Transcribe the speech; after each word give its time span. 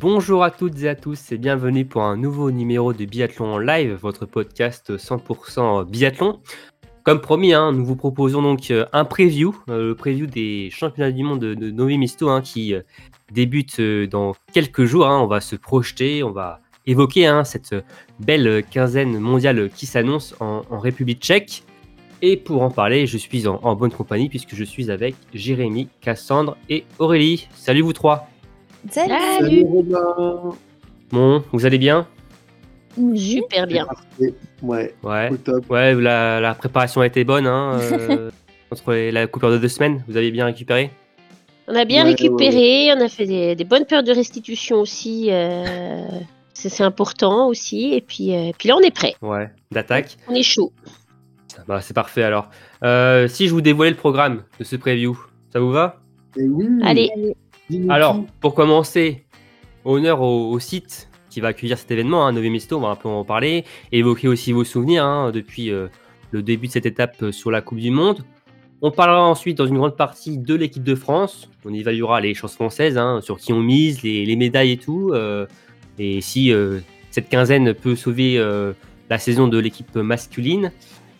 Bonjour 0.00 0.42
à 0.42 0.50
toutes 0.50 0.82
et 0.82 0.88
à 0.88 0.96
tous 0.96 1.30
et 1.30 1.38
bienvenue 1.38 1.84
pour 1.84 2.02
un 2.02 2.16
nouveau 2.16 2.50
numéro 2.50 2.92
de 2.92 3.04
Biathlon 3.04 3.58
live, 3.58 3.92
votre 3.94 4.26
podcast 4.26 4.96
100% 4.96 5.84
biathlon. 5.88 6.40
Comme 7.04 7.20
promis, 7.20 7.52
hein, 7.52 7.70
nous 7.70 7.84
vous 7.84 7.94
proposons 7.94 8.42
donc 8.42 8.72
euh, 8.72 8.86
un 8.92 9.04
preview, 9.04 9.54
euh, 9.68 9.88
le 9.88 9.94
preview 9.94 10.26
des 10.26 10.68
championnats 10.72 11.12
du 11.12 11.22
monde 11.22 11.38
de, 11.38 11.54
de 11.54 11.70
Novi 11.70 11.96
Misto 11.96 12.28
hein, 12.28 12.40
qui 12.40 12.74
euh, 12.74 12.82
débute 13.30 13.80
dans 13.80 14.34
quelques 14.52 14.84
jours. 14.84 15.06
hein. 15.06 15.20
on 15.20 15.28
va 15.28 15.40
se 15.40 15.54
projeter, 15.54 16.24
on 16.24 16.32
va 16.32 16.60
évoquer 16.86 17.42
cette 17.44 17.76
belle 18.18 18.64
quinzaine 18.68 19.20
mondiale 19.20 19.70
qui 19.70 19.86
s'annonce 19.86 20.34
en, 20.40 20.62
en 20.70 20.78
République 20.80 21.20
tchèque. 21.20 21.62
Et 22.20 22.36
pour 22.36 22.62
en 22.62 22.70
parler, 22.70 23.06
je 23.06 23.16
suis 23.16 23.46
en, 23.46 23.60
en 23.62 23.76
bonne 23.76 23.92
compagnie 23.92 24.28
puisque 24.28 24.56
je 24.56 24.64
suis 24.64 24.90
avec 24.90 25.14
Jérémy, 25.32 25.88
Cassandre 26.00 26.56
et 26.68 26.84
Aurélie. 26.98 27.48
Salut 27.54 27.82
vous 27.82 27.92
trois. 27.92 28.26
Salut. 28.90 29.64
Bon, 31.10 31.42
vous 31.52 31.66
allez 31.66 31.78
bien? 31.78 32.06
Super 33.16 33.66
bien. 33.66 33.86
Ouais, 34.62 34.94
Ouais. 35.02 35.30
au 35.32 35.36
top. 35.36 35.68
Ouais, 35.70 35.94
la, 35.94 36.40
la 36.40 36.54
préparation 36.54 37.00
a 37.00 37.06
été 37.06 37.24
bonne, 37.24 37.46
hein, 37.46 37.78
euh, 37.80 38.30
entre 38.70 38.92
les- 38.92 39.10
la 39.10 39.26
coupure 39.26 39.50
de 39.50 39.58
deux 39.58 39.68
semaines. 39.68 40.04
Vous 40.08 40.16
avez 40.16 40.30
bien 40.30 40.44
récupéré? 40.46 40.90
On 41.66 41.74
a 41.74 41.84
bien 41.84 42.04
Ouais, 42.04 42.10
récupéré, 42.10 42.90
on 42.96 43.00
a 43.00 43.08
fait 43.08 43.26
des, 43.26 43.56
des 43.56 43.64
bonnes 43.64 43.84
périodes 43.84 44.06
de 44.06 44.12
restitution 44.12 44.76
aussi. 44.80 45.28
euh, 45.30 46.04
c'est 46.54 46.68
c'est 46.68 46.84
important 46.84 47.48
aussi. 47.48 47.94
Et 47.94 48.00
puis, 48.00 48.34
euh, 48.34 48.52
puis 48.56 48.68
là, 48.68 48.76
on 48.76 48.80
est 48.80 48.94
prêt. 48.94 49.14
Ouais. 49.22 49.50
D'attaque 49.72 50.16
On 50.28 50.34
est 50.34 50.42
chaud. 50.42 50.72
bah, 51.66 51.80
C'est 51.80 51.94
parfait 51.94 52.22
alors. 52.22 52.48
Euh, 52.84 53.26
si 53.28 53.48
je 53.48 53.52
vous 53.52 53.60
dévoilais 53.62 53.90
le 53.90 53.96
programme 53.96 54.42
de 54.58 54.64
ce 54.64 54.76
preview, 54.76 55.18
ça 55.52 55.58
vous 55.58 55.70
va? 55.72 56.00
Et 56.36 56.44
oui, 56.46 56.66
Allez, 56.82 57.10
Alors, 57.88 58.24
pour 58.40 58.54
commencer, 58.54 59.24
honneur 59.84 60.20
au, 60.20 60.50
au 60.50 60.58
site 60.58 61.08
qui 61.30 61.40
va 61.40 61.48
accueillir 61.48 61.78
cet 61.78 61.90
événement, 61.90 62.26
hein, 62.26 62.32
Novi 62.32 62.50
Misto, 62.50 62.76
on 62.76 62.80
va 62.80 62.88
un 62.88 62.96
peu 62.96 63.08
en 63.08 63.24
parler, 63.24 63.64
évoquer 63.90 64.28
aussi 64.28 64.52
vos 64.52 64.64
souvenirs 64.64 65.04
hein, 65.04 65.32
depuis 65.32 65.70
euh, 65.70 65.88
le 66.30 66.42
début 66.42 66.68
de 66.68 66.72
cette 66.72 66.86
étape 66.86 67.16
euh, 67.22 67.32
sur 67.32 67.50
la 67.50 67.60
Coupe 67.60 67.78
du 67.78 67.90
Monde. 67.90 68.24
On 68.82 68.90
parlera 68.90 69.26
ensuite 69.26 69.56
dans 69.56 69.66
une 69.66 69.78
grande 69.78 69.96
partie 69.96 70.36
de 70.36 70.54
l'équipe 70.54 70.82
de 70.84 70.94
France. 70.94 71.48
On 71.64 71.72
évaluera 71.72 72.20
les 72.20 72.34
chances 72.34 72.54
françaises, 72.54 72.98
hein, 72.98 73.20
sur 73.22 73.38
qui 73.38 73.52
on 73.52 73.60
mise, 73.60 74.02
les, 74.02 74.26
les 74.26 74.36
médailles 74.36 74.72
et 74.72 74.76
tout. 74.76 75.10
euh, 75.14 75.46
et 75.98 76.20
si 76.20 76.52
euh, 76.52 76.80
cette 77.10 77.28
quinzaine 77.28 77.72
peut 77.72 77.96
sauver 77.96 78.36
euh, 78.36 78.72
la 79.08 79.18
saison 79.18 79.48
de 79.48 79.58
l'équipe 79.58 79.94
masculine. 79.96 80.70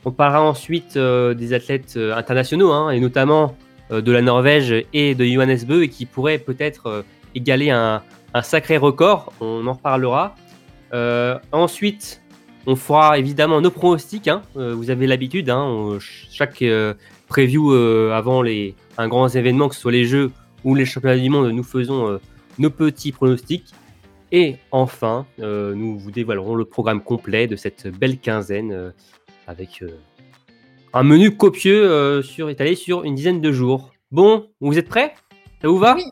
On 0.05 0.13
parlera 0.13 0.43
ensuite 0.43 0.99
des 0.99 1.53
athlètes 1.55 1.97
internationaux, 1.97 2.73
hein, 2.73 2.91
et 2.91 3.01
notamment 3.01 3.57
de 3.91 4.13
la 4.13 4.23
Norvège 4.23 4.75
et 4.93 5.15
de 5.15 5.25
Johannes 5.25 5.65
Bö, 5.67 5.83
et 5.83 5.89
qui 5.89 6.07
pourraient 6.07 6.39
peut-être 6.39 6.87
euh, 6.87 7.03
égaler 7.35 7.71
un, 7.71 8.03
sacré 8.43 8.77
record. 8.77 9.33
On 9.41 9.67
en 9.67 9.73
reparlera. 9.75 10.35
Euh, 10.93 11.39
ensuite, 11.53 12.23
on 12.67 12.77
fera 12.77 13.19
évidemment 13.19 13.61
nos 13.61 13.71
pronostics. 13.71 14.29
hein. 14.29 14.43
Euh, 14.57 14.75
vous 14.75 14.91
avez 14.91 15.07
l'habitude, 15.07 15.51
hein, 15.51 15.99
chaque 16.01 16.63
euh, 16.63 16.95
preview 17.29 17.73
euh, 17.73 18.13
avant 18.13 18.43
les, 18.43 18.75
un 18.99 19.09
grand 19.09 19.29
événement, 19.29 19.69
que 19.69 19.75
ce 19.75 19.81
soit 19.83 19.93
les 19.93 20.05
Jeux 20.05 20.33
ou 20.65 20.75
les 20.75 20.85
championnats 20.85 21.19
du 21.19 21.29
monde, 21.29 21.51
nous 21.51 21.63
faisons 21.63 22.09
euh, 22.09 22.19
nos 22.59 22.71
petits 22.71 23.13
pronostics. 23.13 23.73
Et 24.33 24.57
enfin, 24.73 25.27
euh, 25.41 25.75
nous 25.75 25.99
vous 25.99 26.11
dévoilerons 26.11 26.55
le 26.55 26.65
programme 26.65 27.03
complet 27.03 27.47
de 27.47 27.55
cette 27.55 27.87
belle 27.87 28.19
quinzaine 28.19 28.73
euh, 28.73 28.91
avec 29.47 29.83
euh, 29.83 29.91
un 30.97 31.03
menu 31.03 31.37
copieux 31.37 31.91
euh, 31.91 32.23
sur, 32.23 32.49
étalé 32.49 32.77
sur 32.77 33.03
une 33.03 33.17
dizaine 33.17 33.41
de 33.41 33.51
jours. 33.51 33.91
Bon, 34.13 34.49
vous 34.61 34.79
êtes 34.79 34.89
prêts? 34.89 35.13
Ça 35.61 35.67
vous 35.67 35.77
va? 35.77 35.97
Oui. 35.97 36.05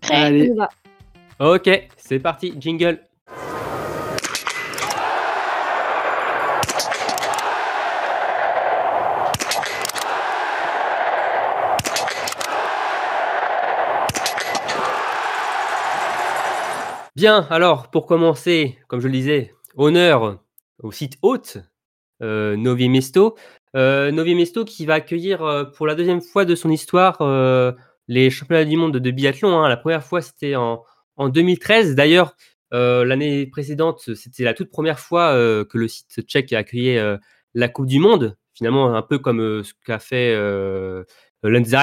prêt. 0.00 0.14
Allez. 0.14 0.50
va. 0.54 0.70
Ok, 1.38 1.68
c'est 1.98 2.18
parti, 2.18 2.54
jingle. 2.58 3.00
Bien, 17.14 17.46
alors 17.50 17.90
pour 17.90 18.06
commencer, 18.06 18.78
comme 18.86 19.00
je 19.00 19.06
le 19.06 19.12
disais, 19.12 19.54
honneur 19.76 20.40
au 20.82 20.92
site 20.92 21.18
hôte 21.20 21.58
euh, 22.22 22.56
Novi 22.56 22.88
Mesto. 22.88 23.36
Euh, 23.76 24.10
Novi 24.10 24.34
Mesto 24.34 24.64
qui 24.64 24.86
va 24.86 24.94
accueillir 24.94 25.42
euh, 25.42 25.64
pour 25.64 25.86
la 25.86 25.94
deuxième 25.94 26.22
fois 26.22 26.44
de 26.44 26.54
son 26.54 26.70
histoire 26.70 27.20
euh, 27.20 27.72
les 28.08 28.30
championnats 28.30 28.64
du 28.64 28.76
monde 28.76 28.96
de 28.96 29.10
biathlon. 29.10 29.58
hein. 29.58 29.68
La 29.68 29.76
première 29.76 30.04
fois 30.04 30.22
c'était 30.22 30.56
en, 30.56 30.82
en 31.16 31.28
2013. 31.28 31.94
D'ailleurs, 31.94 32.34
euh, 32.72 33.04
l'année 33.04 33.46
précédente, 33.46 34.14
c'était 34.14 34.44
la 34.44 34.54
toute 34.54 34.70
première 34.70 34.98
fois 34.98 35.32
que 35.32 35.78
le 35.78 35.88
site 35.88 36.22
tchèque 36.22 36.52
a 36.52 36.58
accueilli 36.58 36.96
euh, 36.96 37.18
la 37.54 37.68
Coupe 37.68 37.86
du 37.86 37.98
Monde. 37.98 38.36
Finalement, 38.54 38.94
un 38.94 39.02
peu 39.02 39.18
comme 39.18 39.62
ce 39.62 39.72
qu'a 39.86 39.98
fait 39.98 40.34
euh, 40.34 41.04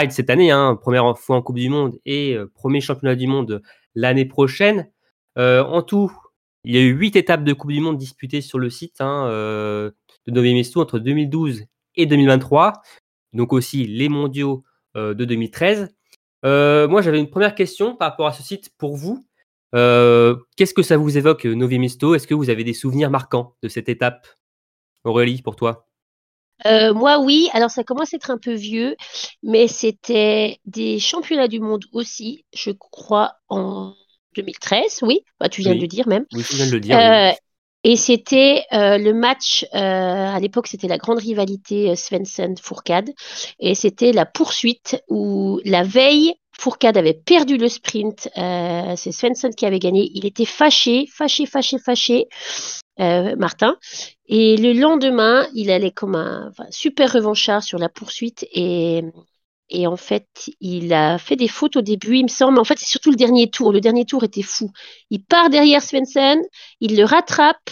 cette 0.09 0.29
année, 0.29 0.51
hein, 0.51 0.75
première 0.75 1.17
fois 1.17 1.37
en 1.37 1.41
Coupe 1.41 1.57
du 1.57 1.69
Monde 1.69 1.97
et 2.05 2.37
premier 2.53 2.81
championnat 2.81 3.15
du 3.15 3.27
monde 3.27 3.61
l'année 3.95 4.25
prochaine. 4.25 4.89
En 5.37 5.81
tout, 5.81 6.11
il 6.65 6.75
y 6.75 6.77
a 6.77 6.81
eu 6.81 6.91
huit 6.91 7.15
étapes 7.15 7.45
de 7.45 7.53
Coupe 7.53 7.71
du 7.71 7.79
Monde 7.79 7.97
disputées 7.97 8.41
sur 8.41 8.59
le 8.59 8.69
site 8.69 8.99
hein, 8.99 9.29
de 9.29 10.31
Novi 10.31 10.53
Mesto 10.53 10.81
entre 10.81 10.99
2012 10.99 11.63
et 11.97 12.05
2023. 12.05 12.73
Donc 13.33 13.53
aussi 13.53 13.85
les 13.85 14.09
mondiaux 14.09 14.63
euh, 14.95 15.13
de 15.13 15.25
2013. 15.25 15.89
Euh, 16.45 16.87
moi, 16.87 17.01
j'avais 17.01 17.19
une 17.19 17.29
première 17.29 17.55
question 17.55 17.95
par 17.95 18.11
rapport 18.11 18.27
à 18.27 18.33
ce 18.33 18.43
site 18.43 18.69
pour 18.77 18.95
vous. 18.95 19.25
Euh, 19.73 20.35
Qu'est-ce 20.55 20.73
que 20.73 20.83
ça 20.83 20.95
vous 20.95 21.17
évoque, 21.17 21.45
Novi 21.45 21.79
Mesto 21.79 22.15
Est-ce 22.15 22.27
que 22.27 22.33
vous 22.35 22.49
avez 22.49 22.63
des 22.63 22.73
souvenirs 22.73 23.09
marquants 23.09 23.55
de 23.63 23.67
cette 23.67 23.89
étape? 23.89 24.27
Aurélie, 25.03 25.41
pour 25.41 25.55
toi 25.55 25.87
Euh, 26.65 26.93
moi, 26.93 27.19
oui. 27.19 27.49
Alors, 27.53 27.69
ça 27.71 27.83
commence 27.83 28.13
à 28.13 28.17
être 28.17 28.31
un 28.31 28.37
peu 28.37 28.53
vieux, 28.53 28.95
mais 29.43 29.67
c'était 29.67 30.59
des 30.65 30.99
championnats 30.99 31.47
du 31.47 31.59
monde 31.59 31.83
aussi, 31.91 32.45
je 32.55 32.71
crois, 32.71 33.33
en 33.49 33.93
2013. 34.35 34.99
Oui, 35.01 35.21
bah, 35.39 35.49
tu 35.49 35.61
viens 35.61 35.71
Oui. 35.71 35.77
de 35.77 35.81
le 35.81 35.87
dire 35.87 36.07
même. 36.07 36.25
Oui, 36.33 36.43
je 36.49 36.55
viens 36.55 36.67
de 36.67 36.71
le 36.71 36.79
dire. 36.79 36.95
oui. 36.97 37.35
Et 37.87 37.97
c'était 37.97 38.65
euh, 38.73 38.97
le 38.97 39.13
match, 39.13 39.63
euh, 39.75 39.77
à 39.77 40.39
l'époque, 40.39 40.65
c'était 40.65 40.87
la 40.87 40.97
grande 40.97 41.19
rivalité 41.19 41.91
euh, 41.91 41.95
Svensson-Fourcade. 41.95 43.11
Et 43.59 43.75
c'était 43.75 44.11
la 44.11 44.25
poursuite 44.25 44.99
où 45.07 45.61
la 45.65 45.83
veille, 45.83 46.33
Fourcade 46.57 46.97
avait 46.97 47.13
perdu 47.13 47.57
le 47.57 47.69
sprint. 47.69 48.27
Euh, 48.37 48.95
c'est 48.95 49.11
Svensson 49.11 49.51
qui 49.55 49.67
avait 49.67 49.77
gagné. 49.77 50.09
Il 50.15 50.25
était 50.25 50.45
fâché, 50.45 51.05
fâché, 51.13 51.45
fâché, 51.45 51.77
fâché, 51.77 52.27
Martin. 52.97 53.77
Et 54.27 54.57
le 54.57 54.73
lendemain, 54.73 55.45
il 55.53 55.69
allait 55.69 55.91
comme 55.91 56.15
un 56.15 56.51
super 56.71 57.13
revanchard 57.13 57.61
sur 57.61 57.77
la 57.77 57.89
poursuite. 57.89 58.47
Et, 58.51 59.03
et 59.69 59.87
en 59.87 59.97
fait, 59.97 60.27
il 60.61 60.93
a 60.93 61.17
fait 61.17 61.35
des 61.35 61.47
fautes 61.47 61.75
au 61.75 61.81
début, 61.81 62.17
il 62.17 62.23
me 62.23 62.27
semble. 62.29 62.53
Mais 62.53 62.59
en 62.59 62.63
fait, 62.65 62.77
c'est 62.77 62.85
surtout 62.89 63.09
le 63.11 63.15
dernier 63.15 63.49
tour. 63.49 63.71
Le 63.71 63.81
dernier 63.81 64.05
tour 64.05 64.23
était 64.23 64.41
fou. 64.43 64.69
Il 65.09 65.23
part 65.23 65.49
derrière 65.49 65.81
Svensson, 65.81 66.41
il 66.81 66.95
le 66.97 67.03
rattrape 67.03 67.69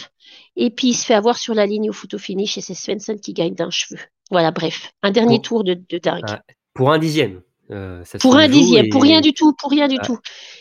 et 0.56 0.70
puis 0.70 0.88
il 0.88 0.94
se 0.94 1.04
fait 1.06 1.14
avoir 1.14 1.36
sur 1.38 1.54
la 1.54 1.66
ligne 1.66 1.90
au 1.90 1.92
photo 1.92 2.18
finish 2.18 2.58
et 2.58 2.60
c'est 2.60 2.74
Svensson 2.74 3.16
qui 3.22 3.32
gagne 3.32 3.54
d'un 3.54 3.70
cheveu. 3.70 3.98
Voilà, 4.30 4.50
bref, 4.50 4.90
un 5.02 5.10
dernier 5.10 5.40
tour 5.40 5.64
de, 5.64 5.74
de 5.88 5.98
dingue. 5.98 6.22
Ah, 6.28 6.40
Pour 6.74 6.90
un 6.92 6.98
dixième. 6.98 7.42
euh, 7.70 8.02
ça 8.04 8.18
pour 8.18 8.36
un 8.36 8.48
dixième, 8.48 8.86
et- 8.86 8.88
pour 8.90 9.02
rien 9.02 9.20
du 9.20 9.32
tout, 9.32 9.52
pour 9.54 9.70
rien 9.70 9.86
du 9.88 9.96
Ah, 10.00 10.04
tout. 10.04 10.18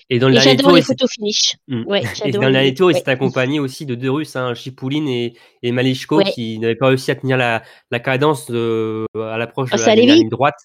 Et 0.10 0.19
dans 0.19 0.28
le 0.30 0.34
Et 0.36 0.38
dernier 0.38 0.52
j'adore 0.52 0.68
tour, 0.69 0.75
les 0.78 0.81
photos 0.84 1.10
finish. 1.12 1.56
Mm. 1.68 1.84
Ouais, 1.86 2.02
Et 2.25 2.31
dans 2.31 2.40
le 2.42 2.48
les- 2.48 2.54
dernier 2.54 2.74
tour, 2.74 2.92
il 2.92 2.96
s'est 2.96 3.10
accompagné 3.10 3.60
aussi 3.60 3.86
de 3.86 3.96
deux 3.96 4.12
Russes, 4.12 4.36
hein, 4.36 4.54
Chipouline 4.54 5.07
et, 5.10 5.34
Ouais. 5.63 6.24
qui 6.34 6.60
n'avaient 6.60 6.75
pas 6.75 6.88
réussi 6.88 7.12
à 7.12 7.16
tenir 7.16 7.38
la, 7.38 7.63
la 7.92 8.00
cadence 8.00 8.50
à 8.50 9.38
l'approche 9.38 9.69
Ah, 9.74 9.78
de 9.78 9.86
la 9.86 9.96
ligne 10.16 10.30
droite. 10.30 10.56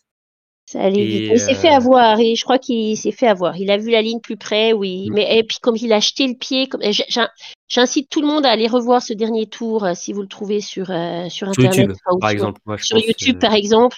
Ça. 0.71 0.91
Il 0.91 1.41
s'est 1.41 1.53
euh, 1.53 1.55
fait 1.55 1.71
avoir 1.71 2.21
et 2.21 2.35
je 2.35 2.45
crois 2.45 2.59
qu'il 2.59 2.95
s'est 2.99 3.11
fait 3.11 3.27
avoir. 3.27 3.57
Il 3.57 3.71
a 3.71 3.79
vu 3.79 3.91
la 3.91 4.03
ligne 4.03 4.21
plus 4.21 4.37
près, 4.37 4.75
oui. 4.75 5.09
Mm. 5.09 5.15
Mais 5.15 5.39
et 5.39 5.43
puis 5.43 5.57
comme 5.63 5.77
il 5.77 5.91
a 5.95 5.99
jeté 5.99 6.27
le 6.27 6.35
pied, 6.35 6.69
comme 6.69 6.83
j'incite 7.69 8.11
tout 8.11 8.21
le 8.21 8.27
monde 8.27 8.45
à 8.45 8.51
aller 8.51 8.67
revoir 8.67 9.01
ce 9.01 9.15
dernier 9.15 9.47
tour 9.47 9.85
euh, 9.85 9.93
si 9.95 10.13
vous 10.13 10.21
le 10.21 10.29
trouvez 10.29 10.61
sur 10.61 10.91
euh, 10.91 11.31
sur 11.31 11.49
internet, 11.49 11.75
YouTube, 11.75 11.93
enfin, 11.93 12.17
ou 12.17 12.19
par 12.19 12.29
sur- 12.29 12.35
exemple. 12.35 12.61
Moi, 12.67 12.77
je 12.77 12.85
sur 12.85 12.97
pense, 12.99 13.07
YouTube 13.07 13.37
euh, 13.37 13.39
par 13.39 13.55
exemple, 13.55 13.97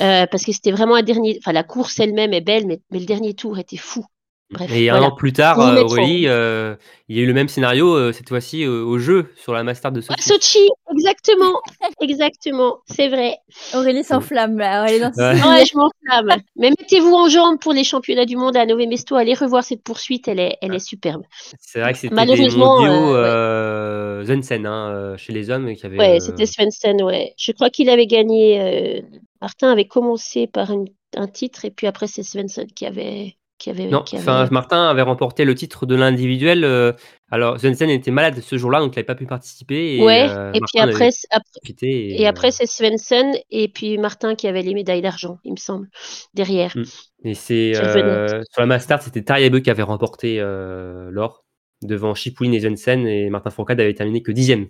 euh, 0.00 0.26
parce 0.26 0.44
que 0.44 0.50
c'était 0.50 0.72
vraiment 0.72 0.96
un 0.96 1.02
dernier. 1.02 1.38
Enfin, 1.38 1.52
la 1.52 1.62
course 1.62 2.00
elle-même 2.00 2.32
est 2.32 2.40
belle, 2.40 2.66
mais, 2.66 2.80
mais 2.90 2.98
le 2.98 3.06
dernier 3.06 3.34
tour 3.34 3.56
était 3.56 3.76
fou. 3.76 4.04
Bref, 4.50 4.70
Et 4.72 4.88
un 4.88 5.02
an 5.02 5.10
plus 5.14 5.34
tard, 5.34 5.60
euh. 5.60 5.82
Aurélie, 5.82 6.26
euh, 6.26 6.74
il 7.08 7.16
y 7.16 7.20
a 7.20 7.22
eu 7.22 7.26
le 7.26 7.34
même 7.34 7.48
scénario, 7.48 7.94
euh, 7.94 8.12
cette 8.12 8.30
fois-ci 8.30 8.64
euh, 8.64 8.82
au 8.82 8.98
jeu, 8.98 9.30
sur 9.36 9.52
la 9.52 9.62
Master 9.62 9.92
de 9.92 10.00
Sochi. 10.00 10.22
Sochi, 10.22 10.68
exactement, 10.90 11.60
exactement, 12.00 12.78
c'est 12.86 13.08
vrai. 13.08 13.36
Aurélie 13.74 14.04
s'enflamme 14.04 14.56
là. 14.56 14.86
Dans 14.98 15.10
Ouais. 15.10 15.34
Ouais, 15.42 15.64
je 15.66 15.76
m'enflamme. 15.76 16.40
Mais 16.56 16.70
mettez-vous 16.70 17.12
en 17.12 17.28
jambe 17.28 17.58
pour 17.60 17.74
les 17.74 17.84
championnats 17.84 18.24
du 18.24 18.36
monde 18.36 18.56
à 18.56 18.64
Nové 18.64 18.86
Mesto. 18.86 19.16
Allez 19.16 19.34
revoir 19.34 19.64
cette 19.64 19.82
poursuite, 19.82 20.28
elle 20.28 20.40
est, 20.40 20.56
elle 20.62 20.74
est 20.74 20.78
superbe. 20.78 21.22
C'est 21.60 21.80
vrai 21.80 21.92
que 21.92 21.98
c'était 21.98 22.14
Malheureusement, 22.14 22.80
mondiaux 22.80 23.14
ouais. 23.16 24.24
Jensen, 24.26 24.66
hein, 24.66 25.14
chez 25.18 25.32
les 25.34 25.50
hommes, 25.50 25.74
qui 25.74 25.84
avaient... 25.84 25.98
Ouais, 25.98 26.16
euh, 26.16 26.20
c'était 26.20 26.46
Svensson, 26.46 26.96
ouais. 27.02 27.34
Je 27.38 27.52
crois 27.52 27.68
qu'il 27.70 27.90
avait 27.90 28.06
gagné. 28.06 28.60
euh, 28.60 29.00
Martin 29.40 29.70
avait 29.70 29.84
commencé 29.86 30.46
par 30.46 30.70
une- 30.72 30.88
un 31.16 31.26
titre 31.28 31.64
et 31.64 31.70
puis 31.70 31.86
après 31.86 32.06
c'est 32.06 32.22
Svensson 32.22 32.66
qui 32.74 32.84
avait, 32.84 33.37
qui 33.58 33.70
avait, 33.70 33.86
Non, 33.86 34.02
qui 34.02 34.16
enfin, 34.16 34.42
avait- 34.42 34.50
Martin 34.52 34.88
avait 34.88 35.02
remporté 35.02 35.44
le 35.44 35.54
titre 35.54 35.84
de 35.84 35.94
l'individuel. 35.96 36.64
euh, 36.64 36.92
alors, 37.30 37.58
Jensen 37.58 37.90
était 37.90 38.10
malade 38.12 38.40
ce 38.40 38.56
jour-là, 38.56 38.78
donc 38.80 38.94
il 38.94 38.98
n'avait 38.98 39.04
pas 39.06 39.14
pu 39.14 39.26
participer. 39.26 39.96
Et, 39.96 40.02
ouais. 40.02 40.28
euh, 40.30 40.52
et 40.52 40.60
Martin 40.60 40.66
puis 40.66 40.80
après, 40.80 41.10
c'est- 41.10 41.26
après- 41.30 41.60
et 41.82 42.26
euh, 42.28 42.50
c'est 42.50 42.66
Svensson 42.66 43.32
et 43.50 43.68
puis 43.68 43.98
Martin 43.98 44.34
qui 44.36 44.46
avait 44.48 44.62
les 44.62 44.74
médailles 44.74 45.02
d'argent, 45.02 45.38
il 45.44 45.52
me 45.52 45.56
semble, 45.56 45.88
derrière. 46.34 46.72
Mm. 46.76 46.84
Et 47.24 47.34
c'est 47.34 47.74
sur 47.74 48.60
la 48.60 48.66
Master, 48.66 49.02
c'était 49.02 49.22
Tariabe 49.22 49.60
qui 49.60 49.70
avait 49.70 49.82
remporté 49.82 50.38
l'or 50.40 51.44
devant 51.82 52.14
Chipoulin 52.14 52.52
et 52.52 52.60
Jensen 52.60 53.06
et 53.06 53.28
Martin 53.30 53.50
Fourcade 53.50 53.80
avait 53.80 53.94
terminé 53.94 54.22
que 54.22 54.32
dixième 54.32 54.68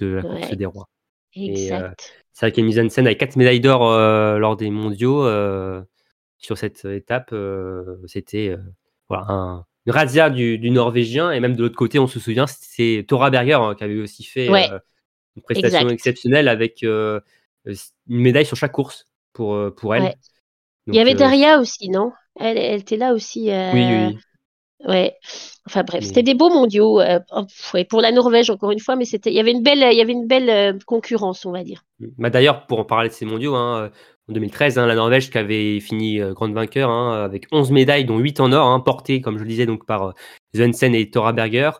de 0.00 0.06
la 0.06 0.22
course 0.22 0.50
Ouais. 0.50 0.56
des 0.56 0.66
rois. 0.66 0.88
Exact. 1.34 2.12
C'est 2.32 2.46
vrai 2.46 2.52
qu'Amy 2.52 2.72
Jensen 2.72 3.06
avait 3.06 3.16
quatre 3.16 3.36
médailles 3.36 3.60
d'or 3.60 3.80
lors 4.38 4.56
des 4.56 4.70
mondiaux 4.70 5.24
sur 6.38 6.58
cette 6.58 6.84
étape. 6.84 7.30
euh, 7.32 7.96
c'était 8.06 8.50
euh, 8.50 8.58
voilà, 9.08 9.24
un, 9.28 9.66
une 9.86 9.92
razzia 9.92 10.30
du, 10.30 10.58
du 10.58 10.70
Norvégien 10.70 11.30
et 11.32 11.40
même 11.40 11.56
de 11.56 11.62
l'autre 11.62 11.76
côté, 11.76 11.98
on 11.98 12.06
se 12.06 12.20
souvient, 12.20 12.46
c'est 12.46 13.04
Thora 13.08 13.30
Berger 13.30 13.54
hein, 13.54 13.74
qui 13.76 13.84
avait 13.84 14.00
aussi 14.00 14.24
fait 14.24 14.50
Ouais. 14.50 14.70
euh, 14.70 14.78
une 15.36 15.42
prestation 15.42 15.86
Exact. 15.86 15.92
exceptionnelle 15.94 16.48
avec 16.48 16.82
euh, 16.82 17.20
une 17.66 17.76
médaille 18.08 18.46
sur 18.46 18.56
chaque 18.56 18.72
course 18.72 19.06
pour, 19.32 19.54
euh, 19.54 19.70
pour 19.70 19.94
elle. 19.94 20.02
Ouais. 20.04 20.14
Il 20.88 20.94
y 20.94 20.98
avait 21.00 21.12
euh, 21.12 21.16
Daria 21.16 21.58
aussi, 21.58 21.88
non? 21.90 22.12
Elle, 22.38 22.58
elle 22.58 22.80
était 22.80 22.96
là 22.96 23.12
aussi. 23.12 23.50
euh, 23.50 23.72
oui, 23.74 23.86
oui. 23.88 24.18
Ouais. 24.84 25.16
Enfin 25.66 25.82
bref, 25.84 26.00
Mais- 26.02 26.06
c'était 26.06 26.22
des 26.22 26.34
beaux 26.34 26.50
mondiaux 26.50 27.00
euh, 27.00 27.18
oh, 27.34 27.44
pour 27.88 28.00
la 28.00 28.12
Norvège 28.12 28.50
encore 28.50 28.70
une 28.70 28.78
fois, 28.78 28.94
mais 28.94 29.04
c'était, 29.06 29.30
il 29.30 29.36
y 29.36 29.40
avait 29.40 29.50
une 29.52 29.62
belle, 29.62 29.78
il 29.90 29.96
y 29.96 30.00
avait 30.00 30.12
une 30.12 30.26
belle 30.26 30.50
euh, 30.50 30.78
concurrence, 30.86 31.46
on 31.46 31.52
va 31.52 31.64
dire. 31.64 31.82
Bah, 32.18 32.30
D'ailleurs, 32.30 32.66
pour 32.66 32.78
en 32.78 32.84
parler 32.84 33.08
de 33.08 33.14
ces 33.14 33.24
mondiaux, 33.24 33.54
hein, 33.54 33.84
euh, 33.84 33.88
en 34.28 34.32
2013, 34.34 34.78
hein, 34.78 34.86
la 34.86 34.94
Norvège 34.94 35.30
qui 35.30 35.38
avait 35.38 35.80
fini 35.80 36.20
grande 36.32 36.52
vainqueur 36.52 36.90
hein, 36.90 37.24
avec 37.24 37.46
11 37.52 37.70
médailles, 37.70 38.04
dont 38.04 38.18
8 38.18 38.40
en 38.40 38.52
or, 38.52 38.84
portées, 38.84 39.20
comme 39.20 39.38
je 39.38 39.42
le 39.44 39.48
disais, 39.48 39.66
donc, 39.66 39.86
par 39.86 40.14
Jensen 40.52 40.94
et 40.94 41.10
Thora 41.10 41.32
Berger. 41.32 41.70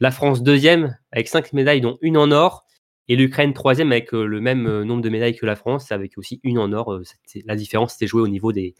La 0.00 0.10
France 0.10 0.42
deuxième 0.42 0.96
avec 1.12 1.28
5 1.28 1.52
médailles, 1.52 1.80
dont 1.80 1.98
une 2.00 2.16
en 2.16 2.30
or. 2.30 2.64
Et 3.08 3.14
l'Ukraine 3.16 3.52
troisième 3.52 3.92
avec 3.92 4.12
euh, 4.14 4.24
le 4.26 4.40
même 4.40 4.66
euh, 4.66 4.84
nombre 4.84 5.00
de 5.02 5.08
médailles 5.08 5.36
que 5.36 5.46
la 5.46 5.56
France, 5.56 5.92
avec 5.92 6.18
aussi 6.18 6.40
une 6.42 6.58
en 6.58 6.72
or. 6.72 6.98
C'était- 7.04 7.44
la 7.46 7.54
différence 7.54 7.92
s'était 7.92 8.06
jouée 8.08 8.22
au 8.22 8.28
niveau 8.28 8.50
des, 8.52 8.74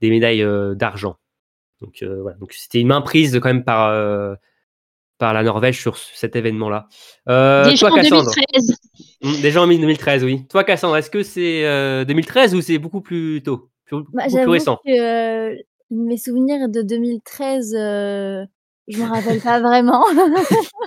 des 0.00 0.10
médailles 0.10 0.44
d'argent. 0.76 1.16
Donc 1.82 2.02
euh, 2.02 2.22
voilà, 2.22 2.36
donc 2.38 2.52
c'était 2.52 2.80
une 2.80 2.86
main 2.88 3.00
prise 3.02 3.38
quand 3.42 3.48
même 3.48 3.64
par, 3.64 3.88
euh, 3.90 4.34
par 5.18 5.34
la 5.34 5.42
Norvège 5.42 5.80
sur 5.80 5.96
ce- 5.96 6.16
cet 6.16 6.36
événement-là. 6.36 6.86
Euh, 7.28 7.64
Déjà 7.64 7.88
toi, 7.88 7.98
en 7.98 8.02
Cassandre 8.02 8.30
2013. 8.34 8.76
Mm, 9.22 9.42
Déjà 9.42 9.62
en 9.62 9.66
2013, 9.66 10.24
oui. 10.24 10.46
Toi, 10.48 10.64
Cassandre, 10.64 10.96
est-ce 10.96 11.10
que 11.10 11.22
c'est 11.22 11.64
euh, 11.66 12.04
2013 12.04 12.54
ou 12.54 12.60
c'est 12.60 12.78
beaucoup 12.78 13.00
plus 13.00 13.42
tôt? 13.42 13.70
Plus, 13.84 13.96
Bah, 13.96 14.04
beaucoup 14.04 14.28
plus 14.28 14.30
J'avoue 14.38 14.50
récent 14.52 14.78
que 14.84 15.52
euh, 15.52 15.56
mes 15.90 16.16
souvenirs 16.16 16.68
de 16.68 16.82
2013, 16.82 17.74
euh, 17.74 18.44
je 18.88 18.98
me 18.98 19.08
rappelle 19.08 19.40
pas 19.40 19.60
vraiment. 19.60 20.04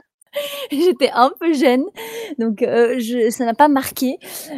J'étais 0.70 1.12
un 1.14 1.32
peu 1.40 1.54
jeune, 1.54 1.86
donc 2.40 2.62
euh, 2.62 3.00
je, 3.00 3.30
ça 3.30 3.46
n'a 3.46 3.54
pas 3.54 3.70
marqué. 3.70 4.18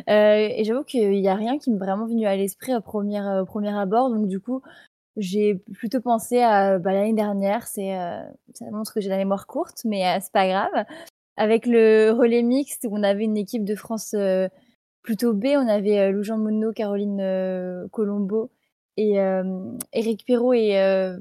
Euh, 0.10 0.48
et 0.56 0.64
j'avoue 0.64 0.84
qu'il 0.84 1.14
y 1.14 1.28
a 1.28 1.36
rien 1.36 1.60
qui 1.60 1.70
m'est 1.70 1.78
vraiment 1.78 2.08
venu 2.08 2.26
à 2.26 2.36
l'esprit 2.36 2.74
au 2.76 2.82
premier, 2.82 3.22
au 3.22 3.46
premier 3.46 3.78
abord. 3.78 4.10
Donc 4.10 4.28
du 4.28 4.40
coup, 4.40 4.64
j'ai 5.18 5.56
plutôt 5.74 6.00
pensé 6.00 6.40
à 6.42 6.78
bah, 6.78 6.94
l'année 6.94 7.14
dernière. 7.14 7.66
Euh, 7.78 8.22
ça 8.54 8.66
montre 8.72 8.94
que 8.94 9.02
j'ai 9.02 9.10
la 9.10 9.18
mémoire 9.18 9.48
courte, 9.48 9.82
mais 9.84 10.06
euh, 10.06 10.20
c'est 10.22 10.32
pas 10.32 10.48
grave. 10.48 10.86
Avec 11.38 11.66
le 11.66 12.12
relais 12.12 12.44
mixte, 12.44 12.88
on 12.90 13.04
avait 13.04 13.24
une 13.24 13.38
équipe 13.38 13.66
de 13.66 13.76
France 13.76 14.14
euh, 14.14 14.48
plutôt 15.02 15.34
B. 15.34 15.48
On 15.56 15.68
avait 15.68 16.00
euh, 16.00 16.12
Lou-Jean 16.12 16.38
Monod, 16.38 16.74
Caroline 16.74 17.88
Colombo 17.92 18.52
et 18.98 19.18
Eric 19.94 20.26
Perrault 20.26 20.54
et 20.54 20.72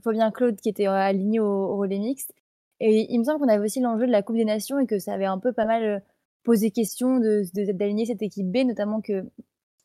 Fabien 0.03 0.31
Claude 0.31 0.57
qui 0.57 0.71
étaient 0.71 0.87
alignés 0.87 1.41
au, 1.41 1.77
relais 1.77 1.99
mixte. 1.99 2.33
Et 2.81 3.13
il 3.13 3.19
me 3.19 3.25
semble 3.25 3.39
qu'on 3.39 3.49
avait 3.49 3.65
aussi 3.65 3.81
l'enjeu 3.81 4.07
de 4.07 4.13
la 4.13 4.23
Coupe 4.23 4.37
des 4.37 4.47
Nations 4.47 4.79
et 4.79 4.87
que 4.87 4.99
ça 4.99 5.13
avait 5.13 5.27
un 5.27 5.39
peu 5.39 5.53
pas 5.53 5.67
mal 5.67 6.03
posé 6.43 6.71
question 6.71 7.19
de 7.19 7.45
de- 7.55 7.73
d'aligner 7.73 8.07
cette 8.07 8.23
équipe 8.23 8.51
B, 8.51 8.65
notamment 8.67 9.03
que 9.03 9.25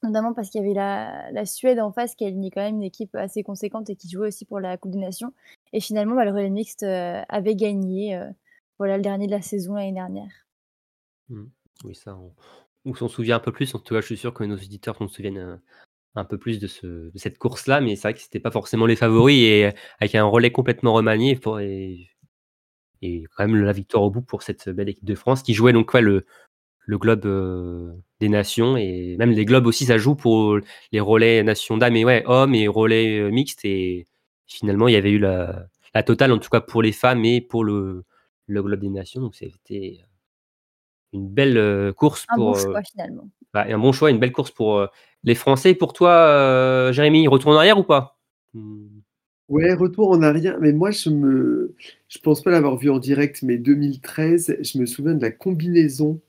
notamment 0.03 0.33
parce 0.33 0.50
qu'il 0.50 0.62
y 0.62 0.63
avait 0.63 0.74
la, 0.74 1.45
Suède 1.45 1.80
en 1.80 1.92
face 1.92 2.15
qui 2.15 2.25
alignait 2.25 2.51
quand 2.51 2.62
même 2.62 2.75
une 2.75 2.83
équipe 2.83 3.15
assez 3.15 3.44
conséquente 3.44 3.89
et 3.89 3.95
qui 3.95 4.09
jouait 4.09 4.27
aussi 4.27 4.45
pour 4.45 4.59
la 4.59 4.77
Coupe 4.77 4.92
des 4.92 5.00
Nations. 5.00 5.33
Et 5.74 5.80
finalement, 5.80 6.15
bah, 6.15 6.25
le 6.25 6.31
relais 6.31 6.50
mixte 6.50 6.83
euh, 6.83 7.21
avait 7.30 7.56
gagné. 7.56 8.15
euh, 8.15 8.30
voilà 8.80 8.98
le 8.98 9.03
dernier 9.03 9.27
de 9.27 9.31
la 9.31 9.42
saison 9.42 9.75
l'année 9.75 9.94
dernière. 9.94 10.31
Oui, 11.83 11.94
ça, 11.94 12.18
on, 12.86 12.94
s'en 12.95 13.07
souvient 13.07 13.36
un 13.36 13.39
peu 13.39 13.51
plus. 13.51 13.75
En 13.75 13.80
tout 13.80 13.94
cas, 13.94 14.01
je 14.01 14.07
suis 14.07 14.18
sûr 14.18 14.33
que 14.33 14.44
nos 14.44 14.56
auditeurs 14.56 14.98
s'en 14.98 15.07
souviennent 15.07 15.38
euh, 15.38 15.56
un 16.15 16.25
peu 16.25 16.38
plus 16.38 16.59
de, 16.59 16.68
ce, 16.68 16.88
de 16.88 17.18
cette 17.18 17.38
course-là, 17.38 17.80
mais 17.80 17.95
c'est 17.95 18.07
vrai 18.07 18.13
que 18.15 18.19
c'était 18.19 18.39
pas 18.39 18.51
forcément 18.51 18.88
les 18.88 18.95
favoris 18.95 19.38
et 19.38 19.71
avec 20.00 20.15
un 20.15 20.25
relais 20.25 20.51
complètement 20.51 20.94
remanié 20.94 21.39
et, 23.03 23.24
quand 23.36 23.48
même 23.48 23.56
la 23.56 23.71
victoire 23.71 24.03
au 24.03 24.12
bout 24.12 24.21
pour 24.21 24.44
cette 24.44 24.69
belle 24.69 24.89
équipe 24.89 25.06
de 25.06 25.15
France 25.15 25.42
qui 25.42 25.53
jouait 25.53 25.74
donc 25.74 25.94
ouais, 25.94 26.01
le, 26.01 26.25
le 26.91 26.97
globe 26.97 27.25
euh, 27.25 27.93
des 28.19 28.27
nations 28.27 28.75
et 28.75 29.15
même 29.17 29.31
les 29.31 29.45
globes 29.45 29.65
aussi 29.65 29.85
ça 29.85 29.97
joue 29.97 30.15
pour 30.15 30.59
les 30.91 30.99
relais 30.99 31.41
nations 31.41 31.77
dames 31.77 31.95
et 31.95 32.03
ouais 32.03 32.23
hommes 32.25 32.53
et 32.53 32.67
relais 32.67 33.17
euh, 33.19 33.31
mixtes 33.31 33.63
et 33.63 34.05
finalement 34.45 34.89
il 34.89 34.93
y 34.93 34.97
avait 34.97 35.11
eu 35.11 35.19
la, 35.19 35.67
la 35.95 36.03
totale 36.03 36.33
en 36.33 36.38
tout 36.38 36.49
cas 36.49 36.59
pour 36.59 36.81
les 36.81 36.91
femmes 36.91 37.23
et 37.23 37.39
pour 37.39 37.63
le, 37.63 38.03
le 38.47 38.61
globe 38.61 38.81
des 38.81 38.89
nations 38.89 39.21
donc 39.21 39.35
c'était 39.35 40.01
une 41.13 41.29
belle 41.29 41.57
euh, 41.57 41.93
course 41.93 42.25
Un 42.29 42.35
pour 42.35 42.51
bon 42.51 42.57
euh, 42.57 42.61
choix 42.61 42.81
finalement. 42.83 43.29
bah, 43.53 43.65
un 43.69 43.77
bon 43.77 43.91
choix, 43.91 44.11
une 44.11 44.19
belle 44.19 44.31
course 44.31 44.51
pour 44.51 44.77
euh, 44.77 44.88
les 45.23 45.35
Français. 45.35 45.75
Pour 45.75 45.93
toi, 45.93 46.11
euh, 46.11 46.93
Jérémy, 46.93 47.27
retour 47.27 47.51
en 47.51 47.55
arrière 47.55 47.77
ou 47.77 47.83
pas? 47.83 48.17
Hmm. 48.53 48.88
Ouais, 49.49 49.73
retour 49.73 50.09
en 50.11 50.21
arrière, 50.21 50.57
mais 50.61 50.71
moi 50.71 50.91
je 50.91 51.09
me 51.09 51.75
je 52.07 52.19
pense 52.19 52.41
pas 52.41 52.51
l'avoir 52.51 52.77
vu 52.77 52.89
en 52.89 52.99
direct, 52.99 53.43
mais 53.43 53.57
2013, 53.57 54.57
je 54.62 54.77
me 54.79 54.86
souviens 54.86 55.13
de 55.13 55.21
la 55.21 55.31
combinaison 55.31 56.21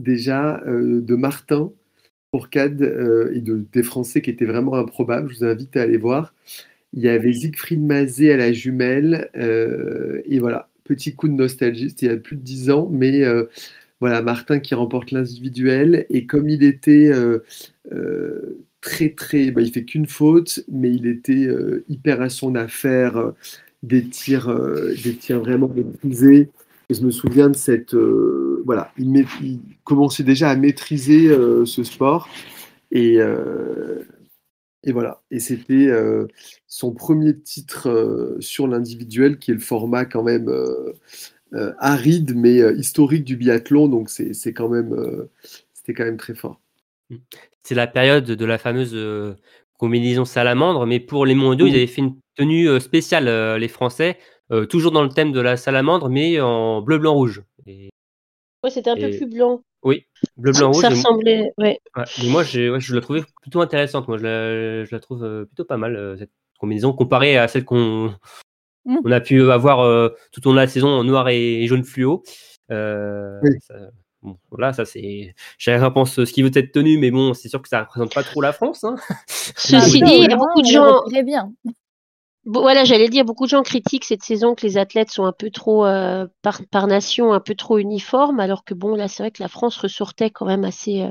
déjà 0.00 0.62
euh, 0.66 1.00
de 1.00 1.14
Martin 1.14 1.72
Fourcade 2.30 2.82
euh, 2.82 3.32
et 3.34 3.40
de, 3.40 3.64
des 3.72 3.82
Français 3.82 4.20
qui 4.20 4.30
étaient 4.30 4.44
vraiment 4.44 4.74
improbables. 4.74 5.32
Je 5.32 5.38
vous 5.38 5.44
invite 5.44 5.76
à 5.76 5.82
aller 5.82 5.96
voir. 5.96 6.34
Il 6.92 7.02
y 7.02 7.08
avait 7.08 7.32
Siegfried 7.32 7.82
Mazet 7.82 8.32
à 8.32 8.36
la 8.36 8.52
jumelle, 8.52 9.30
euh, 9.36 10.22
et 10.24 10.38
voilà, 10.38 10.68
petit 10.84 11.14
coup 11.14 11.28
de 11.28 11.34
nostalgie, 11.34 11.90
c'était 11.90 12.06
il 12.06 12.08
y 12.10 12.12
a 12.12 12.16
plus 12.16 12.36
de 12.36 12.42
10 12.42 12.70
ans, 12.70 12.88
mais 12.90 13.22
voilà, 14.00 14.22
Martin 14.22 14.60
qui 14.60 14.74
remporte 14.74 15.10
l'individuel, 15.10 16.06
et 16.08 16.26
comme 16.26 16.48
il 16.48 16.62
était 16.62 17.10
très 18.80 19.10
très, 19.10 19.50
bah, 19.50 19.60
il 19.60 19.72
fait 19.72 19.84
qu'une 19.84 20.06
faute, 20.06 20.60
mais 20.70 20.90
il 20.90 21.06
était 21.06 21.48
hyper 21.88 22.22
à 22.22 22.30
son 22.30 22.54
affaire, 22.54 23.32
des 23.82 24.04
tirs, 24.04 24.48
des 25.04 25.16
tirs 25.16 25.40
vraiment 25.40 25.68
maîtrisés. 25.68 26.48
Et 26.88 26.94
je 26.94 27.02
me 27.02 27.10
souviens 27.10 27.50
de 27.50 27.56
cette, 27.56 27.94
euh, 27.94 28.62
voilà, 28.64 28.92
il, 28.96 29.26
commençait 29.82 30.22
déjà 30.22 30.50
à 30.50 30.56
maîtriser 30.56 31.28
euh, 31.28 31.64
ce 31.64 31.82
sport, 31.82 32.28
et 32.92 33.20
euh, 33.20 34.04
et 34.84 34.92
voilà, 34.92 35.20
et 35.32 35.40
c'était 35.40 35.90
son 36.68 36.92
premier 36.92 37.36
titre 37.36 38.36
sur 38.38 38.68
l'individuel, 38.68 39.38
qui 39.38 39.50
est 39.50 39.54
le 39.54 39.60
format 39.60 40.04
quand 40.04 40.22
même 40.22 40.48
aride 41.80 42.36
mais 42.36 42.58
historique 42.76 43.24
du 43.24 43.36
biathlon, 43.36 43.88
donc 43.88 44.08
c'est 44.10 44.52
quand 44.52 44.68
même, 44.68 44.94
c'était 45.72 45.92
quand 45.92 46.04
même 46.04 46.18
très 46.18 46.36
fort. 46.36 46.60
C'est 47.64 47.74
la 47.74 47.88
période 47.88 48.26
de 48.26 48.44
la 48.44 48.58
fameuse 48.58 48.96
combinaison 49.76 50.24
salamandre, 50.24 50.86
mais 50.86 51.00
pour 51.00 51.26
les 51.26 51.34
mondiaux, 51.34 51.66
Mhm. 51.66 51.72
ils 51.72 51.76
avaient 51.78 51.86
fait 51.88 52.02
une 52.02 52.14
tenue 52.36 52.78
spéciale, 52.78 53.58
les 53.58 53.68
Français, 53.68 54.18
euh, 54.52 54.66
toujours 54.66 54.92
dans 54.92 55.02
le 55.02 55.08
thème 55.08 55.32
de 55.32 55.40
la 55.40 55.56
salamandre, 55.56 56.08
mais 56.08 56.40
en 56.40 56.82
bleu, 56.82 56.98
blanc, 56.98 57.14
rouge. 57.14 57.42
Et, 57.66 57.90
Ouais, 58.64 58.70
c'était 58.70 58.90
un 58.90 58.96
peu 58.96 59.10
plus 59.10 59.26
blanc. 59.26 59.62
oui, 59.84 60.06
bleu, 60.36 60.52
blanc, 60.52 60.72
rouge. 60.72 60.82
Ça 60.82 60.88
ressemblait, 60.88 61.52
ouais. 61.58 61.78
ouais, 61.96 62.04
mais 62.20 62.28
moi, 62.28 62.42
ouais, 62.42 62.80
je 62.80 62.94
la 62.94 63.00
trouvais 63.00 63.22
plutôt 63.42 63.60
intéressante. 63.60 64.08
Moi, 64.08 64.18
je 64.18 64.24
la, 64.24 64.84
je 64.84 64.92
la 64.92 64.98
trouve 64.98 65.22
euh, 65.22 65.44
plutôt 65.44 65.64
pas 65.64 65.76
mal, 65.76 65.94
euh, 65.94 66.16
cette 66.16 66.32
combinaison, 66.58 66.92
comparée 66.92 67.36
à 67.36 67.46
celle 67.48 67.64
qu'on 67.64 68.14
on 68.86 69.12
a 69.12 69.20
pu 69.20 69.50
avoir 69.50 69.80
euh, 69.80 70.08
tout 70.32 70.46
au 70.46 70.50
long 70.50 70.54
de 70.56 70.60
la 70.60 70.68
saison 70.68 70.88
en 70.88 71.04
noir 71.04 71.28
et, 71.28 71.66
jaune 71.66 71.84
fluo. 71.84 72.22
Euh, 72.70 73.38
Oui. 73.42 73.50
ça- 73.60 73.74
bon, 74.22 74.36
voilà, 74.50 74.72
ça 74.72 74.84
c'est. 74.84 75.34
Chacun 75.58 75.90
pense 75.90 76.24
ce 76.24 76.32
qu'il 76.32 76.44
veut 76.44 76.50
de 76.50 76.54
cette 76.54 76.72
tenue, 76.72 76.98
mais 76.98 77.10
bon, 77.10 77.34
c'est 77.34 77.48
sûr 77.48 77.62
que 77.62 77.68
ça 77.68 77.82
représente 77.82 78.14
pas 78.14 78.22
trop 78.22 78.40
la 78.40 78.52
France. 78.52 78.84
Hein. 78.84 78.96
Ceci 79.28 79.76
Ah, 79.76 80.06
dit, 80.06 80.12
il 80.12 80.30
y 80.30 80.32
a 80.32 80.36
beaucoup 80.36 80.62
de 80.62 80.66
gens, 80.66 81.04
bien. 81.24 81.52
Bon, 82.46 82.60
voilà, 82.60 82.84
j'allais 82.84 83.08
dire, 83.08 83.24
beaucoup 83.24 83.44
de 83.44 83.50
gens 83.50 83.62
critiquent 83.64 84.04
cette 84.04 84.22
saison 84.22 84.54
que 84.54 84.64
les 84.64 84.78
athlètes 84.78 85.10
sont 85.10 85.24
un 85.24 85.32
peu 85.32 85.50
trop, 85.50 85.84
euh, 85.84 86.28
par, 86.42 86.60
par 86.70 86.86
nation, 86.86 87.32
un 87.32 87.40
peu 87.40 87.56
trop 87.56 87.78
uniformes, 87.78 88.38
alors 88.38 88.64
que 88.64 88.72
bon, 88.72 88.94
là, 88.94 89.08
c'est 89.08 89.24
vrai 89.24 89.30
que 89.32 89.42
la 89.42 89.48
France 89.48 89.76
ressortait 89.76 90.30
quand 90.30 90.46
même 90.46 90.64
assez, 90.64 91.02
euh, 91.02 91.10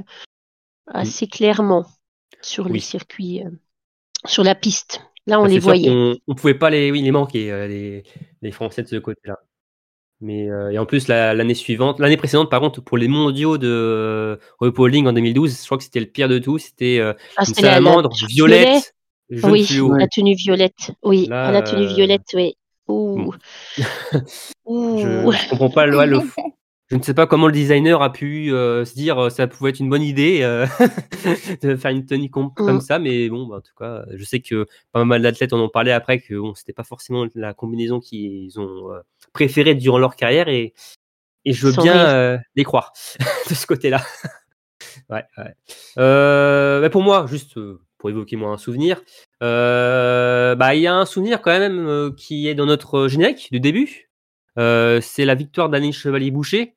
assez 0.87 1.27
clairement 1.27 1.85
sur 2.41 2.65
les 2.65 2.75
Oui. 2.75 2.79
circuits, 2.79 3.43
euh, 3.43 3.49
sur 4.25 4.45
la 4.45 4.55
piste. 4.55 5.01
Là, 5.27 5.39
on 5.41 5.43
Bah, 5.43 5.49
les 5.49 5.59
voyait. 5.59 5.91
On 6.27 6.35
pouvait 6.35 6.53
pas 6.53 6.69
les, 6.69 6.89
oui, 6.89 7.01
les 7.01 7.11
manquer, 7.11 7.67
les, 7.67 8.03
les 8.41 8.51
Français 8.51 8.83
de 8.83 8.87
ce 8.87 8.95
côté-là. 8.95 9.37
Mais 10.21 10.45
et 10.45 10.79
en 10.79 10.85
plus 10.85 11.09
la- 11.09 11.33
l'année 11.33 11.53
suivante, 11.53 11.99
l'année 11.99 12.15
précédente, 12.15 12.49
par 12.49 12.61
contre, 12.61 12.79
pour 12.81 12.97
les 12.97 13.09
mondiaux 13.09 13.57
de 13.57 14.39
repolling 14.59 15.07
en 15.07 15.13
2012, 15.13 15.59
je 15.59 15.65
crois 15.65 15.77
que 15.77 15.83
c'était 15.83 15.99
le 15.99 16.05
pire 16.05 16.29
de 16.29 16.39
tout. 16.39 16.57
C'était 16.57 17.01
Ah, 17.35 17.43
une 17.45 17.53
la, 17.55 17.61
la- 17.61 17.71
salamandre 17.71 18.09
violet. 18.29 18.63
violette, 18.63 18.95
jaune 19.29 19.51
Oui, 19.51 19.65
fluo. 19.65 19.93
La 19.95 20.07
tenue 20.07 20.35
violette. 20.35 20.91
Oui, 21.03 21.27
Là, 21.27 21.51
la 21.51 21.61
tenue 21.61 21.85
euh, 21.85 21.93
violette, 21.95 22.27
oui. 22.33 22.55
Ouh. 22.87 23.33
Ouh. 24.65 24.97
Je, 24.97 25.31
je 25.31 25.49
comprends 25.49 25.69
pas 25.69 25.85
le, 25.85 26.19
Je 26.91 26.97
ne 26.97 27.01
sais 27.01 27.15
pas 27.15 27.25
comment 27.25 27.47
le 27.47 27.51
designer 27.53 28.03
a 28.03 28.11
pu 28.11 28.53
euh, 28.53 28.85
se 28.85 28.93
dire 28.93 29.17
euh, 29.17 29.29
ça 29.31 29.47
pouvait 29.47 29.71
être 29.71 29.79
une 29.79 29.89
bonne 29.89 30.03
idée 30.03 30.41
euh, 30.43 30.67
de 31.63 31.75
faire 31.75 31.89
une 31.89 32.05
tenue 32.05 32.29
com- 32.29 32.51
comme 32.55 32.75
Mm. 32.77 32.81
ça, 32.81 32.99
mais 32.99 33.27
bon, 33.27 33.47
bah, 33.47 33.55
en 33.57 33.61
tout 33.61 33.73
cas, 33.75 34.05
je 34.13 34.23
sais 34.23 34.39
que 34.39 34.67
pas 34.91 35.03
mal 35.03 35.23
d'athlètes 35.23 35.51
en 35.53 35.59
ont 35.59 35.69
parlé 35.69 35.91
après 35.91 36.19
que 36.19 36.35
bon, 36.35 36.53
c'était 36.53 36.73
pas 36.73 36.83
forcément 36.83 37.25
la 37.33 37.55
combinaison 37.55 37.99
qu'ils 37.99 38.59
ont 38.59 38.91
euh, 38.93 38.99
préférée 39.33 39.73
durant 39.73 39.97
leur 39.97 40.15
carrière 40.15 40.47
et, 40.47 40.75
et 41.43 41.53
je 41.53 41.65
veux 41.65 41.73
Sans 41.73 41.81
bien 41.81 42.07
euh, 42.07 42.37
les 42.55 42.63
croire 42.63 42.93
de 43.49 43.55
ce 43.55 43.65
côté-là. 43.65 44.03
ouais, 45.09 45.23
ouais. 45.39 45.55
Euh, 45.97 46.81
mais 46.81 46.91
pour 46.91 47.01
moi, 47.01 47.25
juste 47.27 47.57
euh, 47.57 47.81
pour 48.05 48.11
évoquer 48.11 48.35
moi 48.35 48.51
un 48.51 48.57
souvenir, 48.57 49.01
euh, 49.41 50.53
bah 50.53 50.75
il 50.75 50.81
y 50.81 50.85
a 50.85 50.93
un 50.93 51.05
souvenir 51.05 51.41
quand 51.41 51.57
même 51.57 51.87
euh, 51.87 52.11
qui 52.15 52.47
est 52.47 52.53
dans 52.53 52.67
notre 52.67 53.07
générique 53.07 53.51
du 53.51 53.59
début. 53.59 54.11
Euh, 54.59 55.01
c'est 55.01 55.25
la 55.25 55.33
victoire 55.33 55.69
d'Annie 55.69 55.91
Chevalier-Boucher 55.91 56.75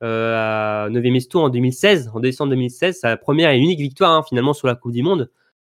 à 0.00 0.88
9e 0.88 1.16
Esto 1.16 1.40
en 1.40 1.50
2016, 1.50 2.12
en 2.14 2.20
décembre 2.20 2.52
2016. 2.52 3.00
Sa 3.00 3.18
première 3.18 3.50
et 3.50 3.58
unique 3.58 3.78
victoire 3.80 4.12
hein, 4.12 4.22
finalement 4.26 4.54
sur 4.54 4.68
la 4.68 4.74
Coupe 4.74 4.92
du 4.92 5.02
Monde, 5.02 5.30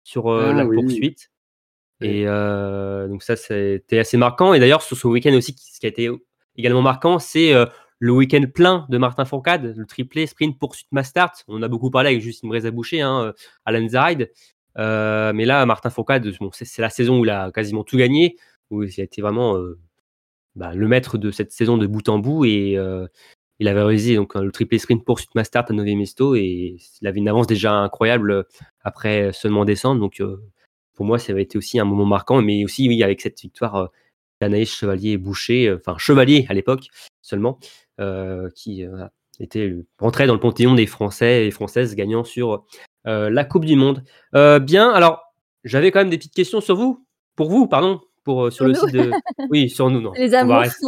sur 0.05 0.31
Ah 0.31 0.53
la 0.53 0.65
oui. 0.65 0.77
poursuite. 0.77 1.33
Et 2.01 2.25
donc 2.25 3.25
ça, 3.25 3.35
c'était 3.35 3.99
assez 3.99 4.17
marquant. 4.17 4.55
Et 4.55 4.61
d'ailleurs, 4.61 4.83
sur 4.83 4.97
ce 4.97 5.09
week-end 5.09 5.35
aussi, 5.35 5.57
ce 5.59 5.81
qui 5.81 5.87
a 5.87 5.89
été 5.89 6.11
également 6.57 6.83
marquant, 6.83 7.19
c'est 7.19 7.53
le 7.99 8.13
week-end 8.13 8.45
plein 8.55 8.87
de 8.89 8.99
Martin 8.99 9.25
Fourcade, 9.25 9.75
le 9.77 9.85
triplé 9.85 10.29
sprint 10.29 10.57
poursuite 10.61 10.87
mass 10.93 11.09
start. 11.09 11.45
On 11.49 11.61
a 11.63 11.67
beaucoup 11.67 11.91
parlé 11.91 12.11
avec 12.11 12.23
Justine 12.23 12.49
Brézaboucher 12.49 13.01
hein, 13.01 13.35
à 13.65 13.73
Lenzerheide. 13.73 14.31
Euh, 14.79 15.33
mais 15.33 15.45
là, 15.45 15.65
Martin 15.67 15.91
Fourcade, 15.91 16.31
c'est 16.53 16.83
la 16.83 16.91
saison 16.91 17.21
où 17.21 17.25
il 17.25 17.31
a 17.31 17.51
quasiment 17.53 17.85
tout 17.85 17.97
gagné, 17.97 18.37
où 18.71 18.83
il 18.83 19.01
a 19.01 19.05
été 19.05 19.23
vraiment 19.23 19.57
euh, 19.57 19.79
bah, 20.57 20.75
le 20.75 20.89
maître 20.89 21.19
de 21.19 21.31
cette 21.31 21.53
saison 21.53 21.79
de 21.79 21.87
bout 21.87 22.09
en 22.09 22.19
bout 22.19 22.45
et 22.45 22.77
euh, 22.77 23.07
il 23.59 23.69
avait 23.69 23.83
réalisé 23.83 24.17
donc 24.17 24.35
le 24.35 24.51
triplé 24.51 24.79
sprint 24.79 25.05
poursuite 25.05 25.35
mass 25.35 25.49
start 25.49 25.71
à 25.71 25.75
9 25.75 25.87
Esto 26.03 26.35
et 26.35 26.77
il 27.01 27.07
avait 27.07 27.19
une 27.19 27.29
avance 27.29 27.47
déjà 27.47 27.73
incroyable 27.75 28.47
après 28.83 29.33
seulement 29.33 29.65
descendre. 29.65 30.01
Donc 30.01 30.23
pour 30.95 31.07
moi, 31.07 31.19
ça 31.19 31.33
avait 31.33 31.43
été 31.43 31.59
aussi 31.59 31.79
un 31.79 31.85
moment 31.85 32.07
marquant, 32.07 32.43
mais 32.43 32.65
aussi 32.65 32.89
oui 32.89 33.03
avec 33.03 33.21
cette 33.21 33.41
victoire 33.41 33.91
d'Anaïs 34.41 34.75
Chevalier 34.75 35.17
Boucher, 35.17 35.73
enfin 35.73 35.97
Chevalier 35.99 36.47
à 36.49 36.55
l'époque 36.55 36.89
seulement, 37.23 37.59
qui 38.57 38.85
était 39.41 39.67
le- 39.67 39.87
rentrait 39.99 40.27
dans 40.27 40.35
le 40.35 40.41
panthéon 40.41 40.75
des 40.75 40.87
Français 40.87 41.47
et 41.47 41.51
Françaises 41.51 41.95
gagnant 41.95 42.25
sur 42.25 42.65
euh, 43.07 43.31
la 43.31 43.45
Coupe 43.45 43.65
du 43.65 43.77
Monde. 43.77 44.05
Euh, 44.35 44.59
bien, 44.59 44.91
alors 44.91 45.23
j'avais 45.65 45.91
quand 45.91 46.01
même 46.01 46.11
des 46.11 46.19
petites 46.19 46.35
questions 46.35 46.61
sur 46.61 46.77
vous, 46.77 47.07
pour 47.37 47.49
vous, 47.51 47.67
pardon, 47.67 48.01
pour 48.25 48.45
euh, 48.47 48.51
sur 48.51 48.65
Sur 48.65 48.67
le 48.67 48.73
nous 48.73 48.81
site 48.81 48.93
de, 48.95 49.11
oui 49.51 49.69
sur 49.71 49.91
nous 49.91 50.01
non. 50.01 50.13
Les 50.13 50.29
On 50.29 50.31
va 50.31 50.39
amours. 50.41 50.59
rester-. 50.61 50.87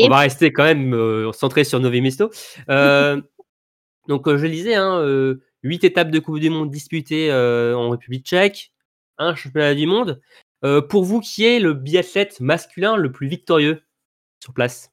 On 0.04 0.08
va 0.08 0.18
rester 0.18 0.52
quand 0.52 0.64
même 0.64 0.94
euh, 0.94 1.30
centré 1.32 1.64
sur. 1.64 1.80
Euh, 2.70 3.20
donc, 4.08 4.28
euh, 4.28 4.38
je 4.38 4.46
lisais, 4.46 4.74
hein, 4.74 4.98
euh, 5.00 5.42
8 5.62 5.84
étapes 5.84 6.10
de 6.10 6.18
Coupe 6.18 6.38
du 6.38 6.48
Monde 6.50 6.70
disputées 6.70 7.30
euh, 7.30 7.76
en 7.76 7.90
République 7.90 8.24
tchèque, 8.26 8.72
un 9.18 9.34
championnat 9.34 9.74
du 9.74 9.86
monde. 9.86 10.20
Euh, 10.64 10.80
pour 10.80 11.04
vous, 11.04 11.20
qui 11.20 11.44
est 11.44 11.60
le 11.60 11.74
biathlète 11.74 12.40
masculin 12.40 12.96
le 12.96 13.12
plus 13.12 13.28
victorieux 13.28 13.82
sur 14.42 14.54
place? 14.54 14.90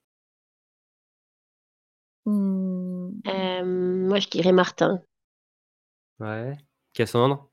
Hmm, 2.25 3.10
Euh, 3.27 3.63
moi, 4.08 4.20
je 4.20 4.30
dirais 4.30 4.51
Martin. 4.53 5.01
Ouais. 6.20 6.56
Cassandre? 6.94 7.50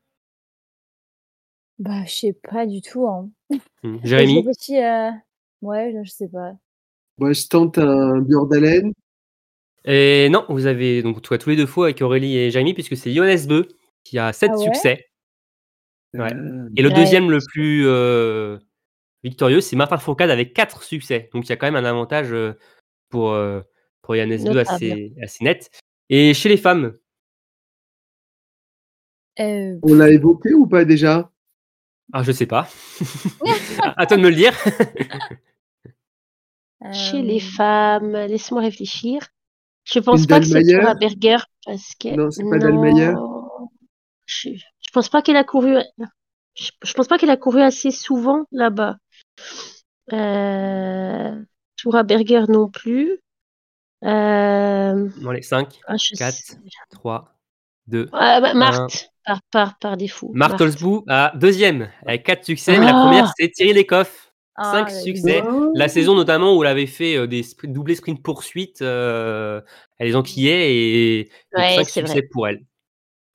Bah, 1.79 2.05
je 2.05 2.11
sais 2.13 2.33
pas 2.33 2.67
du 2.67 2.83
tout. 2.83 3.07
Hein. 3.09 3.31
Je 3.83 3.99
Jérémy? 4.05 4.37
Réfléchis, 4.47 4.83
euh, 4.83 5.11
Ouais, 5.63 5.95
je 6.05 6.11
sais 6.11 6.29
pas. 6.29 6.53
Moi, 7.19 7.33
je 7.33 7.47
tente 7.49 7.79
un 7.79 8.19
Bjordalen. 8.21 8.93
Et 9.87 10.29
non, 10.31 10.45
vous 10.51 10.67
avez 10.67 11.03
donc 11.03 11.23
toi, 11.23 11.39
tous 11.39 11.51
les 11.51 11.57
deux 11.57 11.67
faux 11.67 11.85
avec 11.85 12.01
Aurélie 12.03 12.37
et 12.37 12.51
Jérémy, 12.51 12.75
puisque 12.75 12.97
c'est 12.97 13.13
Johannes 13.15 13.47
Beu 13.47 13.67
qui 14.05 14.19
a 14.19 14.33
7 14.33 14.51
Ah 14.53 14.57
ouais? 14.59 14.65
succès. 14.65 15.07
Ouais. 16.15 16.33
Euh, 16.35 16.69
Et 16.77 16.83
le 16.83 16.89
Ouais. 16.91 16.95
deuxième 16.95 17.31
le 17.31 17.39
plus 17.53 17.87
euh, 17.87 18.59
victorieux, 19.25 19.61
c'est 19.63 19.77
Martin 19.77 19.97
Fourcade 19.99 20.31
avec 20.31 20.53
4 20.55 20.83
succès. 20.83 21.31
Donc 21.33 21.47
il 21.47 21.51
y 21.51 21.53
a 21.53 21.57
quand 21.57 21.67
même 21.67 21.83
un 21.83 21.89
avantage 21.89 22.33
euh, 22.33 22.53
pour, 23.11 23.31
euh, 23.33 23.61
pour 24.03 24.15
Beu 24.15 24.25
Notable. 24.27 24.59
assez, 24.59 25.13
assez 25.23 25.45
net. 25.45 25.71
Et 26.09 26.35
chez 26.35 26.49
les 26.49 26.57
femmes, 26.57 26.95
Euh, 29.39 29.79
on 29.83 29.95
l'a 29.95 30.11
évoqué 30.11 30.53
ou 30.55 30.67
pas 30.67 30.85
déjà? 30.85 31.31
Ah, 32.13 32.23
je 32.23 32.33
sais 32.33 32.47
pas. 32.47 32.69
à 33.97 34.07
toi 34.07 34.17
de 34.17 34.23
me 34.23 34.31
le 34.31 34.35
dire. 34.35 34.53
Chez 36.93 37.19
euh, 37.19 37.23
les 37.23 37.41
femmes, 37.41 38.13
laisse-moi 38.13 38.63
réfléchir. 38.63 39.21
Je 39.85 39.99
pense 40.01 40.23
Une 40.23 40.27
pas 40.27 40.41
que 40.41 40.47
c'est 40.47 40.63
Tora 40.63 40.95
Berger 40.95 41.39
parce 41.65 41.95
que 41.95 42.09
Non, 42.09 42.31
c'est 42.31 42.43
pas 42.49 42.59
Dahlmeier 42.59 43.13
Non. 43.13 43.69
Je, 44.27 44.51
je 44.51 44.91
pense 44.93 45.09
pas 45.09 45.23
qu'elle 45.23 45.37
a 45.37 45.45
couru. 45.45 45.77
Je, 46.55 46.71
je 46.83 46.93
pense 46.93 47.09
pas 47.09 47.19
qu'elle 47.19 47.31
a 47.31 47.37
couru 47.37 47.63
assez 47.63 47.91
souvent 47.91 48.45
là-bas. 48.53 48.97
Euh... 50.13 51.41
Tora 51.77 52.03
Berger 52.03 52.45
non 52.49 52.69
plus. 52.69 53.21
Euh... 54.05 55.09
Bon, 55.21 55.31
allez, 55.31 55.43
5, 55.43 55.69
ah, 55.87 55.95
je 55.97 56.17
4, 56.17 56.33
sais- 56.35 56.57
3, 56.91 57.35
2. 57.89 58.09
Ah, 58.13 58.41
bah, 58.41 58.55
Marthe, 58.55 59.11
par, 59.25 59.41
par, 59.53 59.79
par 59.79 59.97
défaut. 59.97 60.31
Marthe. 60.33 60.61
Olsbou 60.61 61.05
à 61.09 61.33
deuxième 61.35 61.91
avec 62.07 62.25
4 62.25 62.45
succès. 62.45 62.79
Mais 62.79 62.87
la 62.87 62.97
Ah. 62.99 63.03
première, 63.05 63.33
c'est 63.39 63.49
Thierry 63.51 63.73
Lecoff. 63.75 64.33
ah, 64.57 64.73
5 64.73 64.89
ouais, 64.89 65.01
succès. 65.03 65.43
Oh. 65.47 65.73
La 65.75 65.89
saison 65.89 66.15
notamment 66.15 66.55
où 66.57 66.63
elle 66.65 66.71
avait 66.71 66.87
fait 66.87 67.17
euh, 67.17 67.27
des 67.27 67.43
sprints, 67.43 67.73
doublés 67.73 67.95
sprint 67.95 68.23
poursuite, 68.23 68.83
euh, 68.83 69.61
elle 69.99 70.09
les 70.09 70.17
enquillait 70.17 70.75
et 70.75 71.25
donc 71.53 71.63
Ouais, 71.63 71.75
cinq 71.77 71.85
c'est 71.89 72.01
succès 72.01 72.13
vrai. 72.21 72.29
pour 72.31 72.49
elle. 72.49 72.61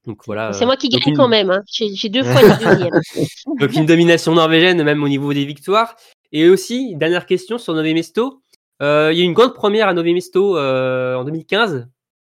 Donc 0.05 0.21
voilà. 0.27 0.53
C'est 0.53 0.65
moi 0.65 0.77
qui 0.77 0.89
gagne 0.89 1.01
une- 1.07 1.17
quand 1.17 1.27
même. 1.27 1.49
Hein. 1.49 1.63
J'ai 1.71 2.09
deux 2.09 2.23
fois 2.23 2.41
les 2.43 2.49
deuxièmes. 2.63 2.99
Donc 3.59 3.73
une 3.73 3.87
domination 3.87 4.33
norvégienne 4.35 4.83
même 4.83 5.01
au 5.01 5.07
niveau 5.09 5.33
des 5.33 5.45
victoires. 5.45 5.95
Et 6.31 6.47
aussi, 6.47 6.95
dernière 6.95 7.25
question 7.25 7.57
sur 7.57 7.73
Nové 7.73 7.93
Mesto. 7.95 8.41
Euh, 8.81 9.11
il 9.13 9.17
y 9.17 9.21
a 9.21 9.23
eu 9.23 9.27
une 9.27 9.33
grande 9.33 9.53
première 9.53 9.87
à 9.87 9.93
Nové 9.93 10.13
Mesto 10.13 10.57
euh, 10.57 11.15
en 11.15 11.23
2015. 11.23 11.87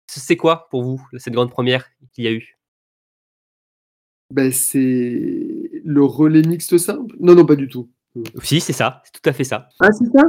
C'est 0.08 0.38
quoi 0.38 0.68
pour 0.70 0.84
vous 0.84 1.02
cette 1.18 1.34
grande 1.34 1.50
première 1.50 1.88
qu'il 2.14 2.24
y 2.24 2.28
a 2.28 2.32
eu? 2.32 2.58
Ben, 4.32 4.52
c'est 4.52 5.82
le 5.84 6.04
relais 6.04 6.42
mixte 6.42 6.78
simple 6.78 7.16
Non, 7.20 7.36
non, 7.36 7.46
pas 7.46 7.56
du 7.56 7.68
tout. 7.68 7.90
Si, 8.42 8.60
c'est 8.60 8.74
ça, 8.74 9.02
c'est 9.06 9.20
tout 9.22 9.30
à 9.30 9.34
fait 9.34 9.44
ça. 9.44 9.70
Ah, 9.80 9.92
c'est 9.92 10.06
ça? 10.06 10.24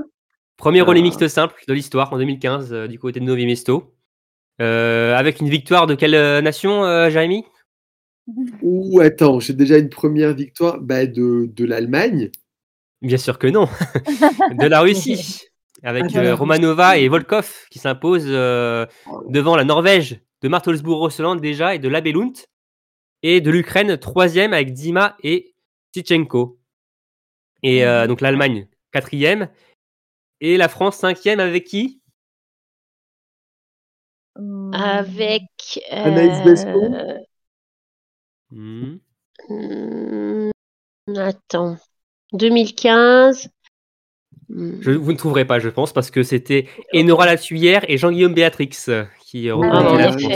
Premier 0.56 0.80
relais 0.80 1.00
Ah. 1.00 1.02
mixte 1.02 1.28
simple 1.28 1.62
de 1.68 1.74
l'histoire 1.74 2.12
en 2.12 2.18
2015 2.18 2.72
euh, 2.72 2.86
du 2.86 2.98
côté 2.98 3.20
de 3.20 3.24
Nové 3.24 3.46
Mesto. 3.46 3.94
Euh, 4.60 5.14
avec 5.14 5.40
une 5.40 5.50
victoire 5.50 5.86
de 5.86 5.94
quelle 5.94 6.42
nation, 6.42 6.84
euh, 6.84 7.10
Jérémy? 7.10 7.44
Ou 8.62 9.00
attends, 9.00 9.38
j'ai 9.38 9.52
déjà 9.52 9.78
une 9.78 9.90
première 9.90 10.34
victoire 10.34 10.80
ben, 10.80 11.10
de, 11.10 11.46
de 11.54 11.64
l'Allemagne. 11.64 12.30
Bien 13.02 13.18
sûr 13.18 13.38
que 13.38 13.46
non. 13.46 13.66
de 14.58 14.66
la 14.66 14.80
Russie. 14.80 15.42
Avec 15.82 16.04
Ah, 16.14 16.18
euh, 16.18 16.34
Romanova 16.34 16.98
et 16.98 17.08
Volkov 17.08 17.66
qui 17.70 17.78
s'imposent 17.78 18.24
euh, 18.26 18.86
devant 19.28 19.56
la 19.56 19.64
Norvège 19.64 20.20
de 20.42 20.48
Martelsbourg-Rosseland 20.48 21.36
déjà 21.36 21.74
et 21.74 21.78
de 21.78 21.88
Labellunt. 21.88 22.32
Et 23.22 23.40
de 23.40 23.50
l'Ukraine, 23.50 23.96
troisième 23.96 24.52
avec 24.52 24.72
Dima 24.72 25.16
et 25.22 25.54
Tichenko. 25.92 26.58
Et 27.62 27.84
euh, 27.84 28.06
donc 28.06 28.20
l'Allemagne, 28.20 28.68
quatrième. 28.92 29.48
Et 30.40 30.56
la 30.56 30.68
France, 30.68 30.96
cinquième 30.96 31.40
avec 31.40 31.64
qui? 31.64 32.00
Avec. 34.72 35.44
Anaïs 35.90 36.64
Hmm. 38.50 38.98
hmm, 39.48 40.50
Attends. 41.16 41.78
2015. 42.32 43.48
Je, 44.80 44.90
Vous 44.92 45.12
ne 45.12 45.18
trouverez 45.18 45.44
pas, 45.44 45.58
je 45.58 45.68
pense, 45.68 45.92
parce 45.92 46.10
que 46.10 46.22
c'était 46.22 46.66
Enora 46.94 47.26
Latuyère 47.26 47.84
et 47.88 47.98
Jean-Guillaume 47.98 48.32
Béatrix 48.34 48.70
qui 49.24 49.50
euh, 49.50 49.54
Ah 49.62 49.80
représentaient 49.80 50.26
ouais, 50.26 50.30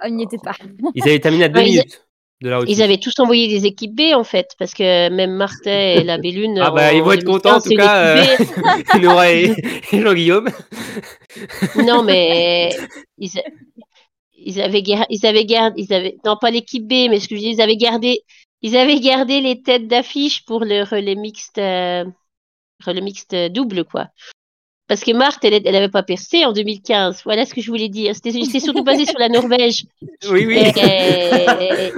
la. 0.00 0.06
On 0.06 0.10
n'y 0.10 0.24
était 0.24 0.38
pas. 0.38 0.52
Ils 0.94 1.02
avaient 1.04 1.18
terminé 1.20 1.44
à 1.44 1.48
deux 1.48 1.60
Ouais, 1.60 1.66
ils- 1.68 1.72
minutes 1.76 2.04
de 2.42 2.48
la 2.50 2.60
Ils 2.66 2.82
avaient 2.82 2.98
tous 2.98 3.14
envoyé 3.20 3.48
des 3.48 3.64
équipes 3.64 3.94
B 3.94 4.12
en 4.14 4.24
fait, 4.24 4.48
parce 4.58 4.74
que 4.74 5.08
même 5.08 5.32
Martin 5.34 5.70
et 5.70 6.04
la 6.04 6.18
Bellune. 6.18 6.58
Ah 6.60 6.70
bah 6.72 6.92
ils 6.92 7.02
vont 7.02 7.12
être 7.12 7.24
contents 7.24 7.56
en 7.56 7.60
tout 7.60 7.70
cas, 7.70 8.16
euh, 8.18 8.24
Nora 9.00 9.32
et, 9.32 9.52
et 9.92 10.00
Jean-Guillaume. 10.02 10.48
non 11.86 12.02
mais 12.02 12.70
ils, 13.18 13.30
ils 14.36 14.60
avaient 14.60 14.82
ils 15.10 15.26
avaient 15.26 15.44
gardé, 15.46 15.80
ils 15.82 15.92
avaient 15.94 16.16
non 16.24 16.36
pas 16.38 16.50
l'équipe 16.50 16.86
B, 16.86 17.08
mais 17.08 17.20
ce 17.20 17.28
que 17.28 17.36
je 17.36 17.40
dis, 17.40 17.50
ils 17.50 17.60
avaient 17.62 17.76
gardé, 17.76 18.20
ils 18.62 18.76
avaient 18.76 19.00
gardé 19.00 19.40
les 19.40 19.62
têtes 19.62 19.86
d'affiche 19.88 20.44
pour 20.44 20.64
le 20.64 20.82
relais 20.82 21.14
mixte, 21.14 21.58
euh, 21.58 22.04
relais 22.84 23.00
mixte 23.00 23.34
double 23.50 23.84
quoi. 23.84 24.08
Parce 24.86 25.02
que 25.02 25.12
Marthe, 25.12 25.42
elle 25.44 25.62
n'avait 25.62 25.88
pas 25.88 26.02
percé 26.02 26.44
en 26.44 26.52
2015. 26.52 27.22
Voilà 27.24 27.46
ce 27.46 27.54
que 27.54 27.62
je 27.62 27.70
voulais 27.70 27.88
dire. 27.88 28.14
C'était 28.14 28.60
surtout 28.60 28.84
basé 28.84 29.06
sur 29.06 29.18
la 29.18 29.28
Norvège. 29.28 29.84
Oui, 30.30 30.46
oui. 30.46 30.58
Et, 30.58 31.92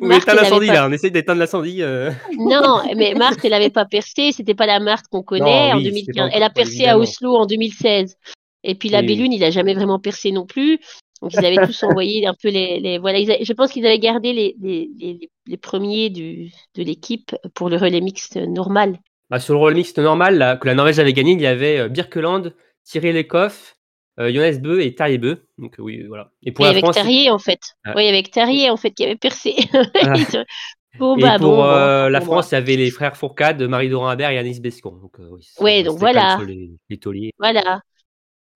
on 0.00 0.10
éteint 0.10 0.34
l'incendie 0.34 0.68
pas... 0.68 0.74
là, 0.74 0.86
on 0.88 0.92
essaye 0.92 1.10
d'éteindre 1.10 1.40
l'incendie. 1.40 1.82
Euh... 1.82 2.10
Non, 2.38 2.82
mais 2.96 3.14
Marthe, 3.14 3.44
elle 3.44 3.50
n'avait 3.50 3.70
pas 3.70 3.86
percé, 3.86 4.32
c'était 4.32 4.54
pas 4.54 4.66
la 4.66 4.78
Marthe 4.78 5.06
qu'on 5.10 5.22
connaît 5.22 5.70
Non, 5.70 5.74
en 5.74 5.78
oui, 5.78 5.84
2015. 5.84 6.04
c'était 6.06 6.20
pas 6.20 6.36
Elle 6.36 6.42
a 6.42 6.50
percé 6.50 6.86
à. 6.86 6.98
Oslo 6.98 7.34
en 7.34 7.46
2016. 7.46 8.16
Et 8.62 8.74
puis 8.74 8.88
la 8.90 9.00
Oui. 9.00 9.06
Bellune, 9.06 9.32
il 9.32 9.42
a 9.42 9.50
jamais 9.50 9.74
vraiment 9.74 9.98
percé 9.98 10.30
non 10.30 10.46
plus. 10.46 10.78
Donc 11.22 11.32
ils 11.34 11.44
avaient 11.44 11.66
tous 11.66 11.82
envoyé 11.82 12.26
un 12.26 12.34
peu 12.40 12.48
les, 12.48 12.80
les 12.80 12.98
voilà. 12.98 13.18
ils 13.18 13.30
a- 13.30 13.42
je 13.42 13.52
pense 13.52 13.72
qu'ils 13.72 13.84
avaient 13.86 13.98
gardé 13.98 14.32
les, 14.32 14.56
les, 14.60 14.90
les, 14.98 15.30
les 15.46 15.56
premiers 15.56 16.08
du, 16.08 16.50
de 16.76 16.82
l'équipe 16.82 17.34
pour 17.54 17.68
le 17.68 17.76
relais 17.76 18.00
mixte 18.00 18.36
normal. 18.36 18.98
Bah, 19.30 19.38
sur 19.38 19.54
le 19.54 19.60
rôle 19.60 19.74
mixte 19.74 19.98
normal 19.98 20.38
là, 20.38 20.56
que 20.56 20.66
la 20.66 20.74
Norvège 20.74 20.98
avait 20.98 21.12
gagné, 21.12 21.32
il 21.32 21.40
y 21.40 21.46
avait 21.46 21.78
euh, 21.78 21.88
Birkeland, 21.88 22.50
Thierry 22.84 23.12
Lecoff, 23.12 23.76
euh, 24.18 24.32
Jonas 24.32 24.58
Bö 24.58 24.80
et 24.82 24.94
Terje 24.94 25.18
Bö. 25.18 25.36
Donc 25.58 25.78
euh, 25.78 25.82
oui, 25.82 26.02
voilà. 26.08 26.32
Et 26.42 26.50
pour 26.52 26.64
Et 26.64 26.68
la 26.68 26.70
avec 26.72 26.84
France, 26.84 26.96
Tarier 26.96 27.30
en 27.30 27.38
fait. 27.38 27.60
Ah. 27.84 27.92
Oui, 27.96 28.06
avec 28.08 28.30
Tarier 28.32 28.70
en 28.70 28.76
fait 28.76 28.90
qui 28.90 29.04
avait 29.04 29.16
percé. 29.16 29.54
Ah. 30.92 30.98
bon 30.98 31.16
et 31.16 31.22
bah 31.22 31.38
pour 31.38 31.54
bon. 31.56 31.64
euh, 31.64 32.06
bon, 32.06 32.12
la 32.12 32.18
bon, 32.18 32.24
France, 32.26 32.50
il 32.50 32.54
y 32.54 32.58
avait 32.58 32.74
les 32.76 32.90
frères 32.90 33.16
Fourcade, 33.16 33.62
Marie-Dorin 33.62 34.10
Habert 34.10 34.30
et 34.30 34.34
Yanis 34.34 34.58
Bescon. 34.58 34.96
Donc, 34.96 35.20
euh, 35.20 35.28
oui, 35.30 35.46
Ouais, 35.60 35.82
donc 35.84 35.98
voilà. 36.00 36.36
sur 36.36 36.46
les, 36.46 36.72
les 36.88 36.98
tauliers. 36.98 37.30
Voilà. 37.38 37.80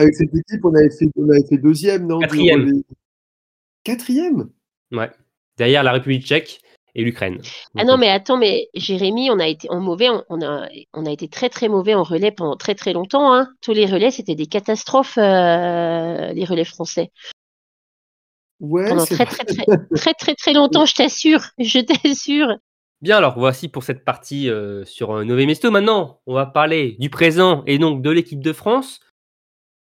Avec 0.01 0.17
cette 0.17 0.35
équipe, 0.35 0.65
on 0.65 0.75
avait 0.75 0.91
fait, 0.91 1.07
on 1.17 1.31
avait 1.31 1.47
fait 1.49 1.59
deuxième, 1.59 2.09
non 2.09 2.19
Quatrième. 2.19 2.83
Quatrième? 3.85 4.51
Ouais. 4.91 5.11
Derrière 5.57 5.85
la 5.85 5.93
République 5.93 6.25
tchèque 6.27 6.61
et 6.95 7.03
l'Ukraine. 7.03 7.41
Ah 7.77 7.85
non, 7.85 7.95
euh, 7.95 7.97
mais 7.97 8.09
attends, 8.09 8.37
mais 8.37 8.69
Jérémy, 8.75 9.31
on 9.31 9.39
a 9.39 9.47
été 9.47 9.69
en 9.71 9.81
mauvais, 9.81 10.09
on, 10.09 10.25
on 10.29 10.43
a, 10.43 10.69
on 10.93 11.07
a 11.07 11.11
été 11.11 11.29
très 11.29 11.49
très 11.49 11.69
mauvais 11.69 11.95
en 11.95 12.03
relais 12.03 12.31
pendant 12.31 12.57
très 12.57 12.75
très 12.75 12.93
longtemps. 12.93 13.33
Hein. 13.33 13.49
Tous 13.61 13.73
les 13.73 13.87
relais, 13.87 14.11
c'était 14.11 14.35
des 14.35 14.47
catastrophes, 14.47 15.19
euh, 15.19 16.33
les 16.33 16.45
relais 16.45 16.65
français. 16.65 17.11
Ouais, 18.61 18.89
Pendant 18.89 19.05
très 19.05 19.27
très 19.27 19.45
très 19.45 19.65
très 19.95 20.15
très 20.15 20.35
très 20.35 20.53
longtemps, 20.53 20.87
je 20.87 20.95
t'assure, 20.95 21.41
je 21.59 21.81
t'assure. 21.81 22.57
Bien, 23.03 23.19
alors 23.19 23.39
voici 23.39 23.69
pour 23.69 23.83
cette 23.83 24.05
partie 24.05 24.49
euh, 24.49 24.85
sur 24.85 25.11
euh, 25.11 25.25
Nové 25.25 25.47
Mesto. 25.47 25.71
Maintenant, 25.71 26.21
on 26.27 26.35
va 26.35 26.47
parler 26.47 26.97
du 26.99 27.11
présent 27.11 27.63
et 27.67 27.79
donc 27.79 28.03
de 28.03 28.11
l'équipe 28.11 28.41
de 28.41 28.53
France. 28.53 29.01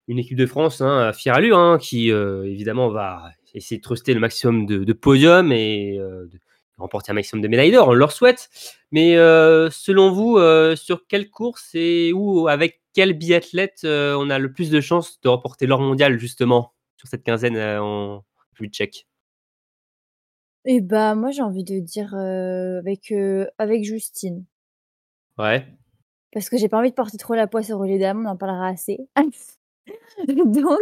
Une 0.07 0.19
équipe 0.19 0.37
de 0.37 0.45
France 0.45 0.81
hein, 0.81 0.99
à 0.99 1.13
fière 1.13 1.35
allure, 1.35 1.57
hein, 1.57 1.79
qui 1.81 2.11
euh, 2.11 2.45
évidemment 2.45 2.89
va 2.89 3.31
essayer 3.53 3.77
de 3.77 3.83
truster 3.83 4.13
le 4.13 4.19
maximum 4.19 4.65
de, 4.65 4.83
de 4.83 4.93
podiums 4.93 5.51
et 5.51 5.97
euh, 5.99 6.27
de 6.27 6.39
remporter 6.77 7.11
un 7.11 7.15
maximum 7.15 7.41
de 7.41 7.47
médailles 7.47 7.71
d'or. 7.71 7.89
On 7.89 7.93
leur 7.93 8.11
souhaite. 8.11 8.49
Mais 8.91 9.15
euh, 9.17 9.69
selon 9.69 10.11
vous, 10.11 10.37
euh, 10.37 10.75
sur 10.75 11.07
quelle 11.07 11.29
course 11.29 11.71
et 11.73 12.13
où, 12.13 12.47
avec 12.47 12.81
quel 12.93 13.13
biathlète 13.13 13.81
euh, 13.83 14.15
on 14.17 14.29
a 14.29 14.39
le 14.39 14.51
plus 14.51 14.69
de 14.69 14.81
chances 14.81 15.19
de 15.21 15.29
remporter 15.29 15.67
l'or 15.67 15.81
mondial 15.81 16.17
justement 16.19 16.73
sur 16.97 17.07
cette 17.07 17.23
quinzaine 17.23 17.57
en 17.57 18.23
République 18.51 18.73
tchèque? 18.73 19.07
Et 20.65 20.81
bah, 20.81 21.15
moi, 21.15 21.31
j'ai 21.31 21.43
envie 21.43 21.63
de 21.63 21.79
dire 21.79 22.13
avec, 22.13 23.13
avec 23.57 23.83
Justine. 23.83 24.45
Ouais. 25.37 25.65
Parce 26.33 26.49
que 26.49 26.57
j'ai 26.57 26.67
pas 26.67 26.79
envie 26.79 26.89
de 26.89 26.95
porter 26.95 27.17
trop 27.17 27.35
la 27.35 27.47
poisse 27.47 27.69
au 27.69 27.77
relais 27.77 27.99
dames, 27.99 28.25
on 28.25 28.29
en 28.29 28.37
parlera 28.37 28.67
assez. 28.67 28.97
Donc, 30.27 30.81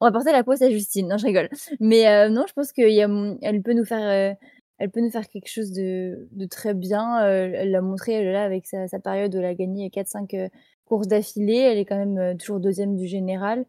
on 0.00 0.06
va 0.06 0.12
porter 0.12 0.32
la 0.32 0.44
poisse 0.44 0.60
à 0.60 0.70
Justine. 0.70 1.08
Non, 1.08 1.16
je 1.16 1.24
rigole. 1.24 1.48
Mais 1.80 2.06
euh, 2.06 2.28
non, 2.28 2.44
je 2.46 2.52
pense 2.52 2.72
qu'elle 2.72 3.62
peut 3.64 3.72
nous 3.72 3.86
faire, 3.86 4.36
elle 4.78 4.90
peut 4.90 5.00
nous 5.00 5.10
faire 5.10 5.28
quelque 5.28 5.48
chose 5.48 5.72
de, 5.72 6.28
de 6.32 6.46
très 6.46 6.74
bien. 6.74 7.24
Euh, 7.24 7.50
elle 7.54 7.70
l'a 7.70 7.80
montré, 7.80 8.12
elle 8.12 8.26
est 8.26 8.32
là 8.32 8.44
avec 8.44 8.66
sa, 8.66 8.88
sa 8.88 8.98
période 8.98 9.34
où 9.34 9.38
elle 9.38 9.44
a 9.44 9.54
gagné 9.54 9.88
4-5 9.88 10.36
euh, 10.36 10.48
courses 10.84 11.06
d'affilée. 11.06 11.58
Elle 11.58 11.78
est 11.78 11.84
quand 11.84 11.96
même 11.96 12.18
euh, 12.18 12.34
toujours 12.34 12.60
deuxième 12.60 12.96
du 12.96 13.06
général. 13.06 13.64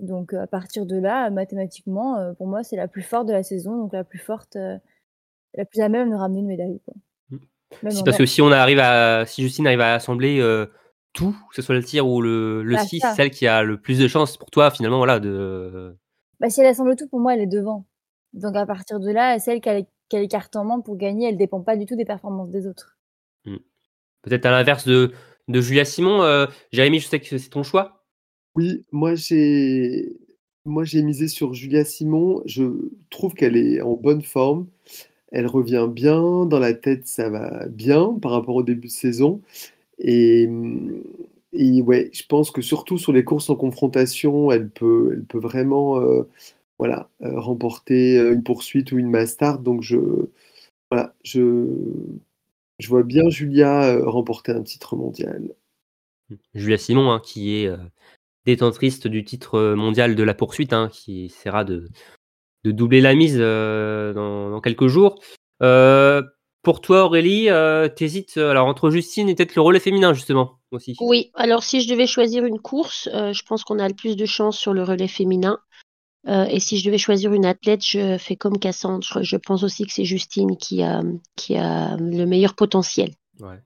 Donc, 0.00 0.32
à 0.32 0.46
partir 0.46 0.86
de 0.86 0.96
là, 0.96 1.28
mathématiquement, 1.30 2.32
pour 2.36 2.46
moi, 2.46 2.62
c'est 2.62 2.76
la 2.76 2.86
plus 2.86 3.02
forte 3.02 3.26
de 3.26 3.32
la 3.32 3.42
saison. 3.42 3.76
Donc, 3.76 3.92
la 3.92 4.04
plus 4.04 4.20
forte, 4.20 4.56
la 4.56 5.64
plus 5.64 5.80
à 5.80 5.88
même 5.88 6.10
de 6.10 6.14
ramener 6.14 6.38
une 6.38 6.46
médaille. 6.46 6.80
Quoi. 6.84 6.94
Mm. 7.30 8.04
Parce 8.04 8.16
que 8.16 8.24
si 8.24 8.40
on 8.40 8.52
arrive 8.52 8.78
à, 8.78 9.26
si 9.26 9.42
Justine 9.42 9.66
arrive 9.66 9.80
à 9.80 9.94
assembler 9.94 10.40
tout, 11.14 11.34
que 11.50 11.56
ce 11.56 11.62
soit 11.62 11.74
le 11.74 11.82
tir 11.82 12.06
ou 12.06 12.22
le, 12.22 12.62
le 12.62 12.76
Ah, 12.76 12.84
ski, 12.84 13.00
c'est 13.00 13.12
celle 13.14 13.30
qui 13.30 13.48
a 13.48 13.64
le 13.64 13.80
plus 13.80 13.98
de 13.98 14.06
chances 14.06 14.36
pour 14.36 14.52
toi 14.52 14.70
finalement, 14.70 14.98
voilà, 14.98 15.18
de. 15.18 15.96
Bah, 16.38 16.48
si 16.48 16.60
elle 16.60 16.68
assemble 16.68 16.94
tout, 16.94 17.08
pour 17.08 17.18
moi, 17.18 17.34
elle 17.34 17.40
est 17.40 17.48
devant. 17.48 17.84
Donc, 18.34 18.54
à 18.54 18.66
partir 18.66 19.00
de 19.00 19.10
là, 19.10 19.40
celle 19.40 19.60
qui 19.60 19.68
a, 19.68 19.82
en 20.54 20.64
main 20.64 20.80
pour 20.80 20.96
gagner, 20.96 21.28
elle 21.28 21.36
dépend 21.36 21.60
pas 21.60 21.76
du 21.76 21.86
tout 21.86 21.96
des 21.96 22.04
performances 22.04 22.50
des 22.50 22.66
autres. 22.66 22.98
Peut-être 24.22 24.46
à 24.46 24.50
l'inverse 24.50 24.86
de, 24.86 25.12
de 25.48 25.60
Julia 25.60 25.84
Simon. 25.84 26.22
Euh, 26.22 26.46
Jérémy, 26.72 27.00
je 27.00 27.08
sais 27.08 27.20
que 27.20 27.38
c'est 27.38 27.50
ton 27.50 27.62
choix. 27.62 28.04
Oui, 28.54 28.84
moi 28.90 29.14
j'ai 29.14 30.16
moi 30.64 30.84
j'ai 30.84 31.02
misé 31.02 31.28
sur 31.28 31.54
Julia 31.54 31.84
Simon. 31.84 32.42
Je 32.44 32.64
trouve 33.10 33.34
qu'elle 33.34 33.56
est 33.56 33.80
en 33.80 33.94
bonne 33.94 34.22
forme. 34.22 34.66
Elle 35.30 35.46
revient 35.46 35.88
bien, 35.90 36.46
dans 36.46 36.58
la 36.58 36.74
tête 36.74 37.06
ça 37.06 37.28
va 37.30 37.66
bien 37.68 38.18
par 38.20 38.32
rapport 38.32 38.56
au 38.56 38.62
début 38.62 38.88
de 38.88 38.92
saison. 38.92 39.40
Et, 39.98 40.48
et 41.52 41.82
ouais, 41.82 42.10
je 42.12 42.22
pense 42.28 42.50
que 42.50 42.62
surtout 42.62 42.98
sur 42.98 43.12
les 43.12 43.24
courses 43.24 43.50
en 43.50 43.56
confrontation, 43.56 44.50
elle 44.50 44.70
peut, 44.70 45.10
elle 45.12 45.24
peut 45.24 45.38
vraiment 45.38 46.00
euh, 46.00 46.28
voilà, 46.78 47.10
euh, 47.22 47.38
remporter 47.40 48.18
euh, 48.18 48.32
une 48.32 48.42
poursuite 48.42 48.92
ou 48.92 48.98
une 48.98 49.10
master. 49.10 49.58
Donc 49.58 49.82
je, 49.82 49.96
voilà, 50.90 51.14
je, 51.24 51.66
je 52.78 52.88
vois 52.88 53.02
bien 53.02 53.28
Julia 53.28 53.84
euh, 53.84 54.08
remporter 54.08 54.52
un 54.52 54.62
titre 54.62 54.96
mondial. 54.96 55.54
Julia 56.54 56.78
Simon, 56.78 57.10
hein, 57.10 57.20
qui 57.24 57.56
est 57.56 57.66
euh, 57.66 57.76
détentrice 58.46 59.00
du 59.00 59.24
titre 59.24 59.74
mondial 59.74 60.14
de 60.14 60.22
la 60.22 60.34
poursuite, 60.34 60.72
hein, 60.72 60.88
qui 60.92 61.24
essaiera 61.26 61.64
de, 61.64 61.88
de 62.64 62.70
doubler 62.70 63.00
la 63.00 63.14
mise 63.14 63.38
euh, 63.38 64.12
dans, 64.12 64.50
dans 64.50 64.60
quelques 64.60 64.86
jours. 64.86 65.20
Euh, 65.62 66.22
pour 66.62 66.80
toi, 66.80 67.04
Aurélie, 67.04 67.48
euh, 67.48 67.88
t'hésites 67.88 68.36
alors 68.36 68.66
entre 68.66 68.90
Justine 68.90 69.28
et 69.28 69.34
peut-être 69.34 69.54
le 69.54 69.62
relais 69.62 69.80
féminin 69.80 70.12
justement 70.12 70.58
aussi. 70.70 70.96
Oui, 71.00 71.30
alors 71.34 71.62
si 71.62 71.80
je 71.80 71.88
devais 71.88 72.06
choisir 72.06 72.44
une 72.44 72.58
course, 72.58 73.08
euh, 73.14 73.32
je 73.32 73.42
pense 73.44 73.64
qu'on 73.64 73.78
a 73.78 73.88
le 73.88 73.94
plus 73.94 74.16
de 74.16 74.26
chances 74.26 74.58
sur 74.58 74.74
le 74.74 74.82
relais 74.82 75.08
féminin. 75.08 75.60
Euh, 76.26 76.44
et 76.46 76.58
si 76.60 76.78
je 76.78 76.84
devais 76.84 76.98
choisir 76.98 77.32
une 77.32 77.46
athlète, 77.46 77.84
je 77.84 78.18
fais 78.18 78.36
comme 78.36 78.58
Cassandre. 78.58 79.22
Je 79.22 79.36
pense 79.36 79.62
aussi 79.62 79.86
que 79.86 79.92
c'est 79.92 80.04
Justine 80.04 80.56
qui 80.56 80.82
a, 80.82 81.02
qui 81.36 81.56
a 81.56 81.96
le 81.96 82.24
meilleur 82.26 82.54
potentiel. 82.54 83.10
Ouais, 83.40 83.60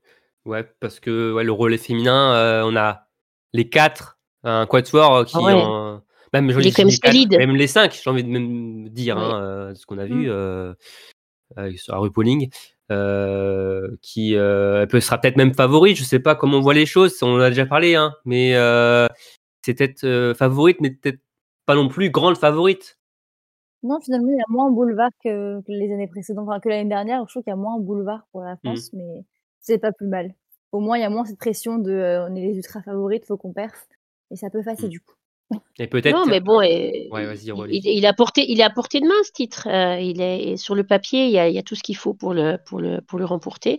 ouais, 0.44 0.64
parce 0.80 1.00
que 1.00 1.32
ouais, 1.32 1.44
le 1.44 1.52
relais 1.52 1.78
féminin, 1.78 2.34
euh, 2.34 2.62
on 2.64 2.76
a 2.76 3.06
les 3.52 3.68
quatre, 3.68 4.18
un 4.44 4.66
quatuor 4.66 5.14
euh, 5.16 5.24
qui 5.24 5.36
Ah 5.36 5.42
ouais. 5.42 5.52
en- 5.54 6.02
même 6.34 6.50
je 6.50 6.58
les 6.60 6.70
quatre, 6.72 7.30
même 7.38 7.56
les 7.56 7.66
cinq, 7.66 7.98
j'ai 8.02 8.08
envie 8.08 8.24
de 8.24 8.28
même 8.28 8.88
dire, 8.88 9.16
Ouais. 9.16 9.22
hein, 9.22 9.42
euh, 9.42 9.74
ce 9.74 9.84
qu'on 9.84 9.98
a 9.98 10.06
Mm. 10.06 10.08
vu 10.08 11.76
sur 11.78 11.92
la 11.94 11.98
RuPauling, 12.00 12.48
euh, 12.90 13.88
qui 14.00 14.34
euh, 14.36 14.86
peut 14.86 15.00
sera 15.00 15.18
peut-être 15.18 15.36
même 15.36 15.52
favorite, 15.54 15.96
je 15.96 16.04
sais 16.04 16.20
pas 16.20 16.34
comment 16.34 16.58
on 16.58 16.60
voit 16.62 16.72
les 16.74 16.86
choses, 16.86 17.22
on 17.22 17.34
en 17.34 17.40
a 17.40 17.50
déjà 17.50 17.66
parlé, 17.66 17.94
hein, 17.96 18.14
mais 18.24 18.54
euh, 18.54 19.06
c'est 19.62 19.74
peut-être 19.74 20.34
favorite, 20.38 20.78
mais 20.80 20.90
peut-être 20.90 21.20
pas 21.66 21.74
non 21.74 21.88
plus 21.88 22.10
grande 22.10 22.36
favorite. 22.36 22.98
Non, 23.82 23.98
finalement, 24.00 24.28
il 24.30 24.36
y 24.36 24.40
a 24.40 24.44
moins 24.48 24.70
de 24.70 24.74
boulevard 24.76 25.10
que, 25.24 25.60
que 25.60 25.72
les 25.72 25.92
années 25.92 26.06
précédentes, 26.06 26.46
enfin 26.48 26.60
que 26.60 26.68
l'année 26.68 26.88
dernière. 26.88 27.24
Je 27.26 27.32
trouve 27.32 27.42
qu'il 27.42 27.50
y 27.50 27.54
a 27.54 27.56
moins 27.56 27.78
de 27.78 27.84
boulevard 27.84 28.26
pour 28.30 28.42
la 28.42 28.56
France, 28.56 28.90
mais 28.92 29.24
c'est 29.60 29.78
pas 29.78 29.90
plus 29.92 30.06
mal. 30.06 30.34
Au 30.70 30.80
moins, 30.80 30.96
il 30.98 31.00
y 31.00 31.04
a 31.04 31.10
moins 31.10 31.24
cette 31.24 31.38
pression 31.38 31.78
de 31.78 31.90
euh, 31.90 32.26
on 32.28 32.34
est 32.36 32.40
les 32.40 32.56
ultra 32.56 32.80
favorites, 32.82 33.24
faut 33.26 33.36
qu'on 33.36 33.52
perf. 33.52 33.88
Et 34.30 34.36
ça 34.36 34.50
peut 34.50 34.62
passer 34.64 34.86
Mm. 34.86 34.90
du 34.90 35.00
coup. 35.00 35.14
Et 35.78 35.86
peut-être. 35.86 36.16
Non, 36.16 36.24
mais 36.26 36.40
bon, 36.40 36.62
et- 36.62 37.08
Ouais, 37.12 37.26
vas-y, 37.26 37.44
il, 37.46 37.52
Aurélie. 37.52 37.80
il- 37.84 37.98
il 37.98 38.06
a 38.06 38.14
porté, 38.14 38.50
il 38.50 38.58
est 38.60 38.62
à 38.64 38.70
portée 38.70 39.00
de 39.00 39.06
main 39.06 39.22
ce 39.24 39.32
titre. 39.32 39.68
Euh, 39.68 39.98
il 40.00 40.20
est 40.22 40.56
sur 40.56 40.74
le 40.74 40.84
papier, 40.84 41.26
il 41.26 41.30
y 41.32 41.38
a, 41.38 41.48
il 41.48 41.54
y 41.54 41.58
a 41.58 41.62
tout 41.62 41.74
ce 41.74 41.82
qu'il 41.82 41.96
faut 41.96 42.14
pour 42.14 42.32
le, 42.32 42.56
pour 42.64 42.80
le, 42.80 43.00
pour 43.02 43.18
le 43.18 43.24
remporter. 43.26 43.78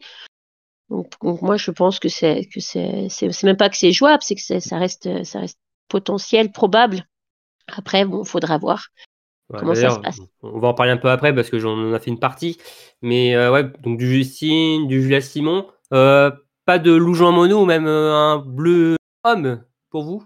Donc, 0.89 1.08
donc 1.24 1.41
moi, 1.41 1.58
je 1.58 1.72
pense 1.72 1.98
que 2.00 2.10
c'est 2.10 2.46
que 2.54 2.60
c'est, 2.60 3.08
c'est, 3.10 3.32
c'est 3.32 3.48
même 3.48 3.58
pas 3.58 3.69
que 3.69 3.78
c'est 3.78 3.91
jouable, 3.93 4.22
c'est 4.22 4.36
que 4.36 4.41
c'est- 4.41 4.60
ça 4.60 4.78
reste, 4.78 5.24
ça 5.24 5.39
reste 5.39 5.58
potentiel, 5.88 6.52
probable. 6.52 7.08
Après, 7.67 8.06
bon, 8.06 8.23
faudra 8.23 8.58
voir. 8.58 8.88
Ouais, 9.49 9.60
Comment 9.60 9.76
ça 9.76 9.89
se 9.89 9.99
passe 9.99 10.19
On 10.41 10.60
va 10.60 10.69
en 10.69 10.73
parler 10.73 10.91
un 10.91 10.97
peu 10.97 11.10
après 11.10 11.34
parce 11.34 11.49
que 11.49 11.60
j'en 11.60 11.78
en 11.78 11.93
a 11.93 11.99
fait 11.99 12.12
une 12.12 12.19
partie. 12.19 12.58
Mais 13.02 13.36
euh, 13.36 13.52
ouais, 13.52 13.63
donc 13.82 13.97
du 13.97 14.08
Justine, 14.08 14.88
du 14.88 15.02
Julia 15.02 15.21
Simon. 15.21 15.67
Euh, 15.93 16.32
pas 16.65 16.80
de 16.80 16.91
Lou 16.93 17.13
Jean 17.13 17.32
Monod 17.32 17.52
ou 17.63 17.65
même 17.65 17.88
euh, 17.88 18.13
un 18.13 18.38
bleu 18.38 18.95
homme 19.23 19.63
pour 19.89 20.04
vous? 20.04 20.23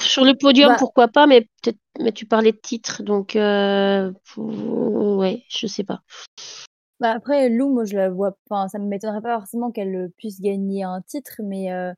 Sur 0.00 0.24
le 0.24 0.34
podium, 0.34 0.70
Bah- 0.70 0.76
pourquoi 0.78 1.08
pas, 1.08 1.26
mais 1.26 1.42
peut-être. 1.62 1.78
Mais 2.00 2.12
tu 2.12 2.26
parlais 2.26 2.52
de 2.52 2.56
titre, 2.56 3.02
donc 3.02 3.36
euh, 3.36 4.12
ouais, 4.36 5.44
je 5.48 5.66
sais 5.66 5.84
pas. 5.84 6.00
Bah 7.00 7.12
après, 7.12 7.48
Lou, 7.48 7.72
moi 7.72 7.84
je 7.84 7.96
la 7.96 8.08
vois, 8.08 8.36
enfin 8.48 8.68
ça 8.68 8.78
me 8.78 8.86
m'étonnerait 8.86 9.20
pas 9.20 9.38
forcément 9.38 9.70
qu'elle 9.70 10.10
puisse 10.16 10.40
gagner 10.40 10.82
un 10.84 11.02
titre, 11.02 11.40
mais 11.42 11.72
euh, 11.72 11.92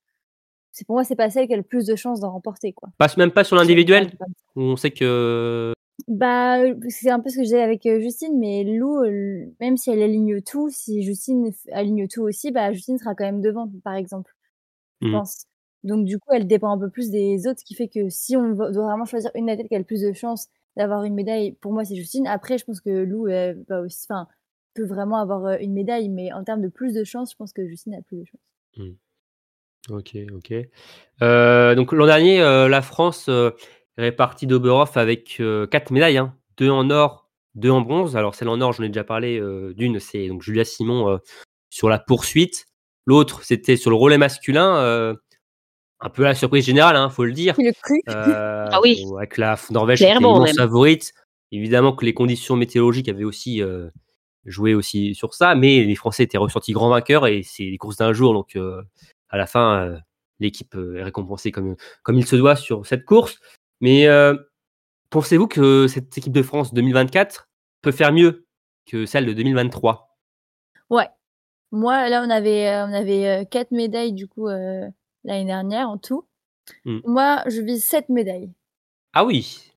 c'est 0.77 0.87
pour 0.87 0.95
moi 0.97 1.05
c'est 1.05 1.17
pas 1.17 1.31
celle 1.31 1.47
qui 1.47 1.55
a 1.55 1.57
le 1.57 1.63
plus 1.63 1.87
de 1.87 1.97
chances 1.97 2.21
d'en 2.21 2.31
remporter 2.33 2.75
quoi. 2.75 2.91
Passe 2.99 3.17
même 3.17 3.31
pas 3.31 3.45
sur 3.45 3.57
l'individuel, 3.57 4.11
on 4.57 4.77
sait 4.77 4.91
que. 4.91 5.73
Bah 6.07 6.59
c'est 6.91 7.09
un 7.11 7.19
peu 7.19 7.31
ce 7.31 7.37
que 7.37 7.41
je 7.41 7.47
disais 7.47 7.63
avec 7.63 7.87
euh, 7.87 7.99
Justine, 7.99 8.39
mais 8.39 8.63
Lou, 8.63 9.03
euh, 9.03 9.47
même 9.61 9.79
si 9.79 9.91
elle 9.91 10.03
aligne 10.03 10.43
tout, 10.43 10.69
si 10.69 11.03
Justine 11.03 11.51
aligne 11.73 12.07
tout 12.09 12.21
aussi, 12.23 12.51
bah 12.51 12.71
Justine 12.73 12.99
sera 12.99 13.15
quand 13.15 13.25
même 13.25 13.41
devant, 13.41 13.71
par 13.83 13.95
exemple, 13.95 14.35
je 15.01 15.07
Mhm. 15.09 15.15
pense. 15.15 15.47
Donc 15.83 16.05
du 16.05 16.19
coup, 16.19 16.29
elle 16.35 16.47
dépend 16.47 16.71
un 16.71 16.79
peu 16.79 16.91
plus 16.91 17.11
des 17.11 17.47
autres, 17.47 17.61
ce 17.61 17.65
qui 17.65 17.75
fait 17.75 17.89
que 17.89 18.11
si 18.11 18.37
on 18.37 18.51
doit 18.53 18.71
vraiment 18.71 19.07
choisir 19.07 19.31
une 19.35 19.49
athlète 19.49 19.69
qui 19.69 19.75
a 19.75 19.79
le 19.79 19.85
plus 19.85 20.03
de 20.03 20.13
chances 20.13 20.49
d'avoir 20.77 21.05
une 21.05 21.15
médaille, 21.15 21.53
pour 21.53 21.73
moi 21.73 21.87
c'est 21.87 21.97
Justine. 21.97 22.27
Après, 22.27 22.59
je 22.59 22.67
pense 22.67 22.83
que 22.83 22.91
Lou 22.91 23.29
elle 23.29 23.65
va 23.67 23.81
aussi, 23.81 24.07
enfin, 24.11 24.29
peut 24.75 24.85
vraiment 24.85 25.17
avoir 25.17 25.47
euh, 25.47 25.57
une 25.61 25.73
médaille, 25.73 26.11
mais 26.11 26.31
en 26.35 26.45
termes 26.45 26.61
de 26.61 26.69
plus 26.69 26.93
de 26.93 27.05
chances, 27.05 27.31
je 27.33 27.37
pense 27.37 27.55
que 27.55 27.67
Justine 27.67 27.95
a 27.95 28.03
plus 28.03 28.19
de 28.19 28.25
chances. 28.27 28.87
Ok, 29.91 30.17
ok. 30.35 30.53
Euh, 31.23 31.75
donc 31.75 31.93
l'an 31.93 32.07
dernier, 32.07 32.41
euh, 32.41 32.69
la 32.69 32.83
France 32.83 33.27
euh, 33.29 33.51
est 33.97 34.03
répartie 34.03 34.47
d'Oberhof 34.47 34.97
avec 34.97 35.37
euh, 35.41 35.67
quatre 35.67 35.91
médailles, 35.91 36.19
hein. 36.19 36.35
deux 36.57 36.71
en 36.71 36.91
or, 36.91 37.29
deux 37.55 37.71
en 37.71 37.81
bronze. 37.83 38.17
Alors 38.17 38.35
celle 38.35 38.49
en 38.49 38.61
or, 38.61 38.73
j'en 38.73 38.83
ai 38.83 38.89
déjà 38.89 39.05
parlé 39.05 39.41
d'une, 39.77 40.01
c'est 40.01 40.29
donc 40.29 40.43
Julia 40.43 40.65
Simon 40.65 41.19
sur 41.71 41.89
la 41.89 41.99
poursuite. 41.99 42.67
L'autre, 43.07 43.45
c'était 43.45 43.77
sur 43.77 43.91
le 43.91 43.97
relais 43.97 44.19
masculin, 44.19 45.15
un 46.01 46.09
peu 46.11 46.25
la 46.25 46.35
surprise 46.35 46.67
générale, 46.67 46.97
hein, 46.97 47.09
faut 47.09 47.25
le 47.25 47.33
dire. 47.33 47.55
Le 47.59 47.73
cru? 47.73 48.03
Ah 48.69 48.81
oui. 48.83 49.05
bon, 49.07 49.17
Avec 49.17 49.37
la 49.39 49.57
Norvège 49.71 50.01
qui 50.01 50.05
même. 50.07 50.49
favorite. 50.57 51.13
Évidemment 51.53 51.93
que 51.93 52.05
les 52.05 52.13
conditions 52.13 52.57
météorologiques 52.57 53.09
avaient 53.09 53.25
aussi 53.25 53.63
joué 54.45 54.75
aussi 54.75 55.15
sur 55.15 55.33
ça, 55.33 55.55
mais 55.55 55.85
les 55.85 55.95
Français 55.95 56.25
étaient 56.25 56.39
ressortis 56.39 56.73
grands 56.73 56.91
vainqueurs 56.91 57.27
et 57.29 57.43
c'est 57.45 57.63
les 57.63 57.79
courses 57.79 57.97
d'un 57.97 58.13
jour, 58.13 58.35
donc 58.35 58.57
à 59.31 59.37
la 59.37 59.47
fin, 59.47 59.87
euh, 59.87 59.99
l'équipe 60.41 60.75
euh, 60.75 60.97
est 60.99 61.03
récompensée 61.03 61.53
comme, 61.53 61.77
comme 62.03 62.19
il 62.19 62.27
se 62.27 62.37
doit 62.37 62.57
sur 62.57 62.87
cette 62.87 63.05
course. 63.05 63.39
Mais 63.81 64.07
euh, 64.07 64.35
pensez-vous 65.11 65.49
que 65.49 65.87
cette 65.89 66.17
équipe 66.17 66.33
de 66.33 66.43
France 66.43 66.73
2024 66.75 67.49
peut 67.83 67.93
faire 67.93 68.13
mieux 68.13 68.47
que 68.87 69.07
celle 69.07 69.27
de 69.27 69.33
2023 69.33 70.17
Ouais. 70.91 71.09
Moi, 71.73 72.09
là, 72.09 72.23
on 72.25 72.31
avait, 72.31 72.69
on 72.89 72.93
avait 72.93 73.47
quatre 73.51 73.73
médailles, 73.73 74.13
du 74.13 74.29
coup, 74.29 74.49
euh, 74.49 74.89
l'année 75.25 75.45
dernière, 75.45 75.91
en 75.91 75.99
tout. 75.99 76.27
Hmm. 76.85 77.01
Moi, 77.05 77.43
je 77.47 77.61
vise 77.61 77.85
sept 77.85 78.09
médailles. 78.09 78.53
Ah 79.13 79.25
oui 79.25 79.73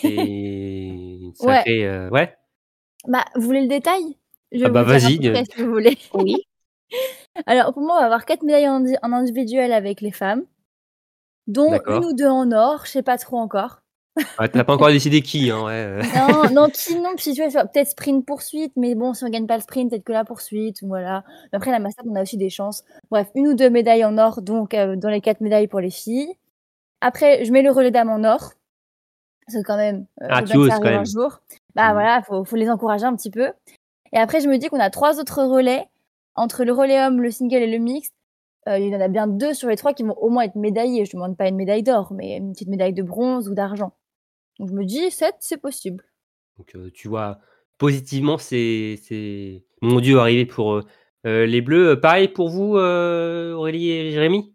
C'est 0.00 0.14
une 0.14 1.34
sacrée, 1.34 1.86
euh, 1.86 2.08
ouais. 2.10 2.34
Bah, 3.06 3.24
vous 3.34 3.42
voulez 3.42 3.62
le 3.62 3.68
détail? 3.68 4.16
Je 4.52 4.64
Ah 4.64 4.68
vais 4.68 4.70
bah, 4.70 4.82
vas-y, 4.82 5.18
si 5.52 5.62
vous 5.62 5.70
voulez. 5.70 5.98
Oui. 6.14 6.36
Alors, 7.46 7.72
pour 7.72 7.82
moi, 7.82 7.96
on 7.96 8.00
va 8.00 8.06
avoir 8.06 8.24
quatre 8.24 8.42
médailles 8.42 8.68
en, 8.68 8.82
en 9.02 9.12
individuel 9.12 9.72
avec 9.72 10.00
les 10.00 10.12
femmes, 10.12 10.44
dont 11.46 11.72
une 11.86 12.04
ou 12.04 12.12
deux 12.14 12.28
en 12.28 12.50
or, 12.52 12.86
je 12.86 12.90
sais 12.92 13.02
pas 13.02 13.18
trop 13.18 13.36
encore. 13.38 13.80
T'as 14.38 14.64
pas 14.64 14.74
encore 14.74 14.88
décidé 14.92 15.20
qui, 15.20 15.50
hein, 15.50 15.64
ouais. 15.64 15.72
euh. 15.72 16.02
Non, 16.14 16.50
non, 16.50 16.68
qui 16.72 16.94
non, 16.96 17.10
puis 17.16 17.32
tu 17.34 17.46
vois, 17.46 17.64
peut-être 17.66 17.90
sprint 17.90 18.24
poursuite, 18.24 18.72
mais 18.76 18.94
bon, 18.94 19.12
si 19.12 19.24
on 19.24 19.28
gagne 19.28 19.46
pas 19.46 19.56
le 19.56 19.62
sprint, 19.62 19.90
peut-être 19.90 20.04
que 20.04 20.12
la 20.12 20.24
poursuite, 20.24 20.82
voilà. 20.82 21.24
Mais 21.52 21.56
Après, 21.56 21.70
la 21.70 21.78
master, 21.78 22.04
on 22.08 22.14
a 22.14 22.22
aussi 22.22 22.36
des 22.38 22.50
chances. 22.50 22.84
Bref, 23.10 23.28
une 23.34 23.48
ou 23.48 23.54
deux 23.54 23.70
médailles 23.70 24.04
en 24.04 24.16
or, 24.18 24.40
donc 24.42 24.72
euh, 24.74 24.96
dans 24.96 25.10
les 25.10 25.20
quatre 25.20 25.40
médailles 25.40 25.68
pour 25.68 25.80
les 25.80 25.90
filles. 25.90 26.34
Après, 27.02 27.44
je 27.44 27.52
mets 27.52 27.62
le 27.62 27.70
relais 27.70 27.90
dames 27.90 28.10
en 28.10 28.24
or. 28.24 28.52
Parce 29.46 29.58
que 29.58 29.62
quand 29.66 29.76
même, 29.76 30.06
euh, 30.22 30.28
Ah, 30.30 30.42
tu 30.42 30.56
oses 30.56 30.70
quand 30.70 30.76
un 30.86 30.90
même. 30.90 31.06
jour. 31.06 31.40
Bah 31.74 31.88
Mhm. 31.88 31.92
voilà, 31.92 32.22
faut, 32.22 32.44
faut 32.44 32.56
les 32.56 32.68
encourager 32.70 33.04
un 33.04 33.14
petit 33.14 33.30
peu. 33.30 33.52
Et 34.12 34.18
après, 34.18 34.40
je 34.40 34.48
me 34.48 34.56
dis 34.56 34.68
qu'on 34.68 34.80
a 34.80 34.90
trois 34.90 35.20
autres 35.20 35.42
relais. 35.44 35.86
Entre 36.36 36.64
le 36.64 36.72
relais 36.72 37.04
homme, 37.04 37.20
le 37.20 37.30
single 37.30 37.62
et 37.62 37.70
le 37.70 37.78
mixte, 37.78 38.14
euh, 38.68 38.78
il 38.78 38.88
y 38.88 38.96
en 38.96 39.00
a 39.00 39.08
bien 39.08 39.26
deux 39.26 39.54
sur 39.54 39.68
les 39.68 39.76
trois 39.76 39.94
qui 39.94 40.02
vont 40.02 40.16
au 40.18 40.28
moins 40.28 40.44
être 40.44 40.56
médaillés. 40.56 41.04
Je 41.04 41.12
demande 41.12 41.36
pas 41.36 41.48
une 41.48 41.56
médaille 41.56 41.82
d'or, 41.82 42.12
mais 42.12 42.36
une 42.36 42.52
petite 42.52 42.68
médaille 42.68 42.92
de 42.92 43.02
bronze 43.02 43.48
ou 43.48 43.54
d'argent. 43.54 43.92
Donc 44.58 44.68
je 44.68 44.74
me 44.74 44.84
dis, 44.84 45.10
7, 45.10 45.34
c'est 45.40 45.60
possible. 45.60 46.04
Donc, 46.58 46.74
euh, 46.74 46.90
tu 46.92 47.08
vois, 47.08 47.38
positivement, 47.78 48.38
c'est, 48.38 48.98
c'est 49.02 49.64
mon 49.82 50.00
Dieu 50.00 50.18
arrivé 50.18 50.46
pour 50.46 50.74
euh, 50.74 50.82
euh, 51.26 51.46
les 51.46 51.60
Bleus. 51.60 52.00
Pareil 52.00 52.28
pour 52.28 52.48
vous, 52.48 52.76
euh, 52.76 53.52
Aurélie 53.54 53.90
et 53.90 54.10
Jérémy? 54.10 54.52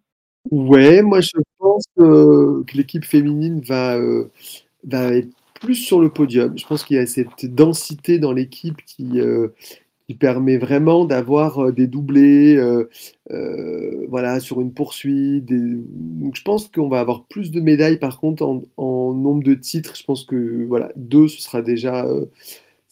Ouais, 0.49 1.03
moi 1.03 1.21
je 1.21 1.37
pense 1.59 1.83
que, 1.95 2.63
que 2.63 2.77
l'équipe 2.77 3.05
féminine 3.05 3.61
va, 3.61 3.97
euh, 3.97 4.31
va 4.83 5.13
être 5.13 5.29
plus 5.61 5.75
sur 5.75 6.01
le 6.01 6.09
podium. 6.11 6.57
Je 6.57 6.65
pense 6.65 6.83
qu'il 6.83 6.97
y 6.97 6.99
a 6.99 7.05
cette 7.05 7.45
densité 7.53 8.17
dans 8.17 8.31
l'équipe 8.31 8.83
qui, 8.85 9.19
euh, 9.19 9.49
qui 10.11 10.17
permet 10.17 10.57
vraiment 10.57 11.05
d'avoir 11.05 11.59
euh, 11.59 11.71
des 11.71 11.87
doublés 11.87 12.55
euh, 12.57 12.89
euh, 13.31 14.05
voilà, 14.09 14.39
sur 14.39 14.59
une 14.61 14.73
poursuite. 14.73 15.45
des- 15.45 15.75
Donc 15.87 16.35
je 16.35 16.41
pense 16.43 16.67
qu'on 16.67 16.89
va 16.89 16.99
avoir 16.99 17.25
plus 17.25 17.51
de 17.51 17.61
médailles 17.61 17.97
par 17.99 18.19
contre 18.19 18.43
en, 18.43 18.63
en 18.77 19.13
nombre 19.13 19.43
de 19.43 19.53
titres. 19.53 19.95
Je 19.95 20.03
pense 20.03 20.25
que 20.25 20.65
voilà, 20.67 20.91
deux, 20.95 21.27
ce 21.27 21.41
sera 21.41 21.61
déjà, 21.61 22.05
euh, 22.05 22.25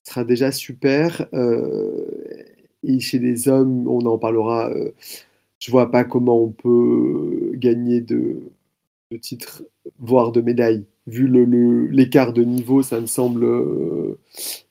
ce 0.03 0.11
sera 0.13 0.23
déjà 0.23 0.51
super. 0.51 1.27
Et 2.83 2.99
chez 2.99 3.19
les 3.19 3.47
hommes, 3.49 3.87
on 3.87 4.05
en 4.05 4.17
parlera. 4.17 4.71
je 5.59 5.71
vois 5.71 5.91
pas 5.91 6.03
comment 6.05 6.41
on 6.43 6.49
peut 6.51 7.51
gagner 7.55 8.01
de, 8.01 8.37
de 9.11 9.17
titres, 9.17 9.63
voire 9.99 10.31
de 10.31 10.41
médailles. 10.41 10.85
Vu 11.07 11.27
le- 11.27 11.45
le- 11.45 11.87
l'écart 11.87 12.33
de 12.33 12.43
niveau, 12.43 12.83
ça 12.83 13.01
me 13.01 13.07
semble, 13.07 13.45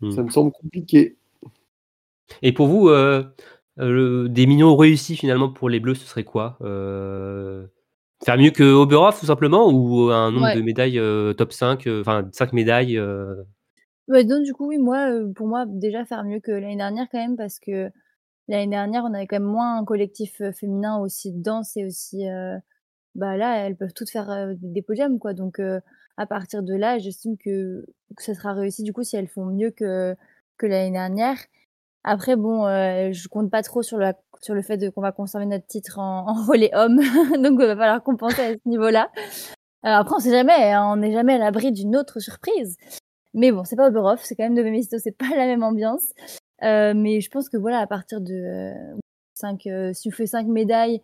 Hmm. 0.01 0.11
ça 0.13 0.23
me 0.23 0.31
semble 0.31 0.53
compliqué. 0.53 1.17
Et 2.43 2.53
pour 2.53 2.67
vous, 2.69 2.89
euh, 2.89 3.25
euh, 3.79 4.29
des 4.29 4.47
millions 4.47 4.77
réussis 4.77 5.17
finalement 5.17 5.51
pour 5.53 5.69
les 5.69 5.81
Bleus, 5.81 5.95
ce 5.95 6.07
serait 6.07 6.25
quoi 6.25 6.59
Euh, 6.63 7.67
Faire 8.25 8.37
mieux 8.37 8.51
que 8.51 8.65
Oberhof 8.65 9.21
tout 9.21 9.27
simplement 9.27 9.69
ou 9.71 10.11
un 10.11 10.33
nombre 10.33 10.47
Ouais. 10.47 10.57
de 10.57 10.61
médailles 10.63 11.01
top 11.37 11.53
5, 11.53 11.87
euh, 11.87 12.01
enfin 12.01 12.29
5 12.33 12.53
médailles 12.53 13.01
Ouais, 14.09 14.25
donc 14.25 14.43
du 14.43 14.53
coup, 14.55 14.67
oui, 14.69 14.79
moi, 14.79 15.11
pour 15.37 15.47
moi, 15.47 15.67
déjà 15.67 16.05
faire 16.05 16.25
mieux 16.25 16.41
que 16.41 16.51
l'année 16.51 16.77
dernière 16.77 17.07
quand 17.13 17.19
même, 17.19 17.37
parce 17.37 17.59
que 17.59 17.91
l'année 18.49 18.67
dernière, 18.71 19.05
on 19.05 19.13
avait 19.15 19.27
quand 19.27 19.37
même 19.37 19.45
moins 19.49 19.79
un 19.79 19.85
collectif 19.85 20.41
féminin 20.59 20.99
aussi 20.99 21.33
dense 21.33 21.77
et 21.77 21.85
aussi, 21.85 22.25
bah 23.15 23.37
là, 23.37 23.67
elles 23.67 23.77
peuvent 23.77 23.93
toutes 23.95 24.11
faire 24.11 24.55
des 24.57 24.83
podiums, 24.83 25.19
quoi. 25.19 25.35
Donc 25.35 25.61
à 26.17 26.27
partir 26.27 26.63
de 26.63 26.75
là, 26.75 26.99
j'estime 26.99 27.37
que, 27.37 27.85
que 28.17 28.23
ça 28.23 28.35
sera 28.35 28.55
réussi 28.55 28.83
du 28.83 28.93
coup 28.93 29.03
si 29.05 29.15
elles 29.17 29.29
font 29.29 29.45
mieux 29.45 29.71
que, 29.71 30.17
que 30.57 30.67
l'année 30.67 30.91
dernière. 30.91 31.37
Après, 32.05 32.37
bon, 32.37 32.67
euh, 32.67 33.13
je 33.13 33.29
compte 33.29 33.51
pas 33.51 33.63
trop 33.63 33.83
sur, 33.83 33.99
la, 33.99 34.15
sur 34.41 34.55
le 34.55 34.63
fait 34.63 34.91
qu'on 34.91 35.01
va 35.01 35.13
conserver 35.13 35.47
notre 35.47 35.67
titre 35.67 35.99
en, 35.99 36.27
en 36.29 36.45
relais 36.47 36.71
homme, 36.75 36.97
donc 37.43 37.59
il 37.61 37.67
va 37.67 37.77
falloir 37.77 38.03
compenser 38.03 38.41
à 38.43 38.53
ce 38.55 38.69
niveau-là. 38.69 39.11
Alors 39.83 40.01
après, 40.01 40.17
on 40.17 40.21
sait 40.21 40.31
jamais, 40.31 40.73
hein, 40.73 40.85
on 40.93 40.97
n'est 40.97 41.13
jamais 41.13 41.35
à 41.35 41.39
l'abri 41.39 41.73
d'une 41.73 41.97
autre 41.97 42.21
surprise. 42.21 42.77
Mais 43.35 43.53
bon, 43.53 43.65
c'est 43.65 43.77
pas 43.77 43.89
Oberhof, 43.89 44.21
c'est 44.23 44.35
quand 44.35 44.45
même 44.45 44.55
de 44.55 44.63
Mephisto, 44.63 44.99
c'est 44.99 45.17
pas 45.17 45.29
la 45.31 45.47
même 45.47 45.63
ambiance. 45.63 46.13
Euh, 46.63 46.95
mais 46.97 47.21
je 47.21 47.31
pense 47.31 47.49
que 47.49 47.57
voilà, 47.57 47.79
à 47.79 47.87
partir 47.87 48.21
de 48.21 48.35
euh, 48.35 48.97
5, 49.35 49.67
euh, 49.67 49.93
si 49.93 50.09
vous 50.09 50.17
faites 50.17 50.29
5 50.29 50.47
médailles, 50.49 51.01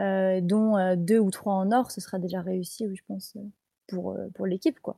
euh, 0.00 0.40
dont 0.40 0.76
euh, 0.76 0.96
2 0.96 1.18
ou 1.18 1.30
3 1.30 1.52
en 1.52 1.72
or, 1.72 1.90
ce 1.90 2.00
sera 2.00 2.18
déjà 2.18 2.40
réussi, 2.40 2.86
oui, 2.86 2.96
je 2.96 3.02
pense, 3.06 3.34
euh, 3.36 3.40
pour, 3.88 4.12
euh, 4.12 4.28
pour 4.34 4.46
l'équipe, 4.46 4.80
quoi. 4.80 4.96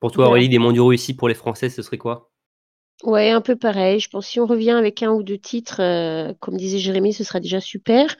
Pour 0.00 0.10
toi, 0.10 0.24
Voilà. 0.24 0.30
Aurélie, 0.30 0.48
des 0.48 0.58
mondiaux 0.58 0.86
réussis 0.86 1.14
pour 1.14 1.28
les 1.28 1.34
Français, 1.34 1.68
ce 1.68 1.82
serait 1.82 1.98
quoi? 1.98 2.30
Ouais, 3.02 3.30
un 3.30 3.40
peu 3.40 3.56
pareil. 3.56 4.00
Je 4.00 4.08
pense 4.08 4.26
que 4.26 4.32
si 4.32 4.40
on 4.40 4.46
revient 4.46 4.70
avec 4.70 5.02
un 5.02 5.10
ou 5.10 5.22
deux 5.22 5.38
titres, 5.38 5.80
euh, 5.80 6.32
comme 6.40 6.56
disait 6.56 6.78
Jérémy, 6.78 7.12
ce 7.12 7.24
sera 7.24 7.40
déjà 7.40 7.60
super. 7.60 8.16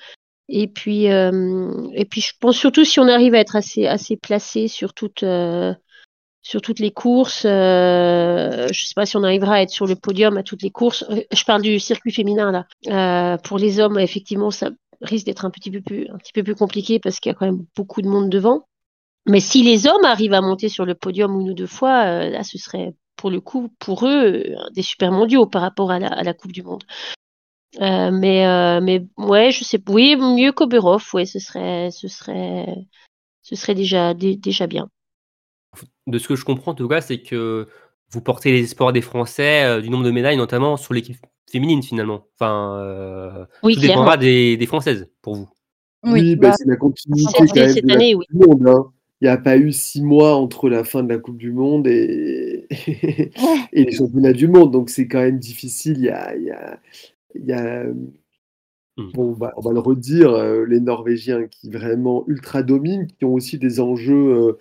Et 0.49 0.67
puis, 0.69 1.11
euh, 1.11 1.89
et 1.95 2.05
puis, 2.05 2.21
je 2.21 2.33
pense 2.39 2.57
surtout 2.57 2.85
si 2.85 3.01
on 3.01 3.09
arrive 3.09 3.35
à 3.35 3.39
être 3.39 3.57
assez, 3.57 3.87
assez 3.87 4.17
placé 4.17 4.69
sur 4.69 4.93
toutes, 4.93 5.23
euh, 5.23 5.73
sur 6.43 6.61
toutes 6.61 6.79
les 6.81 6.93
courses. 6.93 7.45
Euh, 7.47 8.69
je 8.71 8.87
sais 8.87 8.95
pas 8.95 9.07
si 9.07 9.17
on 9.17 9.25
arrivera 9.25 9.55
à 9.55 9.63
être 9.63 9.71
sur 9.71 9.87
le 9.87 9.97
podium 9.97 10.37
à 10.37 10.43
toutes 10.43 10.63
les 10.63 10.71
courses. 10.71 11.05
Je 11.33 11.45
parle 11.45 11.63
du 11.63 11.81
circuit 11.81 12.13
féminin 12.13 12.53
là. 12.53 12.67
Euh, 13.35 13.39
pour 13.39 13.59
les 13.59 13.81
hommes, 13.81 13.99
effectivement, 13.99 14.51
ça 14.51 14.71
risque 15.01 15.27
d'être 15.27 15.45
un 15.47 15.51
petit 15.51 15.71
peu 15.71 15.81
plus, 15.81 16.09
un 16.11 16.19
petit 16.19 16.33
peu 16.33 16.43
plus 16.43 16.55
compliqué 16.55 17.01
parce 17.01 17.19
qu'il 17.19 17.31
y 17.31 17.35
a 17.35 17.39
quand 17.39 17.47
même 17.47 17.65
beaucoup 17.75 18.03
de 18.03 18.09
monde 18.09 18.29
devant. 18.29 18.67
Mais 19.27 19.41
si 19.41 19.63
les 19.63 19.87
hommes 19.87 20.05
arrivent 20.05 20.35
à 20.35 20.43
monter 20.43 20.69
sur 20.69 20.85
le 20.85 20.95
podium 20.95 21.41
une 21.41 21.51
ou 21.51 21.55
deux 21.55 21.67
fois, 21.67 22.05
euh, 22.05 22.29
là, 22.29 22.43
ce 22.43 22.59
serait 22.59 22.95
pour 23.25 23.31
le 23.31 23.41
coup, 23.41 23.71
pour 23.79 24.07
eux, 24.07 24.43
euh, 24.45 24.55
des 24.75 24.83
super 24.83 25.11
mondiaux 25.11 25.47
par 25.47 25.63
rapport 25.63 25.91
à 25.91 25.99
la, 25.99 26.09
à 26.09 26.23
la 26.23 26.35
Coupe 26.35 26.53
du 26.53 26.63
Monde. 26.63 26.85
Euh, 27.81 28.11
mais, 28.11 28.47
euh, 28.47 28.83
mais 28.83 29.07
ouais, 29.17 29.51
je 29.51 29.65
sais, 29.65 29.81
oui, 29.89 30.15
mieux 30.15 30.53
qu'Oberhof, 30.53 31.15
ouais, 31.15 31.25
ce 31.25 31.39
serait, 31.39 31.91
ce 31.91 32.07
serait, 32.07 32.67
ce 33.41 33.57
serait 33.57 33.75
déjà, 33.75 34.13
dé- 34.13 34.37
déjà 34.37 34.67
bien. 34.67 34.91
De 36.07 36.19
ce 36.19 36.29
que 36.29 36.37
je 36.37 36.45
comprends, 36.45 36.73
en 36.73 36.75
tout 36.75 36.87
cas, 36.87 37.01
c'est 37.01 37.23
que 37.23 37.67
vous 38.11 38.21
portez 38.21 38.53
les 38.53 38.65
espoirs 38.65 38.93
des 38.93 39.01
Français, 39.01 39.65
euh, 39.65 39.81
du 39.81 39.89
nombre 39.89 40.05
de 40.05 40.11
médailles, 40.11 40.37
notamment 40.37 40.77
sur 40.77 40.93
l'équipe 40.93 41.17
féminine, 41.51 41.83
finalement. 41.83 42.27
Enfin, 42.39 42.77
euh, 42.79 43.47
Oui, 43.63 43.75
tout 43.75 43.81
dépendra 43.81 44.19
des, 44.19 44.59
des 44.59 44.67
Françaises, 44.67 45.09
pour 45.23 45.35
vous. 45.35 45.49
Oui, 46.03 46.37
bah, 46.37 46.53
c'est 46.59 46.69
la 46.69 46.77
continuité 46.77 47.33
Cette- 47.39 47.49
quand 47.49 47.57
même 47.57 47.69
cette 47.71 47.85
de 47.85 47.89
la 47.89 47.95
année, 47.95 48.13
Coupe 48.13 48.27
oui. 48.31 48.39
du 48.39 48.47
Monde. 48.47 48.69
hein. 48.69 48.91
Il 49.21 49.29
n'y 49.29 49.31
a 49.31 49.39
pas 49.39 49.57
eu 49.57 49.73
six 49.73 50.03
mois 50.03 50.35
entre 50.37 50.69
la 50.69 50.85
fin 50.85 51.03
de 51.03 51.09
la 51.09 51.19
Coupe 51.19 51.39
du 51.39 51.51
Monde 51.51 51.87
et, 51.87 52.44
et 53.73 53.85
les 53.85 53.93
championnats 53.93 54.33
du 54.33 54.49
monde. 54.49 54.73
Donc 54.73 54.91
c'est 54.91 55.09
quand 55.09 55.21
même 55.21 55.39
difficile. 55.39 55.97
Il 55.99 56.05
y 56.05 56.11
a, 56.11 56.37
il 56.37 56.45
y 56.45 56.51
a- 56.51 56.81
il 57.37 57.47
y 57.47 57.53
a- 57.53 57.87
Mm. 58.97 59.11
bon, 59.13 59.33
bah, 59.33 59.53
on 59.57 59.61
va 59.61 59.73
le 59.73 59.81
redire, 59.81 60.31
euh, 60.33 60.65
les 60.67 60.81
Norvégiens 60.81 61.47
qui 61.49 61.69
vraiment 61.71 62.25
ultra 62.29 62.63
dominent, 62.63 63.07
qui 63.09 63.25
ont 63.25 63.35
aussi 63.35 63.59
des 63.59 63.81
enjeux 63.81 64.15
euh, 64.15 64.53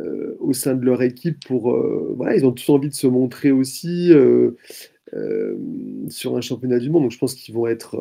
euh, 0.00 0.36
au 0.40 0.52
sein 0.54 0.74
de 0.76 0.84
leur 0.84 1.02
équipe 1.02 1.44
pour. 1.46 1.72
euh, 1.72 2.14
voilà, 2.16 2.36
ils 2.36 2.46
ont 2.46 2.52
tous 2.52 2.70
envie 2.70 2.88
de 2.90 2.94
se 2.94 3.06
montrer 3.08 3.50
aussi 3.52 4.12
euh, 4.12 4.56
sur 6.08 6.36
un 6.36 6.40
championnat 6.40 6.78
du 6.78 6.90
monde. 6.90 7.02
Donc 7.04 7.12
je 7.12 7.18
pense 7.18 7.34
qu'ils 7.34 7.54
vont 7.54 7.66
être 7.66 7.96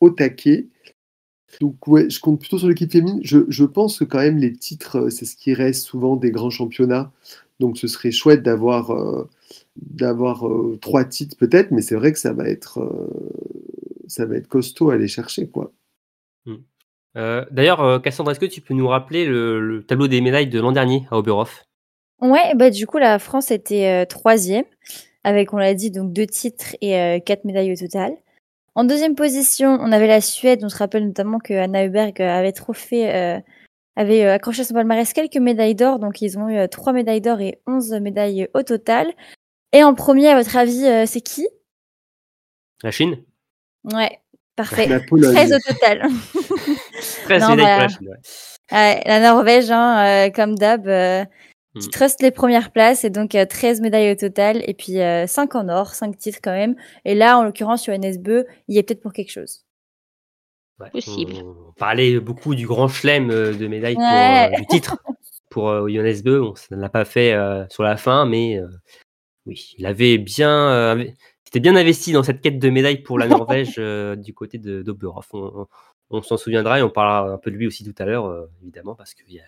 au 0.00 0.10
taquet. 0.10 0.68
Donc 1.60 1.86
ouais, 1.88 2.10
je 2.10 2.20
compte 2.20 2.40
plutôt 2.40 2.58
sur 2.58 2.68
l'équipe 2.68 2.90
féminine. 2.92 3.20
Je, 3.24 3.40
je 3.48 3.64
pense 3.64 3.98
que 3.98 4.04
quand 4.04 4.18
même 4.20 4.38
les 4.38 4.52
titres, 4.54 5.10
c'est 5.10 5.24
ce 5.24 5.36
qui 5.36 5.54
reste 5.54 5.84
souvent 5.84 6.16
des 6.16 6.30
grands 6.30 6.50
championnats. 6.50 7.12
Donc 7.60 7.78
ce 7.78 7.86
serait 7.86 8.10
chouette 8.10 8.42
d'avoir 8.42 8.90
euh, 8.90 9.28
d'avoir 9.76 10.46
euh, 10.48 10.78
trois 10.80 11.04
titres 11.04 11.36
peut-être, 11.36 11.70
mais 11.70 11.82
c'est 11.82 11.94
vrai 11.94 12.12
que 12.12 12.18
ça 12.18 12.32
va 12.32 12.48
être 12.48 12.80
euh, 12.80 13.08
ça 14.08 14.26
va 14.26 14.36
être 14.36 14.48
costaud 14.48 14.90
à 14.90 14.94
aller 14.94 15.08
chercher 15.08 15.48
quoi. 15.48 15.72
Euh, 17.16 17.44
D'ailleurs, 17.52 18.02
Cassandra, 18.02 18.32
est-ce 18.32 18.40
que 18.40 18.46
tu 18.46 18.60
peux 18.60 18.74
nous 18.74 18.88
rappeler 18.88 19.24
le, 19.24 19.60
le 19.60 19.84
tableau 19.84 20.08
des 20.08 20.20
médailles 20.20 20.48
de 20.48 20.58
l'an 20.58 20.72
dernier 20.72 21.06
à 21.12 21.18
Oberhof? 21.18 21.64
Ouais, 22.20 22.54
bah 22.56 22.70
du 22.70 22.86
coup 22.86 22.98
la 22.98 23.18
France 23.18 23.50
était 23.50 23.86
euh, 23.86 24.04
troisième 24.04 24.64
avec, 25.24 25.52
on 25.52 25.56
l'a 25.56 25.74
dit, 25.74 25.90
donc 25.90 26.12
deux 26.12 26.26
titres 26.26 26.76
et 26.80 26.98
euh, 26.98 27.18
quatre 27.18 27.44
médailles 27.44 27.72
au 27.72 27.76
total. 27.76 28.16
En 28.74 28.84
deuxième 28.84 29.14
position, 29.14 29.78
on 29.80 29.92
avait 29.92 30.06
la 30.06 30.20
Suède. 30.20 30.60
On 30.64 30.68
se 30.68 30.76
rappelle 30.76 31.06
notamment 31.06 31.38
que 31.38 31.54
Anna 31.54 31.84
Hubberg 31.84 32.20
euh, 32.20 32.28
avait 32.28 32.52
trop 32.52 32.72
fait, 32.72 33.14
euh, 33.14 33.40
avait 33.96 34.24
euh, 34.24 34.34
accroché 34.34 34.62
à 34.62 34.64
son 34.64 34.74
palmarès 34.74 35.12
quelques 35.12 35.36
médailles 35.36 35.74
d'or. 35.74 35.98
Donc 35.98 36.20
ils 36.22 36.38
ont 36.38 36.48
eu 36.48 36.56
euh, 36.56 36.66
trois 36.66 36.92
médailles 36.92 37.20
d'or 37.20 37.40
et 37.40 37.60
11 37.66 37.92
médailles 37.94 38.48
au 38.54 38.62
total. 38.62 39.12
Et 39.72 39.82
en 39.82 39.94
premier, 39.94 40.28
à 40.28 40.36
votre 40.36 40.56
avis, 40.56 40.84
euh, 40.86 41.04
c'est 41.06 41.20
qui? 41.20 41.46
La 42.82 42.90
Chine 42.90 43.16
Ouais, 43.84 44.20
parfait. 44.56 44.86
La 44.86 45.00
Pologne. 45.00 45.34
13 45.34 45.52
au 45.52 45.58
total. 45.72 46.02
13 47.24 47.42
Non, 47.42 47.50
médailles 47.56 47.56
pour 47.56 47.66
bah, 47.66 47.78
la 47.78 47.88
Chine. 47.88 48.08
ouais. 48.08 48.16
Ouais, 48.72 49.02
la 49.04 49.20
Norvège, 49.20 49.70
hein, 49.70 50.26
euh, 50.26 50.30
comme 50.30 50.54
d'hab, 50.56 50.86
euh, 50.88 51.24
qui 51.80 51.88
Mm. 51.88 51.90
trust 51.90 52.22
les 52.22 52.30
premières 52.30 52.70
places 52.70 53.02
et 53.04 53.10
donc 53.10 53.34
euh, 53.34 53.44
13 53.46 53.80
médailles 53.80 54.12
au 54.12 54.14
total 54.14 54.62
et 54.68 54.74
puis 54.74 55.00
euh, 55.00 55.26
5 55.26 55.56
en 55.56 55.68
or, 55.68 55.94
5 55.94 56.16
titres 56.16 56.38
quand 56.42 56.52
même. 56.52 56.76
Et 57.04 57.14
là, 57.16 57.36
en 57.36 57.42
l'occurrence, 57.42 57.82
sur 57.82 57.92
NSB, 57.92 58.44
il 58.68 58.76
y 58.76 58.78
est 58.78 58.84
peut-être 58.84 59.02
pour 59.02 59.12
quelque 59.12 59.32
chose. 59.32 59.63
Ouais, 60.80 60.90
Possible. 60.90 61.34
On, 61.44 61.68
on 61.68 61.72
parlait 61.72 62.18
beaucoup 62.18 62.54
du 62.54 62.66
grand 62.66 62.88
chelem 62.88 63.30
euh, 63.30 63.52
de 63.54 63.66
pour 63.94 64.02
Ouais. 64.02 64.50
euh, 64.52 64.56
du 64.56 64.66
titre 64.66 64.96
pour 65.50 65.68
euh, 65.68 65.88
ça 66.56 66.74
ne 66.74 66.80
l'a 66.80 66.88
pas 66.88 67.04
fait 67.04 67.32
euh, 67.32 67.64
sur 67.68 67.84
la 67.84 67.96
fin, 67.96 68.26
mais 68.26 68.60
oui, 69.46 69.74
il 69.78 69.86
avait 69.86 70.18
bien, 70.18 70.96
c'était 71.44 71.60
bien 71.60 71.76
investi 71.76 72.10
dans 72.12 72.22
cette 72.24 72.40
quête 72.40 72.58
de 72.58 72.70
médailles 72.70 73.02
pour 73.02 73.18
la 73.20 73.28
Norvège 73.28 73.76
du 74.16 74.34
côté 74.34 74.58
de 74.58 74.82
d'Oberhof. 74.82 75.28
On, 75.32 75.60
on- 75.60 75.66
on 76.10 76.22
s'en 76.22 76.36
souviendra 76.36 76.78
et 76.78 76.82
on 76.82 76.90
parlera 76.90 77.32
un 77.32 77.38
peu 77.38 77.50
de 77.50 77.56
lui 77.56 77.66
aussi 77.66 77.82
tout 77.82 77.94
à 78.00 78.04
l'heure, 78.04 78.46
évidemment, 78.62 78.94
parce 78.94 79.14
qu'il 79.14 79.32
y 79.32 79.40
a 79.40 79.44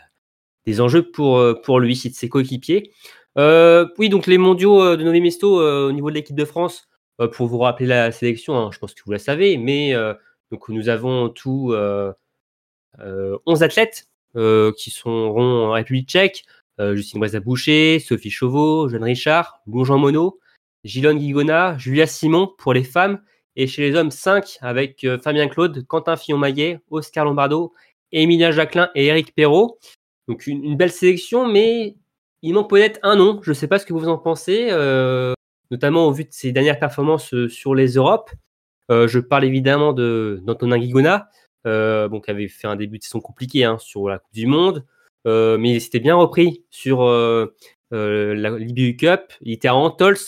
des 0.64 0.80
enjeux 0.80 1.02
pour, 1.10 1.40
pour 1.62 1.80
lui 1.80 2.00
et 2.04 2.08
de 2.08 2.14
ses 2.14 2.28
coéquipiers. 2.30 2.92
Oui, 3.36 4.08
donc 4.08 4.26
les 4.26 4.38
mondiaux 4.38 4.96
de 4.96 5.02
Novi 5.04 5.20
Mesto 5.20 5.60
au 5.60 5.92
niveau 5.92 6.08
de 6.10 6.14
l'équipe 6.14 6.34
de 6.34 6.44
France, 6.46 6.88
pour 7.32 7.46
vous 7.46 7.58
rappeler 7.58 7.86
la 7.86 8.10
sélection, 8.10 8.56
hein, 8.56 8.70
je 8.72 8.78
pense 8.78 8.94
que 8.94 9.02
vous 9.04 9.12
la 9.12 9.18
savez, 9.18 9.58
mais 9.58 9.94
donc 10.50 10.68
nous 10.68 10.88
avons 10.88 11.28
tout 11.28 11.72
euh, 11.72 12.12
euh, 13.00 13.38
11 13.46 13.62
athlètes 13.62 14.08
euh, 14.36 14.72
qui 14.76 14.90
seront 14.90 15.68
en 15.68 15.72
République 15.72 16.08
tchèque. 16.08 16.44
Euh, 16.78 16.94
Justine 16.94 17.20
Breza-Boucher, 17.20 18.00
Sophie 18.00 18.30
Chauveau, 18.30 18.88
Jeanne 18.88 19.04
Richard, 19.04 19.62
Bonjean 19.66 19.98
Monod, 19.98 20.32
Gilone 20.84 21.18
Guigona, 21.18 21.76
Julia 21.78 22.06
Simon 22.06 22.52
pour 22.58 22.74
les 22.74 22.84
femmes. 22.84 23.22
Et 23.56 23.66
chez 23.66 23.82
les 23.82 23.96
hommes, 23.96 24.10
5 24.10 24.58
avec 24.60 25.02
euh, 25.04 25.18
Fabien 25.18 25.48
Claude, 25.48 25.86
Quentin 25.86 26.16
Fillon-Maillet, 26.16 26.80
Oscar 26.90 27.24
Lombardo, 27.24 27.72
Emilia 28.12 28.52
Jacquelin 28.52 28.90
et 28.94 29.06
Eric 29.06 29.34
Perrault. 29.34 29.78
Donc 30.28 30.46
une, 30.46 30.76
belle 30.76 30.92
sélection, 30.92 31.46
mais 31.46 31.96
il 32.42 32.52
manque 32.52 32.68
peut-être 32.68 33.00
un 33.02 33.16
nom. 33.16 33.40
Je 33.42 33.50
ne 33.50 33.54
sais 33.54 33.68
pas 33.68 33.78
ce 33.78 33.86
que 33.86 33.94
vous 33.94 34.08
en 34.08 34.18
pensez, 34.18 34.68
euh, 34.70 35.32
notamment 35.70 36.06
au 36.06 36.12
vu 36.12 36.24
de 36.24 36.32
ses 36.32 36.52
dernières 36.52 36.78
performances 36.78 37.32
euh, 37.32 37.48
sur 37.48 37.74
les 37.74 37.94
Europes. 37.94 38.30
Euh, 38.90 39.08
je 39.08 39.18
parle 39.18 39.44
évidemment 39.44 39.92
de 39.92 40.40
d'Antonin 40.42 40.78
Guigona, 40.78 41.28
euh, 41.66 42.08
qui 42.20 42.30
avait 42.30 42.48
fait 42.48 42.68
un 42.68 42.76
début 42.76 42.98
de 42.98 43.02
saison 43.02 43.20
compliqué 43.20 43.64
hein, 43.64 43.78
sur 43.78 44.08
la 44.08 44.18
Coupe 44.18 44.34
du 44.34 44.46
Monde, 44.46 44.84
euh, 45.26 45.58
mais 45.58 45.74
il 45.74 45.80
s'était 45.80 46.00
bien 46.00 46.14
repris 46.14 46.64
sur 46.70 47.04
la 47.04 47.48
l'IBU 47.90 48.96
Cup. 48.96 49.32
Il 49.40 49.52
était 49.52 49.68
à 49.68 49.74
Antols, 49.74 50.18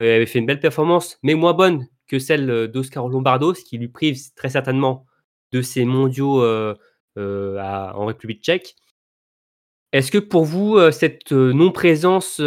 il 0.00 0.06
avait 0.06 0.26
fait 0.26 0.38
une 0.38 0.46
belle 0.46 0.60
performance, 0.60 1.18
mais 1.22 1.34
moins 1.34 1.54
bonne 1.54 1.86
que 2.08 2.18
celle 2.18 2.68
d'Oscar 2.68 3.08
Lombardo, 3.08 3.52
ce 3.54 3.64
qui 3.64 3.78
lui 3.78 3.88
prive 3.88 4.18
très 4.34 4.48
certainement 4.48 5.06
de 5.52 5.60
ses 5.62 5.84
mondiaux 5.84 6.42
en 7.16 8.06
République 8.06 8.42
tchèque. 8.42 8.76
Est-ce 9.92 10.10
que 10.10 10.18
pour 10.18 10.44
vous, 10.44 10.78
cette 10.90 11.32
non-présence 11.32 12.40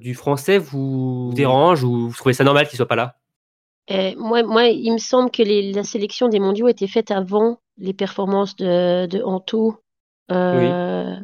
du 0.00 0.14
français 0.14 0.58
vous 0.58 1.32
dérange 1.34 1.84
ou 1.84 2.08
vous 2.08 2.16
trouvez 2.16 2.34
ça 2.34 2.44
normal 2.44 2.68
qu'il 2.68 2.76
soit 2.76 2.88
pas 2.88 2.96
là? 2.96 3.16
Euh, 3.90 4.14
moi, 4.16 4.42
moi, 4.42 4.64
il 4.68 4.92
me 4.92 4.98
semble 4.98 5.30
que 5.30 5.42
les- 5.42 5.72
la 5.72 5.84
sélection 5.84 6.28
des 6.28 6.40
mondiaux 6.40 6.68
était 6.68 6.86
faite 6.86 7.10
avant 7.10 7.58
les 7.76 7.92
performances 7.94 8.56
de, 8.56 9.06
de 9.06 9.22
Anto. 9.22 9.78
Euh, 10.30 11.16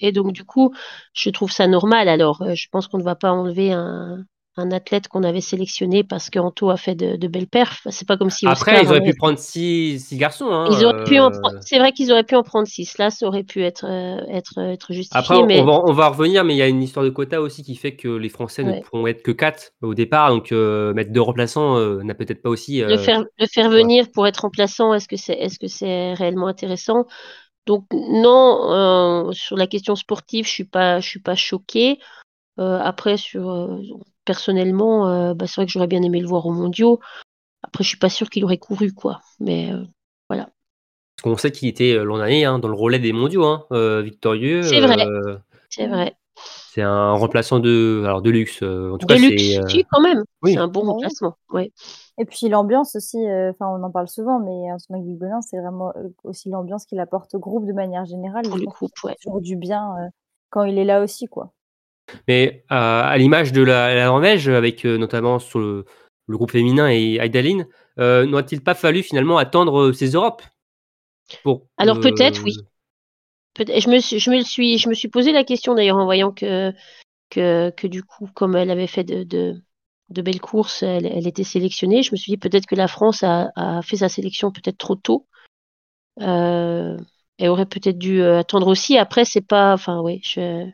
Et 0.00 0.12
donc, 0.12 0.32
du 0.32 0.44
coup, 0.44 0.74
je 1.14 1.30
trouve 1.30 1.50
ça 1.52 1.66
normal. 1.68 2.08
Alors, 2.08 2.42
euh, 2.42 2.54
je 2.54 2.68
pense 2.70 2.88
qu'on 2.88 2.98
ne 2.98 3.02
va 3.04 3.16
pas 3.16 3.32
enlever 3.32 3.72
un, 3.72 4.24
un 4.56 4.70
athlète 4.70 5.08
qu'on 5.08 5.22
avait 5.22 5.40
sélectionné 5.40 6.02
parce 6.04 6.30
qu'Anto 6.30 6.70
a 6.70 6.76
fait 6.76 6.94
de, 6.94 7.16
de 7.16 7.28
belles 7.28 7.46
perfs. 7.46 7.86
C'est 7.90 8.06
pas 8.08 8.16
comme 8.16 8.30
si 8.30 8.46
Après, 8.46 8.82
ils 8.82 8.88
auraient 8.88 9.00
en 9.00 9.04
pu 9.04 9.14
prendre 9.14 9.38
six, 9.38 10.00
six 10.00 10.16
garçons. 10.16 10.50
hein, 10.50 10.68
Ils 10.70 10.84
auraient 10.84 11.04
pu 11.04 11.18
en 11.18 11.26
euh, 11.26 11.30
prendre. 11.30 11.58
C'est 11.60 11.78
vrai 11.78 11.92
qu'ils 11.92 12.10
auraient 12.10 12.24
pu 12.24 12.36
en 12.36 12.42
prendre 12.42 12.66
six. 12.66 12.96
Là, 12.98 13.10
ça 13.10 13.26
aurait 13.26 13.44
pu 13.44 13.62
être 13.62 13.84
euh, 13.84 14.18
être 14.28 14.58
être 14.58 14.92
justifié. 14.92 15.18
Après, 15.20 15.36
on, 15.36 15.46
mais 15.46 15.60
on 15.60 15.64
va, 15.66 15.80
on 15.86 15.92
va 15.92 16.08
revenir, 16.08 16.44
mais 16.44 16.54
il 16.54 16.58
y 16.58 16.62
a 16.62 16.68
une 16.68 16.82
histoire 16.82 17.04
de 17.04 17.10
quota 17.10 17.40
aussi 17.40 17.62
qui 17.62 17.76
fait 17.76 17.96
que 17.96 18.08
les 18.08 18.28
Français 18.28 18.64
ne 18.64 18.80
pourront 18.80 19.06
être 19.06 19.22
que 19.22 19.30
4 19.32 19.72
au 19.82 19.94
départ. 19.94 20.30
Donc, 20.30 20.52
euh, 20.52 20.94
mettre 20.94 21.12
deux 21.12 21.20
remplaçants 21.20 21.76
euh, 21.76 22.02
n'a 22.02 22.14
peut-être 22.14 22.42
pas 22.42 22.48
aussi. 22.48 22.82
euh, 22.82 22.88
le 22.88 22.96
faire 22.96 23.24
le 23.38 23.46
faire 23.46 23.68
venir 23.70 24.06
pour 24.12 24.26
être 24.26 24.38
remplaçant, 24.38 24.94
est-ce 24.94 25.08
que 25.08 25.16
c'est 25.16 25.34
est-ce 25.34 25.58
que 25.58 25.66
c'est 25.68 26.14
réellement 26.14 26.46
intéressant? 26.46 27.04
Donc 27.66 27.84
non, 27.92 28.70
euh, 28.72 29.32
sur 29.32 29.56
la 29.56 29.66
question 29.66 29.96
sportive, 29.96 30.46
je 30.46 30.50
suis 30.50 30.64
pas 30.64 31.00
je 31.00 31.08
suis 31.08 31.20
pas 31.20 31.34
choquée. 31.34 31.98
Euh, 32.58 32.78
après 32.80 33.18
sur 33.18 33.50
euh, 33.50 33.78
personnellement, 34.26 35.08
euh, 35.08 35.32
bah, 35.34 35.46
c'est 35.46 35.56
vrai 35.56 35.64
que 35.66 35.72
j'aurais 35.72 35.86
bien 35.86 36.02
aimé 36.02 36.20
le 36.20 36.26
voir 36.28 36.44
aux 36.44 36.52
mondiaux. 36.52 37.00
Après, 37.62 37.82
je 37.82 37.88
suis 37.88 37.98
pas 37.98 38.10
sûre 38.10 38.28
qu'il 38.28 38.44
aurait 38.44 38.58
couru 38.58 38.92
quoi. 38.92 39.20
Mais 39.40 39.72
euh, 39.72 39.84
Parce 40.28 41.22
qu'on 41.22 41.36
sait 41.38 41.50
qu'il 41.50 41.68
était 41.68 41.94
euh, 41.94 42.04
l'an 42.04 42.18
dernier 42.18 42.44
hein, 42.44 42.58
dans 42.58 42.68
le 42.68 42.74
relais 42.74 42.98
des 42.98 43.12
mondiaux, 43.12 43.44
hein, 43.46 43.64
euh, 43.72 44.02
victorieux. 44.02 44.62
C'est 44.62 44.80
vrai. 44.80 45.06
euh, 45.06 45.38
c'est 45.70 45.86
vrai. 45.86 46.14
c'est 46.72 46.82
un 46.82 47.12
remplaçant 47.14 47.58
de, 47.58 48.02
alors 48.04 48.20
de 48.20 48.28
luxe. 48.30 48.62
en 48.62 48.98
tout 48.98 49.06
De 49.06 49.14
cas, 49.14 49.18
luxe, 49.18 49.56
euh, 49.56 49.82
quand 49.90 50.00
même. 50.02 50.22
oui. 50.42 50.52
C'est 50.52 50.58
un 50.58 50.68
bon 50.68 50.80
Ah 50.82 50.84
oui. 50.84 50.90
remplacement. 50.92 51.36
Ouais. 51.50 51.72
Et 52.18 52.24
puis 52.26 52.48
l'ambiance 52.48 52.96
aussi, 52.96 53.18
euh, 53.26 53.50
enfin 53.50 53.66
on 53.68 53.82
en 53.82 53.90
parle 53.90 54.08
souvent, 54.08 54.38
mais 54.40 54.70
Antonin 54.72 55.00
Guigonin, 55.00 55.40
c'est 55.42 55.58
vraiment 55.58 55.92
aussi 56.22 56.50
l'ambiance 56.50 56.84
qu'il 56.86 57.00
apporte 57.00 57.34
au 57.34 57.38
groupe 57.38 57.66
de 57.66 57.72
manière 57.72 58.04
générale. 58.04 58.46
Pour 58.46 58.58
le 58.58 58.64
ouais. 59.04 59.14
toujours 59.22 59.40
du 59.40 59.56
bien 59.56 59.94
euh, 59.98 60.08
quand 60.50 60.64
il 60.64 60.78
est 60.78 60.84
là 60.84 61.02
aussi, 61.02 61.26
quoi. 61.26 61.52
Mais 62.28 62.64
euh, 62.70 63.02
à 63.02 63.16
l'image 63.18 63.52
de 63.52 63.62
la, 63.62 63.94
la 63.94 64.04
Norvège, 64.06 64.48
avec 64.48 64.84
euh, 64.84 64.96
notamment 64.98 65.38
sur 65.38 65.58
le, 65.58 65.84
le 66.26 66.36
groupe 66.36 66.52
féminin 66.52 66.88
et 66.88 67.16
Heidaline, 67.16 67.66
euh, 67.98 68.26
n'aurait-il 68.26 68.62
pas 68.62 68.74
fallu 68.74 69.02
finalement 69.02 69.38
attendre 69.38 69.80
euh, 69.88 69.92
ces 69.92 70.10
Europes 70.10 70.42
pour, 71.42 71.66
Alors, 71.76 71.98
peut-être, 72.00 72.42
oui. 72.44 72.56
Peut- 73.54 73.64
Je 73.66 73.88
me, 73.88 73.98
suis- 73.98 74.18
je 74.18 74.30
me 74.30 74.40
suis, 74.42 74.78
je 74.78 74.88
me 74.88 74.94
suis 74.94 75.08
posé 75.08 75.32
la 75.32 75.42
question 75.44 75.74
d'ailleurs 75.74 75.96
en 75.96 76.04
voyant 76.04 76.30
que, 76.30 76.72
que, 77.30 77.70
que 77.70 77.86
du 77.86 78.02
coup, 78.02 78.28
comme 78.34 78.54
elle 78.54 78.70
avait 78.70 78.86
fait 78.86 79.04
de, 79.04 79.24
de, 79.24 79.54
de 80.10 80.22
belles 80.22 80.40
courses, 80.40 80.82
elle, 80.82 81.06
elle 81.06 81.26
était 81.26 81.42
sélectionnée. 81.44 82.02
Je 82.02 82.12
me 82.12 82.16
suis 82.16 82.32
dit 82.32 82.36
peut-être 82.38 82.66
que 82.66 82.74
la 82.74 82.86
France 82.88 83.22
a, 83.22 83.50
a 83.56 83.82
fait 83.82 83.96
sa 83.96 84.08
sélection 84.08 84.52
peut-être 84.52 84.78
trop 84.78 84.94
tôt. 84.94 85.26
Euh, 86.20 86.96
elle 87.38 87.48
aurait 87.48 87.66
peut-être 87.66 87.98
dû 87.98 88.22
attendre 88.22 88.68
aussi. 88.68 88.96
Après, 88.98 89.24
c'est 89.24 89.46
pas, 89.46 89.72
enfin, 89.74 90.00
oui, 90.00 90.20
je, 90.22 90.66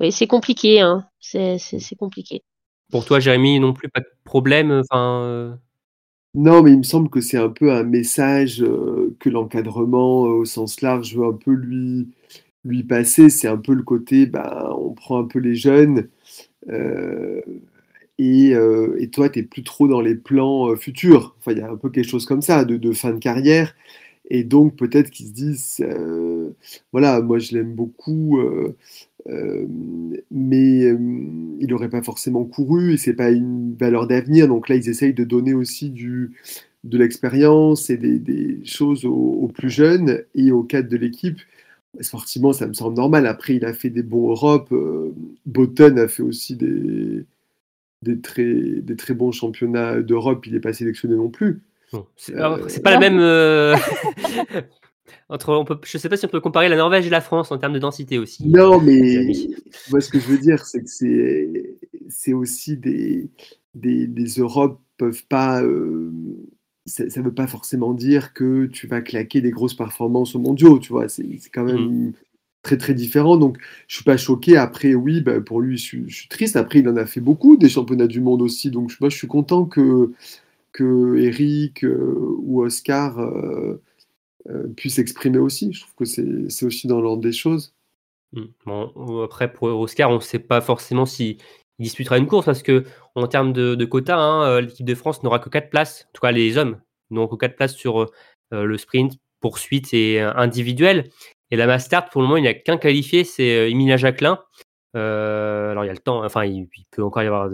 oui, 0.00 0.12
c'est 0.12 0.26
compliqué, 0.26 0.80
hein. 0.80 1.06
C'est, 1.20 1.58
compliqué. 1.98 2.42
Pour 2.90 3.04
toi, 3.04 3.20
Jérémy, 3.20 3.60
non 3.60 3.72
plus, 3.72 3.88
pas 3.88 4.00
de 4.00 4.06
problème. 4.24 4.70
Enfin, 4.70 5.22
euh, 5.24 5.54
Non, 6.34 6.62
mais 6.62 6.72
il 6.72 6.78
me 6.78 6.82
semble 6.82 7.10
que 7.10 7.20
c'est 7.20 7.38
un 7.38 7.48
peu 7.48 7.72
un 7.72 7.84
message 7.84 8.62
euh, 8.62 9.16
que 9.20 9.28
l'encadrement 9.30 10.26
euh, 10.26 10.30
au 10.40 10.44
sens 10.44 10.80
large 10.80 11.16
veut 11.16 11.26
un 11.26 11.32
peu 11.32 11.52
lui, 11.52 12.08
lui 12.64 12.82
passer. 12.84 13.30
C'est 13.30 13.48
un 13.48 13.56
peu 13.58 13.74
le 13.74 13.82
côté, 13.82 14.26
bah, 14.26 14.74
on 14.78 14.92
prend 14.94 15.18
un 15.20 15.24
peu 15.26 15.38
les 15.38 15.54
jeunes 15.54 16.08
euh, 16.70 17.40
et, 18.18 18.54
euh, 18.54 18.96
et 19.00 19.10
toi, 19.10 19.28
tu 19.28 19.40
n'es 19.40 19.44
plus 19.46 19.64
trop 19.64 19.88
dans 19.88 20.00
les 20.00 20.14
plans 20.14 20.70
euh, 20.70 20.76
futurs. 20.76 21.36
Enfin, 21.38 21.52
il 21.52 21.58
y 21.58 21.62
a 21.62 21.70
un 21.70 21.76
peu 21.76 21.90
quelque 21.90 22.08
chose 22.08 22.26
comme 22.26 22.42
ça, 22.42 22.64
de, 22.64 22.76
de 22.76 22.92
fin 22.92 23.12
de 23.12 23.18
carrière. 23.18 23.74
Et 24.30 24.44
donc, 24.44 24.76
peut-être 24.76 25.10
qu'ils 25.10 25.26
se 25.28 25.32
disent, 25.32 25.80
euh, 25.82 26.50
voilà, 26.92 27.20
moi 27.22 27.38
je 27.38 27.54
l'aime 27.54 27.74
beaucoup, 27.74 28.40
euh, 29.28 29.66
mais 30.30 30.84
euh, 30.84 30.98
il 31.60 31.66
n'aurait 31.68 31.88
pas 31.88 32.02
forcément 32.02 32.44
couru 32.44 32.94
et 32.94 32.96
c'est 32.96 33.14
pas 33.14 33.30
une 33.30 33.74
valeur 33.74 34.06
d'avenir. 34.06 34.48
Donc 34.48 34.68
là, 34.68 34.76
ils 34.76 34.88
essayent 34.88 35.14
de 35.14 35.24
donner 35.24 35.54
aussi 35.54 35.90
du, 35.90 36.32
de 36.84 36.98
l'expérience 36.98 37.90
et 37.90 37.96
des, 37.96 38.18
des 38.18 38.64
choses 38.64 39.04
aux, 39.04 39.12
aux 39.12 39.48
plus 39.48 39.70
jeunes 39.70 40.22
et 40.34 40.52
aux 40.52 40.62
cadres 40.62 40.88
de 40.88 40.96
l'équipe. 40.96 41.38
Sportivement, 42.00 42.52
ça 42.52 42.66
me 42.66 42.72
semble 42.72 42.96
normal. 42.96 43.26
Après, 43.26 43.54
il 43.54 43.64
a 43.64 43.72
fait 43.72 43.90
des 43.90 44.02
bons 44.02 44.30
Europe. 44.30 44.68
Euh, 44.72 45.14
Botton 45.46 45.96
a 45.96 46.08
fait 46.08 46.22
aussi 46.22 46.56
des, 46.56 47.24
des, 48.02 48.20
très, 48.20 48.52
des 48.52 48.96
très 48.96 49.14
bons 49.14 49.32
championnats 49.32 50.02
d'Europe. 50.02 50.46
Il 50.46 50.54
n'est 50.54 50.60
pas 50.60 50.72
sélectionné 50.72 51.14
non 51.14 51.28
plus. 51.28 51.62
Euh, 52.30 52.58
c'est 52.66 52.82
pas 52.82 52.98
la 52.98 52.98
même. 52.98 53.18
euh, 55.08 55.34
Entre, 55.34 55.50
on 55.50 55.64
peut, 55.64 55.78
je 55.84 55.98
sais 55.98 56.08
pas 56.08 56.16
si 56.16 56.24
on 56.26 56.28
peut 56.28 56.40
comparer 56.40 56.68
la 56.68 56.76
Norvège 56.76 57.06
et 57.06 57.10
la 57.10 57.20
France 57.20 57.52
en 57.52 57.58
termes 57.58 57.74
de 57.74 57.78
densité 57.78 58.18
aussi. 58.18 58.46
Non, 58.48 58.80
mais 58.80 59.12
Jérémy. 59.12 59.54
moi, 59.90 60.00
ce 60.00 60.10
que 60.10 60.18
je 60.18 60.26
veux 60.26 60.38
dire, 60.38 60.64
c'est 60.66 60.82
que 60.82 60.90
c'est, 62.08 62.32
aussi 62.32 62.76
des, 62.76 63.28
des, 63.74 64.06
des 64.06 64.26
Europes 64.26 64.80
peuvent 64.96 65.24
pas. 65.26 65.62
euh, 65.62 66.10
ça 66.86 67.04
ne 67.04 67.24
veut 67.24 67.34
pas 67.34 67.46
forcément 67.46 67.94
dire 67.94 68.34
que 68.34 68.66
tu 68.66 68.86
vas 68.86 69.00
claquer 69.00 69.40
des 69.40 69.50
grosses 69.50 69.74
performances 69.74 70.34
aux 70.34 70.38
mondiaux, 70.38 70.78
tu 70.78 70.92
vois. 70.92 71.08
C'est, 71.08 71.24
quand 71.52 71.64
même 71.64 72.12
très, 72.62 72.76
très 72.76 72.94
différent. 72.94 73.36
Donc, 73.36 73.58
je 73.88 73.96
suis 73.96 74.04
pas 74.04 74.16
choqué. 74.16 74.56
Après, 74.56 74.94
oui, 74.94 75.20
bah, 75.20 75.40
pour 75.40 75.60
lui, 75.60 75.78
je 75.78 75.82
suis, 75.82 76.04
je 76.08 76.16
suis 76.16 76.28
triste. 76.28 76.56
Après, 76.56 76.80
il 76.80 76.88
en 76.88 76.96
a 76.96 77.06
fait 77.06 77.20
beaucoup, 77.20 77.56
des 77.56 77.68
championnats 77.68 78.06
du 78.06 78.20
monde 78.20 78.42
aussi. 78.42 78.70
Donc, 78.70 78.92
moi, 79.00 79.08
je 79.08 79.16
suis 79.16 79.28
content 79.28 79.64
que, 79.64 80.12
que 80.72 81.16
Eric 81.16 81.84
euh, 81.84 82.36
ou 82.42 82.62
Oscar 82.62 83.18
euh, 83.18 83.24
euh, 83.24 83.82
puissent 84.76 84.96
s'exprimer 84.96 85.38
aussi. 85.38 85.72
Je 85.72 85.80
trouve 85.80 85.94
que 85.94 86.04
c'est, 86.04 86.66
aussi 86.66 86.86
dans 86.86 87.00
l'ordre 87.00 87.22
des 87.22 87.32
choses. 87.32 87.74
Mm. 88.32 88.42
Bon, 88.66 89.22
après, 89.22 89.52
pour 89.52 89.68
Oscar, 89.68 90.10
on 90.10 90.16
ne 90.16 90.20
sait 90.20 90.38
pas 90.38 90.60
forcément 90.60 91.06
s'il 91.06 91.38
disputera 91.78 92.18
une 92.18 92.26
course 92.26 92.46
parce 92.46 92.62
que, 92.62 92.84
en 93.14 93.26
termes 93.26 93.52
de, 93.52 93.84
quotas, 93.84 94.18
hein, 94.18 94.46
euh, 94.46 94.60
l'équipe 94.60 94.86
de 94.86 94.94
France 94.94 95.22
n'aura 95.22 95.38
que 95.38 95.48
4 95.48 95.70
places. 95.70 96.06
En 96.08 96.12
tout 96.12 96.20
cas, 96.20 96.32
les 96.32 96.56
hommes 96.58 96.80
n'auront 97.10 97.28
que 97.28 97.36
4 97.36 97.56
places 97.56 97.74
sur 97.74 98.00
euh, 98.00 98.64
le 98.64 98.78
sprint, 98.78 99.14
poursuite 99.40 99.92
et 99.92 100.20
euh, 100.22 100.32
individuel. 100.34 101.10
Et 101.50 101.56
la 101.56 101.66
Mastart, 101.66 102.08
pour 102.10 102.22
le 102.22 102.26
moment, 102.26 102.38
il 102.38 102.42
n'y 102.42 102.48
a 102.48 102.54
qu'un 102.54 102.78
qualifié, 102.78 103.24
c'est 103.24 103.56
euh, 103.56 103.70
Emilia 103.70 103.96
Jacquelin. 103.96 104.40
Euh, 104.96 105.70
alors, 105.70 105.84
il 105.84 105.88
y 105.88 105.90
a 105.90 105.92
le 105.92 105.98
temps, 105.98 106.24
enfin, 106.24 106.44
il, 106.44 106.66
peut 106.90 107.04
encore 107.04 107.22
y 107.22 107.26
avoir. 107.26 107.48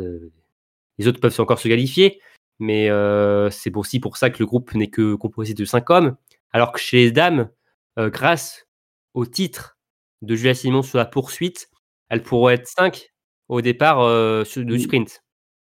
Les 0.99 1.09
autres 1.09 1.21
peuvent 1.21 1.39
encore 1.39 1.59
se 1.59 1.69
qualifier, 1.69 2.21
mais 2.59 2.89
euh, 2.91 3.51
c'est 3.51 3.75
aussi 3.77 4.01
pour 4.01 4.17
ça 4.17 4.31
que 4.31 4.39
le 4.39 4.47
groupe 4.47 4.75
n'est 4.75 4.89
que 4.89 5.15
composé 5.15 5.55
de 5.55 5.65
5 5.65 5.91
hommes. 5.91 6.17
Alors 6.53 6.73
que 6.73 6.79
chez 6.81 6.99
les 6.99 7.13
dames, 7.13 7.51
euh, 7.99 8.11
grâce 8.11 8.67
au 9.15 9.27
titre 9.27 9.79
de 10.23 10.35
Julia 10.35 10.55
Simon 10.55 10.83
sur 10.83 10.99
la 10.99 11.05
poursuite, 11.07 11.69
elle 12.09 12.23
pourrait 12.23 12.55
être 12.55 12.67
5 12.69 13.11
au 13.49 13.61
départ 13.61 14.01
euh, 14.03 14.45
sur- 14.45 14.65
du 14.65 14.75
Mm. 14.75 14.79
sprint. 14.81 15.23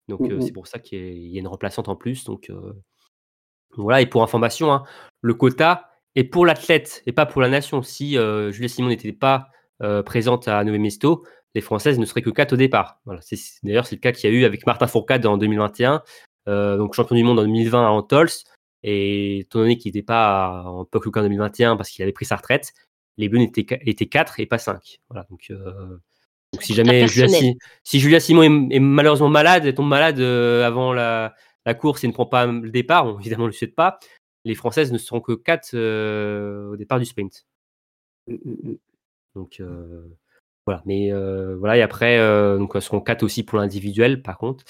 Donc 0.07 0.21
euh, 0.21 0.35
Mm, 0.35 0.37
mm. 0.37 0.41
c'est 0.41 0.51
pour 0.53 0.67
ça 0.67 0.79
qu'il 0.79 0.99
y 0.99 1.01
a- 1.03 1.07
il 1.11 1.27
y 1.33 1.37
a 1.37 1.39
une 1.39 1.47
remplaçante 1.47 1.89
en 1.89 1.95
plus. 1.95 2.23
Donc 2.23 2.51
voilà, 3.75 4.01
et 4.01 4.05
pour 4.07 4.23
information, 4.23 4.71
hein, 4.71 4.83
le 5.21 5.33
quota 5.33 5.89
est 6.15 6.23
pour 6.23 6.45
l'athlète 6.45 7.03
et 7.05 7.11
pas 7.11 7.25
pour 7.25 7.41
la 7.41 7.49
nation. 7.49 7.81
Si 7.83 8.13
Julia 8.13 8.67
Simon 8.67 8.89
n'était 8.89 9.13
pas 9.13 9.49
présente 10.05 10.47
à 10.47 10.63
Nové 10.63 10.79
Mesto, 10.79 11.25
les 11.53 11.61
Françaises 11.61 11.99
ne 11.99 12.05
seraient 12.05 12.21
que 12.21 12.29
4 12.29 12.53
au 12.53 12.55
départ. 12.55 12.99
Voilà, 13.05 13.21
D'ailleurs, 13.63 13.85
c'est 13.87 13.95
le 13.95 13.99
cas 14.01 14.11
qu'il 14.11 14.29
y 14.29 14.33
a 14.33 14.35
eu 14.35 14.45
avec 14.45 14.65
Martin 14.65 14.87
Fourcade 14.87 15.25
en 15.25 15.37
2021, 15.37 16.01
euh, 16.47 16.77
donc 16.77 16.93
champion 16.93 17.15
du 17.15 17.23
monde 17.23 17.39
en 17.39 17.43
2020 17.43 17.85
à 17.85 17.89
Antols. 17.89 18.29
Et 18.83 19.39
étant 19.39 19.59
donné 19.59 19.77
qu'il 19.77 19.89
n'était 19.89 20.05
pas 20.05 20.63
en 20.65 20.85
Puck 20.85 21.15
en 21.17 21.21
2021 21.21 21.75
parce 21.77 21.89
qu'il 21.89 22.03
avait 22.03 22.11
pris 22.13 22.25
sa 22.25 22.35
retraite, 22.35 22.73
les 23.17 23.29
Bleus 23.29 23.41
étaient, 23.41 23.65
étaient 23.85 24.05
4 24.07 24.39
et 24.39 24.45
pas 24.45 24.57
5. 24.59 24.99
Voilà, 25.09 25.25
donc, 25.29 25.47
euh, 25.49 25.97
donc 26.53 26.61
si 26.61 26.73
jamais 26.75 27.07
Julia. 27.07 27.27
Si- 27.27 27.57
si 27.83 27.99
Julia 27.99 28.19
Simon 28.19 28.69
est, 28.69 28.75
est 28.75 28.79
malheureusement 28.79 29.29
malade, 29.29 29.65
elle 29.65 29.73
tombe 29.73 29.89
malade 29.89 30.19
euh, 30.19 30.65
avant 30.65 30.93
la, 30.93 31.33
la 31.65 31.73
course 31.73 32.03
et 32.03 32.07
ne 32.07 32.13
prend 32.13 32.27
pas 32.27 32.45
le 32.45 32.69
départ, 32.69 33.05
bon, 33.05 33.19
évidemment, 33.19 33.43
on 33.43 33.47
ne 33.47 33.51
le 33.51 33.57
souhaite 33.57 33.75
pas, 33.75 33.99
les 34.45 34.55
Françaises 34.55 34.91
ne 34.91 34.97
seront 34.99 35.19
que 35.21 35.33
4 35.33 35.73
au 36.71 36.75
départ 36.77 36.99
du 36.99 37.05
sprint. 37.05 37.45
Mm, 38.27 38.33
mm, 38.33 38.69
mm. 38.71 38.77
Donc 39.35 39.57
euh, 39.59 40.03
voilà, 40.65 40.81
mais 40.85 41.11
euh, 41.11 41.55
voilà, 41.57 41.77
et 41.77 41.81
après, 41.81 42.17
euh, 42.19 42.57
donc, 42.57 42.71
elles 42.75 42.81
seront 42.81 43.01
4 43.01 43.23
aussi 43.23 43.43
pour 43.43 43.57
l'individuel, 43.57 44.21
par 44.21 44.37
contre. 44.37 44.63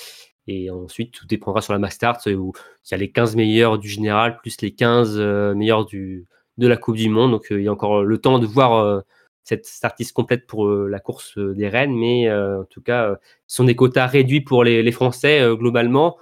Et 0.48 0.70
ensuite, 0.70 1.12
tout 1.12 1.26
dépendra 1.26 1.62
sur 1.62 1.74
la 1.74 1.80
Mass 1.80 1.94
Start, 1.94 2.26
euh, 2.28 2.36
où 2.36 2.54
il 2.86 2.92
y 2.92 2.94
a 2.94 2.98
les 2.98 3.12
15 3.12 3.36
meilleurs 3.36 3.78
du 3.78 3.90
général, 3.90 4.38
plus 4.38 4.62
les 4.62 4.72
15 4.72 5.16
euh, 5.18 5.54
meilleurs 5.54 5.86
du, 5.86 6.26
de 6.58 6.68
la 6.68 6.78
Coupe 6.78 6.96
du 6.96 7.10
Monde. 7.10 7.32
Donc 7.32 7.52
euh, 7.52 7.60
il 7.60 7.66
y 7.66 7.68
a 7.68 7.72
encore 7.72 8.04
le 8.04 8.18
temps 8.18 8.40
de 8.40 8.46
voir 8.46 9.04
cette 9.44 9.66
startlist 9.66 10.14
complète 10.14 10.46
pour 10.46 10.68
la 10.70 11.00
course 11.00 11.38
des 11.38 11.70
Rennes, 11.70 11.96
mais 11.96 12.30
en 12.30 12.66
tout 12.66 12.82
cas, 12.82 13.16
ce 13.48 13.56
sont 13.56 13.64
des 13.64 13.78
quotas 13.78 14.08
réduits 14.08 14.42
pour 14.42 14.66
les, 14.66 14.84
les 14.84 14.92
Français 14.92 15.42
globalement, 15.56 16.18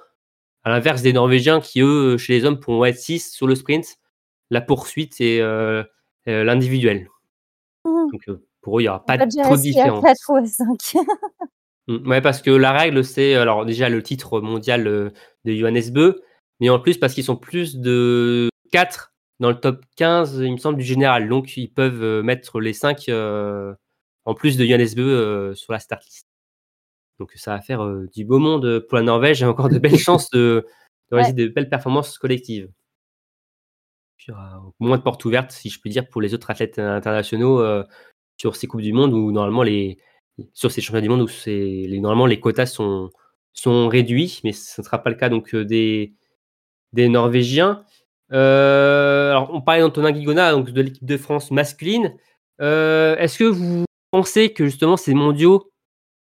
à 0.64 0.70
l'inverse 0.70 1.02
des 1.02 1.12
Norvégiens 1.12 1.60
qui, 1.60 1.82
eux, 1.82 2.18
chez 2.18 2.34
les 2.34 2.46
hommes, 2.46 2.60
pourront 2.60 2.86
être 2.86 3.00
6 3.00 3.32
sur 3.32 3.48
le 3.48 3.56
sprint, 3.56 3.98
la 4.52 4.62
poursuite 4.62 5.20
et 5.22 5.42
euh, 6.28 6.44
l'individuel. 6.44 7.08
Donc 7.84 8.26
pour 8.62 8.80
eux, 8.80 8.82
il 8.82 8.86
n'y 8.86 8.90
aura 8.90 9.06
pas, 9.06 9.18
trop 9.18 9.56
de 9.56 9.62
différence. 9.62 10.04
4 11.88 11.94
fois 11.94 12.02
5. 12.02 12.06
Mm, 12.06 12.10
Ouais, 12.10 12.22
parce 12.22 12.42
que 12.42 12.52
la 12.52 12.72
règle, 12.72 13.04
c'est 13.04 13.36
alors 13.36 13.66
déjà 13.66 13.90
le 13.90 14.02
titre 14.04 14.42
mondial 14.42 14.88
euh, 14.88 15.10
de 15.46 15.54
Johannes 15.54 15.92
Beu, 15.92 16.22
mais 16.60 16.70
en 16.70 16.80
plus 16.80 16.98
parce 16.98 17.14
qu'ils 17.14 17.24
sont 17.24 17.38
plus 17.38 17.78
de 17.78 18.50
4 18.72 19.14
dans 19.40 19.50
le 19.50 19.60
top 19.60 19.84
15, 19.98 20.42
il 20.44 20.54
me 20.54 20.58
semble, 20.58 20.78
du 20.78 20.86
général. 20.86 21.28
Donc 21.30 21.58
ils 21.58 21.68
peuvent 21.72 22.04
euh, 22.04 22.24
mettre 22.24 22.60
les 22.62 22.74
5 22.74 23.10
en 24.26 24.34
plus 24.34 24.58
de 24.58 24.66
Johannes 24.66 24.94
Beu 24.96 25.04
euh, 25.04 25.56
sur 25.56 25.72
la 25.72 25.80
start 25.80 26.04
list. 26.04 26.28
Donc 27.20 27.32
ça 27.36 27.56
va 27.56 27.62
faire 27.62 27.84
euh, 27.84 28.08
du 28.14 28.26
beau 28.26 28.40
monde 28.40 28.80
pour 28.80 28.98
la 28.98 29.04
Norvège 29.04 29.42
et 29.42 29.46
encore 29.46 29.70
de 29.70 29.80
belles 29.80 29.98
chances 29.98 30.30
de, 30.32 30.66
de 31.12 31.16
réaliser 31.16 31.34
de 31.34 31.48
belles 31.48 31.70
performances 31.70 32.18
collectives. 32.18 32.70
Puis, 34.18 34.28
il 34.30 34.32
y 34.32 34.34
aura 34.34 34.62
moins 34.80 34.98
de 34.98 35.04
portes 35.04 35.24
ouvertes, 35.26 35.52
si 35.52 35.70
je 35.70 35.80
puis 35.80 35.90
dire, 35.90 36.08
pour 36.10 36.22
les 36.22 36.34
autres 36.34 36.50
athlètes 36.50 36.80
internationaux 36.80 37.60
euh, 37.60 37.84
sur 38.38 38.56
ces 38.56 38.68
Coupes 38.68 38.82
du 38.82 38.94
Monde 38.94 39.14
où 39.14 39.32
normalement 39.32 39.64
les, 39.64 40.00
sur 40.54 40.72
ces 40.72 40.82
championnats 40.82 41.02
du 41.02 41.10
monde 41.10 41.22
où 41.22 41.28
c'est 41.28 41.88
normalement 42.00 42.26
les 42.26 42.40
quotas 42.40 42.66
sont, 42.66 43.10
sont 43.54 43.88
réduits, 43.88 44.42
mais 44.44 44.52
ce 44.52 44.82
ne 44.82 44.86
sera 44.86 45.00
pas 45.02 45.10
le 45.10 45.16
cas 45.16 45.30
donc 45.30 45.54
euh, 45.56 45.66
des, 45.66 46.14
des 46.94 47.10
Norvégiens. 47.10 47.84
Euh, 48.34 49.32
alors 49.32 49.52
on 49.54 49.62
parlait 49.62 49.82
d'Antonin 49.82 50.12
Guigona, 50.12 50.52
donc 50.52 50.72
de 50.72 50.82
l'équipe 50.82 51.06
de 51.06 51.18
France 51.18 51.52
masculine. 51.52 52.16
Euh, 52.62 53.16
Est-ce 53.18 53.40
que 53.40 53.44
vous 53.46 53.86
pensez 54.12 54.54
que 54.54 54.66
justement 54.66 54.98
ces 54.98 55.14
mondiaux 55.14 55.72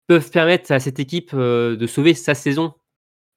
peuvent 0.09 0.31
permettre 0.31 0.73
à 0.73 0.81
cette 0.81 1.01
équipe 1.01 1.35
de 1.35 1.87
sauver 1.87 2.15
sa 2.15 2.35
saison? 2.35 2.75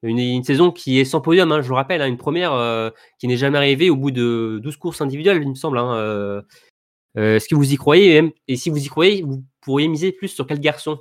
Une, 0.04 0.44
saison 0.44 0.72
qui 0.72 1.00
est 1.00 1.06
sans 1.06 1.22
podium, 1.22 1.52
hein, 1.52 1.62
je 1.62 1.68
vous 1.68 1.74
rappelle, 1.76 2.02
hein, 2.02 2.08
une 2.08 2.18
première 2.18 2.92
qui 3.20 3.28
n'est 3.28 3.38
jamais 3.38 3.58
arrivée 3.58 3.90
au 3.90 3.96
bout 3.96 4.12
de 4.12 4.60
12 4.62 4.78
courses 4.78 5.02
individuelles, 5.02 5.42
il 5.42 5.50
me 5.50 5.56
semble. 5.56 5.80
hein, 5.80 6.44
Est-ce 7.16 7.48
que 7.48 7.56
vous 7.56 7.74
y 7.74 7.76
croyez? 7.76 8.36
Et 8.48 8.56
si 8.56 8.70
vous 8.70 8.78
y 8.84 8.88
croyez, 8.88 9.24
vous 9.24 9.44
pourriez 9.66 9.88
miser 9.88 10.12
plus 10.12 10.30
sur 10.30 10.48
quel 10.48 10.60
garçon? 10.60 11.00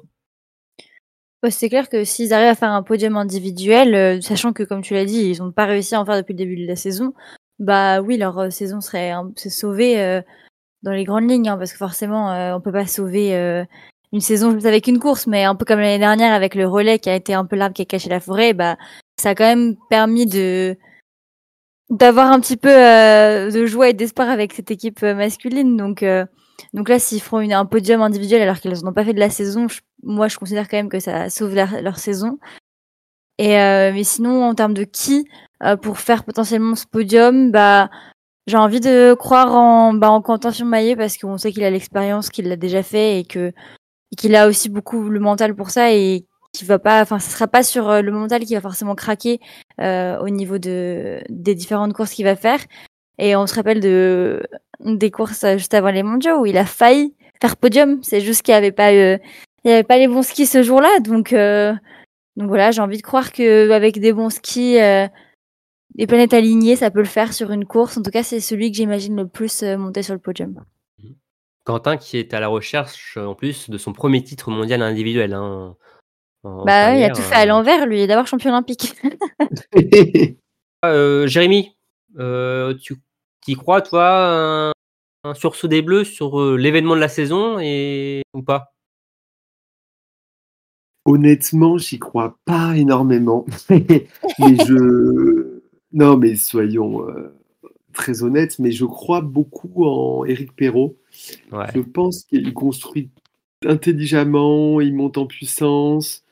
Bah, 1.44 1.50
c'est 1.50 1.68
clair 1.68 1.90
que 1.90 2.04
s'ils 2.04 2.32
arrivent 2.32 2.48
à 2.48 2.54
faire 2.54 2.70
un 2.70 2.82
podium 2.82 3.18
individuel, 3.18 3.94
euh, 3.94 4.20
sachant 4.22 4.54
que 4.54 4.62
comme 4.62 4.80
tu 4.80 4.94
l'as 4.94 5.04
dit, 5.04 5.30
ils 5.30 5.42
n'ont 5.42 5.52
pas 5.52 5.66
réussi 5.66 5.94
à 5.94 6.00
en 6.00 6.06
faire 6.06 6.16
depuis 6.16 6.32
le 6.32 6.38
début 6.38 6.56
de 6.56 6.66
la 6.66 6.74
saison, 6.74 7.12
bah 7.58 8.00
oui, 8.00 8.16
leur 8.16 8.38
euh, 8.38 8.48
saison 8.48 8.80
serait 8.80 9.12
euh, 9.12 10.22
dans 10.82 10.92
les 10.92 11.04
grandes 11.04 11.30
lignes, 11.30 11.50
hein, 11.50 11.58
parce 11.58 11.72
que 11.72 11.76
forcément, 11.76 12.30
on 12.56 12.62
peut 12.62 12.72
pas 12.72 12.86
sauver 12.86 13.66
une 14.12 14.20
saison 14.20 14.58
avec 14.64 14.86
une 14.86 14.98
course, 14.98 15.26
mais 15.26 15.44
un 15.44 15.54
peu 15.54 15.66
comme 15.66 15.80
l'année 15.80 15.98
dernière 15.98 16.32
avec 16.32 16.54
le 16.54 16.66
relais 16.66 16.98
qui 16.98 17.10
a 17.10 17.14
été 17.14 17.34
un 17.34 17.44
peu 17.44 17.56
l'arbre 17.56 17.74
qui 17.74 17.82
a 17.82 17.84
caché 17.84 18.08
la 18.08 18.20
forêt, 18.20 18.54
bah 18.54 18.78
ça 19.20 19.30
a 19.30 19.34
quand 19.34 19.44
même 19.44 19.76
permis 19.90 20.24
de 20.24 20.78
d'avoir 21.90 22.32
un 22.32 22.40
petit 22.40 22.56
peu 22.56 22.70
de 22.70 23.66
joie 23.66 23.90
et 23.90 23.92
d'espoir 23.92 24.30
avec 24.30 24.54
cette 24.54 24.70
équipe 24.70 25.02
masculine. 25.02 25.76
Donc, 25.76 26.02
donc 26.72 26.88
là, 26.88 26.98
s'ils 26.98 27.20
feront 27.20 27.38
un 27.38 27.66
podium 27.66 28.02
individuel 28.02 28.42
alors 28.42 28.58
qu'ils 28.60 28.72
n'ont 28.84 28.92
pas 28.92 29.04
fait 29.04 29.14
de 29.14 29.20
la 29.20 29.30
saison, 29.30 29.66
moi, 30.02 30.28
je 30.28 30.38
considère 30.38 30.68
quand 30.68 30.76
même 30.76 30.88
que 30.88 31.00
ça 31.00 31.30
sauve 31.30 31.54
leur, 31.54 31.98
saison. 31.98 32.38
Et 33.38 33.58
euh, 33.58 33.92
mais 33.92 34.04
sinon, 34.04 34.44
en 34.44 34.54
termes 34.54 34.74
de 34.74 34.84
qui 34.84 35.26
euh, 35.62 35.76
pour 35.76 35.98
faire 35.98 36.24
potentiellement 36.24 36.76
ce 36.76 36.86
podium, 36.86 37.50
bah 37.50 37.90
j'ai 38.46 38.56
envie 38.56 38.80
de 38.80 39.14
croire 39.14 39.54
en 39.54 39.94
bah, 39.94 40.10
en 40.10 40.20
Quentin 40.22 40.52
Maillet 40.64 40.96
parce 40.96 41.16
qu'on 41.16 41.38
sait 41.38 41.52
qu'il 41.52 41.64
a 41.64 41.70
l'expérience, 41.70 42.28
qu'il 42.30 42.48
l'a 42.48 42.56
déjà 42.56 42.82
fait 42.82 43.20
et 43.20 43.24
que 43.24 43.52
qu'il 44.16 44.36
a 44.36 44.46
aussi 44.48 44.68
beaucoup 44.68 45.08
le 45.08 45.20
mental 45.20 45.54
pour 45.56 45.70
ça 45.70 45.92
et 45.92 46.26
qui 46.52 46.64
va 46.64 46.78
pas, 46.78 47.02
enfin, 47.02 47.18
ce 47.18 47.30
sera 47.30 47.48
pas 47.48 47.62
sur 47.62 47.90
euh, 47.90 48.00
le 48.00 48.12
mental 48.12 48.44
qui 48.44 48.54
va 48.54 48.60
forcément 48.60 48.94
craquer 48.94 49.40
euh, 49.80 50.18
au 50.20 50.28
niveau 50.30 50.58
de 50.58 51.20
des 51.28 51.54
différentes 51.54 51.92
courses 51.92 52.12
qu'il 52.12 52.24
va 52.24 52.36
faire. 52.36 52.60
Et 53.18 53.36
on 53.36 53.46
se 53.46 53.54
rappelle 53.54 53.80
de 53.80 54.42
des 54.80 55.10
courses 55.10 55.44
euh, 55.44 55.56
juste 55.56 55.74
avant 55.74 55.90
les 55.90 56.02
mondiaux 56.02 56.40
où 56.40 56.46
il 56.46 56.58
a 56.58 56.64
failli 56.64 57.14
faire 57.40 57.56
podium. 57.56 58.02
C'est 58.02 58.20
juste 58.20 58.42
qu'il 58.42 58.52
n'y 58.52 58.58
avait 58.58 58.72
pas 58.72 58.92
euh, 58.92 59.18
il 59.64 59.70
y 59.70 59.74
avait 59.74 59.82
pas 59.82 59.98
les 59.98 60.08
bons 60.08 60.22
skis 60.22 60.46
ce 60.46 60.62
jour-là, 60.62 61.00
donc 61.00 61.32
euh, 61.32 61.72
donc 62.36 62.48
voilà, 62.48 62.70
j'ai 62.70 62.82
envie 62.82 62.98
de 62.98 63.02
croire 63.02 63.32
que 63.32 63.70
avec 63.70 63.98
des 63.98 64.12
bons 64.12 64.30
skis, 64.30 64.78
euh, 64.78 65.06
des 65.94 66.06
planètes 66.06 66.34
alignées, 66.34 66.76
ça 66.76 66.90
peut 66.90 66.98
le 66.98 67.06
faire 67.06 67.32
sur 67.32 67.50
une 67.50 67.64
course. 67.64 67.96
En 67.96 68.02
tout 68.02 68.10
cas, 68.10 68.22
c'est 68.22 68.40
celui 68.40 68.70
que 68.70 68.76
j'imagine 68.76 69.16
le 69.16 69.26
plus 69.26 69.62
euh, 69.62 69.78
monter 69.78 70.02
sur 70.02 70.12
le 70.12 70.20
podium. 70.20 70.62
Quentin 71.64 71.96
qui 71.96 72.18
est 72.18 72.34
à 72.34 72.40
la 72.40 72.48
recherche 72.48 73.16
en 73.16 73.34
plus 73.34 73.70
de 73.70 73.78
son 73.78 73.94
premier 73.94 74.22
titre 74.22 74.50
mondial 74.50 74.82
individuel. 74.82 75.32
Hein, 75.32 75.76
en 76.42 76.64
Bah 76.64 76.90
ouais, 76.90 77.00
il 77.00 77.04
a 77.04 77.10
tout 77.10 77.22
fait 77.22 77.34
à 77.36 77.46
l'envers, 77.46 77.86
lui, 77.86 78.06
d'abord 78.06 78.26
champion 78.26 78.50
olympique. 78.50 78.94
Euh, 80.84 81.26
Jérémy, 81.26 81.74
tu 82.16 82.96
y 83.46 83.54
crois, 83.54 83.82
toi, 83.82 84.70
un, 84.70 84.72
un 85.24 85.34
sursaut 85.34 85.68
des 85.68 85.82
Bleus 85.82 86.04
sur 86.04 86.40
euh, 86.40 86.56
l'événement 86.56 86.94
de 86.94 87.00
la 87.00 87.08
saison 87.08 87.58
et 87.58 88.22
ou 88.34 88.42
pas? 88.42 88.74
Honnêtement, 91.06 91.76
j'y 91.78 91.98
crois 91.98 92.38
pas 92.44 92.76
énormément. 92.76 93.44
mais 93.70 94.56
je. 94.66 95.60
Non, 95.92 96.16
mais 96.16 96.34
soyons 96.34 97.08
euh, 97.08 97.34
très 97.92 98.22
honnêtes, 98.22 98.58
mais 98.58 98.72
je 98.72 98.84
crois 98.84 99.20
beaucoup 99.20 99.84
en 99.84 100.24
Éric 100.24 100.54
Perrault. 100.56 100.96
Ouais. 101.52 101.66
Je 101.74 101.80
pense 101.80 102.24
qu'il 102.24 102.52
construit 102.52 103.10
intelligemment, 103.66 104.80
il 104.80 104.94
monte 104.94 105.18
en 105.18 105.26
puissance. 105.26 106.23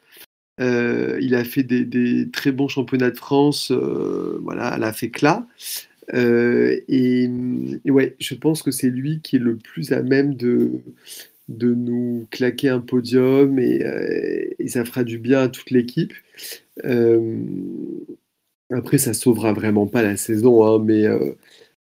Euh, 0.63 1.19
il 1.21 1.35
a 1.35 1.45
fait 1.45 1.63
des, 1.65 2.31
très 2.31 2.53
bons 2.53 2.69
championnats 2.69 3.11
de 3.11 3.17
France, 3.17 3.71
euh, 3.73 4.39
voilà, 4.43 4.69
à 4.69 4.79
la 4.79 4.93
fécla. 4.93 5.47
Euh, 6.15 6.81
et, 6.89 7.29
et 7.85 7.91
ouais, 7.91 8.17
je 8.19 8.35
pense 8.35 8.63
que 8.63 8.71
c'est 8.71 8.91
lui 8.91 9.21
qui 9.21 9.37
est 9.37 9.39
le 9.39 9.57
plus 9.57 9.93
à 9.93 10.03
même 10.03 10.35
de, 10.35 10.81
de 11.49 11.75
nous 11.75 12.27
claquer 12.31 12.69
un 12.69 12.81
podium 12.81 13.59
et, 13.59 13.85
euh, 13.85 14.45
ça 14.67 14.85
fera 14.85 15.05
du 15.05 15.19
bien 15.19 15.41
à 15.43 15.49
toute 15.49 15.71
l'équipe. 15.71 16.13
Euh, 16.85 17.45
après, 18.71 18.99
ça 18.99 19.15
sauvera 19.15 19.53
vraiment 19.53 19.87
pas 19.87 20.03
la 20.03 20.17
saison, 20.17 20.65
hein, 20.65 20.83
mais, 20.85 21.05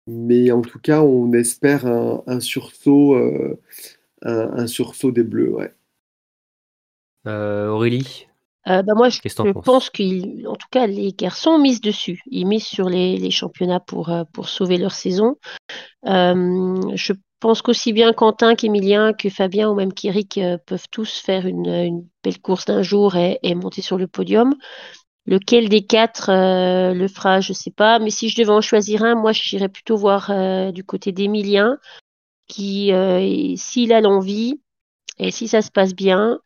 mais 0.07 0.51
en 0.51 0.61
tout 0.61 0.79
cas, 0.79 1.01
on 1.01 1.33
espère 1.33 1.85
un, 1.87 2.39
sursaut, 2.39 3.17
un, 4.21 4.67
sursaut 4.67 5.11
des 5.11 5.23
Bleus. 5.23 5.51
Ouais. 5.51 5.73
Aurélie, 7.25 8.26
Euh, 8.67 8.81
bah 8.81 8.93
moi, 8.95 9.07
je, 9.07 9.19
je 9.23 9.51
pense 9.51 9.89
qu'en 9.89 10.55
tout 10.55 10.67
cas, 10.71 10.87
les 10.87 11.13
garçons 11.13 11.57
misent 11.57 11.81
dessus. 11.81 12.21
Ils 12.29 12.45
misent 12.45 12.65
sur 12.65 12.89
les, 12.89 13.17
les 13.17 13.31
championnats 13.31 13.79
pour, 13.79 14.09
euh, 14.09 14.23
pour 14.33 14.49
sauver 14.49 14.77
leur 14.77 14.91
saison. 14.91 15.37
Euh, 16.05 16.75
je 16.95 17.13
pense 17.39 17.61
qu'aussi 17.61 17.93
bien 17.93 18.11
Quentin 18.11 18.55
qu'Emilien, 18.55 19.13
que 19.13 19.29
Fabien 19.29 19.69
ou 19.69 19.75
même 19.75 19.93
qu'Eric 19.93 20.37
euh, 20.37 20.57
peuvent 20.65 20.87
tous 20.91 21.19
faire 21.19 21.45
une, 21.45 21.67
une 21.67 22.07
belle 22.23 22.41
course 22.41 22.65
d'un 22.65 22.81
jour 22.81 23.15
et, 23.15 23.39
et 23.41 23.55
monter 23.55 23.81
sur 23.81 23.97
le 23.97 24.07
podium. 24.07 24.53
Lequel 25.25 25.69
des 25.69 25.85
quatre 25.85 26.29
le 26.29 27.07
fera, 27.07 27.41
je 27.41 27.51
sais 27.51 27.71
pas. 27.71 27.99
Mais 27.99 28.09
si 28.09 28.29
je 28.29 28.41
devais 28.41 28.51
en 28.51 28.61
choisir 28.61 29.03
un, 29.03 29.15
moi, 29.15 29.33
j'irais 29.33 29.67
plutôt 29.67 29.97
voir 29.97 30.31
du 30.71 30.85
côté 30.85 31.11
d'Emilien, 31.11 31.77
qui, 32.47 32.93
s'il 33.57 33.91
a 33.91 33.99
l'envie 33.99 34.61
et 35.17 35.31
si 35.31 35.49
ça 35.49 35.61
se 35.61 35.69
passe 35.69 35.93
bien, 35.93 36.39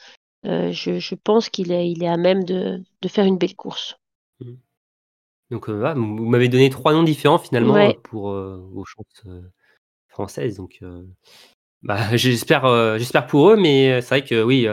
euh, 0.46 0.72
je, 0.72 1.00
je 1.00 1.16
pense 1.16 1.50
qu'il 1.50 1.72
est, 1.72 1.90
il 1.90 2.04
est 2.04 2.08
à 2.08 2.18
même 2.18 2.44
de, 2.44 2.82
de 3.02 3.08
faire 3.08 3.26
une 3.26 3.38
belle 3.38 3.56
course. 3.56 3.98
donc 5.52 5.70
euh, 5.70 5.94
vous 5.96 6.26
m'avez 6.26 6.50
donné 6.50 6.70
trois 6.70 6.94
noms 6.94 7.04
différents 7.04 7.38
finalement 7.40 7.74
Ouais. 7.74 7.96
euh, 7.98 8.00
pour 8.04 8.32
euh, 8.32 8.58
vos 8.72 8.86
chances 8.86 9.24
françaises. 10.08 10.58
Donc 10.58 10.80
bah, 11.84 11.98
j'espère, 12.16 12.98
j'espère 12.98 13.28
pour 13.28 13.50
eux, 13.52 13.56
mais 13.58 14.02
c'est 14.02 14.08
vrai 14.20 14.24
que 14.24 14.44
oui, 14.44 14.68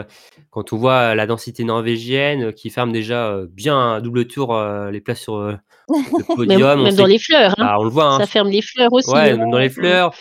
quand 0.51 0.73
on 0.73 0.77
voit 0.77 1.15
la 1.15 1.25
densité 1.27 1.63
norvégienne 1.63 2.53
qui 2.53 2.69
ferme 2.69 2.91
déjà 2.91 3.41
bien 3.49 3.95
à 3.95 4.01
double 4.01 4.27
tour 4.27 4.59
les 4.91 5.01
places 5.01 5.21
sur 5.21 5.39
le 5.41 5.57
podium, 6.35 6.83
même 6.83 6.95
dans 6.95 7.05
les 7.05 7.19
fleurs, 7.19 7.51
hein. 7.57 7.63
bah, 7.65 7.75
on 7.79 7.83
le 7.83 7.89
voit. 7.89 8.05
hein, 8.13 8.19
ça 8.19 8.27
ferme 8.27 8.49
les 8.49 8.61
fleurs 8.61 8.93
aussi. 8.93 9.09
Ouais, 9.11 9.31
hein. 9.31 9.37
même 9.37 9.49
dans 9.51 9.57
les 9.59 9.69
Mm. 9.69 9.73
fleurs. 9.73 10.13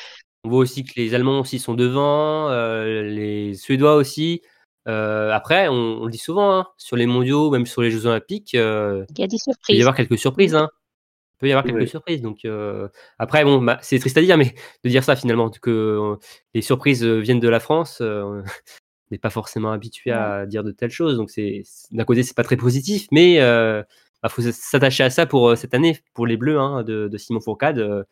On 0.45 0.51
voit 0.51 0.61
aussi 0.61 0.85
que 0.85 0.93
les 0.97 1.15
Allemands 1.15 1.41
aussi 1.41 1.59
sont 1.59 1.75
devant, 1.75 2.49
les 2.85 3.55
Suédois 3.55 3.97
aussi. 3.97 4.41
Euh, 4.89 5.31
après, 5.33 5.69
on, 5.69 5.73
on 6.01 6.05
le 6.07 6.11
dit 6.11 6.19
souvent, 6.19 6.53
hein, 6.59 6.67
sur 6.79 6.97
les 6.97 7.07
mondiaux, 7.07 7.51
même 7.51 7.67
sur 7.67 7.83
les 7.83 7.91
Jeux 7.91 8.07
Olympiques, 8.07 8.55
euh, 8.55 9.05
Il 9.11 9.19
y 9.21 9.25
a 9.25 9.27
des 9.27 9.37
il 9.37 9.39
peut 9.39 9.51
y 9.51 9.55
surprises. 9.55 9.81
avoir 9.81 9.95
quelques 9.97 10.19
surprises. 10.19 10.55
Hein. 10.55 10.69
Il 11.37 11.39
peut 11.41 11.49
y 11.49 11.53
avoir 11.53 11.65
quelques 11.65 11.89
surprises. 11.89 12.23
Donc, 12.23 12.45
euh, 12.45 12.89
après, 13.19 13.45
bon, 13.45 13.63
bah, 13.63 13.79
c'est 13.83 13.99
triste 13.99 14.17
à 14.19 14.23
dire, 14.23 14.39
mais 14.39 14.55
de 14.85 14.89
dire 14.89 15.05
ça 15.05 15.15
finalement, 15.17 15.51
que 15.51 15.71
euh, 15.71 16.17
les 16.55 16.63
surprises 16.63 17.05
viennent 17.05 17.41
de 17.41 17.49
la 17.49 17.61
France, 17.61 17.99
euh, 18.01 18.23
on 18.23 18.43
n'est 19.11 19.19
pas 19.19 19.31
forcément 19.31 19.73
habitué 19.73 20.11
à 20.11 20.47
dire 20.47 20.65
de 20.65 20.73
telles 20.73 20.91
choses. 20.91 21.17
Donc, 21.17 21.31
c'est 21.31 21.63
d'un 21.91 22.05
côté, 22.05 22.23
c'est 22.23 22.37
pas 22.37 22.45
très 22.45 22.57
positif, 22.57 23.07
mais 23.13 23.35
il 23.35 23.85
bah, 24.23 24.29
faut 24.31 24.43
s'attacher 24.43 25.05
à 25.05 25.11
ça 25.11 25.27
pour 25.27 25.51
euh, 25.51 25.55
cette 25.55 25.75
année, 25.75 25.99
pour 26.15 26.27
les 26.27 26.37
Bleus 26.37 26.59
hein, 26.59 26.83
de, 26.83 27.09
de 27.09 27.19
Simon 27.19 27.41
Fourcade. 27.41 28.05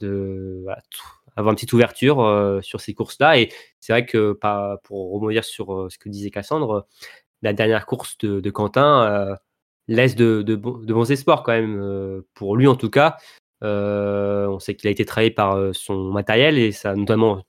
de 0.00 0.60
voilà, 0.62 0.80
tout- 0.90 1.02
avoir 1.36 1.52
une 1.52 1.56
petite 1.56 1.72
ouverture 1.72 2.20
euh, 2.20 2.60
sur 2.62 2.80
ces 2.80 2.94
courses-là. 2.94 3.38
Et 3.38 3.50
c'est 3.80 3.92
vrai 3.92 4.06
que 4.06 4.32
pas, 4.32 4.78
pour 4.84 5.12
rebondir 5.12 5.44
sur 5.44 5.72
euh, 5.74 5.88
ce 5.90 5.98
que 5.98 6.08
disait 6.08 6.30
Cassandre, 6.30 6.86
la 7.42 7.52
dernière 7.52 7.86
course 7.86 8.18
de, 8.18 8.40
de 8.40 8.50
Quentin 8.50 9.04
euh, 9.04 9.34
laisse 9.88 10.14
de, 10.16 10.42
de, 10.42 10.54
bons- 10.56 10.78
de 10.78 10.92
bons 10.92 11.10
espoirs 11.10 11.42
quand 11.42 11.52
même, 11.52 12.22
pour 12.34 12.56
lui 12.56 12.66
en 12.66 12.76
tout 12.76 12.90
cas. 12.90 13.16
On 13.62 14.58
sait 14.58 14.74
qu'il 14.74 14.88
a 14.88 14.90
été 14.90 15.04
travaillé 15.04 15.30
par 15.30 15.58
son 15.74 16.10
matériel 16.10 16.58
et 16.58 16.72
ça, 16.72 16.94
notamment 16.94 17.42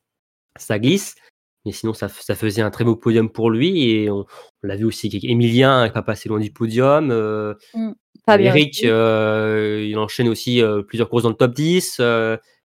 ça 0.57 0.79
glisse. 0.79 1.15
Mais 1.65 1.71
sinon, 1.71 1.93
ça, 1.93 2.07
ça 2.09 2.33
faisait 2.35 2.63
un 2.63 2.71
très 2.71 2.83
beau 2.83 2.95
podium 2.95 3.29
pour 3.29 3.51
lui. 3.51 3.89
Et 3.91 4.09
on, 4.09 4.25
on 4.63 4.67
l'a 4.67 4.75
vu 4.75 4.85
aussi 4.85 5.09
qu'Emilien 5.09 5.83
n'est 5.85 5.91
pas 5.91 6.01
passé 6.01 6.27
loin 6.27 6.39
du 6.39 6.51
podium. 6.51 7.11
euh, 7.11 7.53
Fabien 8.25 8.49
Eric, 8.55 8.83
euh, 8.85 9.85
il 9.87 9.97
enchaîne 9.97 10.27
aussi 10.27 10.61
euh, 10.61 10.81
plusieurs 10.81 11.07
courses 11.09 11.23
dans 11.23 11.29
le 11.29 11.35
top 11.35 11.53
10. 11.53 12.01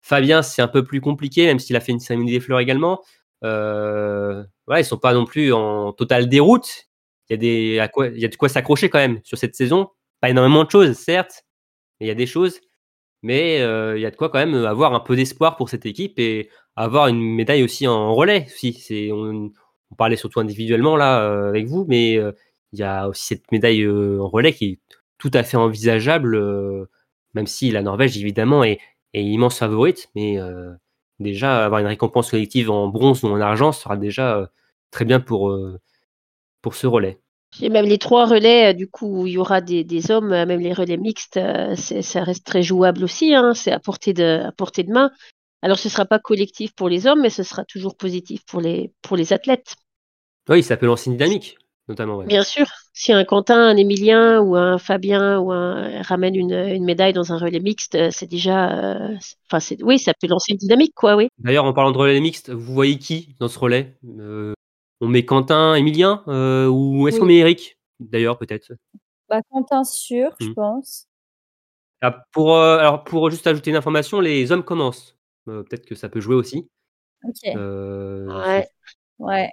Fabien, 0.03 0.43
c'est 0.43 0.63
un 0.63 0.69
peu 0.69 0.85
plus 0.85 1.01
compliqué, 1.01 1.47
même 1.47 1.59
s'il 1.59 1.77
a 1.77 1.81
fait 1.81 1.93
une 1.93 2.01
cérémonie 2.01 2.33
des 2.33 2.41
fleurs 2.41 2.61
également. 2.61 3.03
Euh, 3.45 4.45
voilà, 4.67 4.81
ils 4.81 4.85
sont 4.85 4.99
pas 4.99 5.15
non 5.15 5.25
plus 5.25 5.53
en 5.53 5.93
totale 5.93 6.29
déroute. 6.29 6.89
Il 7.29 7.33
y 7.33 7.79
a, 7.79 7.89
des, 7.89 8.29
de 8.29 8.37
quoi 8.37 8.49
s'accrocher 8.49 8.89
quand 8.91 8.99
même 8.99 9.21
sur 9.23 9.39
cette 9.39 9.55
saison. 9.55 9.89
Pas 10.21 10.31
énormément 10.31 10.65
de 10.65 10.71
choses, 10.71 10.93
certes, 10.95 11.45
mais 11.99 12.07
il 12.07 12.09
y 12.09 12.13
a 12.13 12.17
des 12.17 12.27
choses. 12.27 12.61
Mais 13.23 13.61
euh, 13.61 13.99
il 13.99 14.01
y 14.01 14.07
a 14.07 14.11
de 14.11 14.17
quoi 14.17 14.31
quand 14.31 14.39
même 14.39 14.55
avoir 14.65 14.95
un 14.95 15.01
peu 15.01 15.15
d'espoir 15.15 15.57
pour 15.57 15.69
cette 15.69 15.87
équipe 15.87 16.19
et 16.19 16.49
avoir 16.77 17.09
une 17.09 17.21
médaille 17.21 17.63
aussi 17.63 17.87
en 17.87 18.15
relais. 18.15 18.47
Si, 18.49 18.73
c'est, 18.73 19.11
on, 19.13 19.53
parlait 19.99 20.17
surtout 20.17 20.41
individuellement 20.41 20.97
là 20.97 21.23
euh, 21.23 21.49
avec 21.49 21.67
vous, 21.67 21.85
mais 21.89 22.17
euh, 22.17 22.33
il 22.73 22.79
y 22.79 22.83
a 22.85 23.09
aussi 23.09 23.27
cette 23.27 23.51
médaille 23.53 23.87
en 23.89 24.29
relais 24.29 24.53
qui 24.53 24.65
est 24.67 24.79
tout 25.19 25.31
à 25.35 25.43
fait 25.43 25.57
envisageable, 25.57 26.39
même 27.35 27.47
si 27.47 27.71
la 27.73 27.83
Norvège 27.83 28.17
évidemment 28.17 28.65
est, 28.65 28.79
est 29.15 29.25
immense 29.25 29.59
favorite, 29.59 30.09
mais 30.15 30.39
euh, 30.39 30.73
déjà 31.19 31.65
avoir 31.65 31.81
une 31.81 31.87
récompense 31.87 32.31
collective 32.31 32.71
en 32.71 32.89
bronze 32.89 33.25
ou 33.25 33.29
en 33.29 33.41
argent 33.41 33.73
sera 33.73 33.97
déjà 33.97 34.37
euh, 34.37 34.47
très 34.91 35.05
bien 35.05 35.21
pour, 35.21 35.51
euh, 35.51 35.79
pour 36.63 36.75
ce 36.75 36.87
relais. 36.87 37.21
Et 37.61 37.69
même 37.69 37.87
les 37.87 37.99
trois 37.99 38.27
relais, 38.27 38.75
du 38.75 38.89
coup, 38.89 39.23
où 39.23 39.27
il 39.27 39.33
y 39.33 39.39
aura 39.39 39.61
des, 39.61 39.83
des 39.83 40.13
hommes, 40.13 40.29
même 40.29 40.61
les 40.61 40.73
relais 40.73 40.97
mixtes, 40.97 41.41
ça 41.75 42.23
reste 42.23 42.47
très 42.47 42.63
jouable 42.63 43.03
aussi. 43.03 43.35
Hein, 43.35 43.55
c'est 43.55 43.73
à 43.73 43.81
portée 43.81 44.13
de, 44.13 44.45
à 44.47 44.53
portée 44.53 44.85
de 44.85 44.93
main. 44.93 45.11
Alors, 45.61 45.79
ce 45.79 45.89
sera 45.89 46.05
pas 46.05 46.21
collectif 46.21 46.73
pour 46.75 46.89
les 46.89 47.09
hommes, 47.09 47.23
mais 47.23 47.29
ce 47.29 47.43
sera 47.43 47.65
toujours 47.65 47.97
positif 47.97 48.45
pour 48.47 48.61
les, 48.61 48.93
pour 49.03 49.17
les 49.17 49.33
athlètes. 49.33 49.75
Oui, 50.49 50.63
ça 50.63 50.77
peut 50.77 50.87
lancer 50.87 51.11
une 51.11 51.17
dynamique, 51.17 51.59
notamment. 51.91 52.17
ouais. 52.19 52.27
Bien 52.27 52.43
sûr, 52.43 52.67
si 52.93 53.13
un 53.13 53.25
Quentin, 53.25 53.59
un 53.69 53.77
Émilien 53.77 54.41
ou 54.41 54.57
un 54.57 54.79
Fabien 54.79 55.39
ou 55.39 55.53
un 55.53 56.03
ramène 56.03 56.35
une, 56.35 56.53
une 56.53 56.85
médaille 56.85 57.13
dans 57.13 57.33
un 57.33 57.39
relais 57.39 57.61
mixte, 57.61 57.95
euh, 57.95 58.09
c'est 58.11 58.27
déjà, 58.27 58.73
euh, 58.97 59.17
enfin, 59.47 59.61
c'est, 59.61 59.83
oui, 59.83 59.99
ça 59.99 60.13
peut 60.21 60.27
lancer 60.29 60.53
une 60.53 60.59
dynamique, 60.59 60.95
quoi, 60.95 61.17
oui. 61.17 61.29
D'ailleurs, 61.39 61.65
en 61.65 61.73
parlant 61.73 61.93
de 61.93 61.99
relais 61.99 62.21
mixte, 62.21 62.51
vous 62.51 62.73
voyez 62.73 62.99
qui 62.99 63.35
dans 63.41 63.49
ce 63.49 63.59
relais? 63.59 63.97
Euh, 64.19 64.55
On 65.01 65.09
met 65.09 65.25
Quentin, 65.25 65.75
Emilien 65.75 66.23
euh, 66.29 66.67
ou 66.69 67.09
est-ce 67.09 67.17
Oui. 67.17 67.21
qu'on 67.21 67.27
met 67.27 67.37
Eric 67.37 67.79
D'ailleurs, 68.01 68.39
peut-être. 68.39 68.73
Bah, 69.29 69.41
Quentin 69.51 69.85
sûr, 69.85 70.35
je 70.41 70.47
Mhm. 70.47 70.55
pense. 70.55 71.07
Ah, 72.03 72.25
pour, 72.33 72.55
euh, 72.57 72.79
alors, 72.79 73.05
pour 73.05 73.31
juste 73.31 73.47
ajouter 73.47 73.71
une 73.71 73.77
information, 73.77 74.21
les 74.21 74.53
hommes 74.53 74.63
commencent. 74.65 75.17
Euh, 75.49 75.63
peut-être 75.63 75.87
que 75.87 75.95
ça 75.95 76.09
peut 76.09 76.21
jouer 76.21 76.35
aussi. 76.35 76.69
Ok. 77.25 77.55
Euh, 77.57 78.27
Ouais. 78.27 78.69
Ouais. 79.19 79.51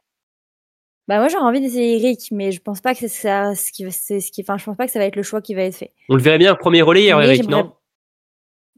Bah 1.08 1.20
moi 1.20 1.28
j'aurais 1.30 1.46
envie 1.46 1.62
d'essayer 1.62 1.96
Eric, 1.96 2.30
mais 2.32 2.52
je 2.52 2.62
pense 2.62 2.82
pas 2.82 2.94
que 2.94 3.00
c'est 3.00 3.08
ça 3.08 3.56
ce 3.56 3.72
qui 3.72 3.86
va, 3.86 3.92
c'est 3.92 4.20
ce 4.20 4.32
qui, 4.32 4.42
enfin 4.42 4.58
je 4.58 4.66
pense 4.66 4.76
pas 4.76 4.86
que 4.86 4.92
ça 4.92 5.00
va 5.00 5.06
être 5.06 5.16
le 5.16 5.24
choix 5.24 5.42
qui 5.42 5.56
va 5.56 5.62
être 5.64 5.76
fait. 5.76 5.94
On 6.10 6.16
le 6.16 6.22
verrait 6.22 6.38
bien 6.38 6.54
premier 6.56 6.82
relais 6.82 7.04
hier, 7.04 7.20
Eric, 7.22 7.48
non 7.48 7.74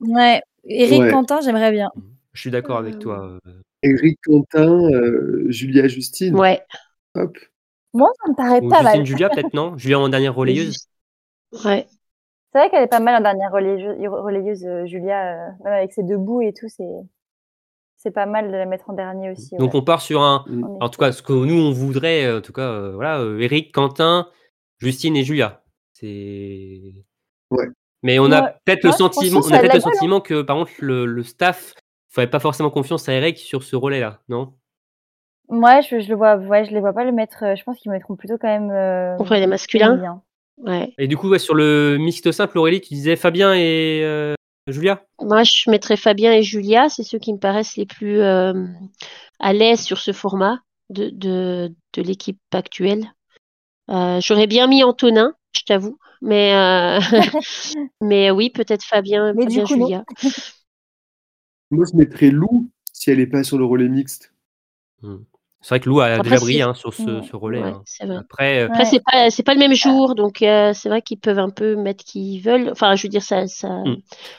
Ouais, 0.01 0.41
Eric 0.65 1.01
Ouais. 1.01 1.11
Quentin, 1.11 1.41
j'aimerais 1.41 1.71
bien. 1.71 1.89
Je 2.33 2.41
suis 2.41 2.51
d'accord 2.51 2.77
avec 2.77 2.95
Euh, 2.95 2.99
toi. 2.99 3.39
euh. 3.47 3.61
Eric 3.81 4.19
Quentin, 4.25 4.69
euh, 4.91 5.45
Julia 5.49 5.87
Justine. 5.87 6.35
Ouais. 6.39 6.61
Hop. 7.15 7.35
Moi 7.93 8.09
ça 8.23 8.29
me 8.31 8.35
paraît 8.35 8.61
Ou 8.61 8.69
pas 8.69 8.81
Justine 8.81 8.97
mal. 8.99 9.05
Julia, 9.05 9.29
peut-être, 9.29 9.53
non 9.53 9.75
Julia 9.77 9.99
en 9.99 10.09
dernière 10.09 10.35
relayeuse 10.35 10.87
Ouais. 11.65 11.87
C'est 12.53 12.59
vrai 12.59 12.69
qu'elle 12.69 12.83
est 12.83 12.87
pas 12.87 12.99
mal 12.99 13.15
en 13.15 13.21
dernière 13.21 13.51
relayeuse, 13.51 13.97
relayeuse 14.07 14.65
euh, 14.65 14.85
Julia, 14.85 15.33
euh, 15.33 15.51
même 15.63 15.73
avec 15.73 15.93
ses 15.93 16.03
deux 16.03 16.17
bouts 16.17 16.41
et 16.41 16.53
tout, 16.53 16.67
c'est 16.69 16.83
c'est 18.01 18.11
pas 18.11 18.25
mal 18.25 18.47
de 18.47 18.55
la 18.55 18.65
mettre 18.65 18.89
en 18.89 18.93
dernier 18.93 19.29
aussi. 19.29 19.55
Donc 19.57 19.73
ouais. 19.73 19.79
on 19.79 19.83
part 19.83 20.01
sur 20.01 20.21
un. 20.21 20.45
En 20.79 20.89
tout 20.89 20.99
cas, 20.99 21.11
ce 21.11 21.21
que 21.21 21.33
nous 21.33 21.61
on 21.61 21.71
voudrait, 21.71 22.25
euh, 22.25 22.37
en 22.39 22.41
tout 22.41 22.53
cas, 22.53 22.69
euh, 22.71 22.93
voilà, 22.95 23.19
euh, 23.19 23.39
Eric, 23.39 23.73
Quentin, 23.73 24.27
Justine 24.79 25.15
et 25.17 25.23
Julia. 25.23 25.61
C'est. 25.93 26.93
Ouais. 27.51 27.65
Mais 28.01 28.17
on 28.17 28.31
a 28.31 28.41
Ouais, 28.41 28.53
peut-être 28.63 28.85
le 28.85 28.93
sentiment, 28.93 29.41
on 29.43 29.47
a 29.49 29.57
la 29.57 29.61
le 29.63 29.67
gueule, 29.67 29.77
hein. 29.77 29.81
sentiment 29.81 30.21
que 30.21 30.41
par 30.41 30.55
contre 30.55 30.71
le, 30.79 31.05
le 31.05 31.23
staff 31.23 31.73
ferait 32.07 32.29
pas 32.29 32.39
forcément 32.39 32.69
confiance 32.69 33.09
à 33.09 33.13
Eric 33.13 33.37
sur 33.37 33.63
ce 33.63 33.75
relais-là, 33.75 34.21
non? 34.29 34.53
Moi, 35.49 35.81
je, 35.81 35.99
je 35.99 36.07
le 36.09 36.15
vois, 36.15 36.37
ouais, 36.37 36.63
je 36.63 36.71
les 36.71 36.79
vois 36.79 36.93
pas 36.93 37.03
le 37.03 37.11
mettre. 37.11 37.43
Je 37.57 37.63
pense 37.63 37.77
qu'ils 37.79 37.91
mettront 37.91 38.15
plutôt 38.15 38.37
quand 38.37 38.47
même. 38.47 38.71
Euh, 38.71 39.17
Contre 39.17 39.33
les 39.33 39.47
masculins. 39.47 40.21
Ouais. 40.57 40.93
Et 40.97 41.07
du 41.07 41.17
coup, 41.17 41.27
ouais, 41.29 41.39
sur 41.39 41.55
le 41.55 41.97
mixte 41.99 42.31
simple, 42.31 42.57
Aurélie, 42.57 42.79
tu 42.81 42.93
disais 42.93 43.15
Fabien 43.15 43.53
et 43.53 44.01
euh, 44.03 44.35
Julia? 44.71 45.05
Moi, 45.21 45.43
je 45.43 45.69
mettrais 45.69 45.97
Fabien 45.97 46.33
et 46.33 46.43
Julia, 46.43 46.89
c'est 46.89 47.03
ceux 47.03 47.19
qui 47.19 47.33
me 47.33 47.39
paraissent 47.39 47.75
les 47.75 47.85
plus 47.85 48.19
euh, 48.21 48.53
à 49.39 49.53
l'aise 49.53 49.81
sur 49.81 49.97
ce 49.97 50.13
format 50.13 50.59
de, 50.89 51.09
de, 51.09 51.73
de 51.93 52.01
l'équipe 52.01 52.39
actuelle. 52.53 53.11
Euh, 53.89 54.19
J'aurais 54.23 54.47
bien 54.47 54.67
mis 54.67 54.83
Antonin, 54.83 55.33
je 55.55 55.61
t'avoue, 55.63 55.97
mais 56.21 56.53
euh, 56.55 56.99
mais 58.01 58.31
oui, 58.31 58.49
peut-être 58.49 58.83
Fabien, 58.85 59.33
Mais 59.33 59.45
du 59.47 59.55
Fabien 59.55 59.63
coup, 59.63 59.75
non. 59.75 59.87
Julia. 59.87 60.05
Moi, 61.71 61.85
je 61.91 61.97
mettrais 61.97 62.29
Lou 62.29 62.69
si 62.93 63.09
elle 63.09 63.17
n'est 63.17 63.25
pas 63.25 63.43
sur 63.43 63.57
le 63.57 63.65
relais 63.65 63.89
mixte. 63.89 64.31
C'est 65.61 65.69
vrai 65.69 65.79
que 65.81 65.89
Lou 65.89 65.99
a 65.99 66.05
Après, 66.05 66.23
déjà 66.23 66.37
brillé 66.39 66.61
hein, 66.61 66.73
sur 66.73 66.93
ce, 66.93 67.35
relais. 67.35 67.61
Ouais, 67.61 67.67
hein. 67.67 67.83
vrai. 68.05 68.15
Après, 68.17 68.59
euh, 68.61 68.67
Après, 68.67 68.85
c'est 69.29 69.43
pas 69.43 69.53
le 69.53 69.59
même 69.59 69.73
jour, 69.73 70.15
donc 70.15 70.41
euh, 70.41 70.71
c'est 70.73 70.87
vrai 70.87 71.01
qu'ils 71.01 71.19
peuvent 71.19 71.37
un 71.39 71.49
peu 71.49 71.75
mettre 71.75 72.05
qui 72.05 72.39
veulent. 72.39 72.69
Enfin, 72.71 72.95
je 72.95 73.03
veux 73.03 73.09
dire, 73.09 73.21
ça 73.21 73.45
ça. 73.47 73.67
Mm. 73.67 73.83
Il 73.85 73.91
y 73.91 73.95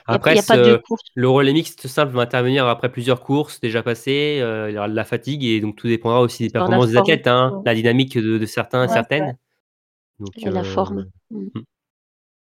a, 0.07 0.13
après 0.15 0.35
y 0.37 0.39
a 0.39 0.43
pas 0.43 0.57
ce- 0.57 0.71
de 0.71 0.77
course. 0.77 1.03
le 1.15 1.29
relais 1.29 1.53
mixte 1.53 1.87
simple 1.89 2.15
va 2.15 2.23
intervenir 2.23 2.67
après 2.67 2.91
plusieurs 2.91 3.21
courses 3.21 3.61
déjà 3.61 3.83
passées. 3.83 4.39
euh, 4.41 4.71
il 4.71 4.75
y 4.75 4.79
aura 4.79 4.89
de 4.89 4.95
la 4.95 5.05
fatigue 5.05 5.45
et 5.45 5.61
donc 5.61 5.77
tout 5.77 5.89
dépendra 5.89 6.23
aussi 6.23 6.45
des 6.45 6.51
performances 6.51 6.89
des 6.89 6.97
athlètes, 6.97 7.27
hein, 7.27 7.53
Ouais. 7.57 7.63
la 7.67 7.75
dynamique 7.75 8.17
de, 8.17 8.39
de 8.39 8.47
certains 8.47 8.85
et 8.85 8.87
Ouais, 8.87 8.93
certaines. 8.95 9.37
Donc, 10.21 10.31
Et 10.39 10.49
la 10.51 10.65
forme. 10.65 11.07
Mm. 11.31 11.49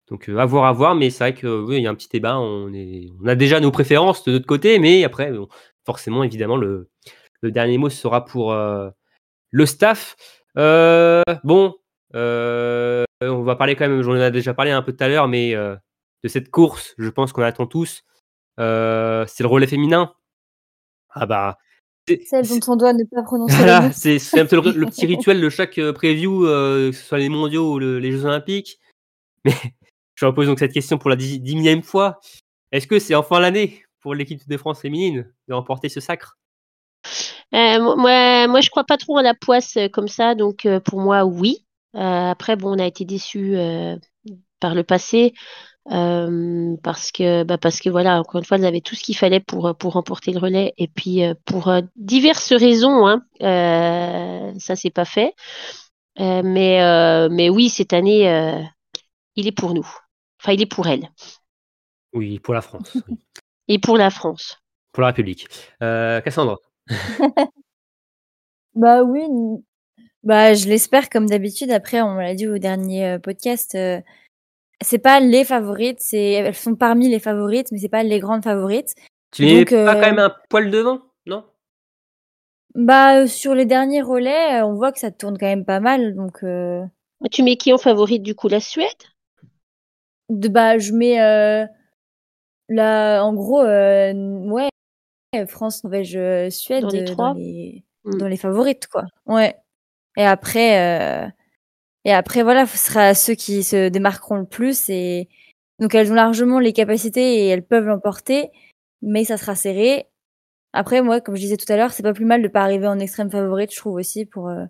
Donc 0.09 0.27
euh, 0.29 0.37
à 0.39 0.45
voir, 0.45 0.65
à 0.65 0.71
voir, 0.73 0.95
mais 0.95 1.11
c'est 1.11 1.23
vrai 1.23 1.33
que 1.35 1.47
oui, 1.63 1.77
il 1.77 1.83
y 1.83 1.87
a 1.87 1.91
un 1.91 1.95
petit 1.95 2.09
débat. 2.09 2.39
On, 2.39 2.73
est, 2.73 3.09
on 3.23 3.27
a 3.27 3.35
déjà 3.35 3.59
nos 3.59 3.71
préférences 3.71 4.23
de 4.23 4.31
notre 4.31 4.45
côté, 4.47 4.79
mais 4.79 5.03
après, 5.03 5.31
bon, 5.31 5.47
forcément, 5.85 6.23
évidemment, 6.23 6.57
le, 6.57 6.89
le 7.41 7.51
dernier 7.51 7.77
mot 7.77 7.89
sera 7.89 8.25
pour 8.25 8.51
euh, 8.53 8.89
le 9.51 9.65
staff. 9.65 10.15
Euh, 10.57 11.23
bon, 11.43 11.75
euh, 12.15 13.03
on 13.21 13.43
va 13.43 13.55
parler 13.55 13.75
quand 13.75 13.87
même, 13.87 14.01
j'en 14.01 14.15
ai 14.15 14.31
déjà 14.31 14.53
parlé 14.53 14.71
un 14.71 14.81
peu 14.81 14.93
tout 14.93 15.03
à 15.03 15.07
l'heure, 15.07 15.27
mais 15.27 15.53
de 15.53 16.27
cette 16.27 16.49
course, 16.49 16.93
je 16.97 17.09
pense 17.09 17.31
qu'on 17.33 17.43
attend 17.43 17.67
tous. 17.67 18.03
Euh, 18.59 19.25
c'est 19.27 19.43
le 19.43 19.49
relais 19.49 19.67
féminin. 19.67 20.13
Ah 21.09 21.25
bah. 21.25 21.57
c'est- 22.07 22.23
Celle 22.25 22.47
dont 22.47 22.59
on 22.73 22.75
doit 22.77 22.93
ne 22.93 23.03
pas 23.03 23.23
prononcer 23.23 23.55
voilà, 23.57 23.91
c'est 23.93 24.39
un 24.39 24.45
peu 24.45 24.61
le, 24.61 24.71
le 24.71 24.85
petit 24.85 25.05
rituel 25.07 25.41
de 25.41 25.49
chaque 25.49 25.79
preview, 25.93 26.45
euh, 26.45 26.91
que 26.91 26.95
ce 26.95 27.03
soit 27.03 27.17
les 27.17 27.29
mondiaux 27.29 27.73
ou 27.73 27.79
le- 27.79 27.99
les 27.99 28.11
Jeux 28.11 28.25
Olympiques. 28.25 28.79
Mais 29.43 29.53
je 30.15 30.25
repose 30.25 30.47
donc 30.47 30.59
cette 30.59 30.71
question 30.73 30.97
pour 30.97 31.09
la 31.09 31.15
dix, 31.15 31.39
dix 31.39 31.55
millième 31.55 31.83
fois. 31.83 32.19
Est-ce 32.71 32.87
que 32.87 32.97
c'est 32.99 33.15
enfin 33.15 33.39
l'année 33.39 33.83
pour 34.01 34.15
l'équipe 34.15 34.47
de 34.47 34.57
France 34.57 34.79
féminine 34.81 35.31
de 35.47 35.53
remporter 35.53 35.89
ce 35.89 35.99
sacre? 35.99 36.37
Moi, 37.51 38.47
moi, 38.47 38.61
je 38.61 38.69
crois 38.69 38.83
pas 38.83 38.97
trop 38.97 39.17
à 39.17 39.23
la 39.23 39.33
poisse 39.33 39.77
euh, 39.77 39.87
comme 39.89 40.07
ça, 40.07 40.35
donc 40.35 40.65
euh, 40.65 40.79
pour 40.79 40.99
moi, 41.01 41.25
oui. 41.25 41.65
Euh, 41.95 41.99
après, 42.31 42.55
bon, 42.55 42.75
on 42.75 42.79
a 42.79 42.85
été 42.85 43.05
déçus 43.05 43.55
euh, 43.57 43.95
par 44.59 44.75
le 44.75 44.83
passé 44.83 45.33
euh, 45.91 46.75
parce 46.83 47.11
que, 47.11 47.43
bah, 47.43 47.57
parce 47.59 47.79
que 47.81 47.89
voilà, 47.89 48.19
encore 48.19 48.39
une 48.39 48.45
fois, 48.45 48.57
elles 48.57 48.65
avaient 48.65 48.81
tout 48.81 48.95
ce 48.95 49.03
qu'il 49.03 49.17
fallait 49.17 49.41
pour 49.41 49.67
euh, 49.69 49.73
pour 49.73 49.93
remporter 49.93 50.33
le 50.33 50.39
relais 50.39 50.73
et 50.77 50.87
puis 50.87 51.23
euh, 51.25 51.35
pour 51.45 51.69
euh, 51.69 51.81
diverses 51.97 52.53
raisons, 52.53 53.07
hein, 53.07 53.23
euh, 53.43 54.53
ça 54.59 54.75
c'est 54.75 54.91
pas 54.91 55.05
fait. 55.05 55.33
Euh, 56.19 56.41
mais 56.45 56.81
euh, 56.83 57.29
mais 57.31 57.49
oui, 57.49 57.69
cette 57.69 57.93
année, 57.93 58.29
euh, 58.29 58.61
il 59.35 59.47
est 59.47 59.53
pour 59.53 59.73
nous. 59.73 59.87
Enfin, 60.41 60.53
il 60.53 60.61
est 60.61 60.65
pour 60.67 60.87
elle 60.87 61.09
Oui, 62.13 62.39
pour 62.39 62.53
la 62.55 62.61
France, 62.61 63.03
oui. 63.07 63.19
et 63.67 63.77
pour 63.77 63.97
la 63.97 64.09
France. 64.09 64.57
pour 64.91 65.01
la 65.01 65.07
République. 65.07 65.47
Euh, 65.83 66.21
Cassandre 66.21 66.59
Bah 68.75 69.03
oui, 69.03 69.21
n- 69.21 69.61
bah 70.23 70.53
je 70.53 70.67
l'espère 70.67 71.09
comme 71.09 71.27
d'habitude. 71.27 71.71
Après, 71.71 72.01
on 72.01 72.15
l'a 72.15 72.35
dit 72.35 72.47
au 72.47 72.57
dernier 72.57 73.07
euh, 73.13 73.19
podcast, 73.19 73.75
euh, 73.75 74.01
c'est 74.81 74.99
pas 74.99 75.19
les 75.19 75.45
favorites, 75.45 75.99
c'est 76.01 76.31
elles 76.33 76.55
sont 76.55 76.75
parmi 76.75 77.09
les 77.09 77.19
favorites, 77.19 77.71
mais 77.71 77.79
c'est 77.79 77.89
pas 77.89 78.03
les 78.03 78.19
grandes 78.19 78.43
favorites. 78.43 78.95
Tu 79.31 79.43
les 79.45 79.55
mets 79.55 79.65
Donc, 79.65 79.71
pas 79.85 79.95
euh, 79.95 79.95
quand 79.95 80.07
même 80.07 80.19
un 80.19 80.35
poil 80.49 80.71
devant 80.71 81.01
Non? 81.25 81.45
Bah 82.75 83.21
euh, 83.21 83.27
sur 83.27 83.55
les 83.55 83.65
derniers 83.65 84.01
relais, 84.01 84.61
euh, 84.61 84.65
on 84.65 84.75
voit 84.75 84.91
que 84.91 84.99
ça 84.99 85.11
tourne 85.11 85.37
quand 85.37 85.45
même 85.45 85.65
pas 85.65 85.79
mal, 85.79 86.15
donc 86.15 86.43
euh, 86.43 86.83
Tu 87.31 87.43
mets 87.43 87.57
qui 87.57 87.73
en 87.73 87.77
favorite 87.77 88.23
du 88.23 88.35
coup, 88.35 88.47
la 88.47 88.59
Suède? 88.59 88.87
de 90.29 90.47
bah 90.49 90.77
je 90.77 90.91
mets 90.91 91.21
euh, 91.21 91.65
là 92.69 93.23
en 93.23 93.33
gros 93.33 93.61
euh, 93.61 94.13
ouais 94.49 94.69
France, 95.45 95.83
Norvège, 95.83 96.15
euh, 96.15 96.49
Suède 96.49 96.83
Dans 96.83 96.89
les 96.89 97.01
euh, 97.01 97.05
trois? 97.05 97.33
dans 97.33 97.39
les 97.39 97.83
Mm. 98.05 98.17
dans 98.17 98.27
les 98.27 98.37
favorites 98.37 98.87
quoi. 98.87 99.03
Ouais. 99.25 99.55
Et 100.17 100.23
après 100.23 101.25
euh, 101.25 101.27
et 102.05 102.13
après 102.13 102.43
voilà, 102.43 102.65
ce 102.65 102.77
sera 102.77 103.13
ceux 103.13 103.33
qui 103.33 103.63
se 103.63 103.89
démarqueront 103.89 104.37
le 104.37 104.45
plus 104.45 104.89
et 104.89 105.27
donc 105.79 105.93
elles 105.95 106.11
ont 106.11 106.15
largement 106.15 106.59
les 106.59 106.71
capacités 106.73 107.45
et 107.45 107.47
elles 107.47 107.65
peuvent 107.65 107.85
l'emporter, 107.87 108.49
mais 109.01 109.25
ça 109.25 109.37
sera 109.37 109.55
serré. 109.55 110.07
Après 110.73 111.01
moi, 111.01 111.19
comme 111.21 111.35
je 111.35 111.41
disais 111.41 111.57
tout 111.57 111.71
à 111.71 111.77
l'heure, 111.77 111.91
c'est 111.91 112.03
pas 112.03 112.13
plus 112.13 112.25
mal 112.25 112.41
de 112.41 112.47
pas 112.47 112.61
arriver 112.61 112.87
en 112.87 112.99
extrême 112.99 113.31
favorite, 113.31 113.73
je 113.73 113.77
trouve 113.79 113.95
aussi 113.95 114.25
pour 114.25 114.49
euh, 114.49 114.65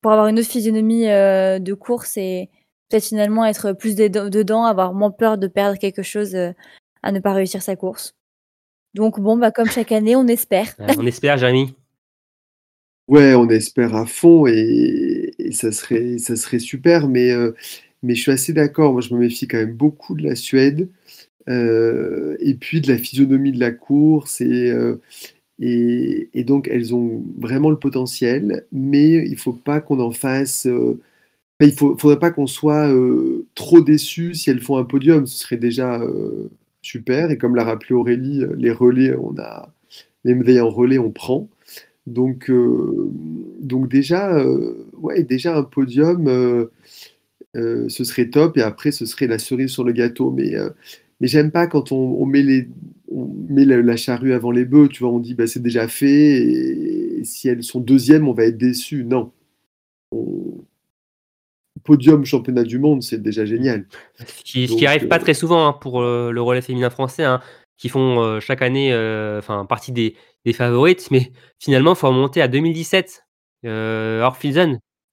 pour 0.00 0.12
avoir 0.12 0.28
une 0.28 0.38
autre 0.38 0.48
physionomie 0.48 1.08
euh, 1.08 1.58
de 1.58 1.74
course 1.74 2.16
et 2.16 2.48
peut-être 2.88 3.04
finalement 3.04 3.44
être 3.44 3.72
plus 3.72 3.96
dedans, 3.96 4.64
avoir 4.64 4.94
moins 4.94 5.10
peur 5.10 5.36
de 5.36 5.46
perdre 5.46 5.78
quelque 5.78 6.02
chose 6.02 6.34
à 7.02 7.12
ne 7.12 7.20
pas 7.20 7.34
réussir 7.34 7.62
sa 7.62 7.76
course. 7.76 8.14
Donc 8.94 9.20
bon, 9.20 9.36
bah 9.36 9.50
comme 9.50 9.70
chaque 9.70 9.92
année, 9.92 10.16
on 10.16 10.26
espère. 10.26 10.74
On 10.98 11.06
espère, 11.06 11.38
Jérémy. 11.38 11.74
Ouais, 13.08 13.34
on 13.34 13.48
espère 13.48 13.96
à 13.96 14.06
fond 14.06 14.46
et, 14.46 15.32
et 15.38 15.52
ça 15.52 15.72
serait, 15.72 16.18
ça 16.18 16.36
serait 16.36 16.60
super, 16.60 17.08
mais, 17.08 17.32
euh, 17.32 17.52
mais 18.04 18.14
je 18.14 18.22
suis 18.22 18.30
assez 18.30 18.52
d'accord. 18.52 18.92
Moi, 18.92 19.00
je 19.00 19.12
me 19.14 19.18
méfie 19.20 19.48
quand 19.48 19.58
même 19.58 19.74
beaucoup 19.74 20.14
de 20.14 20.22
la 20.22 20.36
Suède 20.36 20.88
euh, 21.48 22.36
et 22.40 22.54
puis 22.54 22.80
de 22.80 22.88
la 22.88 22.98
physionomie 22.98 23.52
de 23.52 23.58
la 23.60 23.72
course. 23.72 24.40
Et, 24.40 24.70
euh, 24.70 25.00
et, 25.60 26.30
et 26.34 26.44
donc, 26.44 26.68
elles 26.70 26.94
ont 26.94 27.24
vraiment 27.38 27.70
le 27.70 27.78
potentiel, 27.78 28.64
mais 28.72 29.26
il 29.28 29.36
faut 29.36 29.52
pas 29.52 29.80
qu'on 29.80 30.00
en 30.00 30.12
fasse. 30.12 30.66
euh, 30.66 31.00
il 31.60 31.72
faut, 31.72 31.96
faudrait 31.98 32.18
pas 32.20 32.30
qu'on 32.30 32.46
soit 32.46 32.88
euh, 32.92 33.46
trop 33.54 33.80
déçus 33.80 34.34
si 34.34 34.50
elles 34.50 34.60
font 34.62 34.78
un 34.78 34.84
podium. 34.84 35.26
Ce 35.26 35.38
serait 35.40 35.56
déjà 35.58 36.00
euh, 36.00 36.48
super. 36.90 37.30
Et 37.30 37.38
comme 37.38 37.56
l'a 37.56 37.64
rappelé 37.64 37.94
Aurélie, 37.94 38.44
les 38.56 38.72
relais, 38.72 39.14
on 39.16 39.36
a 39.38 39.72
les 40.24 40.34
médailles 40.34 40.60
en 40.60 40.70
relais, 40.70 40.98
on 40.98 41.10
prend. 41.10 41.48
Donc, 42.06 42.50
euh, 42.50 43.10
donc 43.60 43.88
déjà, 43.88 44.34
euh, 44.36 44.86
ouais, 44.98 45.22
déjà 45.22 45.56
un 45.56 45.62
podium, 45.62 46.26
euh, 46.28 46.66
euh, 47.56 47.88
ce 47.88 48.04
serait 48.04 48.30
top. 48.30 48.56
Et 48.58 48.62
après, 48.62 48.92
ce 48.92 49.06
serait 49.06 49.26
la 49.26 49.38
cerise 49.38 49.70
sur 49.70 49.84
le 49.84 49.92
gâteau. 49.92 50.30
Mais, 50.30 50.54
euh, 50.56 50.70
mais 51.20 51.28
j'aime 51.28 51.50
pas 51.50 51.66
quand 51.66 51.92
on, 51.92 52.26
met 52.26 52.42
les, 52.42 52.68
on 53.10 53.26
met 53.48 53.64
la, 53.64 53.96
charrue 53.96 54.32
avant 54.32 54.50
les 54.50 54.64
bœufs. 54.64 54.88
Tu 54.88 55.00
vois, 55.04 55.12
on 55.12 55.20
dit 55.20 55.34
bah, 55.34 55.46
c'est 55.46 55.62
déjà 55.62 55.88
fait. 55.88 56.42
Et, 56.42 57.24
si 57.24 57.48
elles 57.48 57.62
sont 57.64 57.80
deuxièmes, 57.80 58.28
on 58.28 58.32
va 58.32 58.44
être 58.46 58.58
déçus. 58.58 59.04
Non. 59.04 59.32
On- 60.12 60.49
Podium 61.84 62.24
championnat 62.24 62.64
du 62.64 62.78
monde, 62.78 63.02
c'est 63.02 63.22
déjà 63.22 63.44
génial. 63.44 63.86
Ce 64.18 64.42
qui, 64.42 64.66
ce 64.66 64.70
Donc, 64.72 64.78
qui 64.80 64.86
arrive 64.86 65.08
pas 65.08 65.16
euh, 65.16 65.20
très 65.20 65.34
souvent 65.34 65.66
hein, 65.66 65.72
pour 65.72 66.00
euh, 66.02 66.30
le 66.32 66.42
relais 66.42 66.60
féminin 66.62 66.90
français, 66.90 67.24
hein, 67.24 67.40
qui 67.76 67.88
font 67.88 68.22
euh, 68.22 68.40
chaque 68.40 68.62
année 68.62 68.92
euh, 68.92 69.40
partie 69.68 69.92
des, 69.92 70.14
des 70.44 70.52
favorites, 70.52 71.08
mais 71.10 71.32
finalement, 71.58 71.92
il 71.92 71.96
faut 71.96 72.08
remonter 72.08 72.42
à 72.42 72.48
2017, 72.48 73.24
euh, 73.66 74.28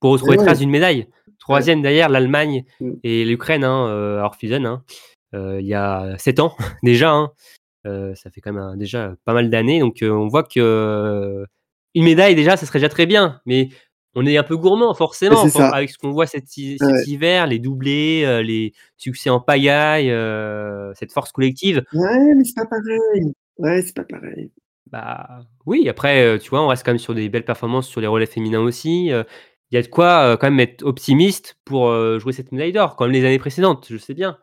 pour 0.00 0.12
retrouver 0.12 0.36
Ouais, 0.36 0.44
trace 0.44 0.58
d'une 0.60 0.70
médaille. 0.70 1.06
Troisième 1.38 1.82
derrière 1.82 2.08
l'Allemagne 2.08 2.64
Mm. 2.80 2.92
et 3.04 3.24
l'Ukraine, 3.24 3.64
hein, 3.64 4.20
Orphizen, 4.22 4.66
hein, 4.66 4.84
il 5.32 5.66
y 5.66 5.74
a 5.74 6.14
sept 6.18 6.40
ans 6.40 6.54
déjà. 6.82 7.32
ça 7.84 8.30
fait 8.30 8.40
quand 8.40 8.52
même 8.52 8.76
déjà 8.76 9.14
pas 9.24 9.32
mal 9.32 9.48
d'années, 9.50 9.80
donc 9.80 9.98
on 10.02 10.28
voit 10.28 10.42
que 10.42 11.46
une 11.94 12.04
médaille 12.04 12.34
déjà, 12.34 12.56
ça 12.56 12.66
serait 12.66 12.78
déjà 12.80 12.88
très 12.90 13.06
bien, 13.06 13.40
mais 13.46 13.70
on 14.14 14.26
est 14.26 14.36
un 14.36 14.42
peu 14.42 14.56
gourmand 14.56 14.94
forcément 14.94 15.36
avec 15.72 15.90
ce 15.90 15.98
qu'on 15.98 16.10
voit 16.12 16.26
cet, 16.26 16.56
hi- 16.56 16.78
cet 16.78 16.88
Ouais. 16.88 17.04
hiver, 17.06 17.46
les 17.46 17.58
doublés, 17.58 18.22
euh, 18.24 18.42
les 18.42 18.72
succès 18.96 19.30
en 19.30 19.40
pagaille, 19.40 20.10
euh, 20.10 20.92
cette 20.94 21.12
force 21.12 21.32
collective. 21.32 21.84
Ouais, 21.92 22.34
mais 22.34 22.44
c'est 22.44 22.54
pas 22.54 22.66
pareil. 22.66 23.32
Ouais, 23.58 23.82
c'est 23.82 23.94
pas 23.94 24.04
pareil. 24.04 24.50
Bah 24.90 25.40
oui, 25.66 25.88
après, 25.88 26.22
euh, 26.24 26.38
tu 26.38 26.48
vois, 26.50 26.62
on 26.62 26.68
reste 26.68 26.84
quand 26.84 26.92
même 26.92 26.98
sur 26.98 27.14
des 27.14 27.28
belles 27.28 27.44
performances 27.44 27.86
sur 27.88 28.00
les 28.00 28.06
relais 28.06 28.26
féminins 28.26 28.60
aussi. 28.60 29.12
euh, 29.12 29.22
Il 29.70 29.74
y 29.74 29.78
a 29.78 29.82
de 29.82 29.88
quoi 29.88 30.36
quand 30.38 30.46
même 30.50 30.60
être 30.60 30.82
optimiste 30.82 31.58
pour 31.66 31.92
jouer 32.18 32.32
cette 32.32 32.52
médaille 32.52 32.72
d'or, 32.72 32.96
comme 32.96 33.10
les 33.10 33.22
années 33.26 33.38
précédentes, 33.38 33.86
je 33.90 33.98
sais 33.98 34.14
bien. 34.14 34.38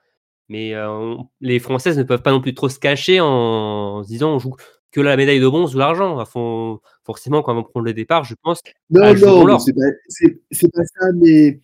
Mais 0.50 0.78
on- 0.78 1.28
les 1.42 1.58
Françaises 1.58 1.98
ne 1.98 2.04
peuvent 2.04 2.22
pas 2.22 2.30
non 2.32 2.42
plus 2.42 2.54
trop 2.54 2.70
se 2.70 2.78
cacher 2.78 3.20
en, 3.22 3.26
en 3.28 4.04
se 4.04 4.08
disant 4.10 4.36
on 4.36 4.38
joue 4.40 4.54
que 4.96 5.02
la 5.02 5.18
médaille 5.18 5.42
de 5.42 5.48
bronze 5.48 5.76
ou 5.76 5.80
l'argent. 5.80 6.24
Font- 6.26 6.80
forcément, 7.04 7.42
quand 7.42 7.54
vont 7.54 7.64
prendre 7.64 7.86
le 7.86 7.94
départ, 7.94 8.24
je 8.24 8.34
pense, 8.42 8.62
Non, 8.90 9.14
non, 9.14 9.60
c'est 9.60 9.74
pas, 9.74 9.82
pas 10.74 10.84
ça, 11.00 11.08
mais, 11.14 11.60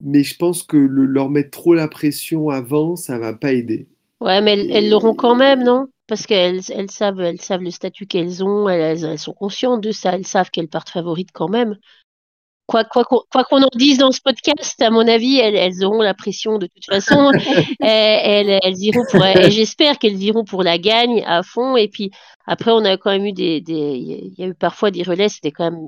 mais 0.00 0.24
je 0.24 0.36
pense 0.36 0.64
que 0.64 0.76
le- 0.76 1.06
leur 1.06 1.30
mettre 1.30 1.50
trop 1.50 1.74
la 1.74 1.86
pression 1.86 2.50
avant, 2.50 2.96
ça 2.96 3.18
va 3.18 3.34
pas 3.34 3.52
aider. 3.52 3.86
Ouais, 4.20 4.42
mais 4.42 4.66
elles 4.68 4.90
l'auront 4.90 5.14
quand 5.14 5.36
même, 5.36 5.62
non? 5.62 5.86
Parce 6.08 6.26
qu'elles 6.26 6.60
elles 6.70 6.90
savent, 6.90 7.20
elles 7.20 7.40
savent 7.40 7.62
le 7.62 7.70
statut 7.70 8.06
qu'elles 8.06 8.42
ont, 8.44 8.68
elles, 8.68 8.80
elles- 8.80 9.04
elles 9.12 9.18
sont 9.18 9.32
conscientes 9.32 9.80
de 9.80 9.92
ça, 9.92 10.12
elles 10.12 10.26
savent 10.26 10.50
qu'elles 10.50 10.68
partent 10.68 10.90
favorites 10.90 11.30
quand 11.32 11.48
même. 11.48 11.76
Quoi 12.72 12.84
qu'on 13.04 13.20
quoi 13.30 13.44
qu'on 13.44 13.62
en 13.62 13.68
dise 13.76 13.98
dans 13.98 14.12
ce 14.12 14.20
podcast, 14.22 14.80
à 14.80 14.88
mon 14.90 15.06
avis, 15.06 15.36
elles, 15.38 15.54
elles 15.56 15.84
auront 15.84 16.00
la 16.00 16.14
pression 16.14 16.56
de 16.58 16.66
toute 16.66 16.86
façon. 16.86 17.30
Et 17.82 17.86
elles, 17.86 18.58
elles 18.62 18.78
iront 18.82 19.04
pour, 19.10 19.22
j'espère 19.50 19.98
qu'elles 19.98 20.22
iront 20.22 20.44
pour 20.44 20.62
la 20.62 20.78
gagne 20.78 21.22
à 21.26 21.42
fond. 21.42 21.76
Et 21.76 21.88
puis 21.88 22.10
après, 22.46 22.70
on 22.72 22.84
a 22.84 22.96
quand 22.96 23.10
même 23.10 23.26
eu 23.26 23.32
des, 23.32 23.62
il 23.68 24.34
y 24.38 24.42
a 24.42 24.46
eu 24.46 24.54
parfois 24.54 24.90
des 24.90 25.02
relais, 25.02 25.28
c'était 25.28 25.52
quand 25.52 25.70
même, 25.70 25.80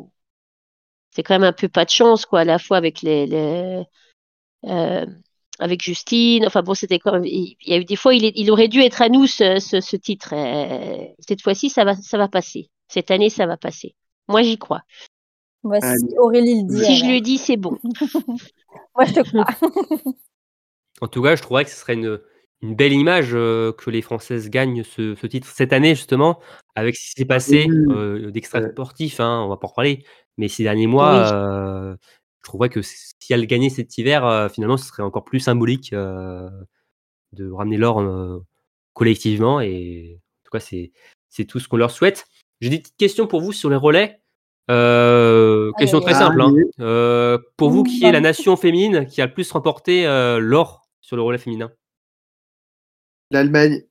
c'est 1.11 1.23
quand 1.23 1.35
même 1.35 1.45
un 1.49 1.53
peu 1.53 1.69
pas 1.69 1.85
de 1.85 1.91
chance, 1.91 2.27
quoi, 2.27 2.41
à 2.41 2.45
la 2.45 2.59
fois 2.59 2.77
avec 2.77 3.01
les, 3.03 3.27
les 3.27 3.83
euh, 4.67 5.07
avec 5.59 5.83
Justine. 5.83 6.47
Enfin 6.47 6.63
bon, 6.63 6.75
c'était 6.75 6.99
quand 6.99 7.13
même. 7.13 7.25
Il 7.25 7.57
il 7.63 7.71
y 7.73 7.75
a 7.75 7.79
eu 7.79 7.85
des 7.85 7.97
fois, 7.97 8.15
il, 8.15 8.25
est- 8.25 8.33
il 8.37 8.51
aurait 8.51 8.69
dû 8.69 8.81
être 8.83 9.03
à 9.03 9.09
nous 9.09 9.27
ce, 9.27 9.59
ce, 9.59 9.81
ce 9.81 9.97
titre. 9.97 10.35
Euh, 10.35 11.07
cette 11.21 11.43
fois-ci, 11.43 11.71
ça 11.71 11.85
va, 11.85 11.95
ça 11.95 12.19
va 12.19 12.29
passer. 12.29 12.71
Cette 12.89 13.11
année, 13.11 13.31
ça 13.31 13.47
va 13.47 13.57
passer. 13.57 13.95
Moi, 14.29 14.43
j'y 14.43 14.59
crois. 14.59 14.83
Moi, 15.65 15.81
si 15.81 15.87
Allez. 15.87 16.19
Aurélie 16.19 16.63
le 16.63 16.69
dit. 16.69 16.85
Si 16.85 16.97
je 16.99 17.05
le 17.07 17.21
dis, 17.21 17.39
c'est 17.39 17.57
bon. 17.57 17.79
Moi, 18.95 19.05
je 19.07 19.13
te 19.15 19.21
crois. 19.29 19.47
En 21.01 21.09
tout 21.09 21.23
cas, 21.23 21.35
je 21.35 21.43
trouverais 21.43 21.65
que 21.65 21.71
ce 21.71 21.77
serait 21.77 21.95
une, 21.95 22.21
une 22.63 22.77
belle 22.77 22.93
image 22.93 23.31
euh, 23.35 23.73
que 23.73 23.91
les 23.91 24.01
Françaises 24.01 24.49
gagnent 24.49 24.85
ce, 24.85 25.17
ce 25.17 25.27
titre 25.27 25.49
cette 25.49 25.73
année, 25.73 25.97
justement, 25.97 26.39
avec 26.77 26.95
ce 26.95 27.01
qui 27.09 27.13
s'est 27.17 27.25
passé 27.25 27.67
euh, 27.69 28.31
d'extra 28.31 28.61
Ouais. 28.61 28.71
sportif, 28.71 29.19
hein, 29.19 29.43
on 29.45 29.49
va 29.49 29.57
pas 29.57 29.67
en 29.67 29.71
reparler, 29.71 30.05
mais 30.39 30.47
ces 30.47 30.63
derniers 30.63 30.87
mois, 30.87 31.11
Oui. 31.11 31.31
euh, 31.35 31.97
je 32.39 32.45
trouverais 32.45 32.69
que 32.69 32.81
si 32.81 33.13
elle 33.31 33.45
gagnait 33.49 33.71
cet 33.71 33.99
hiver, 33.99 34.25
euh, 34.25 34.49
finalement, 34.49 34.77
ce 34.77 34.87
serait 34.87 35.03
encore 35.03 35.25
plus 35.25 35.41
symbolique 35.41 35.93
euh, 35.93 36.49
de 37.33 37.51
ramener 37.51 37.77
l'or 37.77 38.01
euh, 38.01 38.39
collectivement, 38.93 39.61
et 39.61 40.21
en 40.21 40.45
tout 40.45 40.51
cas, 40.53 40.61
c'est 40.61 40.93
c'est 41.29 41.45
tout 41.45 41.59
ce 41.59 41.67
qu'on 41.67 41.77
leur 41.77 41.91
souhaite. 41.91 42.25
J'ai 42.61 42.71
des 42.71 42.79
petites 42.79 42.97
questions 42.97 43.27
pour 43.27 43.41
vous 43.41 43.53
sur 43.53 43.69
les 43.69 43.77
relais. 43.77 44.21
Euh, 44.71 45.65
Allez, 45.77 45.85
question 45.85 46.01
très 46.01 46.15
simple. 46.15 46.41
hein. 46.41 46.53
Euh, 46.81 47.39
pour 47.57 47.71
vous, 47.71 47.83
Mmh, 47.83 47.87
qui 47.87 48.05
est 48.05 48.13
la 48.13 48.21
bah. 48.21 48.29
nation 48.29 48.57
féminine 48.57 49.07
qui 49.07 49.21
a 49.21 49.27
le 49.27 49.35
plus 49.35 49.51
remporté 49.53 50.07
euh, 50.07 50.39
l'or 50.39 50.83
sur 51.01 51.17
le 51.17 51.23
relais 51.23 51.39
féminin? 51.39 51.71
L'Allemagne, 53.31 53.83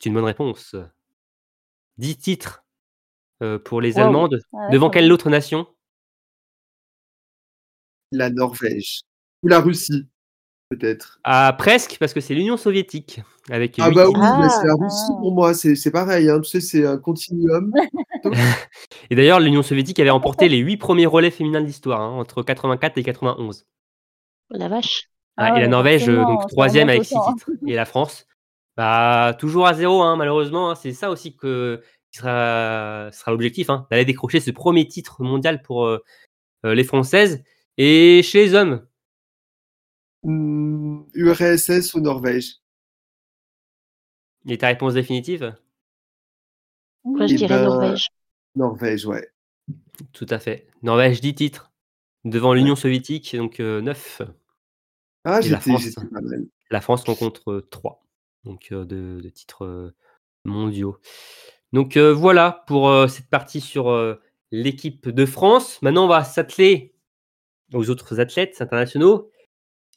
C'est 0.00 0.08
une 0.10 0.14
bonne 0.14 0.24
réponse. 0.24 0.76
10 1.98 2.16
titres 2.18 2.64
euh, 3.42 3.58
pour 3.58 3.80
les 3.80 3.94
Wow. 3.94 4.00
Allemandes. 4.04 4.40
Ah 4.52 4.56
ouais, 4.66 4.72
Devant 4.72 4.90
quelle 4.90 5.10
autre 5.12 5.28
nation? 5.30 5.66
La 8.12 8.30
Norvège 8.30 9.02
ou 9.42 9.48
la 9.48 9.60
Russie, 9.60 10.08
peut-être. 10.70 11.18
Ah, 11.24 11.54
presque, 11.58 11.96
parce 11.98 12.14
que 12.14 12.20
c'est 12.20 12.34
l'Union 12.34 12.56
soviétique. 12.56 13.20
Avec 13.50 13.74
Ah 13.80 13.88
huit 13.88 13.94
bah 13.96 14.06
oui, 14.08 14.14
c'est 14.14 14.66
la 14.66 14.72
Ah, 14.72 14.76
Russie 14.80 14.96
ah. 15.10 15.16
pour 15.20 15.32
moi, 15.32 15.52
c'est 15.54 15.74
c'est 15.74 15.90
pareil, 15.90 16.30
hein, 16.30 16.40
tu 16.40 16.48
sais, 16.48 16.60
c'est 16.60 16.86
un 16.86 16.98
continuum. 16.98 17.72
Et 19.10 19.16
d'ailleurs, 19.16 19.40
l'Union 19.40 19.62
soviétique 19.62 19.98
avait 19.98 20.10
remporté 20.10 20.48
les 20.48 20.58
8 20.58 20.76
premiers 20.76 21.06
relais 21.06 21.30
féminins 21.30 21.60
de 21.60 21.66
l'histoire, 21.66 22.00
hein, 22.00 22.10
entre 22.18 22.42
84 22.42 22.96
et 22.98 23.02
91. 23.02 23.66
La 24.50 24.68
vache. 24.68 25.10
Ah 25.36 25.56
et 25.56 25.60
la 25.60 25.68
Norvège, 25.68 26.06
donc 26.06 26.48
troisième 26.48 26.88
avec 26.88 27.04
6 27.04 27.14
autant. 27.16 27.34
titres. 27.34 27.50
Et 27.66 27.74
la 27.74 27.84
France, 27.86 28.26
bah, 28.76 29.34
toujours 29.38 29.66
à 29.66 29.74
zéro, 29.74 30.02
hein, 30.02 30.16
malheureusement. 30.16 30.70
hein. 30.70 30.74
c'est 30.74 30.92
ça 30.92 31.10
aussi 31.10 31.34
que, 31.34 31.80
qui 32.12 32.18
sera, 32.18 33.08
sera 33.12 33.30
l'objectif, 33.30 33.70
hein, 33.70 33.86
d'aller 33.90 34.04
décrocher 34.04 34.40
ce 34.40 34.50
premier 34.50 34.86
titre 34.86 35.22
mondial 35.22 35.62
pour 35.62 35.86
euh, 35.86 35.98
euh, 36.66 36.74
les 36.74 36.84
Françaises. 36.84 37.42
Et 37.78 38.22
chez 38.22 38.44
les 38.44 38.54
hommes, 38.54 38.84
URSS 40.24 41.94
ou 41.94 42.00
Norvège 42.00 42.56
et 44.48 44.58
ta 44.58 44.68
réponse 44.68 44.94
définitive? 44.94 45.54
Moi, 47.04 47.26
je 47.26 47.34
Eh 47.34 47.36
dirais 47.36 47.48
ben, 47.56 47.64
Norvège. 47.64 48.08
Norvège, 48.56 49.06
ouais. 49.06 49.28
Tout 50.12 50.26
à 50.30 50.38
fait. 50.38 50.66
Norvège, 50.82 51.20
10 51.20 51.34
titres. 51.34 51.70
Devant 52.24 52.52
l'Union 52.52 52.76
soviétique, 52.76 53.34
donc 53.36 53.60
9. 53.60 54.22
Ah, 55.24 55.40
Et 55.42 55.48
la 55.48 55.60
j'étais 55.60 56.06
pas 56.10 56.20
mal. 56.20 56.46
La 56.70 56.80
France 56.80 57.04
rencontre 57.04 57.66
3 57.70 58.02
donc, 58.44 58.68
euh, 58.72 58.84
de, 58.84 59.20
de 59.20 59.28
titres 59.28 59.64
euh, 59.64 59.94
mondiaux. 60.44 60.98
Donc 61.72 61.96
euh, 61.96 62.12
voilà 62.12 62.64
pour 62.66 62.88
euh, 62.88 63.06
cette 63.08 63.28
partie 63.28 63.60
sur 63.60 63.90
euh, 63.90 64.20
l'équipe 64.50 65.08
de 65.08 65.26
France. 65.26 65.80
Maintenant, 65.82 66.04
on 66.04 66.08
va 66.08 66.24
s'atteler 66.24 66.94
aux 67.72 67.90
autres 67.90 68.20
athlètes 68.20 68.60
internationaux, 68.60 69.30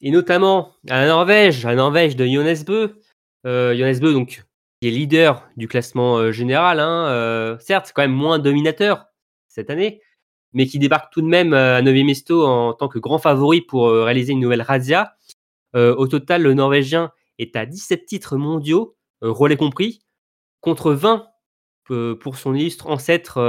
et 0.02 0.12
notamment 0.12 0.74
à 0.90 1.02
la 1.02 1.08
Norvège, 1.08 1.66
à 1.66 1.70
la 1.70 1.76
Norvège 1.76 2.16
de 2.16 2.26
Jonas 2.26 2.64
Bø. 2.66 2.96
Euh, 3.46 3.76
Jonas 3.76 4.00
Bø, 4.00 4.14
donc, 4.14 4.44
qui 4.84 4.90
est 4.90 4.92
leader 4.92 5.48
du 5.56 5.70
classement 5.70 6.18
euh, 6.18 6.34
général. 6.34 6.82
Hein, 6.82 7.08
euh, 7.08 7.58
certes, 7.60 7.86
c'est 7.88 7.94
quand 7.94 8.02
même 8.02 8.12
moins 8.12 8.38
dominateur 8.38 9.06
cette 9.48 9.70
année, 9.70 10.02
mais 10.52 10.66
qui 10.66 10.78
débarque 10.78 11.14
tout 11.14 11.22
de 11.22 11.28
même 11.28 11.54
euh, 11.54 11.78
à 11.78 11.82
9e 11.82 12.12
Esto 12.12 12.46
en 12.46 12.74
tant 12.74 12.90
que 12.90 13.00
grand 13.00 13.18
favori 13.18 13.62
pour 13.62 13.90
réaliser 13.90 14.34
une 14.34 14.42
nouvelle 14.42 14.62
razzia. 14.62 15.16
Au 15.76 16.06
total, 16.06 16.44
le 16.44 16.54
Norvégien 16.54 17.12
est 17.40 17.56
à 17.56 17.66
17 17.66 18.06
titres 18.06 18.38
mondiaux, 18.38 18.96
relais 19.22 19.56
compris, 19.56 20.02
contre 20.60 20.92
20 20.92 21.26
euh, 21.90 22.16
pour 22.16 22.36
son 22.36 22.54
illustre 22.54 22.88
ancêtre 22.88 23.40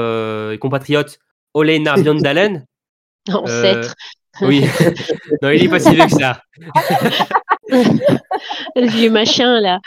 et 0.53 0.59
compatriote 0.59 1.19
Ole 1.53 1.83
Bjørndalen. 2.03 2.65
Ancêtre. 3.29 3.95
Oui, 4.43 4.65
non, 5.43 5.51
il 5.51 5.65
est 5.65 5.69
pas 5.69 5.81
si 5.81 5.95
vieux 5.95 6.05
que 6.07 6.11
ça. 6.11 6.43
Le 8.77 8.87
vieux 8.87 9.11
machin, 9.11 9.61
là. 9.61 9.81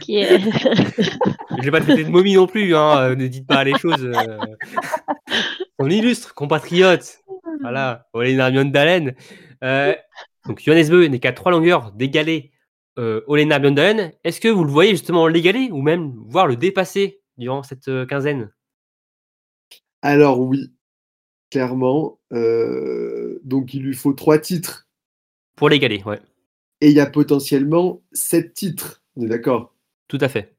Qui 0.00 0.18
est... 0.18 0.40
Je 0.40 1.62
vais 1.62 1.70
pas 1.70 1.80
traiter 1.80 2.04
de 2.04 2.10
momie 2.10 2.34
non 2.34 2.46
plus, 2.46 2.74
hein, 2.74 2.98
euh, 2.98 3.14
ne 3.14 3.26
dites 3.26 3.46
pas 3.46 3.64
les 3.64 3.76
choses. 3.78 4.04
euh. 4.04 4.38
Son 5.80 5.88
illustre 5.88 6.34
compatriote, 6.34 7.18
voilà, 7.60 8.06
Ole 8.12 8.34
Bjørndalen. 8.36 9.14
Euh, 9.64 9.94
donc 10.46 10.60
Johannes 10.60 10.88
Bö 10.88 11.06
n'est 11.06 11.20
qu'à 11.20 11.32
trois 11.32 11.52
longueurs 11.52 11.92
d'égaler 11.92 12.52
euh, 12.98 13.20
Ole 13.26 13.46
Bjørndalen. 13.46 14.12
Est-ce 14.24 14.40
que 14.40 14.48
vous 14.48 14.64
le 14.64 14.70
voyez 14.70 14.90
justement 14.90 15.26
l'égaler 15.28 15.68
ou 15.70 15.80
même 15.82 16.12
voir 16.26 16.46
le 16.46 16.56
dépasser 16.56 17.20
durant 17.36 17.62
cette 17.62 17.88
euh, 17.88 18.06
quinzaine? 18.06 18.50
Alors 20.02 20.40
oui, 20.40 20.72
clairement. 21.52 22.18
euh, 22.32 23.38
donc 23.44 23.74
il 23.74 23.82
lui 23.82 23.94
faut 23.94 24.14
trois 24.14 24.38
titres. 24.38 24.88
Pour 25.54 25.68
l'égaler, 25.68 26.02
ouais, 26.06 26.18
Et 26.80 26.88
il 26.88 26.96
y 26.96 27.00
a 27.00 27.06
potentiellement 27.06 28.00
sept 28.12 28.54
titres. 28.54 29.02
On 29.16 29.22
est 29.22 29.28
d'accord? 29.28 29.74
Tout 30.08 30.18
à 30.22 30.30
fait. 30.30 30.54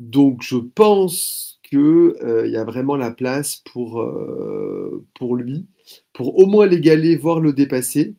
Donc 0.00 0.42
je 0.42 0.56
pense 0.56 1.60
que 1.70 2.16
euh, 2.22 2.46
il 2.46 2.52
y 2.52 2.56
a 2.56 2.64
vraiment 2.64 2.96
la 2.96 3.10
place 3.10 3.56
pour, 3.56 4.00
euh, 4.00 5.04
pour 5.14 5.36
lui, 5.36 5.66
pour 6.14 6.38
au 6.38 6.46
moins 6.46 6.66
l'égaler, 6.66 7.16
voire 7.16 7.40
le 7.40 7.52
dépasser. 7.52 8.14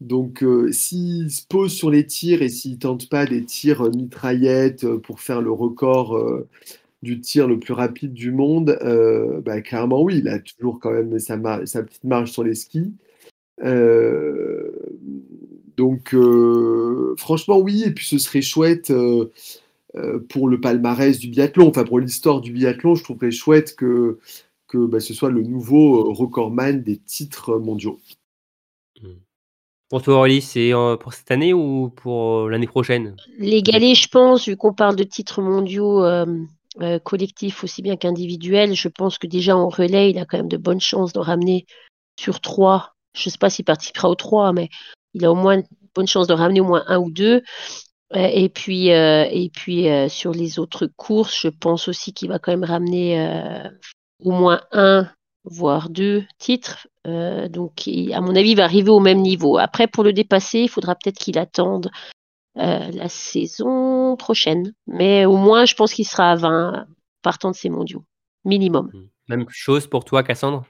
Donc 0.00 0.44
s'il 0.72 1.30
se 1.30 1.46
pose 1.46 1.72
sur 1.72 1.90
les 1.90 2.06
tirs 2.06 2.40
et 2.42 2.48
s'il 2.48 2.78
tente 2.78 3.08
pas 3.08 3.26
des 3.26 3.44
tirs 3.44 3.82
mitraillettes 3.94 4.88
pour 4.96 5.20
faire 5.20 5.42
le 5.42 5.52
record 5.52 6.18
du 7.02 7.20
tir 7.20 7.48
le 7.48 7.58
plus 7.58 7.72
rapide 7.72 8.12
du 8.12 8.30
monde, 8.30 8.78
euh, 8.82 9.40
bah, 9.40 9.60
clairement 9.62 10.02
oui, 10.02 10.18
il 10.18 10.28
a 10.28 10.38
toujours 10.38 10.78
quand 10.80 10.92
même 10.92 11.18
sa, 11.18 11.36
mar- 11.36 11.66
sa 11.66 11.82
petite 11.82 12.04
marge 12.04 12.30
sur 12.30 12.44
les 12.44 12.54
skis. 12.54 12.92
Euh, 13.62 14.72
donc 15.76 16.14
euh, 16.14 17.14
franchement 17.16 17.58
oui, 17.58 17.84
et 17.84 17.90
puis 17.90 18.06
ce 18.06 18.18
serait 18.18 18.42
chouette. 18.42 18.92
pour 20.28 20.48
le 20.48 20.60
palmarès 20.60 21.18
du 21.18 21.28
biathlon, 21.28 21.68
enfin 21.68 21.84
pour 21.84 21.98
l'histoire 21.98 22.40
du 22.40 22.52
biathlon, 22.52 22.94
je 22.94 23.02
trouverais 23.02 23.32
chouette 23.32 23.74
que, 23.76 24.18
que 24.68 24.86
bah, 24.86 25.00
ce 25.00 25.14
soit 25.14 25.30
le 25.30 25.42
nouveau 25.42 26.12
recordman 26.12 26.82
des 26.82 26.96
titres 26.96 27.58
mondiaux. 27.58 27.98
Pour 29.88 30.02
toi, 30.02 30.18
Aurélie, 30.18 30.40
c'est 30.40 30.70
pour 31.00 31.12
cette 31.12 31.32
année 31.32 31.52
ou 31.52 31.90
pour 31.96 32.48
l'année 32.48 32.68
prochaine? 32.68 33.16
Les 33.38 33.62
galets, 33.62 33.96
je 33.96 34.08
pense, 34.08 34.46
vu 34.46 34.56
qu'on 34.56 34.72
parle 34.72 34.94
de 34.94 35.02
titres 35.02 35.42
mondiaux 35.42 36.04
euh, 36.04 36.26
euh, 36.80 36.98
collectifs 37.00 37.64
aussi 37.64 37.82
bien 37.82 37.96
qu'individuels, 37.96 38.74
je 38.74 38.88
pense 38.88 39.18
que 39.18 39.26
déjà 39.26 39.56
en 39.56 39.68
relais, 39.68 40.10
il 40.10 40.18
a 40.18 40.24
quand 40.24 40.36
même 40.36 40.48
de 40.48 40.56
bonnes 40.56 40.80
chances 40.80 41.12
d'en 41.12 41.22
ramener 41.22 41.66
sur 42.18 42.40
trois. 42.40 42.94
Je 43.14 43.28
ne 43.28 43.32
sais 43.32 43.38
pas 43.38 43.50
s'il 43.50 43.64
participera 43.64 44.08
aux 44.08 44.14
trois, 44.14 44.52
mais 44.52 44.68
il 45.14 45.24
a 45.24 45.32
au 45.32 45.34
moins 45.34 45.58
de 45.58 45.64
bonnes 45.94 46.06
chances 46.06 46.28
de 46.28 46.32
ramener 46.32 46.60
au 46.60 46.64
moins 46.64 46.84
un 46.86 46.98
ou 46.98 47.10
deux. 47.10 47.42
Euh, 48.14 48.28
Et 48.32 48.48
puis, 48.48 48.92
euh, 48.92 50.08
sur 50.08 50.32
les 50.32 50.58
autres 50.60 50.86
courses, 50.96 51.40
je 51.40 51.48
pense 51.48 51.88
aussi 51.88 52.12
qu'il 52.12 52.28
va 52.28 52.38
quand 52.38 52.52
même 52.52 52.64
ramener 52.64 53.68
au 54.20 54.30
moins 54.30 54.60
un, 54.70 55.08
voire 55.44 55.90
deux 55.90 56.24
titres. 56.38 56.86
Donc, 57.04 57.88
à 58.12 58.20
mon 58.20 58.36
avis, 58.36 58.50
il 58.50 58.56
va 58.56 58.64
arriver 58.64 58.90
au 58.90 59.00
même 59.00 59.22
niveau. 59.22 59.58
Après, 59.58 59.88
pour 59.88 60.04
le 60.04 60.12
dépasser, 60.12 60.60
il 60.60 60.68
faudra 60.68 60.94
peut-être 60.94 61.18
qu'il 61.18 61.38
attende 61.38 61.90
la 62.60 63.08
saison 63.08 64.16
prochaine. 64.16 64.72
Mais 64.86 65.24
au 65.24 65.36
moins, 65.36 65.64
je 65.64 65.74
pense 65.74 65.92
qu'il 65.94 66.06
sera 66.06 66.32
à 66.32 66.36
20 66.36 66.86
partant 67.22 67.50
de 67.50 67.56
ces 67.56 67.68
mondiaux. 67.70 68.04
Minimum. 68.44 68.90
Même 69.28 69.46
chose 69.48 69.86
pour 69.86 70.04
toi, 70.04 70.22
Cassandre? 70.22 70.64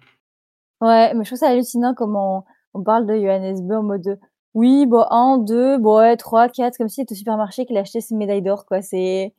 Ouais, 0.80 1.12
mais 1.14 1.24
je 1.24 1.30
trouve 1.30 1.38
ça 1.38 1.48
hallucinant 1.48 1.94
comment 1.94 2.44
on, 2.74 2.80
on 2.80 2.82
parle 2.82 3.06
de 3.06 3.14
Johannes 3.14 3.66
Bö 3.66 3.76
en 3.76 3.82
mode 3.82 4.18
Oui, 4.54 4.86
bon, 4.86 5.04
un, 5.10 5.38
deux, 5.38 5.78
bon, 5.78 5.98
ouais, 5.98 6.16
trois, 6.16 6.48
quatre, 6.48 6.76
comme 6.78 6.88
si 6.88 6.96
c'était 6.96 7.12
au 7.12 7.16
supermarché 7.16 7.66
qu'il 7.66 7.76
achetait 7.76 8.00
ses 8.00 8.14
médailles 8.16 8.42
d'or, 8.42 8.64
quoi. 8.66 8.80
C'est, 8.82 9.34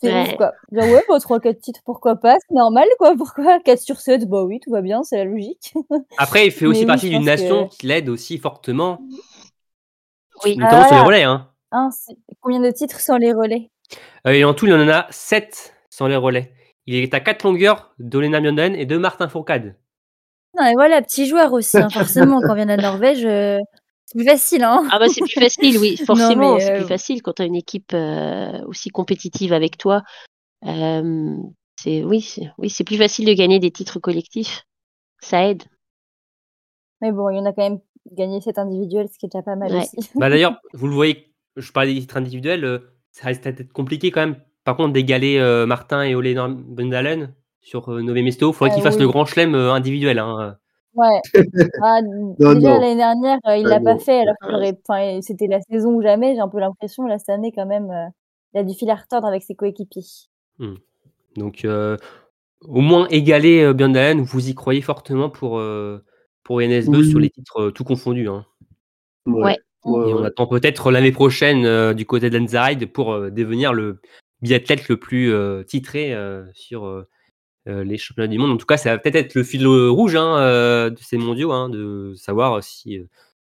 c'est 0.00 0.12
Ouais. 0.12 0.36
quoi. 0.36 0.52
Genre, 0.72 0.88
ouais, 0.88 1.02
bah, 1.08 1.18
trois, 1.20 1.40
quatre 1.40 1.60
titres, 1.60 1.80
pourquoi 1.84 2.16
pas, 2.16 2.36
c'est 2.48 2.54
normal, 2.54 2.88
quoi. 2.98 3.14
Pourquoi 3.16 3.60
4 3.60 3.80
sur 3.80 4.00
7, 4.00 4.28
bah 4.28 4.42
oui, 4.44 4.60
tout 4.60 4.70
va 4.70 4.80
bien, 4.82 5.02
c'est 5.02 5.16
la 5.18 5.24
logique. 5.24 5.74
Après, 6.18 6.46
il 6.46 6.52
fait 6.52 6.64
Mais 6.64 6.70
aussi 6.70 6.80
oui, 6.80 6.86
partie 6.86 7.06
je 7.06 7.12
d'une 7.16 7.24
nation 7.24 7.68
que- 7.68 7.76
qui 7.76 7.86
l'aide 7.86 8.08
aussi 8.08 8.38
fortement, 8.38 8.98
Oui. 10.44 10.56
notamment 10.56 10.82
Ah, 10.84 10.88
sur 10.88 10.96
les 10.96 11.02
relais. 11.02 11.22
Hein. 11.24 11.48
Combien 12.40 12.60
de 12.60 12.70
titres 12.70 13.00
sur 13.00 13.18
les 13.18 13.32
relais? 13.32 13.70
Euh, 14.26 14.32
et 14.32 14.44
en 14.44 14.54
tout, 14.54 14.66
il 14.66 14.72
en 14.72 14.88
a 14.88 15.06
7 15.10 15.74
sans 15.90 16.06
les 16.06 16.16
relais. 16.16 16.52
Il 16.86 16.94
est 16.94 17.14
à 17.14 17.20
4 17.20 17.44
longueurs 17.44 17.94
d'Olena 17.98 18.40
Björndalen 18.40 18.74
et 18.74 18.86
de 18.86 18.96
Martin 18.96 19.28
Fourcade. 19.28 19.76
Non, 20.58 20.66
et 20.66 20.72
voilà, 20.74 21.02
petit 21.02 21.26
joueur 21.26 21.52
aussi, 21.52 21.76
hein, 21.76 21.90
forcément, 21.90 22.40
quand 22.40 22.52
on 22.52 22.54
vient 22.54 22.64
de 22.64 22.70
la 22.70 22.76
Norvège, 22.78 23.24
euh, 23.24 23.58
c'est 24.06 24.18
plus 24.18 24.26
facile, 24.26 24.64
hein. 24.64 24.88
Ah 24.90 24.98
bah 24.98 25.06
c'est 25.08 25.20
plus 25.20 25.38
facile, 25.38 25.76
oui, 25.76 25.96
forcément, 26.06 26.54
mais, 26.54 26.60
c'est 26.60 26.72
euh, 26.72 26.78
plus 26.78 26.88
facile 26.88 27.20
quand 27.20 27.34
tu 27.34 27.42
as 27.42 27.44
une 27.44 27.54
équipe 27.54 27.92
euh, 27.92 28.64
aussi 28.64 28.88
compétitive 28.88 29.52
avec 29.52 29.76
toi. 29.76 30.02
Euh, 30.66 31.36
c'est 31.78 32.02
oui, 32.02 32.22
c'est 32.22 32.50
oui, 32.56 32.70
c'est 32.70 32.84
plus 32.84 32.96
facile 32.96 33.26
de 33.26 33.34
gagner 33.34 33.58
des 33.58 33.70
titres 33.70 33.98
collectifs. 34.00 34.64
Ça 35.20 35.46
aide. 35.46 35.62
Mais 37.02 37.12
bon, 37.12 37.28
il 37.28 37.36
y 37.36 37.38
en 37.38 37.44
a 37.44 37.52
quand 37.52 37.62
même 37.68 37.80
gagné 38.12 38.40
7 38.40 38.58
individuels, 38.58 39.08
ce 39.12 39.18
qui 39.18 39.26
est 39.26 39.28
déjà 39.28 39.42
pas 39.42 39.56
mal 39.56 39.72
Ouais. 39.72 39.82
aussi. 39.82 40.10
Bah, 40.14 40.30
D'ailleurs, 40.30 40.58
vous 40.72 40.88
le 40.88 40.94
voyez, 40.94 41.27
je 41.58 41.72
parlais 41.72 41.94
des 41.94 42.00
titres 42.00 42.16
individuels, 42.16 42.64
euh, 42.64 42.78
ça 43.12 43.26
reste 43.26 43.44
peut-être 43.44 43.72
compliqué 43.72 44.10
quand 44.10 44.20
même. 44.20 44.36
Par 44.64 44.76
contre, 44.76 44.92
d'égaler 44.92 45.38
euh, 45.38 45.66
Martin 45.66 46.02
et 46.02 46.14
Olena 46.14 46.48
Björndalen 46.48 47.34
sur 47.60 47.90
euh, 47.92 48.02
Nové 48.02 48.22
Mesto, 48.22 48.50
il 48.50 48.54
faudrait 48.54 48.70
Ah, 48.70 48.74
qu'il 48.74 48.82
fasse 48.82 48.96
oui. 48.96 49.02
le 49.02 49.08
grand 49.08 49.24
chelem 49.24 49.54
euh, 49.54 49.72
individuel. 49.72 50.18
Hein. 50.18 50.56
Ouais. 50.94 51.20
Ah, 51.82 52.00
Non, 52.02 52.54
déjà 52.54 52.78
l'année 52.78 52.96
dernière, 52.96 53.38
euh, 53.46 53.56
il 53.56 53.66
Ah, 53.66 53.78
l'a 53.78 53.80
pas 53.80 53.98
fait 53.98 54.20
alors 54.20 54.34
c'était 55.22 55.46
la 55.46 55.60
saison 55.62 55.94
ou 55.94 56.02
jamais, 56.02 56.34
j'ai 56.34 56.40
un 56.40 56.48
peu 56.48 56.58
l'impression 56.58 57.06
là 57.06 57.18
cette 57.18 57.28
année 57.28 57.52
quand 57.54 57.66
même 57.66 57.90
euh, 57.90 58.06
il 58.54 58.60
a 58.60 58.64
du 58.64 58.74
fil 58.74 58.90
à 58.90 58.94
retordre 58.96 59.26
avec 59.28 59.42
ses 59.42 59.54
coéquipiers. 59.54 60.02
Donc, 61.36 61.64
euh, 61.64 61.96
au 62.62 62.80
moins 62.80 63.06
égaler 63.08 63.62
euh, 63.62 63.72
Björndalen, 63.74 64.22
vous 64.22 64.48
y 64.48 64.54
croyez 64.54 64.80
fortement 64.80 65.30
pour, 65.30 65.58
euh, 65.58 66.04
pour 66.42 66.60
NSB 66.60 66.96
Oui. 66.96 67.10
sur 67.10 67.20
les 67.20 67.30
titres 67.30 67.60
euh, 67.66 67.70
tout 67.70 67.84
confondus. 67.84 68.28
Hein. 68.28 68.44
Ouais. 69.26 69.44
Ouais, 69.44 69.58
Et 69.96 70.14
on 70.14 70.20
ouais. 70.20 70.26
attend 70.26 70.46
peut-être 70.46 70.90
l'année 70.90 71.12
prochaine 71.12 71.64
euh, 71.64 71.94
du 71.94 72.06
côté 72.06 72.30
d'Anzaride 72.30 72.92
pour 72.92 73.12
euh, 73.12 73.30
devenir 73.30 73.72
le 73.72 74.00
biathlète 74.42 74.88
le 74.88 74.96
plus 74.98 75.32
euh, 75.32 75.62
titré 75.64 76.14
sur 76.54 77.04
les 77.66 77.98
championnats 77.98 78.28
du 78.28 78.38
monde. 78.38 78.52
En 78.52 78.56
tout 78.56 78.66
cas, 78.66 78.76
ça 78.76 78.92
va 78.92 78.98
peut-être 78.98 79.16
être 79.16 79.34
le 79.34 79.42
fil 79.44 79.66
rouge 79.66 80.16
hein, 80.16 80.90
de 80.90 80.98
ces 81.00 81.18
mondiaux, 81.18 81.52
hein, 81.52 81.68
de 81.68 82.14
savoir 82.16 82.62
si 82.62 82.98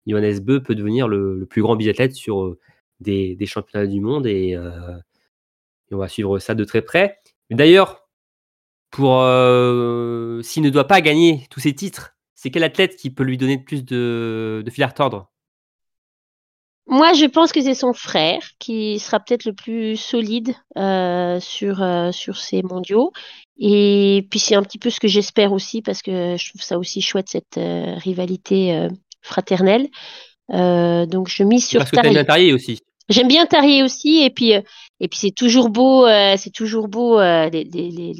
Johannes 0.07 0.41
Bö 0.41 0.61
peut 0.61 0.74
devenir 0.74 1.07
le, 1.07 1.39
le 1.39 1.47
plus 1.47 1.62
grand 1.62 1.76
biathlète 1.76 2.14
sur 2.14 2.57
des, 2.99 3.37
des 3.37 3.47
championnats 3.47 3.87
du 3.87 4.01
monde. 4.01 4.26
Et, 4.26 4.51
et 4.51 5.95
on 5.95 5.99
va 5.99 6.09
suivre 6.09 6.41
ça 6.41 6.55
de 6.57 6.64
très 6.64 6.83
près. 6.83 7.18
D'ailleurs, 7.51 8.09
pour 8.91 9.20
s'il 10.43 10.62
ne 10.64 10.70
doit 10.70 10.89
pas 10.89 11.01
gagner 11.01 11.47
tous 11.51 11.61
ces 11.61 11.74
titres, 11.74 12.16
c'est 12.35 12.51
quel 12.51 12.64
athlète 12.64 12.97
qui 12.97 13.11
peut 13.11 13.22
lui 13.22 13.37
donner 13.37 13.59
plus 13.59 13.85
de, 13.85 14.62
de 14.64 14.70
fil 14.70 14.83
à 14.83 14.89
retordre? 14.89 15.30
Moi, 16.91 17.12
je 17.12 17.24
pense 17.26 17.53
que 17.53 17.61
c'est 17.61 17.74
son 17.74 17.93
frère 17.93 18.43
qui 18.59 18.99
sera 18.99 19.20
peut-être 19.20 19.45
le 19.45 19.53
plus 19.53 19.97
solide 19.97 20.55
euh, 20.76 21.38
sur 21.38 21.82
euh, 21.82 22.11
sur 22.11 22.36
ces 22.36 22.62
mondiaux. 22.62 23.12
Et 23.59 24.26
puis 24.30 24.41
c'est 24.41 24.57
un 24.57 24.62
petit 24.62 24.78
peu 24.78 24.91
ce 24.91 24.99
que 24.99 25.07
j'espère 25.07 25.53
aussi 25.53 25.82
parce 25.82 26.03
que 26.03 26.36
je 26.36 26.49
trouve 26.51 26.62
ça 26.62 26.78
aussi 26.78 27.01
chouette 27.01 27.28
cette 27.28 27.59
euh, 27.59 27.95
rivalité 27.97 28.74
euh, 28.74 28.88
fraternelle. 29.22 29.88
Euh, 30.53 31.07
donc 31.07 31.28
je 31.28 31.45
mise 31.45 31.66
sur 31.66 31.78
Parce 31.78 31.91
que 31.91 31.97
t'aimes 31.97 32.12
bien 32.12 32.24
Tarier. 32.24 32.49
Tarier 32.49 32.53
aussi. 32.53 32.80
J'aime 33.09 33.28
bien 33.28 33.47
Tarier 33.47 33.82
aussi 33.82 34.22
et 34.22 34.30
puis 34.30 34.55
euh, 34.55 34.62
et 34.99 35.09
puis 35.09 35.18
c'est 35.18 35.30
toujours 35.30 35.68
beau 35.68 36.07
euh, 36.07 36.34
c'est 36.36 36.53
toujours 36.53 36.88
beau 36.88 37.20
euh, 37.20 37.49
les, 37.51 37.64
les, 37.64 37.91
les, 37.91 38.12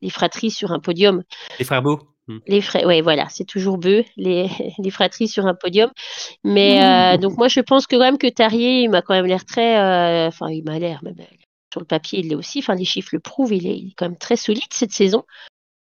les, 0.00 0.10
fratries 0.10 0.50
sur 0.50 0.70
un 0.72 0.78
podium. 0.78 1.22
Les 1.58 1.64
frères 1.64 1.82
Beau. 1.82 2.00
Hmm. 2.28 2.38
Les 2.46 2.60
frères, 2.60 2.86
ouais, 2.86 3.00
voilà, 3.00 3.28
c'est 3.30 3.44
toujours 3.44 3.78
beau, 3.78 4.02
les, 4.16 4.48
les 4.78 4.90
fratries 4.90 5.28
sur 5.28 5.46
un 5.46 5.54
podium. 5.54 5.90
Mais 6.44 6.82
euh, 6.82 7.16
donc 7.18 7.36
moi, 7.36 7.48
je 7.48 7.60
pense 7.60 7.86
que 7.86 7.96
quand 7.96 8.02
même 8.02 8.18
que 8.18 8.28
Tarier, 8.28 8.82
il 8.82 8.90
m'a 8.90 9.02
quand 9.02 9.14
même 9.14 9.26
l'air 9.26 9.44
très, 9.44 9.78
euh, 9.78 10.28
enfin, 10.28 10.48
il 10.50 10.62
m'a 10.64 10.78
l'air 10.78 11.00
même 11.02 11.16
euh, 11.18 11.24
sur 11.72 11.80
le 11.80 11.86
papier, 11.86 12.20
il 12.20 12.28
l'est 12.28 12.34
aussi. 12.36 12.60
Enfin, 12.60 12.74
les 12.74 12.84
chiffres 12.84 13.10
le 13.12 13.20
prouvent, 13.20 13.52
il 13.52 13.66
est, 13.66 13.76
il 13.76 13.88
est 13.88 13.94
quand 13.96 14.08
même 14.08 14.18
très 14.18 14.36
solide 14.36 14.62
cette 14.70 14.92
saison. 14.92 15.24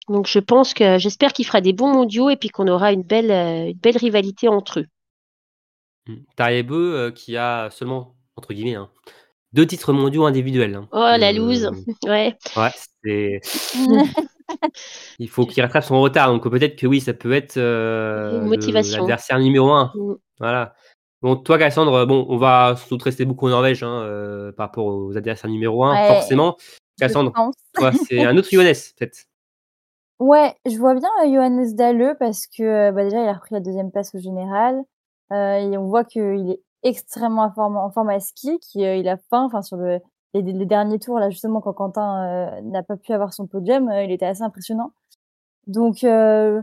Donc 0.09 0.27
je 0.27 0.39
pense 0.41 0.75
que 0.75 0.99
j'espère 0.99 1.33
qu'il 1.33 1.47
fera 1.47 1.61
des 1.61 1.73
bons 1.73 1.93
mondiaux 1.93 2.29
et 2.31 2.37
puis 2.37 2.49
qu'on 2.49 2.67
aura 2.67 2.93
une 2.93 3.03
belle, 3.03 3.31
euh, 3.31 3.67
une 3.71 3.79
belle 3.79 3.97
rivalité 3.97 4.49
entre 4.49 4.81
eux. 4.81 4.87
Hmm. 6.09 6.17
Tarier 6.35 6.63
Beu 6.65 6.95
euh, 6.97 7.11
qui 7.13 7.37
a 7.37 7.69
seulement, 7.71 8.15
entre 8.37 8.53
guillemets, 8.55 8.75
hein, 8.75 8.91
deux 9.53 9.67
titres 9.67 9.93
mondiaux 9.93 10.25
individuels. 10.25 10.75
hein. 10.75 10.89
Oh 10.93 10.99
la 10.99 11.29
Euh, 11.29 11.33
loose, 11.33 11.71
ouais. 12.07 12.37
Ouais, 12.57 12.71
c'est. 13.05 13.41
Il 15.19 15.29
faut 15.29 15.47
qu'il 15.47 15.63
rattrape 15.63 15.85
son 15.85 16.01
retard. 16.01 16.29
Donc 16.29 16.49
peut-être 16.49 16.77
que 16.77 16.87
oui, 16.87 17.01
ça 17.01 17.15
peut 17.15 17.33
être 17.33 17.57
euh, 17.57 18.47
l'adversaire 18.49 19.39
numéro 19.39 19.71
un. 19.73 19.93
Mm. 19.95 20.15
Voilà. 20.39 20.75
Bon, 21.23 21.37
toi, 21.37 21.57
Cassandre, 21.57 22.05
bon, 22.05 22.27
on 22.29 22.37
va 22.37 22.75
surtout 22.77 23.05
rester 23.05 23.25
beaucoup 23.25 23.47
en 23.47 23.51
Norvège 23.51 23.85
hein, 23.85 24.03
euh, 24.03 24.51
par 24.51 24.67
rapport 24.67 24.87
aux 24.87 25.17
adversaires 25.17 25.51
numéro 25.51 25.85
un, 25.85 25.93
Ouais. 25.95 26.09
forcément. 26.09 26.57
Cassandre, 26.99 27.33
toi, 27.75 27.93
c'est 27.93 28.25
un 28.25 28.37
autre 28.37 28.49
Johannes, 28.53 28.75
peut-être. 28.99 29.27
Ouais, 30.23 30.55
je 30.67 30.79
vois 30.79 30.95
bien 30.95 31.09
euh, 31.25 31.35
Johannes 31.35 31.75
Dalleux 31.75 32.15
parce 32.17 32.47
que 32.47 32.63
euh, 32.63 32.93
bah, 32.93 33.03
déjà 33.03 33.21
il 33.25 33.29
a 33.29 33.33
repris 33.33 33.55
la 33.55 33.61
deuxième 33.61 33.91
place 33.91 34.15
au 34.15 34.21
général 34.21 34.81
euh, 35.33 35.57
et 35.57 35.77
on 35.77 35.89
voit 35.89 36.05
qu'il 36.05 36.49
est 36.49 36.63
extrêmement 36.85 37.43
en 37.43 37.53
forme, 37.53 37.77
en 37.77 37.91
forme 37.91 38.11
à 38.11 38.21
ski, 38.21 38.61
qu'il 38.61 38.83
il 38.83 39.09
a 39.09 39.17
faim. 39.17 39.43
Enfin 39.47 39.63
sur 39.63 39.77
le 39.79 39.99
les, 40.35 40.43
les 40.43 40.67
derniers 40.67 40.99
tours 40.99 41.19
là 41.19 41.31
justement 41.31 41.61
quand 41.61 41.73
Quentin 41.73 42.25
euh, 42.27 42.61
n'a 42.63 42.83
pas 42.83 42.97
pu 42.97 43.13
avoir 43.13 43.33
son 43.33 43.47
podium, 43.47 43.89
euh, 43.89 44.05
il 44.05 44.11
était 44.13 44.27
assez 44.27 44.43
impressionnant. 44.43 44.93
Donc 45.67 46.05
euh, 46.05 46.63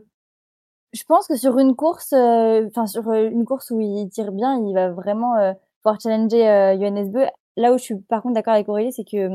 je 0.94 1.04
pense 1.08 1.28
que 1.28 1.36
sur 1.36 1.60
une 1.60 1.76
course, 1.76 2.14
enfin 2.14 2.88
sur 2.88 3.12
une 3.14 3.46
course 3.46 3.72
où 3.72 3.80
il 3.80 4.10
tire 4.10 4.32
bien, 4.32 4.58
il 4.66 4.74
va 4.74 4.90
vraiment 4.92 5.36
pouvoir 5.82 6.00
challenger 6.02 6.50
euh, 6.50 6.78
Johannes 6.78 7.12
Bö. 7.12 7.26
Là 7.58 7.74
où 7.74 7.78
je 7.78 7.84
suis 7.84 7.96
par 7.96 8.22
contre 8.22 8.36
d'accord 8.36 8.54
avec 8.54 8.68
Aurélie, 8.70 8.92
c'est 8.92 9.04
que 9.04 9.30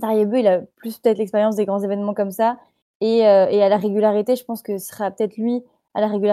Tarier 0.00 0.26
Bö, 0.26 0.38
il 0.38 0.46
a 0.46 0.60
plus 0.76 0.98
peut-être 0.98 1.18
l'expérience 1.18 1.56
des 1.56 1.64
grands 1.64 1.80
événements 1.80 2.14
comme 2.14 2.30
ça 2.30 2.58
et, 3.00 3.26
à 3.26 3.68
la 3.68 3.76
régularité, 3.76 4.36
je 4.36 4.44
pense 4.44 4.62
que 4.62 4.78
ce 4.78 4.86
sera 4.86 5.10
peut-être 5.10 5.36
lui 5.36 5.62
à 5.94 6.00
la 6.00 6.06
régul, 6.08 6.30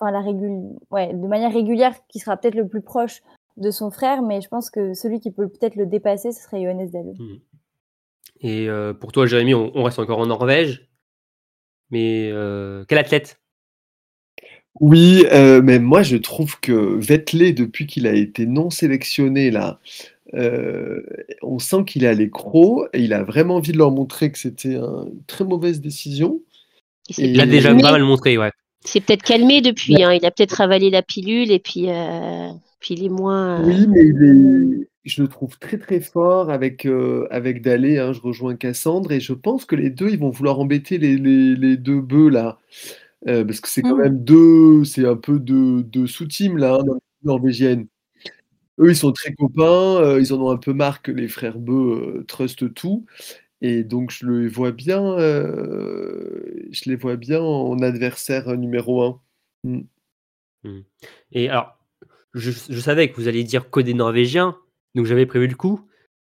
de 0.00 1.26
manière 1.26 1.52
régulière, 1.52 1.94
qui 2.08 2.18
sera 2.18 2.36
peut-être 2.36 2.54
le 2.54 2.68
plus 2.68 2.82
proche 2.82 3.22
de 3.56 3.70
son 3.70 3.90
frère, 3.90 4.22
mais 4.22 4.40
je 4.40 4.48
pense 4.48 4.70
que 4.70 4.94
celui 4.94 5.20
qui 5.20 5.30
peut 5.30 5.48
peut-être 5.48 5.76
le 5.76 5.86
dépasser, 5.86 6.32
ce 6.32 6.42
serait 6.42 6.62
Johannes 6.62 6.90
Dalleux. 6.90 7.14
Et 8.40 8.68
euh, 8.68 8.92
pour 8.94 9.12
toi, 9.12 9.26
Jérémy, 9.26 9.54
on, 9.54 9.70
on 9.74 9.82
reste 9.84 9.98
encore 9.98 10.18
en 10.18 10.26
Norvège. 10.26 10.88
Mais 11.90 12.30
euh, 12.32 12.84
quel 12.88 12.98
athlète? 12.98 13.38
Oui, 14.80 15.26
euh, 15.32 15.60
mais 15.62 15.78
moi 15.78 16.02
je 16.02 16.16
trouve 16.16 16.58
que 16.60 16.72
Vettelé, 16.72 17.52
depuis 17.52 17.86
qu'il 17.86 18.06
a 18.06 18.14
été 18.14 18.46
non 18.46 18.70
sélectionné 18.70 19.50
là, 19.50 19.78
euh, 20.32 21.02
on 21.42 21.58
sent 21.58 21.84
qu'il 21.86 22.04
est 22.04 22.08
à 22.08 22.14
l'écro 22.14 22.86
et 22.94 23.00
il 23.02 23.12
a 23.12 23.22
vraiment 23.22 23.56
envie 23.56 23.72
de 23.72 23.76
leur 23.78 23.90
montrer 23.90 24.32
que 24.32 24.38
c'était 24.38 24.76
un- 24.76 25.04
une 25.12 25.22
très 25.26 25.44
mauvaise 25.44 25.82
décision. 25.82 26.40
Il 27.10 27.14
s'est 27.14 27.22
Et- 27.24 27.30
Il 27.32 27.40
a 27.42 27.46
déjà 27.46 27.68
calmé. 27.68 27.82
pas 27.82 27.92
mal 27.92 28.02
montré, 28.02 28.38
ouais. 28.38 28.50
Il 28.84 28.88
s'est 28.88 29.00
peut-être 29.02 29.22
calmé 29.22 29.60
depuis. 29.60 30.02
Hein. 30.02 30.14
Il 30.14 30.24
a 30.24 30.30
peut-être 30.30 30.62
avalé 30.62 30.88
la 30.88 31.02
pilule 31.02 31.50
et 31.50 31.58
puis, 31.58 31.90
euh, 31.90 32.48
puis 32.82 32.94
il 32.96 33.04
est 33.04 33.08
moins. 33.08 33.62
euh, 33.62 33.64
Oui, 33.64 33.86
mais 33.88 34.04
il 34.06 34.22
est, 34.82 34.88
je 35.04 35.22
le 35.22 35.28
trouve 35.28 35.58
très 35.58 35.78
très 35.78 36.00
fort 36.00 36.50
avec, 36.50 36.86
euh, 36.86 37.26
avec 37.30 37.62
Dallé, 37.62 37.98
hein, 37.98 38.12
je 38.12 38.20
rejoins 38.20 38.56
Cassandre 38.56 39.12
et 39.12 39.20
je 39.20 39.32
pense 39.34 39.64
que 39.64 39.76
les 39.76 39.90
deux 39.90 40.10
ils 40.10 40.18
vont 40.18 40.30
vouloir 40.30 40.60
embêter 40.60 40.98
les, 40.98 41.16
les, 41.16 41.56
les 41.56 41.76
deux 41.76 42.00
bœufs 42.00 42.30
là. 42.30 42.58
Euh, 43.28 43.44
parce 43.44 43.60
que 43.60 43.68
c'est 43.68 43.82
quand 43.82 43.96
Mhm. 43.96 44.02
même 44.02 44.24
deux, 44.24 44.84
c'est 44.84 45.06
un 45.06 45.16
peu 45.16 45.38
deux, 45.40 45.82
deux 45.84 46.06
sous-teams 46.08 46.58
là, 46.58 46.80
hein, 46.82 46.98
norvégienne. 47.24 47.86
Eux, 48.80 48.90
ils 48.90 48.96
sont 48.96 49.12
très 49.12 49.34
copains, 49.34 50.02
euh, 50.02 50.20
ils 50.20 50.32
en 50.34 50.40
ont 50.42 50.50
un 50.50 50.56
peu 50.58 50.72
marre 50.74 51.02
que 51.02 51.12
les 51.12 51.28
frères 51.28 51.58
Beu 51.58 52.18
euh, 52.20 52.24
trustent 52.26 52.74
tout. 52.74 53.06
Et 53.62 53.84
donc, 53.84 54.10
je 54.12 54.26
les 54.28 54.48
vois 54.48 54.72
bien, 54.72 55.02
euh, 55.18 56.42
je 56.72 56.90
les 56.90 56.96
vois 56.96 57.16
bien 57.16 57.40
en 57.42 57.80
adversaire 57.82 58.56
numéro 58.56 59.02
un. 59.04 59.20
Mm. 59.64 59.82
Et 61.32 61.48
alors, 61.48 61.76
je, 62.34 62.50
je 62.50 62.80
savais 62.80 63.10
que 63.10 63.16
vous 63.16 63.28
alliez 63.28 63.44
dire 63.44 63.70
que 63.70 63.80
des 63.80 63.94
Norvégiens, 63.94 64.56
donc 64.94 65.06
j'avais 65.06 65.26
prévu 65.26 65.46
le 65.46 65.54
coup. 65.54 65.80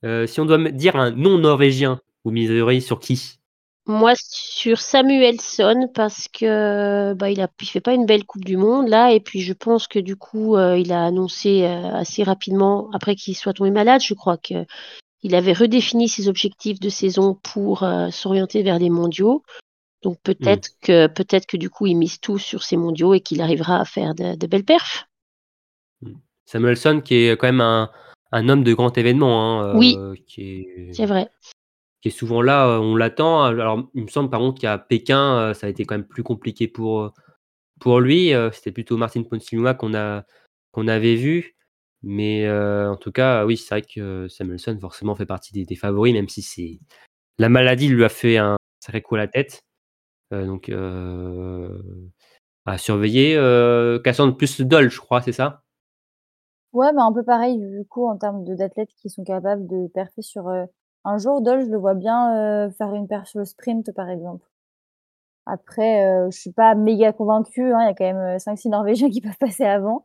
Euh, 0.04 0.26
si 0.26 0.40
on 0.40 0.44
doit 0.44 0.58
dire 0.70 0.96
un 0.96 1.10
non-norvégien, 1.10 2.00
vous 2.24 2.30
miseriez 2.30 2.80
sur 2.80 3.00
qui? 3.00 3.38
Moi, 3.86 4.12
sur 4.16 4.78
Samuelson, 4.80 5.88
parce 5.94 6.28
que 6.28 7.14
bah, 7.14 7.30
il 7.30 7.40
a, 7.40 7.48
il 7.60 7.66
fait 7.66 7.80
pas 7.80 7.94
une 7.94 8.04
belle 8.04 8.24
Coupe 8.24 8.44
du 8.44 8.56
Monde 8.56 8.88
là, 8.88 9.12
et 9.12 9.20
puis 9.20 9.40
je 9.40 9.54
pense 9.54 9.88
que 9.88 9.98
du 9.98 10.14
coup, 10.14 10.56
euh, 10.56 10.78
il 10.78 10.92
a 10.92 11.06
annoncé 11.06 11.64
euh, 11.64 11.94
assez 11.94 12.22
rapidement 12.22 12.90
après 12.92 13.16
qu'il 13.16 13.34
soit 13.34 13.54
tombé 13.54 13.70
malade. 13.70 14.02
Je 14.04 14.14
crois 14.14 14.36
que 14.36 14.66
il 15.22 15.34
avait 15.34 15.52
redéfini 15.52 16.08
ses 16.08 16.28
objectifs 16.28 16.78
de 16.78 16.88
saison 16.90 17.34
pour 17.34 17.84
s'orienter 18.12 18.62
vers 18.62 18.78
les 18.78 18.88
mondiaux. 18.88 19.42
Donc 20.02 20.18
peut-être 20.22 20.68
que 20.80 21.08
peut-être 21.08 21.46
que 21.46 21.56
du 21.56 21.70
coup, 21.70 21.88
il 21.88 21.96
mise 21.96 22.20
tout 22.20 22.38
sur 22.38 22.62
ces 22.62 22.76
mondiaux 22.76 23.14
et 23.14 23.20
qu'il 23.20 23.40
arrivera 23.40 23.80
à 23.80 23.84
faire 23.84 24.14
de, 24.14 24.36
de 24.36 24.46
belles 24.46 24.64
perfs. 24.64 25.07
Samuelson 26.46 27.00
qui 27.04 27.14
est 27.14 27.36
quand 27.36 27.46
même 27.48 27.60
un, 27.60 27.90
un 28.32 28.48
homme 28.48 28.64
de 28.64 28.72
grand 28.74 28.96
événement. 28.96 29.60
Hein, 29.62 29.76
Oui. 29.76 29.96
euh, 29.98 30.14
qui 30.26 30.42
est, 30.42 30.92
C'est 30.92 31.06
vrai. 31.06 31.28
qui 32.00 32.08
est 32.08 32.12
souvent 32.12 32.40
là, 32.42 32.68
euh, 32.68 32.78
on 32.78 32.96
l'attend. 32.96 33.42
Alors, 33.42 33.90
il 33.94 34.02
me 34.04 34.08
semble 34.08 34.30
par 34.30 34.40
contre 34.40 34.60
qu'à 34.60 34.78
Pékin, 34.78 35.38
euh, 35.38 35.54
ça 35.54 35.66
a 35.66 35.70
été 35.70 35.84
quand 35.84 35.94
même 35.96 36.06
plus 36.06 36.22
compliqué 36.22 36.68
pour, 36.68 37.12
pour 37.80 38.00
lui. 38.00 38.32
C'était 38.52 38.72
plutôt 38.72 38.96
Martin 38.96 39.22
Ponsilua 39.22 39.74
qu'on 39.74 39.94
a 39.94 40.24
qu'on 40.72 40.88
avait 40.88 41.16
vu. 41.16 41.54
Mais 42.02 42.46
euh, 42.46 42.90
en 42.92 42.96
tout 42.96 43.10
cas, 43.10 43.44
oui, 43.44 43.56
c'est 43.56 43.74
vrai 43.74 43.82
que 43.82 44.28
Samuelson 44.28 44.78
forcément 44.80 45.16
fait 45.16 45.26
partie 45.26 45.52
des, 45.52 45.64
des 45.64 45.74
favoris, 45.74 46.14
même 46.14 46.28
si 46.28 46.42
c'est 46.42 46.78
la 47.38 47.48
maladie 47.48 47.88
lui 47.88 48.04
a 48.04 48.08
fait 48.08 48.36
un 48.36 48.56
sacré 48.80 49.02
coup 49.02 49.16
à 49.16 49.18
la 49.18 49.28
tête. 49.28 49.60
Euh, 50.32 50.46
donc 50.46 50.70
à 52.66 52.78
surveiller. 52.78 53.34
Cassandre 54.04 54.36
plus 54.36 54.60
Dol, 54.60 54.90
je 54.90 54.98
crois, 55.00 55.22
c'est 55.22 55.32
ça? 55.32 55.62
Ouais, 56.72 56.92
mais 56.92 57.00
un 57.02 57.12
peu 57.12 57.22
pareil, 57.24 57.58
du 57.58 57.84
coup, 57.88 58.06
en 58.06 58.16
termes 58.16 58.44
de- 58.44 58.54
d'athlètes 58.54 58.90
qui 59.00 59.08
sont 59.10 59.24
capables 59.24 59.66
de 59.66 59.86
perfer 59.88 60.22
sur 60.22 60.48
euh, 60.48 60.64
un 61.04 61.18
jour. 61.18 61.40
Dol, 61.40 61.64
je 61.64 61.70
le 61.70 61.78
vois 61.78 61.94
bien 61.94 62.36
euh, 62.66 62.70
faire 62.70 62.94
une 62.94 63.08
perf 63.08 63.26
sur 63.26 63.38
le 63.38 63.44
sprint, 63.46 63.92
par 63.94 64.08
exemple. 64.10 64.44
Après, 65.46 66.04
euh, 66.04 66.30
je 66.30 66.38
suis 66.38 66.52
pas 66.52 66.74
méga 66.74 67.12
convaincue. 67.12 67.72
hein, 67.72 67.78
Il 67.82 67.86
y 67.86 67.90
a 67.90 67.94
quand 67.94 68.04
même 68.04 68.38
5-6 68.38 68.68
Norvégiens 68.68 69.08
qui 69.10 69.20
peuvent 69.22 69.38
passer 69.38 69.64
avant. 69.64 70.04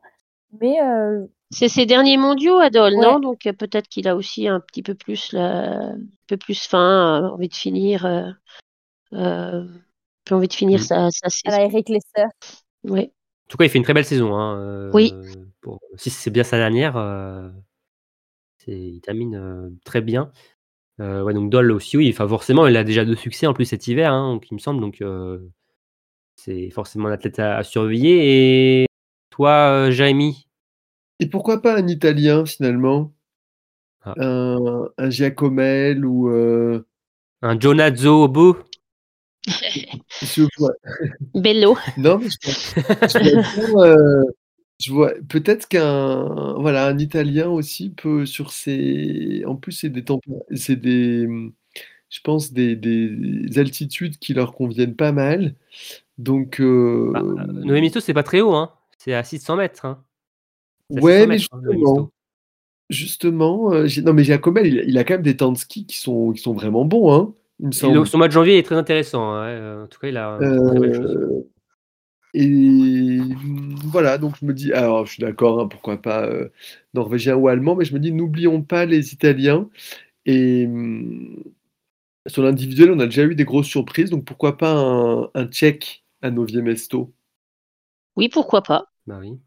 Mais 0.60 0.80
euh, 0.82 1.26
C'est 1.50 1.68
ses 1.68 1.84
derniers 1.84 2.16
mondiaux, 2.16 2.58
Adol, 2.58 2.94
Ouais. 2.94 3.00
non 3.02 3.18
Donc 3.20 3.46
euh, 3.46 3.52
peut-être 3.52 3.88
qu'il 3.88 4.08
a 4.08 4.16
aussi 4.16 4.48
un 4.48 4.60
petit 4.60 4.82
peu 4.82 4.94
plus, 4.94 5.32
la- 5.32 5.90
un 5.90 5.98
peu 6.28 6.36
plus 6.38 6.66
faim, 6.66 7.24
euh, 7.24 7.28
envie 7.30 7.48
de 7.48 7.54
finir, 7.54 8.06
euh, 8.06 8.30
euh, 9.12 9.66
peu 10.24 10.34
envie 10.34 10.48
de 10.48 10.52
finir 10.54 10.80
Mm. 10.80 10.82
sa, 10.82 11.10
sa 11.10 11.26
à 11.26 11.30
saison. 11.30 11.58
la 11.58 11.66
Lesser. 11.68 12.28
Ouais. 12.84 13.12
En 13.46 13.50
tout 13.50 13.56
cas, 13.58 13.64
il 13.64 13.70
fait 13.70 13.78
une 13.78 13.84
très 13.84 13.92
belle 13.94 14.04
saison. 14.06 14.34
Hein, 14.34 14.56
euh, 14.58 14.90
Oui. 14.94 15.12
Si 15.96 16.10
c'est 16.10 16.30
bien 16.30 16.44
sa 16.44 16.58
dernière, 16.58 16.96
euh, 16.96 17.48
c'est- 18.58 18.72
il 18.72 19.00
termine 19.00 19.34
euh, 19.36 19.70
très 19.84 20.00
bien. 20.00 20.30
Euh, 21.00 21.22
ouais, 21.24 21.34
donc 21.34 21.50
Dol 21.50 21.72
aussi, 21.72 21.96
oui. 21.96 22.10
Enfin, 22.12 22.28
forcément, 22.28 22.66
il 22.66 22.76
a 22.76 22.84
déjà 22.84 23.04
deux 23.04 23.16
succès 23.16 23.46
en 23.46 23.54
plus 23.54 23.64
cet 23.66 23.88
hiver, 23.88 24.12
hein, 24.12 24.34
donc, 24.34 24.46
il 24.50 24.54
me 24.54 24.58
semble. 24.60 24.80
Donc, 24.80 25.02
euh, 25.02 25.38
c'est 26.36 26.70
forcément 26.70 27.08
un 27.08 27.12
athlète 27.12 27.38
à, 27.38 27.56
à 27.58 27.62
surveiller. 27.64 28.82
Et 28.82 28.86
toi, 29.30 29.50
euh, 29.88 29.90
Jérémy 29.90 30.46
Et 31.20 31.26
pourquoi 31.28 31.62
pas 31.62 31.76
un 31.78 31.88
Italien 31.88 32.44
finalement? 32.46 33.12
Ah. 34.04 34.14
un, 34.18 34.88
un 34.98 35.10
Giacomel 35.10 36.04
ou 36.04 36.28
euh, 36.30 36.86
Un 37.42 37.58
Jonazzo 37.58 38.24
Obo? 38.24 38.58
Je 40.22 40.46
Bello. 41.34 41.76
non 41.98 42.18
mais 42.18 42.28
je 42.30 42.36
je 43.08 43.78
euh, 43.78 44.24
je 44.80 44.92
vois 44.92 45.12
peut-être 45.28 45.68
qu'un 45.68 46.54
voilà 46.54 46.86
un 46.88 46.98
Italien 46.98 47.48
aussi 47.48 47.90
peut 47.90 48.26
sur 48.26 48.52
ses 48.52 49.44
en 49.46 49.56
plus 49.56 49.72
c'est 49.72 49.88
des 49.90 50.02
tempé- 50.02 50.30
c'est 50.54 50.76
des 50.76 51.28
je 52.10 52.20
pense 52.22 52.52
des, 52.52 52.76
des 52.76 53.58
altitudes 53.58 54.18
qui 54.18 54.34
leur 54.34 54.52
conviennent 54.54 54.96
pas 54.96 55.12
mal 55.12 55.54
donc 56.18 56.60
euh, 56.60 57.10
bah, 57.12 57.22
Noé 57.48 57.80
Misto, 57.80 58.00
c'est 58.00 58.14
pas 58.14 58.22
très 58.22 58.40
haut. 58.40 58.54
Hein. 58.54 58.72
C'est 58.98 59.14
à 59.14 59.24
600 59.24 59.56
mètres. 59.56 59.84
Hein. 59.84 60.02
C'est 60.90 60.98
à 60.98 61.02
ouais 61.02 61.12
600 61.26 61.26
mais 61.28 61.36
mètres, 61.36 61.48
hein, 61.52 61.60
Noé 61.62 61.74
justement 61.76 61.92
Misto. 61.94 62.12
justement 62.90 63.72
euh, 63.72 63.86
j'ai- 63.86 64.02
non 64.02 64.12
mais 64.12 64.24
Giacomel 64.24 64.66
il, 64.66 64.84
il 64.88 64.98
a 64.98 65.04
quand 65.04 65.14
même 65.14 65.22
des 65.22 65.36
temps 65.36 65.52
de 65.52 65.58
ski 65.58 65.86
qui 65.86 65.98
sont 65.98 66.32
qui 66.32 66.42
sont 66.42 66.54
vraiment 66.54 66.84
bons 66.84 67.12
hein 67.12 67.34
il 67.60 67.66
me 67.68 67.72
Et 67.72 67.74
semble 67.74 67.98
le- 68.00 68.04
son 68.04 68.18
mois 68.18 68.28
de 68.28 68.32
janvier 68.32 68.58
est 68.58 68.62
très 68.64 68.74
intéressant. 68.76 69.32
hein, 69.32 69.44
ouais, 69.46 69.60
euh, 69.60 69.84
En 69.84 69.86
tout 69.86 69.98
cas, 70.00 70.08
il 70.08 70.16
a 70.16 70.38
très 70.38 70.80
belle 70.80 70.94
chose. 70.94 71.44
Et 72.34 73.20
voilà, 73.84 74.18
donc 74.18 74.34
je 74.40 74.44
me 74.44 74.52
dis, 74.52 74.72
alors 74.72 75.06
je 75.06 75.12
suis 75.12 75.20
d'accord, 75.22 75.60
hein, 75.60 75.68
pourquoi 75.68 76.02
pas 76.02 76.26
euh, 76.26 76.48
norvégien 76.92 77.36
ou 77.36 77.46
allemand, 77.46 77.76
mais 77.76 77.84
je 77.84 77.94
me 77.94 78.00
dis, 78.00 78.10
n'oublions 78.10 78.60
pas 78.62 78.86
les 78.86 79.12
Italiens. 79.12 79.68
Et 80.26 80.66
mm, 80.66 81.44
sur 82.26 82.42
l'individuel, 82.42 82.90
on 82.90 82.98
a 82.98 83.06
déjà 83.06 83.22
eu 83.22 83.36
des 83.36 83.44
grosses 83.44 83.68
surprises, 83.68 84.10
donc 84.10 84.24
pourquoi 84.24 84.56
pas 84.56 84.72
un, 84.72 85.30
un 85.34 85.46
Tchèque 85.46 86.04
à 86.22 86.32
Novie 86.32 86.60
Mesto 86.60 87.14
Oui, 88.16 88.28
pourquoi 88.28 88.62
pas. 88.62 88.86
Bah 89.06 89.18
oui. 89.20 89.38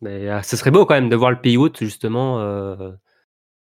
Mais 0.00 0.28
euh, 0.28 0.42
ce 0.42 0.56
serait 0.56 0.72
beau 0.72 0.84
quand 0.84 0.94
même 0.94 1.08
de 1.08 1.16
voir 1.16 1.30
le 1.30 1.40
pays 1.40 1.56
hôte, 1.56 1.78
justement, 1.78 2.40
euh, 2.40 2.90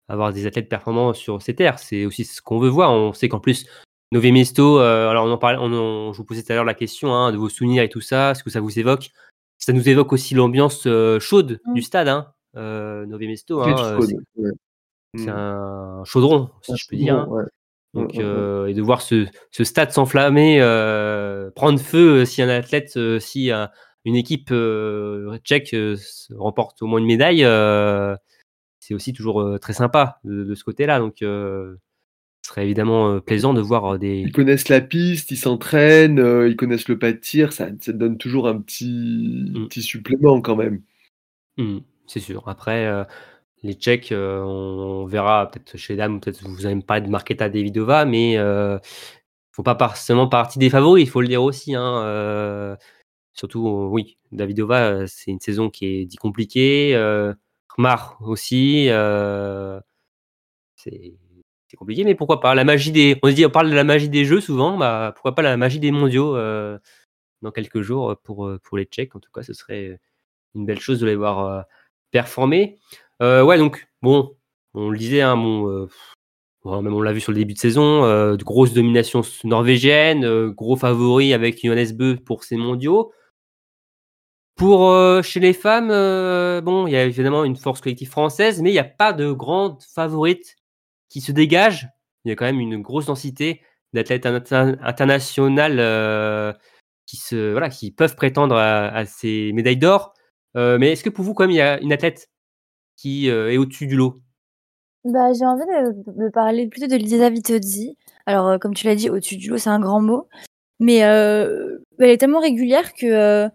avoir 0.06 0.32
des 0.32 0.46
athlètes 0.46 0.68
performants 0.68 1.12
sur 1.12 1.42
ces 1.42 1.56
terres. 1.56 1.80
C'est 1.80 2.06
aussi 2.06 2.24
ce 2.24 2.40
qu'on 2.40 2.60
veut 2.60 2.68
voir. 2.68 2.92
On 2.92 3.12
sait 3.12 3.28
qu'en 3.28 3.40
plus, 3.40 3.66
Nové 4.12 4.32
Mesto, 4.32 4.80
euh, 4.80 5.08
alors 5.08 5.24
on 5.26 5.30
en 5.30 5.38
parlait, 5.38 5.58
on 5.60 6.12
je 6.12 6.16
vous 6.16 6.24
posais 6.24 6.42
tout 6.42 6.50
à 6.52 6.56
l'heure 6.56 6.64
la 6.64 6.74
question 6.74 7.14
hein, 7.14 7.30
de 7.30 7.36
vos 7.36 7.48
souvenirs 7.48 7.82
et 7.84 7.88
tout 7.88 8.00
ça, 8.00 8.34
ce 8.34 8.42
que 8.42 8.50
ça 8.50 8.60
vous 8.60 8.78
évoque. 8.78 9.10
Ça 9.58 9.72
nous 9.72 9.88
évoque 9.88 10.12
aussi 10.12 10.34
l'ambiance 10.34 10.84
euh, 10.86 11.20
chaude 11.20 11.60
Mm. 11.66 11.74
du 11.74 11.82
stade, 11.82 12.08
hein, 12.08 12.32
euh, 12.56 13.06
Nové 13.06 13.28
Mesto. 13.28 13.60
Très 13.62 13.72
hein, 13.72 13.98
c'est- 14.00 14.14
ouais. 14.36 14.50
c'est 15.16 15.26
Mm. 15.26 15.36
un 15.36 16.02
chaudron, 16.04 16.50
si 16.62 16.72
Un 16.72 16.76
je 16.76 16.84
peux 16.88 16.96
dire. 16.96 17.14
hein. 17.18 17.26
ouais. 17.28 17.44
Donc, 17.94 18.10
ouais. 18.14 18.20
euh, 18.22 18.66
et 18.66 18.74
de 18.74 18.82
voir 18.82 19.00
ce, 19.02 19.26
ce 19.50 19.64
stade 19.64 19.90
s'enflammer, 19.92 20.58
prendre 21.54 21.78
feu 21.80 22.24
si 22.24 22.40
un 22.42 22.48
athlète, 22.48 22.98
si 23.20 23.50
un- 23.52 23.68
une 24.04 24.16
équipe 24.16 24.52
tchèque 25.44 25.76
remporte 26.36 26.82
au 26.82 26.86
moins 26.86 26.98
une 27.00 27.06
médaille, 27.06 27.40
c'est 28.80 28.94
aussi 28.94 29.12
toujours 29.12 29.58
très 29.60 29.72
sympa 29.72 30.18
de, 30.24 30.42
de 30.44 30.54
ce 30.54 30.64
côté-là. 30.64 30.98
Donc, 31.00 31.22
ce 32.42 32.50
serait 32.50 32.64
évidemment 32.64 33.10
euh, 33.10 33.20
plaisant 33.20 33.54
de 33.54 33.60
voir 33.60 33.94
euh, 33.94 33.98
des. 33.98 34.20
Ils 34.20 34.32
connaissent 34.32 34.68
la 34.68 34.80
piste, 34.80 35.30
ils 35.30 35.36
s'entraînent, 35.36 36.18
euh, 36.18 36.48
ils 36.48 36.56
connaissent 36.56 36.88
le 36.88 36.98
pas 36.98 37.12
de 37.12 37.18
tir, 37.18 37.52
ça, 37.52 37.68
ça 37.80 37.92
donne 37.92 38.18
toujours 38.18 38.48
un 38.48 38.60
petit, 38.60 39.50
Mm. 39.54 39.68
petit 39.68 39.82
supplément 39.82 40.40
quand 40.40 40.56
même. 40.56 40.82
Hmm, 41.58 41.78
c'est 42.06 42.20
sûr. 42.20 42.48
Après, 42.48 43.06
les 43.62 43.74
Tchèques, 43.74 44.12
euh, 44.12 44.40
on, 44.42 45.06
verra 45.06 45.50
peut-être 45.50 45.76
chez 45.76 45.94
les 45.94 45.98
dames, 45.98 46.20
peut-être 46.20 46.42
vous 46.42 46.66
allez 46.66 46.74
me 46.76 46.82
parler 46.82 47.02
de 47.02 47.10
Marketa 47.10 47.48
Davidova, 47.48 48.04
mais 48.04 48.38
euh, 48.38 48.78
faut 49.52 49.62
pas 49.62 49.76
forcément 49.78 50.28
partie 50.28 50.58
des 50.58 50.70
favoris, 50.70 51.04
il 51.04 51.10
faut 51.10 51.20
le 51.20 51.28
dire 51.28 51.42
aussi. 51.42 51.74
Hein, 51.74 52.02
euh, 52.04 52.76
surtout, 53.34 53.88
oui, 53.92 54.16
Davidova, 54.32 55.06
c'est 55.06 55.30
une 55.30 55.40
saison 55.40 55.70
qui 55.70 55.86
est 55.86 56.06
dit 56.06 56.16
compliquée. 56.16 56.94
Khmar 57.76 58.18
aussi, 58.22 58.88
c'est 60.76 61.14
c'est 61.70 61.76
compliqué, 61.76 62.02
mais 62.02 62.16
pourquoi 62.16 62.40
pas 62.40 62.54
La 62.56 62.64
magie 62.64 62.90
des, 62.90 63.16
on 63.22 63.28
se 63.28 63.32
dit, 63.32 63.46
on 63.46 63.50
parle 63.50 63.70
de 63.70 63.74
la 63.76 63.84
magie 63.84 64.08
des 64.08 64.24
jeux 64.24 64.40
souvent, 64.40 64.76
bah 64.76 65.12
pourquoi 65.14 65.36
pas 65.36 65.42
la 65.42 65.56
magie 65.56 65.78
des 65.78 65.92
mondiaux 65.92 66.34
euh, 66.36 66.78
dans 67.42 67.52
quelques 67.52 67.80
jours 67.80 68.16
pour 68.24 68.46
euh, 68.46 68.58
pour 68.64 68.76
les 68.76 68.86
Tchèques. 68.86 69.14
En 69.14 69.20
tout 69.20 69.30
cas, 69.32 69.42
ce 69.44 69.52
serait 69.52 70.00
une 70.56 70.66
belle 70.66 70.80
chose 70.80 70.98
de 70.98 71.06
les 71.06 71.14
voir 71.14 71.46
euh, 71.46 71.62
performer. 72.10 72.78
Euh, 73.22 73.44
ouais, 73.44 73.56
donc 73.56 73.88
bon, 74.02 74.36
on 74.74 74.90
le 74.90 74.98
disait, 74.98 75.20
hein, 75.20 75.36
bon, 75.36 75.68
euh, 75.68 76.80
même 76.82 76.92
on 76.94 77.02
l'a 77.02 77.12
vu 77.12 77.20
sur 77.20 77.30
le 77.32 77.38
début 77.38 77.54
de 77.54 77.58
saison, 77.58 78.04
euh, 78.04 78.36
de 78.36 78.42
grosses 78.42 78.72
dominations 78.74 79.22
norvégiennes, 79.44 80.24
euh, 80.24 80.50
gros 80.50 80.76
favoris 80.76 81.32
avec 81.34 81.64
Johannes 81.64 81.92
Bö 81.92 82.16
pour 82.16 82.42
ces 82.42 82.56
mondiaux. 82.56 83.12
Pour 84.56 84.90
euh, 84.90 85.22
chez 85.22 85.40
les 85.40 85.52
femmes, 85.52 85.90
euh, 85.90 86.60
bon, 86.60 86.86
il 86.86 86.92
y 86.92 86.96
a 86.96 87.04
évidemment 87.04 87.44
une 87.44 87.56
force 87.56 87.80
collective 87.80 88.10
française, 88.10 88.60
mais 88.60 88.70
il 88.70 88.74
n'y 88.74 88.78
a 88.80 88.84
pas 88.84 89.12
de 89.12 89.30
grande 89.32 89.82
favorite 89.94 90.56
qui 91.10 91.20
se 91.20 91.32
dégage. 91.32 91.90
Il 92.24 92.30
y 92.30 92.32
a 92.32 92.36
quand 92.36 92.46
même 92.46 92.60
une 92.60 92.80
grosse 92.80 93.06
densité 93.06 93.60
d'athlètes 93.92 94.24
inter- 94.24 94.76
internationales 94.80 95.78
euh, 95.78 96.52
qui 97.06 97.16
se 97.16 97.52
voilà, 97.52 97.68
qui 97.68 97.90
peuvent 97.90 98.16
prétendre 98.16 98.56
à, 98.56 99.04
ces 99.04 99.52
médailles 99.52 99.76
d'or. 99.76 100.14
Euh, 100.56 100.78
mais 100.78 100.92
est-ce 100.92 101.04
que 101.04 101.10
pour 101.10 101.24
vous, 101.24 101.34
quand 101.34 101.44
même, 101.44 101.50
il 101.50 101.56
y 101.56 101.60
a 101.60 101.80
une 101.80 101.92
athlète 101.92 102.30
qui 102.96 103.28
euh, 103.28 103.52
est 103.52 103.58
au-dessus 103.58 103.86
du 103.86 103.96
lot? 103.96 104.20
Bah, 105.04 105.32
j'ai 105.32 105.44
envie 105.44 105.64
de, 105.64 106.24
de 106.24 106.28
parler 106.30 106.68
plutôt 106.68 106.86
de 106.86 106.96
Lisa 106.96 107.30
Vitozzi. 107.30 107.96
Alors, 108.26 108.48
euh, 108.48 108.58
comme 108.58 108.74
tu 108.74 108.86
l'as 108.86 108.94
dit, 108.94 109.10
au-dessus 109.10 109.36
du 109.36 109.50
lot, 109.50 109.58
c'est 109.58 109.70
un 109.70 109.80
grand 109.80 110.00
mot. 110.00 110.28
Mais 110.78 110.96
elle 110.96 111.80
est 111.98 112.16
tellement 112.16 112.40
régulière 112.40 112.94
que, 112.94 113.50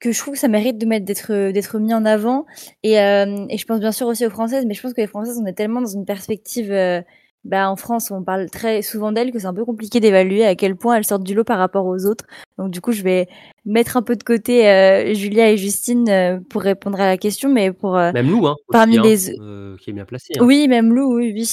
que 0.00 0.12
je 0.12 0.18
trouve 0.18 0.34
que 0.34 0.40
ça 0.40 0.48
mérite 0.48 0.78
de 0.78 0.86
mettre 0.86 1.04
d'être 1.06 1.50
d'être 1.52 1.78
mis 1.78 1.94
en 1.94 2.04
avant. 2.04 2.46
Et, 2.82 3.00
euh, 3.00 3.46
et 3.48 3.56
je 3.58 3.66
pense 3.66 3.80
bien 3.80 3.92
sûr 3.92 4.06
aussi 4.06 4.26
aux 4.26 4.30
Françaises, 4.30 4.64
mais 4.66 4.74
je 4.74 4.82
pense 4.82 4.92
que 4.92 5.00
les 5.00 5.06
Françaises, 5.06 5.38
on 5.42 5.46
est 5.46 5.54
tellement 5.54 5.80
dans 5.80 5.86
une 5.88 6.04
perspective... 6.04 6.70
euh, 6.72 7.00
bah, 7.44 7.70
en 7.70 7.76
France, 7.76 8.10
on 8.10 8.24
parle 8.24 8.50
très 8.50 8.82
souvent 8.82 9.12
d'elles 9.12 9.30
que 9.30 9.38
c'est 9.38 9.46
un 9.46 9.54
peu 9.54 9.64
compliqué 9.64 10.00
d'évaluer 10.00 10.44
à 10.44 10.56
quel 10.56 10.74
point 10.74 10.96
elles 10.96 11.04
sortent 11.04 11.22
du 11.22 11.32
lot 11.32 11.44
par 11.44 11.58
rapport 11.58 11.86
aux 11.86 12.04
autres. 12.04 12.24
Donc 12.58 12.72
du 12.72 12.80
coup, 12.80 12.90
je 12.90 13.04
vais 13.04 13.28
mettre 13.64 13.96
un 13.96 14.02
peu 14.02 14.16
de 14.16 14.24
côté 14.24 14.68
euh, 14.68 15.14
Julia 15.14 15.48
et 15.52 15.56
Justine 15.56 16.08
euh, 16.08 16.40
pour 16.50 16.62
répondre 16.62 17.00
à 17.00 17.06
la 17.06 17.16
question, 17.16 17.48
mais 17.48 17.70
pour 17.72 17.96
euh, 17.96 18.10
Même 18.12 18.28
Lou, 18.28 18.48
hein, 18.48 18.56
aussi, 18.66 18.72
Parmi 18.72 18.98
hein, 18.98 19.02
les- 19.04 19.38
euh, 19.40 19.76
qui 19.76 19.90
est 19.90 19.92
bien 19.92 20.04
placé. 20.04 20.32
hein. 20.36 20.44
oui, 20.44 20.66
même 20.66 20.92
Lou, 20.92 21.14
oui, 21.18 21.32
oui. 21.32 21.48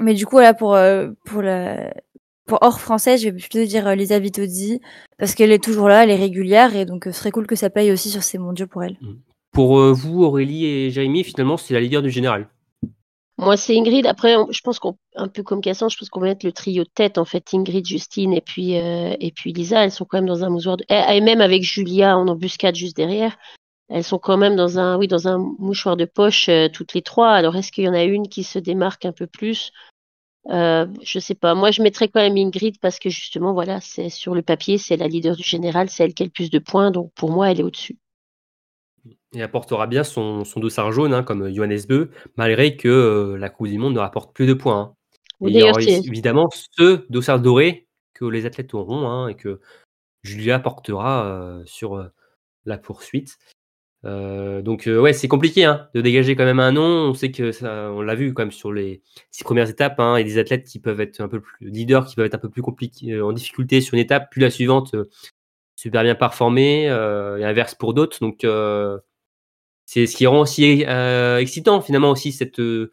Mais 0.00 0.12
du 0.12 0.26
coup, 0.26 0.32
voilà, 0.36 0.52
pour, 0.52 0.74
euh, 0.74 1.08
pour, 1.24 1.40
la... 1.40 1.94
pour 2.50 2.58
hors 2.62 2.80
français, 2.80 3.16
je 3.16 3.28
vais 3.28 3.32
plutôt 3.32 3.64
dire 3.64 3.86
euh, 3.86 3.94
Lisa 3.94 4.18
Vitozzi, 4.18 4.80
parce 5.18 5.34
qu'elle 5.34 5.52
est 5.52 5.62
toujours 5.62 5.88
là, 5.88 6.02
elle 6.04 6.10
est 6.10 6.16
régulière, 6.16 6.74
et 6.74 6.84
donc 6.84 7.06
euh, 7.06 7.12
ce 7.12 7.20
serait 7.20 7.30
cool 7.30 7.46
que 7.46 7.56
ça 7.56 7.70
paye 7.70 7.92
aussi 7.92 8.10
sur 8.10 8.22
ces 8.22 8.38
mondiaux 8.38 8.66
pour 8.66 8.82
elle. 8.82 8.96
Pour 9.52 9.78
euh, 9.78 9.92
vous, 9.92 10.24
Aurélie 10.24 10.66
et 10.66 10.90
Jérémy, 10.90 11.24
finalement, 11.24 11.56
c'est 11.56 11.74
la 11.74 11.80
leader 11.80 12.02
du 12.02 12.10
général. 12.10 12.48
Moi, 13.38 13.56
c'est 13.56 13.74
Ingrid. 13.78 14.06
Après, 14.06 14.36
on- 14.36 14.50
je 14.50 14.60
pense 14.60 14.78
qu'on, 14.78 14.96
un 15.16 15.28
peu 15.28 15.42
comme 15.42 15.60
Cassan, 15.62 15.88
je 15.88 15.96
pense 15.96 16.10
qu'on 16.10 16.20
va 16.20 16.26
mettre 16.26 16.44
le 16.44 16.52
trio 16.52 16.84
de 16.84 16.90
tête, 16.94 17.16
en 17.18 17.24
fait, 17.24 17.44
Ingrid, 17.54 17.86
Justine 17.86 18.34
et 18.34 18.42
puis, 18.42 18.76
euh, 18.76 19.14
et 19.18 19.30
puis 19.30 19.52
Lisa. 19.52 19.82
Elles 19.84 19.92
sont 19.92 20.04
quand 20.04 20.18
même 20.18 20.26
dans 20.28 20.44
un 20.44 20.50
mousoir 20.50 20.76
de... 20.76 20.84
Et, 20.90 21.16
et 21.16 21.20
même 21.22 21.40
avec 21.40 21.62
Julia 21.62 22.18
en 22.18 22.28
embuscade 22.28 22.74
juste 22.74 22.96
derrière. 22.96 23.38
elles 23.88 24.04
sont 24.04 24.18
quand 24.18 24.36
même 24.36 24.56
dans 24.56 24.78
un, 24.78 24.98
oui, 24.98 25.08
dans 25.08 25.26
un 25.26 25.38
mouchoir 25.58 25.96
de 25.96 26.04
poche 26.04 26.48
euh, 26.48 26.68
toutes 26.68 26.94
les 26.94 27.02
trois. 27.02 27.30
Alors, 27.30 27.56
est-ce 27.56 27.72
qu'il 27.72 27.84
y 27.84 27.88
en 27.88 27.94
a 27.94 28.04
une 28.04 28.28
qui 28.28 28.44
se 28.44 28.58
démarque 28.58 29.04
un 29.04 29.12
peu 29.12 29.26
plus? 29.26 29.72
Euh, 30.48 30.86
Je 31.02 31.18
sais 31.18 31.34
pas. 31.34 31.54
Moi, 31.54 31.70
je 31.70 31.82
mettrais 31.82 32.08
quand 32.08 32.20
même 32.20 32.36
Ingrid 32.36 32.78
parce 32.80 32.98
que 32.98 33.10
justement, 33.10 33.52
voilà, 33.52 33.80
c'est 33.80 34.08
sur 34.08 34.34
le 34.34 34.42
papier, 34.42 34.78
c'est 34.78 34.96
la 34.96 35.08
leader 35.08 35.36
du 35.36 35.42
général, 35.42 35.90
c'est 35.90 36.04
elle 36.04 36.14
qui 36.14 36.22
a 36.22 36.26
le 36.26 36.32
plus 36.32 36.50
de 36.50 36.58
points. 36.58 36.90
Donc, 36.90 37.12
pour 37.14 37.30
moi, 37.30 37.50
elle 37.50 37.60
est 37.60 37.64
au-dessus. 37.64 37.98
Et 39.32 39.42
apportera 39.42 39.86
bien 39.86 40.04
son, 40.04 40.44
son 40.44 40.60
dossard 40.60 40.92
jaune, 40.92 41.14
hein, 41.14 41.22
comme 41.22 41.54
Johannes 41.54 41.80
Beu, 41.88 42.10
malgré 42.36 42.76
que 42.76 42.88
euh, 42.88 43.38
la 43.38 43.48
Coupe 43.48 43.68
du 43.68 43.78
Monde 43.78 43.94
ne 43.94 44.00
rapporte 44.00 44.34
plus 44.34 44.46
de 44.46 44.54
points. 44.54 44.80
hein. 44.80 44.94
Oui, 45.40 45.52
il 45.54 45.60
y 45.60 45.62
aura 45.62 45.80
évidemment 45.80 46.50
ce 46.52 47.06
dossard 47.08 47.40
doré 47.40 47.88
que 48.12 48.26
les 48.26 48.44
athlètes 48.44 48.74
auront 48.74 49.08
hein, 49.08 49.28
et 49.28 49.36
que 49.36 49.60
Julia 50.22 50.58
portera 50.58 51.24
euh, 51.24 51.62
sur 51.64 52.10
la 52.66 52.76
poursuite. 52.76 53.38
Euh, 54.06 54.62
donc 54.62 54.86
euh, 54.86 54.98
ouais, 54.98 55.12
c'est 55.12 55.28
compliqué 55.28 55.64
hein, 55.64 55.88
de 55.94 56.00
dégager 56.00 56.34
quand 56.36 56.44
même 56.44 56.60
un 56.60 56.72
nom. 56.72 56.82
On 57.10 57.14
sait 57.14 57.30
que 57.30 57.52
ça, 57.52 57.90
on 57.92 58.00
l'a 58.00 58.14
vu 58.14 58.32
quand 58.32 58.42
même 58.42 58.50
sur 58.52 58.72
les 58.72 59.02
six 59.30 59.44
premières 59.44 59.68
étapes. 59.68 60.00
Hein, 60.00 60.16
et 60.16 60.24
des 60.24 60.38
athlètes 60.38 60.64
qui 60.66 60.78
peuvent 60.78 61.00
être 61.00 61.20
un 61.20 61.28
peu 61.28 61.40
plus 61.40 61.68
leaders, 61.70 62.06
qui 62.06 62.14
peuvent 62.16 62.24
être 62.26 62.34
un 62.34 62.38
peu 62.38 62.48
plus 62.50 62.62
compliqués, 62.62 63.12
euh, 63.12 63.26
en 63.26 63.32
difficulté 63.32 63.80
sur 63.80 63.94
une 63.94 64.00
étape, 64.00 64.28
puis 64.30 64.40
la 64.40 64.50
suivante 64.50 64.94
euh, 64.94 65.08
super 65.76 66.02
bien 66.02 66.14
performée, 66.14 66.88
euh, 66.88 67.38
et 67.38 67.44
inverse 67.44 67.74
pour 67.74 67.92
d'autres. 67.94 68.18
Donc 68.20 68.44
euh, 68.44 68.98
c'est 69.86 70.06
ce 70.06 70.16
qui 70.16 70.26
rend 70.26 70.40
aussi 70.40 70.84
euh, 70.86 71.38
excitant 71.38 71.80
finalement 71.82 72.10
aussi 72.10 72.32
cette 72.32 72.58
euh, 72.60 72.92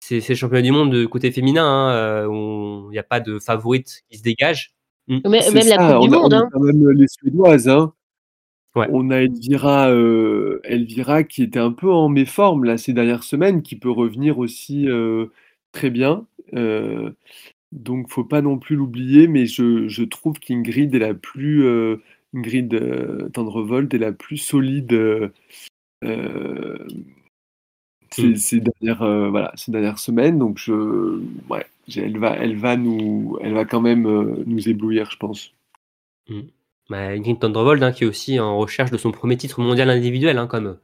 ces, 0.00 0.20
ces 0.20 0.34
championnats 0.34 0.62
du 0.62 0.72
monde 0.72 0.92
de 0.92 1.06
côté 1.06 1.30
féminin 1.30 1.64
hein, 1.64 2.26
où 2.26 2.88
il 2.90 2.92
n'y 2.92 2.98
a 2.98 3.04
pas 3.04 3.20
de 3.20 3.38
favorite 3.38 4.02
qui 4.10 4.18
se 4.18 4.22
dégage. 4.22 4.74
Mais- 5.08 5.40
C'est 5.42 5.52
même 5.54 5.68
la 5.68 5.76
Coupe 5.98 6.08
du 6.10 6.14
on 6.16 6.18
a- 6.18 6.22
Monde. 6.22 6.32
on 6.34 6.36
a 6.36 6.40
hein. 6.40 6.48
quand 6.52 6.60
même 6.60 6.90
les 6.90 7.06
Suédoises. 7.08 7.68
Hein. 7.68 7.92
Ouais. 8.74 8.88
On 8.90 9.10
a 9.10 9.18
Elvira, 9.18 9.90
euh, 9.90 10.60
Elvira 10.64 11.24
qui 11.24 11.42
était 11.42 11.58
un 11.58 11.72
peu 11.72 11.90
en 11.92 12.08
méforme 12.08 12.64
là, 12.64 12.78
ces 12.78 12.92
dernières 12.94 13.22
semaines, 13.24 13.62
qui 13.62 13.76
peut 13.76 13.90
revenir 13.90 14.38
aussi 14.38 14.88
euh, 14.88 15.26
très 15.72 15.90
bien. 15.90 16.26
Euh, 16.54 17.10
donc, 17.72 18.10
faut 18.10 18.24
pas 18.24 18.42
non 18.42 18.58
plus 18.58 18.76
l'oublier, 18.76 19.28
mais 19.28 19.46
je, 19.46 19.88
je 19.88 20.04
trouve 20.04 20.38
qu'Ingrid 20.40 20.94
est 20.94 20.98
la 21.00 21.14
plus 21.14 21.66
Ingrid 22.34 23.30
Tendrevold 23.32 23.92
est 23.94 23.98
la 23.98 24.12
plus 24.12 24.38
solide 24.38 24.92
euh, 26.04 26.78
ces, 28.10 28.36
ces 28.36 28.60
dernières 28.60 29.30
voilà 29.30 29.52
ces 29.56 29.72
dernières 29.72 29.98
semaines. 29.98 30.38
Donc, 30.38 30.58
je 30.58 30.72
ouais, 31.48 31.66
j'ai- 31.88 32.02
elle 32.02 32.18
va 32.18 32.36
elle 32.36 32.56
va 32.56 32.76
nous 32.76 33.38
elle 33.40 33.54
va 33.54 33.64
quand 33.64 33.80
même 33.80 34.02
nous 34.46 34.68
éblouir, 34.68 35.10
je 35.10 35.16
pense. 35.18 35.54
Bah, 36.90 37.08
Ingrid 37.10 37.38
Tendrevold, 37.38 37.82
hein, 37.82 37.92
qui 37.92 38.04
est 38.04 38.06
aussi 38.06 38.38
en 38.40 38.58
recherche 38.58 38.90
de 38.90 38.98
son 38.98 39.12
premier 39.12 39.36
titre 39.36 39.60
mondial 39.60 39.88
individuel, 39.88 40.38
hein, 40.38 40.46
comme 40.46 40.78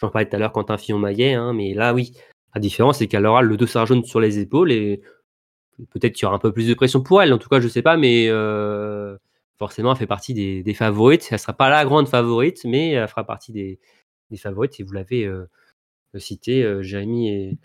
j'en 0.00 0.10
parlais 0.10 0.28
tout 0.28 0.36
à 0.36 0.38
l'heure, 0.38 0.52
Quentin 0.52 0.78
Fillon-Maillet. 0.78 1.34
Hein, 1.34 1.52
mais 1.52 1.74
là, 1.74 1.92
oui, 1.92 2.12
la 2.54 2.60
différence, 2.60 2.98
c'est 2.98 3.08
qu'elle 3.08 3.26
aura 3.26 3.42
le 3.42 3.56
dossard 3.56 3.86
jaune 3.86 4.04
sur 4.04 4.20
les 4.20 4.38
épaules 4.38 4.72
et 4.72 5.02
peut-être 5.90 6.14
qu'il 6.14 6.24
y 6.24 6.26
aura 6.26 6.36
un 6.36 6.40
peu 6.40 6.52
plus 6.52 6.68
de 6.68 6.74
pression 6.74 7.02
pour 7.02 7.22
elle. 7.22 7.32
En 7.32 7.38
tout 7.38 7.48
cas, 7.48 7.60
je 7.60 7.68
sais 7.68 7.82
pas, 7.82 7.96
mais 7.96 8.26
euh, 8.28 9.16
forcément, 9.58 9.92
elle 9.92 9.98
fait 9.98 10.06
partie 10.06 10.34
des, 10.34 10.62
des 10.62 10.74
favorites. 10.74 11.28
Elle 11.30 11.38
sera 11.38 11.52
pas 11.52 11.68
la 11.68 11.84
grande 11.84 12.08
favorite, 12.08 12.64
mais 12.64 12.92
elle 12.92 13.08
fera 13.08 13.24
partie 13.24 13.52
des, 13.52 13.80
des 14.30 14.36
favorites. 14.36 14.78
Et 14.80 14.82
vous 14.82 14.92
l'avez 14.92 15.24
euh, 15.24 15.46
cité, 16.16 16.62
euh, 16.62 16.82
et, 16.82 17.58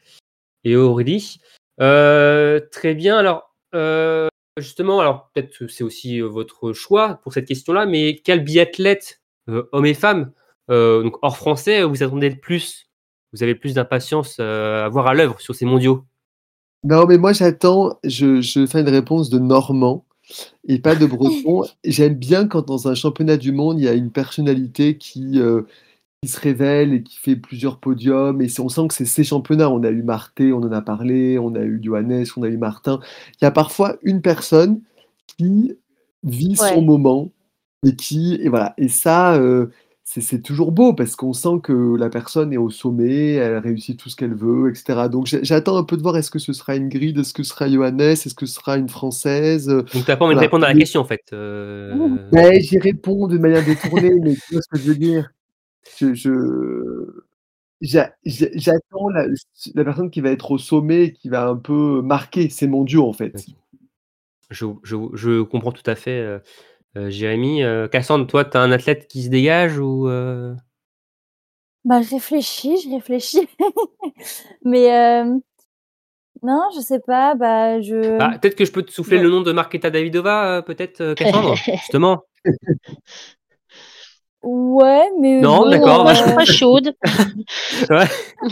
et 0.63 0.75
Aurélie. 0.75 1.39
Euh, 1.81 2.59
très 2.71 2.95
bien. 2.95 3.17
Alors, 3.17 3.55
euh, 3.73 4.27
justement, 4.57 4.99
alors 4.99 5.29
peut-être 5.33 5.57
que 5.57 5.67
c'est 5.67 5.83
aussi 5.83 6.21
euh, 6.21 6.27
votre 6.27 6.73
choix 6.73 7.19
pour 7.23 7.33
cette 7.33 7.47
question-là, 7.47 7.85
mais 7.85 8.21
quel 8.23 8.43
biathlète, 8.43 9.21
euh, 9.49 9.63
hommes 9.71 9.85
et 9.85 9.93
femmes, 9.93 10.31
euh, 10.69 11.03
donc 11.03 11.17
hors 11.21 11.37
français, 11.37 11.83
vous 11.83 12.03
attendez 12.03 12.29
le 12.29 12.39
plus? 12.39 12.89
Vous 13.33 13.43
avez 13.43 13.53
le 13.53 13.59
plus 13.59 13.73
d'impatience 13.73 14.37
euh, 14.39 14.85
à 14.85 14.89
voir 14.89 15.07
à 15.07 15.13
l'œuvre 15.13 15.39
sur 15.41 15.55
ces 15.55 15.65
mondiaux? 15.65 16.05
Non, 16.83 17.05
mais 17.05 17.17
moi 17.17 17.33
j'attends, 17.33 17.99
je, 18.03 18.41
je 18.41 18.65
fais 18.65 18.81
une 18.81 18.89
réponse 18.89 19.29
de 19.29 19.39
Normand 19.39 20.05
et 20.67 20.79
pas 20.79 20.95
de 20.95 21.05
Breton. 21.05 21.63
J'aime 21.83 22.15
bien 22.15 22.47
quand 22.47 22.67
dans 22.67 22.87
un 22.87 22.95
championnat 22.95 23.37
du 23.37 23.51
monde, 23.51 23.79
il 23.79 23.85
y 23.85 23.87
a 23.87 23.93
une 23.93 24.11
personnalité 24.11 24.97
qui, 24.97 25.39
euh, 25.39 25.63
qui 26.25 26.31
se 26.31 26.39
révèle 26.39 26.93
et 26.93 27.03
qui 27.03 27.17
fait 27.17 27.35
plusieurs 27.35 27.77
podiums. 27.79 28.41
Et 28.41 28.47
on 28.59 28.69
sent 28.69 28.87
que 28.87 28.93
c'est 28.95 29.05
ces 29.05 29.23
championnats. 29.23 29.69
On 29.69 29.83
a 29.83 29.89
eu 29.89 30.01
Marté, 30.01 30.51
on 30.53 30.57
en 30.57 30.71
a 30.71 30.81
parlé, 30.81 31.37
on 31.37 31.53
a 31.55 31.61
eu 31.61 31.79
Johannes, 31.83 32.25
on 32.37 32.43
a 32.43 32.47
eu 32.47 32.57
Martin. 32.57 32.99
Il 33.39 33.45
y 33.45 33.47
a 33.47 33.51
parfois 33.51 33.97
une 34.01 34.21
personne 34.21 34.81
qui 35.37 35.73
vit 36.23 36.55
Ouais. 36.59 36.73
son 36.73 36.81
moment 36.81 37.31
et 37.85 37.95
qui, 37.95 38.39
et 38.41 38.49
voilà. 38.49 38.73
Et 38.79 38.87
ça, 38.87 39.35
euh, 39.35 39.67
c'est 40.03 40.41
toujours 40.41 40.71
beau 40.71 40.93
parce 40.93 41.15
qu'on 41.15 41.33
sent 41.33 41.59
que 41.63 41.95
la 41.97 42.09
personne 42.09 42.53
est 42.53 42.57
au 42.57 42.69
sommet, 42.69 43.33
elle 43.33 43.57
réussit 43.57 43.97
tout 43.99 44.09
ce 44.09 44.15
qu'elle 44.15 44.33
veut, 44.35 44.69
etc. 44.69 45.07
Donc 45.11 45.27
j'attends 45.27 45.77
un 45.77 45.83
peu 45.83 45.97
de 45.97 46.01
voir 46.01 46.15
est-ce 46.17 46.31
que 46.31 46.39
ce 46.39 46.53
sera 46.53 46.73
Ingrid, 46.73 47.17
est-ce 47.19 47.33
que 47.33 47.43
ce 47.43 47.49
sera 47.51 47.67
Johannes, 47.69 47.99
est-ce 48.01 48.33
que 48.33 48.45
ce 48.45 48.55
sera 48.55 48.77
une 48.77 48.89
Française? 48.89 49.67
Donc 49.67 50.05
t'as 50.05 50.15
pas 50.15 50.25
envie 50.25 50.35
de 50.35 50.39
répondre 50.39 50.65
à 50.65 50.69
la 50.69 50.75
question 50.79 51.01
en 51.01 51.05
fait. 51.05 51.21
euh, 51.33 52.17
j'y 52.59 52.79
réponds 52.79 53.27
de 53.27 53.37
manière 53.37 53.63
détournée, 53.65 54.13
mais 54.21 54.33
tu 54.33 54.53
vois 54.53 54.61
ce 54.61 54.67
que 54.71 54.79
je 54.79 54.87
veux 54.87 54.95
dire. 54.95 55.29
Je, 55.97 56.13
je- 56.13 57.21
j'a- 57.81 58.13
j'a- 58.25 58.49
j'attends 58.55 59.09
la, 59.09 59.27
la 59.75 59.83
personne 59.83 60.09
qui 60.09 60.21
va 60.21 60.31
être 60.31 60.51
au 60.51 60.57
sommet, 60.57 61.11
qui 61.13 61.29
va 61.29 61.47
un 61.47 61.55
peu 61.55 62.01
marquer. 62.01 62.49
C'est 62.49 62.67
mon 62.67 62.83
duo 62.83 63.07
en 63.07 63.13
fait. 63.13 63.33
Je, 64.49 64.65
je, 64.83 64.95
je 65.13 65.41
comprends 65.41 65.71
tout 65.71 65.89
à 65.89 65.95
fait, 65.95 66.19
euh, 66.19 66.39
euh, 66.97 67.09
Jérémy. 67.09 67.63
Euh, 67.63 67.87
Cassandre, 67.87 68.27
toi, 68.27 68.45
tu 68.45 68.57
as 68.57 68.61
un 68.61 68.71
athlète 68.71 69.07
qui 69.07 69.23
se 69.23 69.29
dégage 69.29 69.79
ou 69.79 70.07
euh, 70.07 70.53
Bah, 71.83 72.01
je 72.01 72.11
réfléchis, 72.11 72.77
je 72.83 72.89
réfléchis. 72.93 73.47
Mais 74.63 74.93
euh, 74.93 75.37
non, 76.43 76.61
je 76.75 76.81
sais 76.81 76.99
pas. 76.99 77.33
Bah, 77.35 77.81
je. 77.81 78.17
Bah, 78.19 78.37
Peut-être 78.39 78.55
que 78.55 78.65
je 78.65 78.71
peux 78.71 78.83
te 78.83 78.91
souffler 78.91 79.17
Ouais. 79.17 79.23
le 79.23 79.29
nom 79.29 79.41
de 79.41 79.51
Marketa 79.51 79.89
Davidova, 79.89 80.57
euh, 80.57 80.61
peut-être, 80.61 81.01
euh, 81.01 81.15
Cassandre, 81.15 81.55
justement. 81.65 82.23
Ouais, 84.45 85.09
mais 85.19 85.41
Non, 85.41 85.63
bon, 85.63 85.69
d'accord, 85.71 86.03
Moi, 86.03 86.13
bah, 86.13 86.13
je 86.13 86.21
suis 86.21 86.31
euh, 86.31 86.35
pas 86.35 86.45
chaude. 86.45 86.95
Ouais. 87.89 88.05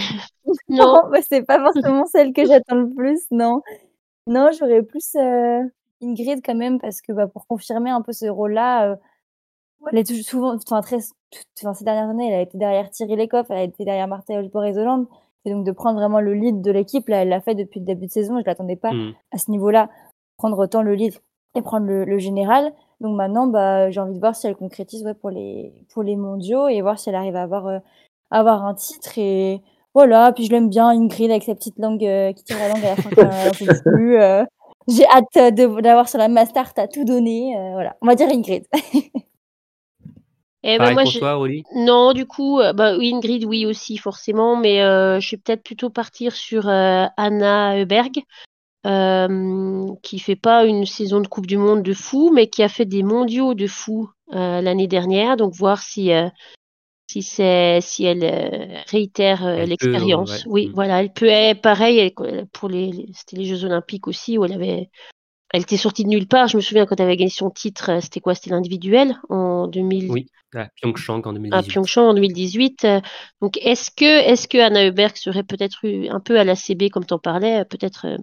Non. 0.67 0.85
Non, 0.85 1.09
bah, 1.11 1.19
c'est 1.27 1.43
pas 1.43 1.59
forcément 1.59 2.05
celle 2.05 2.33
que 2.33 2.45
j'attends 2.45 2.75
le 2.75 2.89
plus, 2.89 3.21
non. 3.31 3.61
Non, 4.27 4.49
j'aurais 4.57 4.81
plus 4.81 5.15
euh, 5.15 5.61
Ingrid 6.01 6.41
quand 6.43 6.55
même, 6.55 6.79
parce 6.79 7.01
que 7.01 7.11
bah, 7.13 7.27
pour 7.27 7.45
confirmer 7.47 7.89
un 7.91 8.01
peu 8.01 8.11
ce 8.11 8.25
rôle-là, 8.25 8.91
euh, 8.91 8.95
elle 9.91 9.99
est 9.99 10.07
toujours 10.07 10.25
souvent, 10.25 10.55
enfin, 10.55 10.81
très, 10.81 10.97
enfin, 11.61 11.73
ces 11.73 11.83
dernières 11.85 12.09
années, 12.09 12.27
elle 12.29 12.39
a 12.39 12.41
été 12.41 12.57
derrière 12.57 12.89
Thierry 12.89 13.15
Lecoff, 13.15 13.47
elle 13.49 13.57
a 13.57 13.63
été 13.63 13.85
derrière 13.85 14.07
Martha 14.07 14.33
Olipor-Ezoland. 14.33 15.05
Et 15.45 15.51
donc 15.51 15.65
de 15.65 15.71
prendre 15.73 15.99
vraiment 15.99 16.21
le 16.21 16.33
lead 16.33 16.61
de 16.61 16.71
l'équipe, 16.71 17.07
là, 17.09 17.17
elle 17.21 17.29
l'a 17.29 17.41
fait 17.41 17.53
depuis 17.55 17.81
le 17.81 17.85
début 17.85 18.05
de 18.07 18.11
saison, 18.11 18.39
je 18.39 18.45
l'attendais 18.45 18.77
pas 18.77 18.91
Hmm. 18.93 19.11
à 19.31 19.37
ce 19.37 19.51
niveau-là, 19.51 19.89
prendre 20.37 20.57
autant 20.57 20.81
le 20.81 20.95
lead 20.95 21.13
et 21.55 21.61
prendre 21.61 21.85
le, 21.85 22.05
le 22.05 22.17
général. 22.17 22.73
Donc 23.01 23.15
maintenant, 23.15 23.47
bah, 23.47 23.89
j'ai 23.91 23.99
envie 23.99 24.13
de 24.15 24.19
voir 24.19 24.35
si 24.35 24.47
elle 24.47 24.55
concrétise 24.55 25.03
ouais, 25.03 25.13
pour, 25.13 25.29
les, 25.29 25.73
pour 25.93 26.03
les 26.03 26.15
mondiaux 26.15 26.67
et 26.67 26.81
voir 26.81 26.99
si 26.99 27.09
elle 27.09 27.15
arrive 27.15 27.35
à 27.35 27.43
avoir, 27.43 27.67
euh, 27.67 27.79
à 28.31 28.39
avoir 28.39 28.65
un 28.65 28.73
titre. 28.73 29.17
Et 29.17 29.61
voilà, 29.93 30.31
puis 30.33 30.45
je 30.45 30.51
l'aime 30.51 30.69
bien, 30.69 30.87
Ingrid, 30.89 31.29
avec 31.31 31.43
sa 31.43 31.55
petite 31.55 31.77
langue 31.79 32.03
euh, 32.05 32.31
qui 32.33 32.43
tire 32.43 32.57
la 32.59 32.69
langue 32.69 32.85
à 32.85 32.89
la 32.89 32.95
fin 32.95 33.09
quand 33.15 33.91
plus. 33.91 34.17
euh. 34.17 34.43
j'ai 34.87 35.05
hâte 35.07 35.37
euh, 35.37 35.51
d'avoir 35.81 36.07
sur 36.09 36.19
la 36.19 36.27
Master, 36.29 36.73
t'as 36.73 36.87
tout 36.87 37.03
donné. 37.05 37.57
euh, 37.57 37.71
voilà, 37.73 37.95
on 38.01 38.07
va 38.07 38.15
dire 38.15 38.29
Ingrid. 38.29 38.65
Eh 40.65 40.77
ben, 40.77 40.93
moi, 40.93 41.03
pour 41.03 41.11
je- 41.11 41.19
toi, 41.19 41.33
Rolly 41.33 41.63
Non, 41.75 42.13
du 42.13 42.25
coup, 42.25 42.59
bah, 42.73 42.93
Ingrid, 42.93 43.43
oui 43.43 43.65
aussi, 43.65 43.97
forcément, 43.97 44.55
mais 44.55 44.81
euh, 44.81 45.19
je 45.19 45.31
vais 45.35 45.41
peut-être 45.43 45.61
plutôt 45.63 45.89
partir 45.89 46.33
sur 46.33 46.69
euh, 46.69 47.05
Anna 47.17 47.77
Heuberg, 47.77 48.13
euh, 48.85 49.85
qui 50.01 50.19
fait 50.19 50.35
pas 50.35 50.65
une 50.65 50.85
saison 50.85 51.21
de 51.21 51.27
Coupe 51.27 51.47
du 51.47 51.57
Monde 51.57 51.83
de 51.83 51.93
fou, 51.93 52.31
mais 52.33 52.47
qui 52.47 52.63
a 52.63 52.69
fait 52.69 52.85
des 52.85 53.03
mondiaux 53.03 53.53
de 53.53 53.67
fou 53.67 54.09
euh, 54.33 54.61
l'année 54.61 54.87
dernière, 54.87 55.37
donc 55.37 55.53
voir 55.53 55.81
si 55.81 56.11
euh, 56.11 56.27
si 57.09 57.21
c'est 57.21 57.79
si 57.81 58.05
elle 58.05 58.83
réitère 58.89 59.45
l'expérience. 59.65 60.31
ouais. 60.31 60.41
Oui, 60.47 60.67
Mm. 60.67 60.71
voilà, 60.73 61.01
elle 61.01 61.13
peut, 61.13 61.27
elle, 61.27 61.59
pareil, 61.61 62.13
pour 62.53 62.69
les, 62.69 63.05
c'était 63.13 63.35
les 63.37 63.45
Jeux 63.45 63.65
Olympiques 63.65 64.07
aussi 64.07 64.37
où 64.37 64.45
elle 64.45 64.53
avait 64.53 64.89
elle 65.53 65.61
était 65.61 65.77
sortie 65.77 66.03
de 66.03 66.09
nulle 66.09 66.27
part. 66.27 66.47
Je 66.47 66.57
me 66.57 66.61
souviens 66.63 66.87
quand 66.87 66.99
elle 66.99 67.05
avait 67.05 67.17
gagné 67.17 67.29
son 67.29 67.51
titre, 67.51 67.99
c'était 68.01 68.19
quoi? 68.19 68.33
C'était 68.33 68.49
l'individuel 68.49 69.15
en 69.29 69.67
2000, 69.67 70.09
Oui, 70.09 70.25
à 70.55 70.67
Pyeongchang 70.81 71.21
en 71.27 71.29
à 71.29 71.33
2018. 71.33 71.67
Pyeongchang 71.71 72.07
en 72.09 72.13
2018. 72.15 72.85
Euh, 72.85 73.01
Donc, 73.39 73.57
est-ce 73.61 73.91
que, 73.91 74.03
est-ce 74.27 74.47
que 74.47 74.57
Anna 74.57 74.83
Heuberg 74.87 75.15
serait 75.15 75.43
peut-être 75.43 75.85
eu 75.85 76.07
un 76.07 76.19
peu 76.19 76.39
à 76.39 76.43
la 76.43 76.55
CB, 76.55 76.89
comme 76.89 77.05
tu 77.05 77.13
en 77.13 77.19
parlais, 77.19 77.65
peut-être 77.65 78.17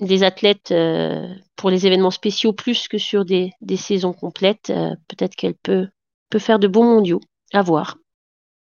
des 0.00 0.22
athlètes 0.22 0.70
euh, 0.70 1.26
pour 1.56 1.70
les 1.70 1.86
événements 1.86 2.10
spéciaux 2.12 2.52
plus 2.52 2.86
que 2.88 2.98
sur 2.98 3.24
des, 3.24 3.52
des 3.60 3.76
saisons 3.76 4.12
complètes 4.12 4.70
euh, 4.70 4.90
Peut-être 5.08 5.34
qu'elle 5.34 5.54
peut, 5.54 5.88
peut 6.30 6.38
faire 6.38 6.58
de 6.58 6.68
bons 6.68 6.84
mondiaux. 6.84 7.20
À 7.52 7.62
voir. 7.62 7.98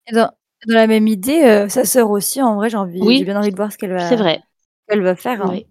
Et 0.08 0.14
dans, 0.14 0.32
dans 0.68 0.76
la 0.76 0.88
même 0.88 1.08
idée, 1.08 1.44
euh, 1.44 1.70
sa 1.70 1.86
sœur 1.86 2.10
aussi, 2.12 2.42
en 2.42 2.56
vrai, 2.56 2.70
j'ai 2.70 2.78
envie, 2.78 3.02
Oui. 3.02 3.18
j'ai 3.20 3.26
bien 3.26 3.38
envie 3.38 3.52
de 3.52 3.56
voir 3.56 3.72
ce 3.72 3.78
qu'elle 3.78 3.92
va, 3.94 4.08
C'est 4.08 4.16
vrai. 4.16 4.42
qu'elle 4.88 5.02
va 5.02 5.16
faire. 5.16 5.42
hein. 5.44 5.50
oui. 5.52 5.66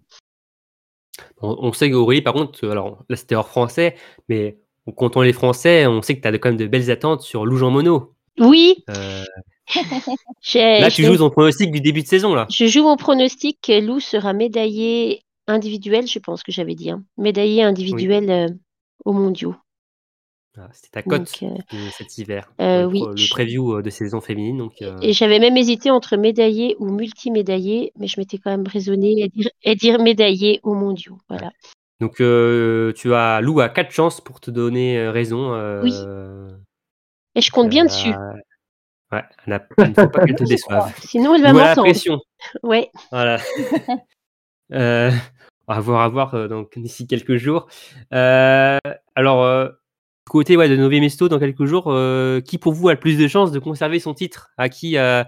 On, 1.41 1.55
on 1.59 1.73
sait 1.73 1.89
qu'Aurélie, 1.89 2.21
par 2.21 2.33
contre, 2.33 2.65
euh, 2.65 2.71
alors 2.71 3.03
là 3.09 3.15
c'était 3.15 3.35
hors 3.35 3.47
français, 3.47 3.95
mais 4.29 4.57
en 4.85 4.91
comptant 4.91 5.21
les 5.21 5.33
Français, 5.33 5.87
on 5.87 6.01
sait 6.01 6.15
que 6.15 6.21
tu 6.21 6.27
as 6.27 6.37
quand 6.37 6.49
même 6.49 6.57
de 6.57 6.67
belles 6.67 6.91
attentes 6.91 7.21
sur 7.21 7.45
Lou 7.45 7.57
Jean 7.57 7.71
Monod. 7.71 8.07
Oui, 8.39 8.83
Euh, 8.89 9.23
là, 10.55 10.89
tu 10.91 11.03
joues 11.03 11.17
ton 11.17 11.29
pronostic 11.29 11.71
du 11.71 11.81
début 11.81 12.01
de 12.03 12.07
saison, 12.07 12.33
là. 12.35 12.45
je 12.49 12.65
joue 12.67 12.83
mon 12.83 12.97
pronostic. 12.97 13.67
Lou 13.69 13.99
sera 13.99 14.33
médaillé 14.33 15.21
individuel, 15.47 16.07
je 16.07 16.19
pense 16.19 16.43
que 16.43 16.51
j'avais 16.51 16.75
dit. 16.75 16.89
hein. 16.91 17.03
Médaillé 17.17 17.63
individuel 17.63 18.29
euh, 18.29 18.47
aux 19.05 19.13
mondiaux. 19.13 19.55
Ah, 20.57 20.69
C'était 20.71 20.89
ta 20.89 21.01
cote 21.03 21.29
euh, 21.43 21.49
de 21.73 21.89
cet 21.91 22.17
hiver. 22.17 22.49
euh, 22.61 22.85
oui. 22.85 23.01
le 23.05 23.29
preview 23.29 23.73
euh, 23.77 23.81
de 23.81 23.89
saison 23.89 24.21
féminine. 24.21 24.57
Donc, 24.57 24.81
euh, 24.81 24.95
Et 25.01 25.11
j'avais 25.11 25.39
même 25.39 25.57
hésité 25.57 25.91
entre 25.91 26.15
médaillé 26.15 26.77
ou 26.79 26.89
multimédaillé, 26.91 27.91
mais 27.99 28.07
je 28.07 28.17
m'étais 28.19 28.37
quand 28.37 28.51
même 28.51 28.65
raisonnée 28.65 29.15
et 29.21 29.27
dire, 29.27 29.49
et 29.63 29.75
dire 29.75 30.01
médaillé 30.01 30.61
aux 30.63 30.73
mondiaux. 30.73 31.17
Voilà. 31.27 31.51
donc 31.99 32.21
euh, 32.21 32.93
tu 32.93 33.13
as 33.13 33.41
Lou 33.41 33.59
a 33.59 33.67
quatre 33.67 33.91
chances 33.91 34.21
pour 34.21 34.39
te 34.39 34.49
donner 34.49 34.97
euh, 34.97 35.11
raison. 35.11 35.53
euh, 35.53 35.81
Oui. 35.83 35.93
Et 37.35 37.41
je 37.41 37.51
compte 37.51 37.67
bien 37.67 37.83
euh, 37.83 37.87
dessus. 37.87 38.13
Ouais, 39.11 39.23
elle 39.45 39.53
a- 39.53 39.67
il 39.79 39.89
ne 39.89 39.93
faut 39.93 40.09
pas 40.09 40.25
qu'elle 40.25 40.35
te 40.35 40.43
déçoive. 40.49 40.93
Sinon, 41.01 41.35
elle 41.35 41.41
va 41.43 41.49
a 41.49 41.53
la 41.53 41.59
m'entendre. 41.59 41.83
pression. 41.87 42.19
Ouais. 42.63 42.89
Voilà. 43.11 43.39
Euh, 44.73 45.11
à 45.67 45.79
voir, 45.79 46.01
à 46.01 46.09
voir 46.09 46.33
euh, 46.33 46.47
donc 46.47 46.77
d'ici 46.79 47.05
quelques 47.05 47.35
jours. 47.35 47.67
Euh, 48.13 48.79
alors, 49.13 49.43
euh, 49.43 49.69
côté 50.27 50.57
ouais, 50.57 50.67
de 50.67 50.75
Nové 50.75 50.99
Mesto, 50.99 51.29
dans 51.29 51.37
quelques 51.37 51.65
jours, 51.65 51.85
euh, 51.89 52.41
qui 52.41 52.57
pour 52.57 52.73
vous 52.73 52.89
a 52.89 52.93
le 52.93 52.99
plus 52.99 53.15
de 53.15 53.27
chances 53.27 53.51
de 53.51 53.59
conserver 53.59 53.99
son 53.99 54.15
titre? 54.15 54.49
À 54.57 54.67
qui 54.69 54.97
euh, 54.97 55.23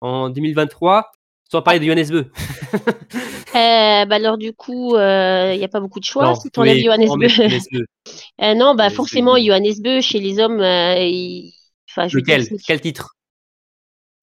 en 0.00 0.30
2023 0.30 1.10
Sans 1.50 1.60
parler 1.60 1.80
de 1.80 1.84
Johannes 1.84 2.08
Beu. 2.08 2.30
Euh, 3.54 4.04
bah 4.04 4.16
alors 4.16 4.38
du 4.38 4.52
coup, 4.52 4.90
il 4.96 5.58
n'y 5.58 5.64
a 5.64 5.68
pas 5.70 5.80
beaucoup 5.80 6.00
de 6.00 6.04
choix 6.04 6.24
Non, 6.24 6.34
si 6.34 6.50
tu 6.50 6.60
enlèves 6.60 6.76
oui, 6.76 6.84
Johannes 6.84 7.08
Beu. 7.18 7.86
Euh, 8.40 8.54
non, 8.54 8.74
bah 8.74 8.84
Johannes 8.84 8.94
forcément. 8.96 9.36
Johannes 9.38 9.74
Beu, 9.82 10.00
chez 10.00 10.18
les 10.20 10.38
hommes, 10.38 10.60
euh, 10.60 10.96
il- 11.00 11.52
enfin, 11.90 12.08
je 12.08 12.14
veux 12.16 12.20
Lequel? 12.20 12.42
dire, 12.48 12.58
Quel 12.66 12.80
titre? 12.80 13.16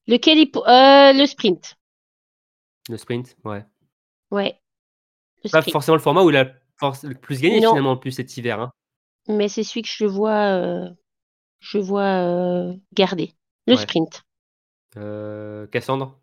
Lequel 0.08 0.38
il... 0.38 0.52
euh, 0.56 1.14
Le 1.20 1.26
sprint. 1.26 1.76
Le 2.90 2.98
sprint 2.98 3.36
Ouais. 3.44 3.66
Ouais. 4.32 4.60
Le 5.44 5.50
Pas 5.50 5.62
sprint. 5.62 5.72
forcément 5.74 5.96
le 5.96 6.02
format 6.02 6.24
où 6.24 6.30
il 6.30 6.38
a 6.38 6.52
force- 6.80 7.04
le 7.04 7.16
plus 7.16 7.42
gagné 7.42 7.60
Non. 7.62 7.70
finalement 7.70 7.92
en 7.92 7.98
plus 7.98 8.12
cet 8.12 8.36
hiver. 8.38 8.60
Hein. 8.60 8.72
Mais 9.28 9.48
c'est 9.48 9.64
celui 9.64 9.82
que 9.82 9.90
je 9.92 10.06
vois, 10.06 10.54
euh, 10.56 10.90
je 11.60 11.78
vois 11.80 12.04
euh, 12.04 12.74
garder. 12.94 13.34
Le 13.68 13.74
Ouais. 13.76 13.82
sprint. 13.82 14.24
Euh, 14.98 15.66
Cassandre? 15.68 16.20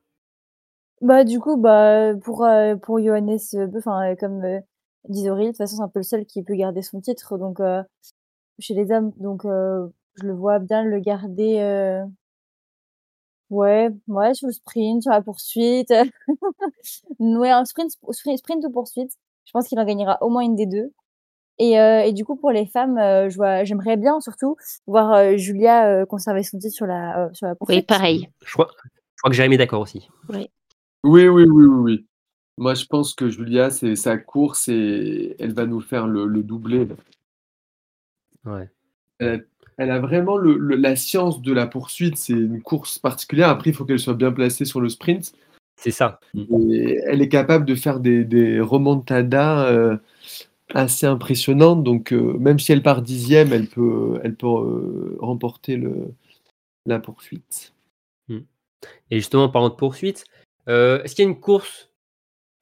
Bah 1.01 1.25
du 1.25 1.41
coup 1.41 1.57
bah 1.57 2.15
pour 2.23 2.45
euh, 2.45 2.77
pour 2.77 3.01
Johannes 3.03 3.37
enfin 3.77 4.13
euh, 4.13 4.15
comme 4.15 4.45
euh, 4.45 4.61
disait 5.09 5.31
Aurélie, 5.31 5.47
de 5.49 5.51
toute 5.51 5.59
façon 5.59 5.77
c'est 5.79 5.83
un 5.83 5.89
peu 5.89 5.99
le 5.99 6.05
seul 6.05 6.25
qui 6.27 6.45
peut 6.45 6.55
garder 6.55 6.81
son 6.81 7.01
titre 7.01 7.37
donc 7.39 7.59
euh, 7.59 7.83
chez 8.61 8.73
les 8.75 8.93
hommes 8.93 9.11
donc 9.17 9.45
euh, 9.45 9.89
je 10.15 10.27
le 10.29 10.33
vois 10.33 10.61
bien 10.61 10.85
le 10.85 11.01
garder 11.01 11.59
euh, 11.59 12.05
ouais 13.53 13.91
ouais 14.09 14.35
sur 14.35 14.49
le 14.49 14.53
sprint 14.53 15.03
sur 15.03 15.13
la 15.13 15.23
poursuite 15.23 15.91
ouais 17.21 17.51
un 17.51 17.65
sprint 17.65 17.91
sprint, 18.11 18.39
sprint 18.39 18.65
ou 18.65 18.71
poursuite 18.71 19.13
je 19.45 19.53
pense 19.53 19.69
qu'il 19.69 19.79
en 19.79 19.85
gagnera 19.85 20.19
au 20.23 20.29
moins 20.29 20.43
une 20.43 20.57
des 20.57 20.67
deux 20.67 20.93
et 21.59 21.79
euh, 21.79 22.01
et 22.03 22.13
du 22.13 22.25
coup 22.25 22.37
pour 22.37 22.51
les 22.51 22.67
femmes 22.67 22.99
euh, 22.99 23.29
je 23.29 23.37
vois 23.37 23.63
j'aimerais 23.65 23.97
bien 23.97 24.21
surtout 24.21 24.57
voir 24.87 25.13
euh, 25.13 25.37
Julia 25.37 25.87
euh, 25.87 26.07
conserver 26.07 26.43
son 26.43 26.59
titre 26.59 26.75
sur 26.75 26.87
la 26.87 27.27
euh, 27.27 27.29
sur 27.35 27.47
la 27.47 27.55
poursuite 27.55 27.77
Oui, 27.79 27.83
pareil. 27.83 28.29
je 28.45 28.53
crois, 28.53 28.69
je 28.83 29.21
crois 29.21 29.31
que 29.31 29.37
Jérémy 29.37 29.55
est 29.57 29.59
d'accord 29.59 29.83
aussi. 29.83 30.09
Oui, 30.31 30.49
oui, 31.05 31.29
oui, 31.29 31.45
oui, 31.45 31.67
oui. 31.67 32.07
Moi, 32.59 32.75
je 32.75 32.85
pense 32.87 33.15
que 33.15 33.29
Julia, 33.29 33.71
c'est 33.71 33.97
sa 33.97 34.19
course 34.19 34.69
et 34.69 35.37
elle 35.39 35.55
va 35.55 35.67
nous 35.67 35.81
faire 35.81 36.07
le, 36.07 36.27
le 36.27 36.43
doublé. 36.43 36.87
Ouais. 38.45 38.69
Elle 39.19 39.29
a, 39.29 39.39
elle 39.83 39.91
a 39.91 39.99
vraiment 39.99 40.37
le- 40.37 40.57
le- 40.57 40.77
la 40.77 40.97
science 40.97 41.43
de 41.43 41.53
la 41.53 41.67
poursuite. 41.67 42.17
C'est 42.17 42.33
une 42.33 42.63
course 42.63 42.99
particulière. 42.99 43.49
Après, 43.49 43.71
il 43.71 43.75
faut 43.75 43.85
qu'elle 43.85 43.99
soit 43.99 44.15
bien 44.15 44.33
placée 44.33 44.65
sur 44.65 44.81
le 44.81 44.89
sprint. 44.89 45.33
C'est 45.77 45.91
ça. 45.91 46.21
Et 46.35 47.01
elle 47.07 47.21
est 47.21 47.29
capable 47.29 47.65
de 47.65 47.75
faire 47.75 47.99
des, 47.99 48.25
des 48.25 48.61
remontadas 48.61 49.67
euh, 49.71 49.97
assez 50.73 51.07
impressionnantes. 51.07 51.83
Donc, 51.83 52.13
euh, 52.13 52.35
même 52.39 52.59
si 52.59 52.73
elle 52.73 52.83
part 52.83 53.03
dixième, 53.03 53.53
elle 53.53 53.67
peut, 53.67 54.21
elle 54.23 54.37
peut 54.37 54.47
euh, 54.47 55.17
remporter 55.21 55.77
le, 55.77 55.93
la 56.87 57.01
poursuite. 57.01 57.73
Et 59.11 59.17
justement, 59.17 59.45
en 59.45 59.49
parlant 59.49 59.69
de 59.69 59.75
poursuite, 59.75 60.25
est-ce 60.67 61.15
qu'il 61.15 61.25
y 61.25 61.29
a 61.29 61.31
une 61.31 61.39
course 61.39 61.91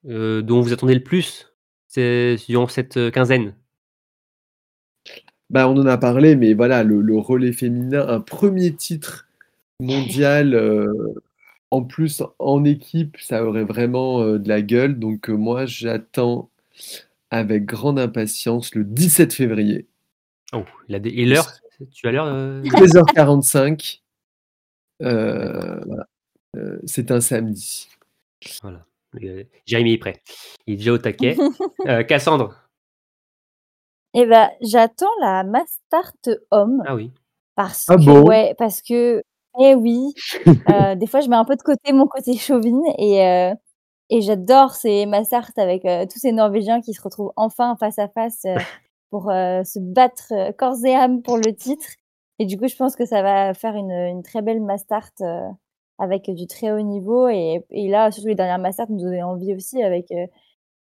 dont 0.05 0.61
vous 0.61 0.73
attendez 0.73 0.95
le 0.95 1.03
plus 1.03 1.53
durant 1.95 2.69
cette 2.69 3.11
quinzaine? 3.11 3.55
Bah, 5.51 5.69
on 5.69 5.77
en 5.77 5.87
a 5.87 5.99
parlé, 5.99 6.37
mais 6.37 6.55
voilà, 6.55 6.83
le, 6.85 7.01
le 7.03 7.19
relais 7.19 7.53
féminin, 7.53 8.07
un 8.09 8.21
premier 8.21 8.73
titre 8.73 9.27
mondial, 9.81 10.55
euh, 10.55 10.87
en 11.73 11.83
plus 11.83 12.23
en 12.39 12.65
équipe, 12.65 13.17
ça 13.21 13.45
aurait 13.45 13.65
vraiment 13.65 14.21
euh, 14.23 14.39
de 14.39 14.49
la 14.49 14.63
gueule. 14.63 14.99
Donc 14.99 15.29
euh, 15.29 15.35
moi, 15.35 15.67
j'attends 15.67 16.51
avec 17.31 17.65
grande 17.65 17.99
impatience 17.99 18.75
le 18.75 18.85
17 18.85 19.33
février, 19.33 19.87
Oh, 20.53 20.65
il 20.89 20.95
a 20.97 20.99
des- 20.99 21.11
et 21.11 21.27
l'heure 21.27 21.47
Tu 21.93 22.07
as 22.09 22.13
l'heure 22.13 22.27
euh, 22.27 22.61
13h45. 22.63 24.01
Euh, 25.03 25.81
voilà. 25.87 26.07
Euh, 26.57 26.79
c'est 26.85 27.11
un 27.13 27.21
samedi. 27.21 27.89
Voilà. 28.63 28.85
Jérémy 29.67 29.93
est 29.95 29.99
prêt. 29.99 30.23
Il 30.67 30.75
est 30.75 30.77
déjà 30.79 30.93
au 30.93 30.99
taquet. 30.99 31.37
Euh, 31.87 32.03
Cassandre 32.03 32.55
et 34.15 34.27
ben 34.27 34.51
j'attends 34.61 35.07
la 35.21 35.45
Mastart 35.45 36.13
homme 36.51 36.83
Ah 36.87 36.95
oui. 36.95 37.11
Parce 37.57 37.87
Ah 37.89 37.97
que, 37.97 38.05
bon? 38.05 38.23
ouais, 38.27 38.55
parce 38.59 38.81
que, 38.83 39.23
eh 39.61 39.75
oui, 39.75 40.13
euh, 40.71 40.95
des 40.95 41.07
fois 41.07 41.21
je 41.21 41.29
mets 41.29 41.37
un 41.37 41.45
peu 41.45 41.57
de 41.57 41.63
côté 41.63 41.93
mon 41.93 42.07
côté 42.07 42.37
chauvine 42.37 42.81
et, 42.99 43.25
euh, 43.27 43.55
et 44.11 44.21
j'adore 44.23 44.75
ces 44.75 45.07
Mastart 45.07 45.51
avec 45.57 45.85
euh, 45.85 46.07
tous 46.11 46.19
ces 46.19 46.33
Norvégiens 46.33 46.81
qui 46.81 46.95
se 46.95 47.03
retrouvent 47.03 47.33
enfin 47.37 47.77
face 47.79 47.99
à 47.99 48.09
face 48.09 48.45
euh, 48.47 48.57
pour 49.11 49.31
euh, 49.31 49.63
se 49.65 49.79
battre 49.81 50.33
euh, 50.33 50.53
corps 50.53 50.85
et 50.85 50.95
âme 50.95 51.23
pour 51.23 51.37
le 51.37 51.55
titre. 51.55 51.87
Et 52.39 52.47
du 52.47 52.57
coup, 52.59 52.69
je 52.69 52.77
pense 52.77 52.97
que 52.97 53.05
ça 53.05 53.23
va 53.23 53.53
faire 53.55 53.75
une, 53.77 53.91
une 53.91 54.23
très 54.23 54.41
belle 54.43 54.63
Mastart 54.63 55.11
euh, 55.21 55.47
avec 55.99 56.31
du 56.31 56.47
très 56.47 56.73
haut 56.73 56.81
niveau. 56.81 57.29
Et, 57.29 57.65
et 57.71 57.89
là, 57.91 58.11
surtout 58.11 58.29
les 58.29 58.35
dernières 58.35 58.59
Mastart 58.59 58.87
nous 58.91 59.01
donnaient 59.03 59.23
envie 59.23 59.55
aussi 59.55 59.83
avec 59.83 60.11
euh, 60.13 60.27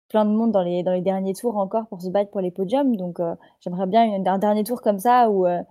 plein 0.10 0.26
de 0.26 0.32
monde 0.32 0.52
dans 0.52 0.62
les, 0.64 0.84
dans 0.84 0.92
les 0.94 1.02
derniers 1.02 1.34
tours 1.34 1.58
encore 1.58 1.88
pour 1.88 2.02
se 2.02 2.10
battre 2.10 2.32
pour 2.32 2.42
les 2.42 2.52
podiums. 2.52 2.96
Donc, 2.96 3.20
euh, 3.20 3.36
j'aimerais 3.62 3.88
bien 3.88 4.04
une- 4.04 4.28
un 4.28 4.38
dernier 4.40 4.64
tour 4.64 4.82
comme 4.82 5.00
ça 5.00 5.30
où, 5.30 5.46
euh, 5.48 5.62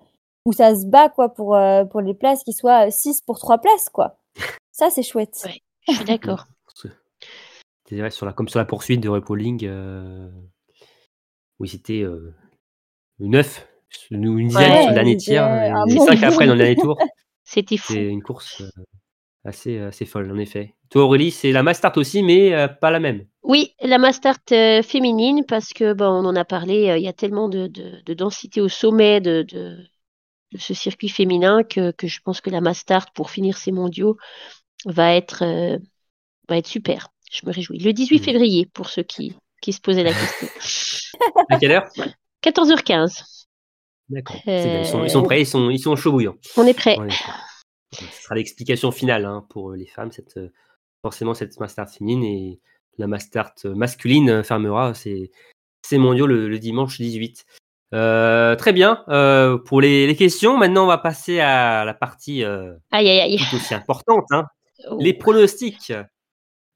où 0.45 0.53
ça 0.53 0.75
se 0.75 0.87
bat 0.87 1.09
quoi 1.09 1.29
pour, 1.35 1.55
euh, 1.57 1.85
pour 1.85 2.01
les 2.01 2.15
places 2.15 2.45
qui 2.45 2.53
soient 2.53 2.91
6 2.91 3.21
pour 3.21 3.39
3 3.39 3.59
places. 3.59 3.89
quoi. 3.89 4.17
Ça, 4.73 4.91
c'est 4.91 5.03
chouette. 5.03 5.37
Ouais. 5.45 5.61
Je 5.89 5.95
suis 5.95 6.05
d'accord. 6.05 6.47
C'est 7.89 7.97
vrai, 7.97 8.11
sur 8.11 8.27
la, 8.27 8.33
comme 8.35 8.49
sur 8.49 8.59
la 8.59 8.67
poursuite 8.67 9.01
de 9.03 9.09
Repolling, 9.09 9.65
euh, 9.65 10.29
oui, 11.59 11.69
c'était 11.69 12.03
euh, 12.03 12.35
9, 13.19 13.67
une 14.11 14.47
dizaine 14.49 14.71
Ouais, 14.73 14.81
sur 14.83 14.89
le 14.91 14.95
dernier 14.95 15.17
tir, 15.17 15.43
et 15.43 15.73
bon 15.97 16.05
5 16.07 16.23
après 16.23 16.47
dans 16.47 16.53
le 16.53 16.59
dernier 16.59 16.77
tour. 16.77 16.99
C'était 17.45 17.79
fou. 17.79 17.95
C'est 17.95 18.05
une 18.05 18.23
course 18.23 18.61
euh, 18.61 18.69
assez, 19.47 19.79
assez 19.79 20.05
folle, 20.05 20.31
en 20.31 20.37
effet. 20.37 20.75
Toi, 20.91 21.05
Aurélie, 21.05 21.31
c'est 21.31 21.51
la 21.51 21.63
Mastart 21.63 21.97
aussi, 21.97 22.23
mais 22.23 22.53
euh, 22.53 22.69
pas 22.69 22.91
la 22.91 23.01
même. 23.01 23.25
Oui, 23.49 23.75
la 23.81 23.97
Mastart 23.97 24.39
euh, 24.53 24.83
féminine, 24.83 25.43
parce 25.47 25.73
que 25.73 25.95
bon, 25.95 26.05
on 26.05 26.27
en 26.27 26.37
a 26.37 26.45
parlé, 26.45 26.91
euh, 26.91 26.99
il 26.99 27.05
y 27.05 27.09
a 27.09 27.15
tellement 27.15 27.49
de, 27.49 27.67
de, 27.67 28.03
de 28.05 28.15
densité 28.15 28.61
au 28.61 28.69
sommet 28.69 29.23
de, 29.23 29.47
ce 30.59 30.75
circuit 30.75 31.09
féminin 31.09 31.63
que, 31.63 31.91
que 31.93 32.07
je 32.07 32.21
pense 32.23 32.43
que 32.43 32.51
la 32.51 32.61
Mastart, 32.61 33.11
pour 33.15 33.31
finir 33.31 33.57
ses 33.57 33.73
mondiaux, 33.73 34.19
va 34.85 35.15
être, 35.15 35.43
euh, 35.45 35.79
va 36.51 36.59
être 36.59 36.67
super. 36.67 37.09
Je 37.33 37.47
me 37.47 37.53
réjouis. 37.53 37.79
Le 37.79 37.95
18 37.95 38.21
Mm. 38.21 38.25
février, 38.25 38.67
pour 38.67 38.91
ceux 38.91 39.03
qui, 39.03 39.35
qui 39.63 39.73
se 39.73 39.81
posaient 39.81 40.05
la 40.05 40.13
question. 40.13 40.49
À 41.49 41.59
quelle 41.59 41.73
heure? 41.73 41.89
14h15. 42.43 43.47
D'accord. 44.11 44.37
Ils, 44.47 44.85
sont, 44.87 45.05
ils 45.05 45.11
sont 45.11 45.23
prêts, 45.23 45.41
ils 45.41 45.47
sont, 45.47 45.71
ils 45.71 45.79
sont 45.79 45.97
chauds 45.97 46.13
bouillants. 46.13 46.37
On 46.59 46.67
est 46.67 46.75
prêt. 46.75 46.97
En 46.99 47.07
effet. 47.07 47.25
Ce 47.93 48.05
sera 48.05 48.35
l'explication 48.35 48.91
finale 48.93 49.25
hein, 49.25 49.47
pour 49.49 49.73
les 49.73 49.87
femmes, 49.87 50.13
cette, 50.13 50.39
forcément 51.01 51.33
cette 51.33 51.59
Mastart 51.59 51.89
féminine 51.89 52.25
et 52.25 52.61
la 52.99 53.07
Mastart 53.07 53.55
masculine 53.65 54.43
fermera 54.45 54.95
ses, 54.95 55.31
ses 55.83 55.99
mondiaux 55.99 56.27
le, 56.27 56.49
le 56.49 56.59
dimanche 56.59 56.99
18. 56.99 57.45
Euh, 57.95 58.55
très 58.57 58.73
bien. 58.73 59.03
Euh, 59.09 59.57
pour 59.57 59.81
les, 59.81 60.07
les 60.07 60.17
questions, 60.17 60.59
maintenant 60.59 60.85
on 60.85 60.89
va 60.89 60.99
passer 60.99 61.41
à 61.41 61.85
la 61.87 61.95
partie 61.95 62.45
euh, 62.45 62.75
Aïe, 62.91 63.09
aïe, 63.09 63.21
aïe. 63.21 63.39
tout 63.51 63.57
aussi 63.57 63.75
importante, 63.75 64.27
hein, 64.31 64.47
Oh. 64.89 64.97
les 65.01 65.13
pronostics. 65.13 65.93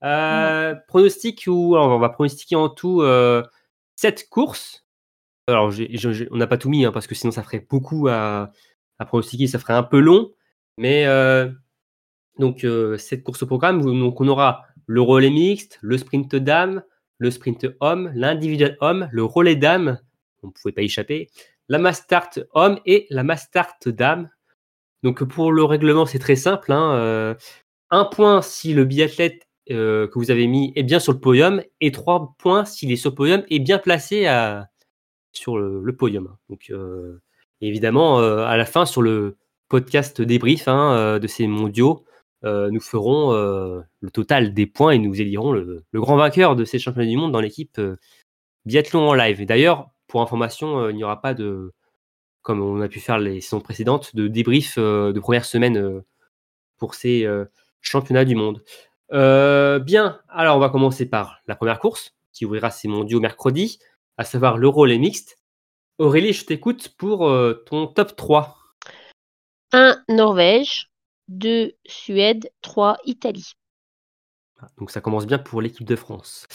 Euh, 0.02 0.74
Pronostics 0.88 1.44
où 1.46 1.76
alors, 1.76 1.90
on 1.90 1.98
va 2.00 2.08
pronostiquer 2.08 2.56
en 2.56 2.68
tout 2.68 3.02
euh, 3.02 3.44
7 3.94 4.28
courses. 4.28 4.84
Alors 5.46 5.72
on 6.32 6.36
n'a 6.36 6.46
pas 6.48 6.56
tout 6.58 6.68
mis 6.68 6.84
hein, 6.84 6.90
parce 6.90 7.06
que 7.06 7.14
sinon 7.14 7.30
ça 7.30 7.44
ferait 7.44 7.64
beaucoup 7.70 8.08
à, 8.08 8.50
à 8.98 9.04
pronostiquer, 9.04 9.46
ça 9.46 9.60
ferait 9.60 9.74
un 9.74 9.84
peu 9.84 10.00
long. 10.00 10.32
Mais 10.78 11.06
donc 12.38 12.66
cette 12.98 13.22
course 13.22 13.42
au 13.44 13.46
programme, 13.46 13.82
donc 13.82 14.20
on 14.20 14.26
aura 14.26 14.64
le 14.86 15.00
relais 15.00 15.30
mixte, 15.30 15.78
le 15.82 15.98
sprint 15.98 16.36
dame, 16.36 16.82
le 17.18 17.30
sprint 17.30 17.66
homme, 17.80 18.10
l'individuel 18.14 18.76
homme, 18.80 19.09
le 19.12 19.24
relais 19.24 19.56
dame, 19.56 19.98
on 20.42 20.48
ne 20.48 20.52
pouvait 20.52 20.72
pas 20.72 20.82
y 20.82 20.86
échapper, 20.86 21.28
la 21.68 21.78
Mastart 21.78 22.30
homme 22.52 22.78
et 22.84 23.06
la 23.10 23.22
Mastart 23.22 23.78
dame. 23.86 24.28
Donc 25.02 25.24
pour 25.24 25.52
le 25.52 25.64
règlement, 25.64 26.06
c'est 26.06 26.18
très 26.18 26.36
simple. 26.36 26.72
hein, 26.72 26.94
euh, 26.94 27.34
un 27.90 28.04
point 28.04 28.42
si 28.42 28.74
le 28.74 28.84
biathlète 28.84 29.46
euh, 29.70 30.09
que 30.09 30.18
vous 30.18 30.30
avez 30.30 30.46
mis 30.46 30.72
est 30.76 30.82
bien 30.82 30.98
sur 30.98 31.12
le 31.12 31.20
podium 31.20 31.62
et 31.80 31.92
trois 31.92 32.34
points 32.38 32.64
s'il 32.64 32.90
est 32.90 32.96
sur 32.96 33.10
le 33.10 33.16
podium 33.16 33.42
et 33.48 33.59
bien 33.59 33.78
placé 33.78 34.26
sur 35.32 35.59
le, 35.59 35.96
podium. 35.96 36.36
Donc 36.48 36.66
euh, 36.70 37.22
évidemment, 37.60 38.18
à 38.18 38.56
la 38.56 38.64
fin, 38.64 38.84
sur 38.84 39.02
le 39.02 39.36
podcast 39.68 40.20
débrief 40.20 40.68
hein, 40.68 41.18
de 41.18 41.26
ces 41.26 41.46
mondiaux, 41.46 42.04
euh, 42.44 42.70
nous 42.70 42.81
ferons 42.81 43.32
euh, 43.32 43.81
le 44.01 44.10
total 44.10 44.52
des 44.52 44.66
points 44.66 44.93
et 44.93 44.98
nous 44.98 45.20
élirons 45.20 45.52
le, 45.52 45.85
grand 45.94 46.16
vainqueur 46.16 46.56
de 46.56 46.64
ces 46.64 46.78
championnats 46.78 47.09
du 47.09 47.16
monde 47.16 47.32
dans 47.32 47.40
l'équipe 47.40 47.78
euh, 47.78 47.97
biathlon 48.64 49.09
en 49.09 49.14
live. 49.14 49.44
D'ailleurs, 49.47 49.90
pour 50.09 50.23
information, 50.23 50.89
il 50.90 50.97
n'y 50.97 51.05
aura 51.05 51.20
pas 51.20 51.35
de, 51.35 51.73
comme 52.43 52.60
on 52.60 52.81
a 52.81 52.89
pu 52.89 53.01
faire 53.01 53.19
les 53.19 53.40
saisons 53.40 53.60
précédentes, 53.60 54.14
de 54.14 54.28
débrief 54.28 54.78
de 54.78 55.19
première 55.20 55.47
semaine 55.47 56.02
pour 56.77 56.94
ces 56.94 57.27
championnats 57.81 58.27
du 58.27 58.35
monde. 58.35 58.62
Bien, 59.10 60.20
alors 60.28 60.56
on 60.59 60.60
va 60.60 60.69
commencer 60.69 61.09
par 61.09 61.40
la 61.47 61.56
première 61.56 61.78
course 61.78 62.14
qui 62.35 62.44
ouvrira 62.44 62.70
ces 62.70 62.89
mondiaux 62.89 63.20
mercredi, 63.20 63.78
à 64.19 64.24
savoir 64.24 64.59
le 64.59 64.69
relais 64.69 64.98
mixte. 64.98 65.39
Aurélie, 65.97 66.35
je 66.35 66.44
t'écoute 66.44 66.90
pour 66.98 67.32
ton 67.64 67.86
top 67.86 68.14
3. 68.14 68.59
1 69.73 69.97
Norvège, 70.10 70.91
2 71.28 71.72
Suède, 71.86 72.50
3 72.62 72.98
Italie. 73.04 73.52
Donc 74.78 74.90
ça 74.90 75.00
commence 75.00 75.26
bien 75.26 75.38
pour 75.38 75.60
l'équipe 75.60 75.86
de 75.86 75.96
France. 75.96 76.46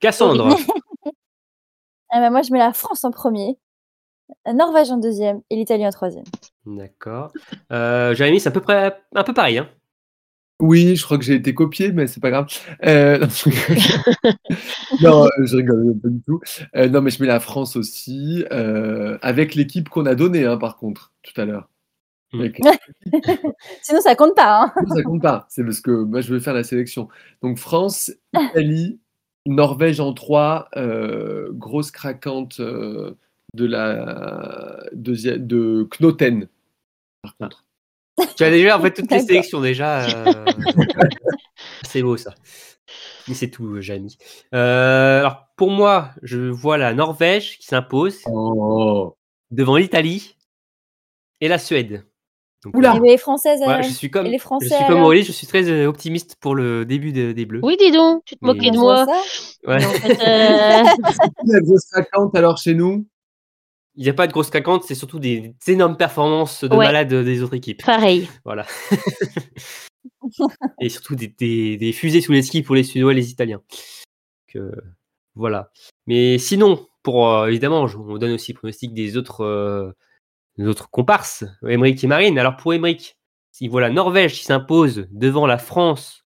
Cassandre, 0.00 0.56
Ah 2.10 2.20
bah 2.20 2.30
moi, 2.30 2.42
je 2.42 2.52
mets 2.52 2.58
la 2.58 2.72
France 2.72 3.04
en 3.04 3.10
premier, 3.10 3.56
la 4.46 4.52
Norvège 4.52 4.90
en 4.90 4.98
deuxième 4.98 5.40
et 5.50 5.56
l'Italie 5.56 5.86
en 5.86 5.90
troisième. 5.90 6.24
d'accord. 6.64 7.32
Euh, 7.72 8.14
Jérémy, 8.14 8.38
c'est 8.38 8.50
à 8.50 8.52
peu 8.52 8.60
près 8.60 8.96
un 9.14 9.24
peu 9.24 9.34
pareil. 9.34 9.58
Hein. 9.58 9.68
Oui, 10.60 10.94
je 10.94 11.04
crois 11.04 11.18
que 11.18 11.24
j'ai 11.24 11.34
été 11.34 11.52
copié, 11.52 11.90
mais 11.90 12.06
c'est 12.06 12.20
pas 12.20 12.30
grave. 12.30 12.46
Euh, 12.86 13.18
non, 13.18 13.28
je 13.28 13.44
rigole. 13.48 13.76
Non, 15.02 15.26
je 15.42 15.56
rigole 15.56 15.98
pas 16.00 16.08
du 16.08 16.22
tout. 16.22 16.40
Euh, 16.76 16.88
non, 16.88 17.00
mais 17.00 17.10
je 17.10 17.20
mets 17.20 17.26
la 17.26 17.40
France 17.40 17.74
aussi, 17.74 18.44
euh, 18.52 19.18
avec 19.20 19.56
l'équipe 19.56 19.88
qu'on 19.88 20.06
a 20.06 20.14
donnée, 20.14 20.44
hein, 20.44 20.56
par 20.56 20.76
contre, 20.76 21.12
tout 21.22 21.38
à 21.40 21.44
l'heure. 21.44 21.68
Mm. 22.34 22.48
Sinon, 23.82 24.00
ça 24.00 24.14
compte 24.16 24.34
pas. 24.34 24.64
Hein. 24.64 24.72
Ça 24.94 25.02
compte 25.02 25.22
pas, 25.22 25.46
c'est 25.48 25.64
parce 25.64 25.80
que 25.80 25.90
moi 25.90 26.20
je 26.20 26.34
vais 26.34 26.40
faire 26.40 26.54
la 26.54 26.64
sélection. 26.64 27.08
Donc 27.42 27.58
France, 27.58 28.12
Italie, 28.34 28.98
Norvège 29.46 30.00
en 30.00 30.12
3, 30.12 30.68
grosse 31.52 31.90
craquante 31.90 32.60
euh, 32.60 33.14
de 33.54 33.66
la 33.66 34.82
deuxième 34.92 35.46
de 35.46 35.86
Knoten. 35.98 36.48
Par 37.22 37.36
contre. 37.36 37.64
Tu 38.36 38.44
as 38.44 38.50
déjà 38.50 38.78
en 38.78 38.80
fait 38.82 38.92
toutes 38.92 39.10
les 39.10 39.20
sélections 39.20 39.60
déjà. 39.60 40.04
euh, 40.26 40.44
c'est 41.84 42.02
beau 42.02 42.16
ça. 42.16 42.34
Mais 43.28 43.34
c'est 43.34 43.50
tout. 43.50 43.76
Euh, 44.54 45.20
alors 45.20 45.46
pour 45.56 45.70
moi, 45.70 46.10
je 46.22 46.38
vois 46.38 46.78
la 46.78 46.94
Norvège 46.94 47.58
qui 47.58 47.66
s'impose 47.66 48.20
Oh. 48.26 49.16
devant 49.50 49.76
l'Italie 49.76 50.36
et 51.40 51.48
la 51.48 51.58
Suède. 51.58 52.04
Donc, 52.64 52.76
Oula. 52.76 52.96
Et 52.96 53.08
les 53.10 53.18
Françaises, 53.18 53.60
voilà, 53.62 53.80
euh, 53.80 53.82
je 53.82 53.90
suis 53.92 54.10
comme, 54.10 54.26
les 54.26 54.38
je 54.38 54.66
suis 54.66 54.86
comme 54.88 55.02
Aurélie, 55.02 55.22
je 55.24 55.32
suis 55.32 55.46
très 55.46 55.68
euh, 55.70 55.86
optimiste 55.86 56.36
pour 56.40 56.54
le 56.54 56.84
début 56.84 57.12
de- 57.12 57.32
des 57.32 57.44
Bleus. 57.46 57.60
Oui, 57.62 57.76
dis 57.78 57.90
donc, 57.92 58.22
tu 58.24 58.36
te 58.36 58.40
Mais- 58.44 58.54
moquais 58.54 58.70
de 58.70 58.76
moi. 58.78 59.06
Ouais. 59.66 59.84
En 59.84 59.88
fait, 59.90 60.18
euh, 60.28 60.82
La 61.46 61.60
grosse 61.60 61.90
alors 62.34 62.58
chez 62.58 62.74
nous? 62.74 63.06
Il 63.96 64.02
n'y 64.02 64.10
a 64.10 64.14
pas 64.14 64.26
de 64.26 64.32
grosses 64.32 64.50
craquantes, 64.50 64.82
c'est 64.84 64.96
surtout 64.96 65.20
des, 65.20 65.54
des 65.64 65.72
énormes 65.72 65.96
performances 65.96 66.64
de 66.64 66.74
Ouais. 66.74 66.86
malades 66.86 67.14
des 67.14 67.42
autres 67.42 67.54
équipes. 67.54 67.84
pareil. 67.84 68.28
Voilà. 68.44 68.66
et 70.80 70.88
surtout 70.88 71.14
des, 71.14 71.28
des- 71.28 71.76
des 71.76 71.92
fusées 71.92 72.20
sous 72.20 72.32
les 72.32 72.42
skis 72.42 72.62
pour 72.62 72.74
les 72.74 72.82
Suédois 72.82 73.12
et 73.12 73.16
les 73.16 73.30
Italiens. 73.30 73.62
Donc, 73.68 74.56
euh, 74.56 74.72
voilà. 75.34 75.70
Mais 76.06 76.38
sinon, 76.38 76.86
pour 77.02 77.28
euh, 77.30 77.46
évidemment, 77.46 77.86
je- 77.86 77.98
on 77.98 78.18
donne 78.18 78.32
aussi 78.32 78.52
le 78.52 78.58
pronostic 78.58 78.92
des 78.94 79.16
autres, 79.16 79.42
euh, 79.42 79.92
des 80.56 80.66
autres 80.66 80.90
comparses, 80.90 81.44
Emmerich 81.66 82.02
et 82.04 82.06
Marine. 82.06 82.38
Alors 82.38 82.56
pour 82.56 82.74
Emmerich, 82.74 83.16
il 83.60 83.70
voit 83.70 83.80
la 83.80 83.90
Norvège 83.90 84.34
qui 84.38 84.44
s'impose 84.44 85.06
devant 85.10 85.46
la 85.46 85.58
France 85.58 86.24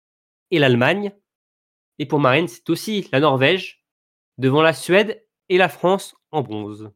et 0.50 0.58
l'Allemagne. 0.58 1.12
Et 1.98 2.06
pour 2.06 2.20
Marine, 2.20 2.48
c'est 2.48 2.68
aussi 2.70 3.08
la 3.12 3.20
Norvège 3.20 3.82
devant 4.38 4.62
la 4.62 4.72
Suède 4.72 5.24
et 5.48 5.58
la 5.58 5.68
France 5.68 6.14
en 6.30 6.42
bronze. 6.42 6.90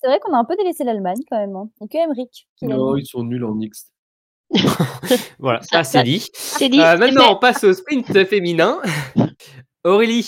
C'est 0.00 0.08
vrai 0.08 0.18
qu'on 0.20 0.34
a 0.34 0.38
un 0.38 0.44
peu 0.44 0.56
délaissé 0.56 0.84
l'Allemagne 0.84 1.18
quand 1.28 1.38
même. 1.38 1.56
Hein. 1.56 1.70
Et 1.82 1.88
que 1.88 1.96
Emmerich. 1.98 2.48
Non, 2.62 2.96
ils 2.96 3.06
sont 3.06 3.22
nuls 3.22 3.44
en 3.44 3.54
mixte. 3.54 3.92
Voilà, 5.38 5.60
Ça- 5.62 5.84
c'est 5.84 6.02
dit. 6.04 6.28
Euh, 6.62 6.96
maintenant, 6.98 7.32
on 7.32 7.36
passe 7.36 7.64
au 7.64 7.72
sprint 7.72 8.24
féminin. 8.26 8.80
Aurélie, 9.84 10.22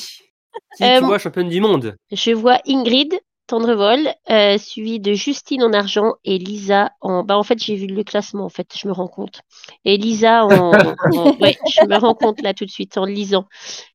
qui 0.76 0.84
Euh, 0.84 0.98
tu 1.00 1.04
vois 1.04 1.18
championne 1.18 1.48
du 1.48 1.60
monde 1.60 1.96
Je 2.12 2.32
vois 2.32 2.58
Ingrid 2.66 3.18
Tendrevol, 3.48 4.08
euh, 4.30 4.58
suivie 4.58 5.00
de 5.00 5.14
Justine 5.14 5.62
en 5.64 5.72
argent 5.72 6.14
et 6.24 6.38
Lisa 6.38 6.92
en. 7.00 7.24
Bah, 7.24 7.36
en 7.38 7.42
fait, 7.42 7.58
j'ai 7.58 7.76
vu 7.76 7.86
le 7.88 8.04
classement, 8.04 8.44
en 8.44 8.48
fait, 8.50 8.68
je 8.76 8.86
me 8.86 8.92
rends 8.92 9.08
compte. 9.08 9.40
Et 9.84 9.96
Lisa 9.96 10.44
en. 10.46 10.94
en- 11.14 11.32
Ouais, 11.40 11.56
je 11.66 11.84
me 11.86 11.96
rends 11.98 12.14
compte 12.14 12.42
là 12.42 12.54
tout 12.54 12.66
de 12.66 12.70
suite 12.70 12.98
en 12.98 13.06
lisant. 13.06 13.46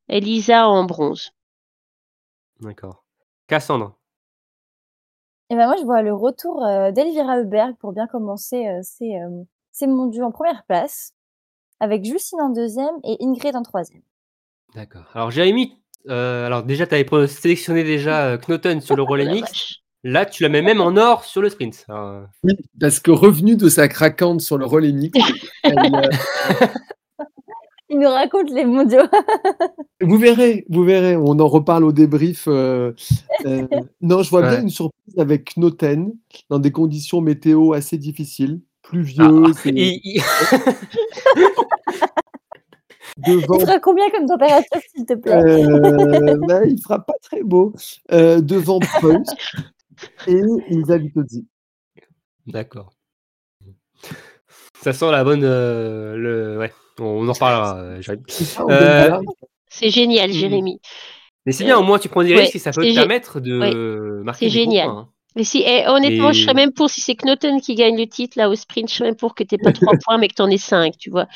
Et 0.10 0.20
Lisa 0.20 0.68
en 0.68 0.86
bronze. 0.86 1.32
D'accord. 2.62 3.04
Cassandre. 3.48 3.96
Et 5.50 5.56
ben 5.56 5.68
moi, 5.68 5.76
je 5.78 5.84
vois 5.84 6.02
le 6.02 6.14
retour 6.14 6.66
euh, 6.66 6.92
d'Elvira 6.92 7.38
Heuberg 7.40 7.76
pour 7.78 7.92
bien 7.94 8.08
commencer 8.08 8.68
euh, 8.68 8.80
ces, 8.82 9.16
euh, 9.18 9.44
ces 9.72 9.88
mondiaux 9.88 10.24
en 10.26 10.32
première 10.32 10.64
place, 10.66 11.14
avec 11.80 12.06
Justine 12.06 12.42
en 12.42 12.50
deuxième 12.50 12.96
et 13.04 13.18
Ingrid 13.22 13.56
en 13.56 13.64
troisième. 13.64 14.02
D'accord. 14.76 15.06
Alors, 15.14 15.32
Jérémy, 15.32 15.83
euh, 16.10 16.46
alors 16.48 16.64
déjà, 16.64 16.86
tu 16.88 16.96
avais 16.96 17.28
sélectionné 17.28 17.84
déjà 17.84 18.26
euh, 18.28 18.38
Knoten 18.38 18.82
sur 18.82 18.96
le 18.96 19.04
relais 19.04 19.42
vache. 19.42 19.80
Là, 20.06 20.26
tu 20.26 20.44
la 20.44 20.50
mets 20.50 20.62
même 20.62 20.82
en 20.82 20.98
or 20.98 21.24
sur 21.24 21.42
le 21.42 21.50
sprint. 21.50 21.86
Alors, 21.88 22.24
Oui, 22.44 22.54
parce 22.80 23.00
que 23.00 23.10
revenu 23.12 23.56
de 23.56 23.70
sa 23.70 23.88
craquante 23.88 24.42
sur 24.42 24.58
le 24.58 24.66
relais 24.66 24.94
elle, 25.64 25.96
euh, 25.96 26.10
Il 27.90 28.00
nous 28.00 28.10
raconte 28.10 28.50
les 28.52 28.66
mondiaux. 28.66 29.04
vous 30.02 30.18
verrez, 30.18 30.66
vous 30.70 30.84
verrez, 30.84 31.16
on 31.16 31.40
en 31.40 31.48
reparle 31.48 31.86
au 31.86 31.94
débrief. 31.94 32.46
euh, 32.50 32.92
euh, 33.46 33.66
non, 34.02 34.24
je 34.24 34.30
vois 34.30 34.42
bien 34.50 34.62
une 34.62 34.70
surprise 34.70 35.18
avec 35.18 35.54
Knoten 35.56 36.12
dans 36.50 36.60
des 36.60 36.72
conditions 36.72 37.22
météo 37.22 37.72
assez 37.72 37.98
difficiles, 37.98 38.60
pluvieux, 38.82 39.24
ah, 39.46 39.52
il- 39.66 40.22
devant 43.18 43.58
Il 43.58 43.62
fera 43.62 43.80
combien 43.80 44.10
comme 44.10 44.26
température, 44.28 44.82
s'il 44.96 45.06
te 45.06 45.14
plaît? 45.14 45.32
Euh, 45.34 46.38
bah, 46.48 46.66
il 46.66 46.82
fera 46.82 47.00
pas 47.00 47.14
très 47.22 47.44
beau. 47.44 47.74
Euh, 48.12 48.42
devant 48.42 48.80
Preuss 48.80 49.28
et 50.28 50.42
Vitozzi. 51.00 51.46
D'accord. 52.48 52.94
Ça 54.82 54.92
sent 54.94 55.12
la 55.12 55.24
bonne. 55.24 55.44
euh, 55.44 56.16
le... 56.18 56.58
Ouais, 56.60 56.74
on 57.00 57.28
en 57.28 57.34
reparlera. 57.34 57.78
euh, 57.78 58.02
Jérémy. 58.02 58.24
C'est 58.28 58.60
Euh, 58.70 59.22
génial, 59.90 60.30
Mhm. 60.30 60.36
Jérémy. 60.36 60.80
Mais 61.46 61.52
c'est 61.52 61.64
bien, 61.64 61.78
au 61.78 61.84
moins 61.84 62.00
tu 62.00 62.10
prends 62.10 62.24
des 62.24 62.34
Ouais, 62.34 62.42
risques 62.42 62.56
et 62.56 62.60
ça 62.60 62.72
peut 62.72 62.86
te 62.86 62.94
permettre 62.94 63.40
de 63.40 64.22
marquer 64.24 64.46
c'est 64.46 64.52
génial. 64.56 64.88
points, 64.88 65.00
hein. 65.00 65.10
Mais 65.36 65.44
si, 65.44 65.64
eh, 65.66 65.88
honnêtement, 65.88 66.32
je 66.32 66.42
serais 66.42 66.54
même 66.54 66.72
pour 66.74 66.90
si 66.92 67.02
c'est 67.02 67.16
Knoten 67.16 67.60
qui 67.60 67.74
gagne 67.76 67.98
le 67.98 68.06
titre 68.08 68.38
là 68.38 68.50
au 68.50 68.56
sprint, 68.56 68.88
je 68.88 68.94
serais 68.96 69.10
même 69.10 69.16
pour 69.16 69.34
que 69.34 69.44
tu 69.44 69.58
pas 69.58 69.72
trois 69.72 69.94
points, 70.06 70.18
mais 70.20 70.28
que 70.28 70.36
tu 70.36 70.42
en 70.44 70.50
aies 70.50 70.58
cinq, 70.58 70.96
tu 70.98 71.10
vois. 71.10 71.28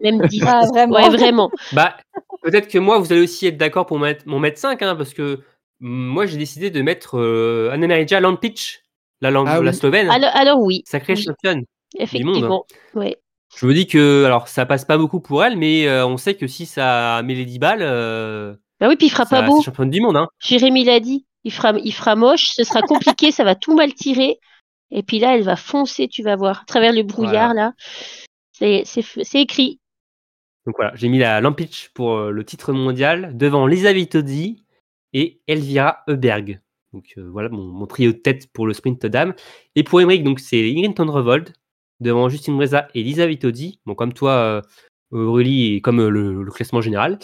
Même 0.00 0.20
10. 0.26 0.42
Ah, 0.46 0.60
vraiment 0.68 0.94
Ouais, 0.94 1.08
vraiment. 1.10 1.50
Bah, 1.72 1.96
peut-être 2.42 2.68
que 2.68 2.78
moi, 2.78 2.98
vous 2.98 3.12
allez 3.12 3.22
aussi 3.22 3.46
être 3.46 3.56
d'accord 3.56 3.86
pour 3.86 3.98
mettre, 3.98 4.26
m'en 4.26 4.38
mettre 4.38 4.58
5, 4.58 4.80
hein, 4.82 4.94
parce 4.96 5.14
que 5.14 5.40
mm, 5.80 5.88
moi, 5.88 6.26
j'ai 6.26 6.36
décidé 6.38 6.70
de 6.70 6.82
mettre 6.82 7.18
euh, 7.18 7.70
Anna-Maria 7.72 8.20
Lampic, 8.20 8.82
la, 9.20 9.30
Lam- 9.30 9.46
Ah 9.48 9.60
la 9.60 9.70
oui. 9.70 9.76
Slovène, 9.76 10.10
Alors, 10.10 10.30
alors 10.34 10.60
oui, 10.60 10.82
sacrée 10.86 11.14
oui. 11.14 11.22
championne. 11.22 11.62
effectivement. 11.98 12.66
Ouais. 12.94 13.16
Je 13.56 13.64
me 13.66 13.72
dis 13.72 13.86
que, 13.86 14.24
alors, 14.24 14.48
ça 14.48 14.66
passe 14.66 14.84
pas 14.84 14.98
beaucoup 14.98 15.20
pour 15.20 15.42
elle, 15.42 15.56
mais 15.56 15.86
euh, 15.88 16.06
on 16.06 16.18
sait 16.18 16.34
que 16.34 16.46
si 16.46 16.66
ça 16.66 17.22
met 17.24 17.34
les 17.34 17.44
10 17.46 17.58
balles, 17.58 17.78
euh, 17.80 18.54
Bah 18.80 18.88
oui, 18.88 18.96
puis 18.96 19.06
il 19.06 19.10
fera 19.10 19.24
ça- 19.24 19.40
pas 19.40 19.46
beau. 19.46 19.58
c'est 19.60 19.64
championne 19.66 19.88
du 19.90 20.00
monde. 20.02 20.16
Hein. 20.18 20.28
Jérémy 20.40 20.84
l'a 20.84 21.00
dit, 21.00 21.24
il 21.44 21.52
fera, 21.52 21.72
il 21.82 21.92
fera 21.92 22.16
moche, 22.16 22.48
ce 22.54 22.64
sera 22.64 22.82
compliqué, 22.82 23.30
ça 23.30 23.44
va 23.44 23.54
tout 23.54 23.74
mal 23.74 23.94
tirer. 23.94 24.38
Et 24.90 25.02
puis 25.02 25.18
là, 25.20 25.34
elle 25.36 25.42
va 25.42 25.56
foncer, 25.56 26.06
tu 26.08 26.22
vas 26.22 26.36
voir, 26.36 26.60
à 26.60 26.64
travers 26.66 26.92
le 26.92 27.02
brouillard 27.02 27.54
là. 27.54 27.72
C'est, 28.52 28.82
c'est, 28.84 29.02
c'est 29.22 29.40
écrit. 29.40 29.80
Donc 30.66 30.74
voilà, 30.76 30.92
j'ai 30.96 31.08
mis 31.08 31.18
la 31.18 31.40
Lampic 31.40 31.90
pour 31.94 32.16
euh, 32.16 32.30
le 32.30 32.44
titre 32.44 32.72
mondial 32.72 33.36
devant 33.36 33.66
Lisa 33.66 33.92
Vitozzi 33.92 34.64
et 35.12 35.40
Elvira 35.46 36.02
Heuberg. 36.08 36.60
Donc 36.92 37.14
euh, 37.18 37.28
voilà 37.30 37.48
mon, 37.48 37.86
trio 37.86 38.12
de 38.12 38.16
tête 38.16 38.52
pour 38.52 38.66
le 38.66 38.74
sprint 38.74 39.06
dame. 39.06 39.34
Et 39.76 39.84
pour 39.84 40.00
Emmerich, 40.00 40.24
donc 40.24 40.40
c'est 40.40 40.68
Ingrid 40.70 40.94
Tondrevold 40.94 41.52
devant 42.00 42.28
Justine 42.28 42.56
Breza 42.56 42.88
et 42.94 43.02
Lisa 43.02 43.26
Vitozzi. 43.26 43.80
Bon, 43.86 43.94
comme 43.94 44.12
toi, 44.12 44.32
euh, 44.32 44.62
Aurélie, 45.12 45.76
et 45.76 45.80
comme 45.80 46.06
le, 46.08 46.42
le 46.42 46.50
classement 46.50 46.80
général. 46.80 47.18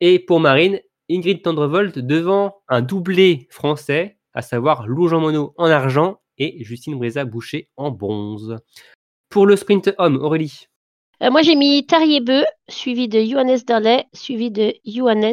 Et 0.00 0.18
pour 0.18 0.40
Marine, 0.40 0.80
Ingrid 1.08 1.42
Tendrevold 1.42 2.04
devant 2.04 2.62
un 2.68 2.82
doublé 2.82 3.46
français, 3.50 4.18
à 4.32 4.42
savoir 4.42 4.86
Lou 4.88 5.06
Jean 5.06 5.20
Monod 5.20 5.52
en 5.56 5.66
argent 5.66 6.20
et 6.38 6.64
Justine 6.64 6.96
Breza 6.96 7.24
Boucher 7.24 7.68
en 7.76 7.92
bronze. 7.92 8.56
Pour 9.28 9.46
le 9.46 9.54
sprint 9.54 9.94
homme, 9.98 10.16
Aurélie. 10.16 10.68
Euh, 11.24 11.30
moi, 11.30 11.40
j'ai 11.40 11.54
mis 11.54 11.86
Tarier 11.86 12.20
Beu, 12.20 12.44
suivi 12.68 13.08
de 13.08 13.24
Johannes 13.24 13.60
Darlet, 13.66 14.04
suivi 14.12 14.50
de 14.50 14.74
Johannes 14.84 15.32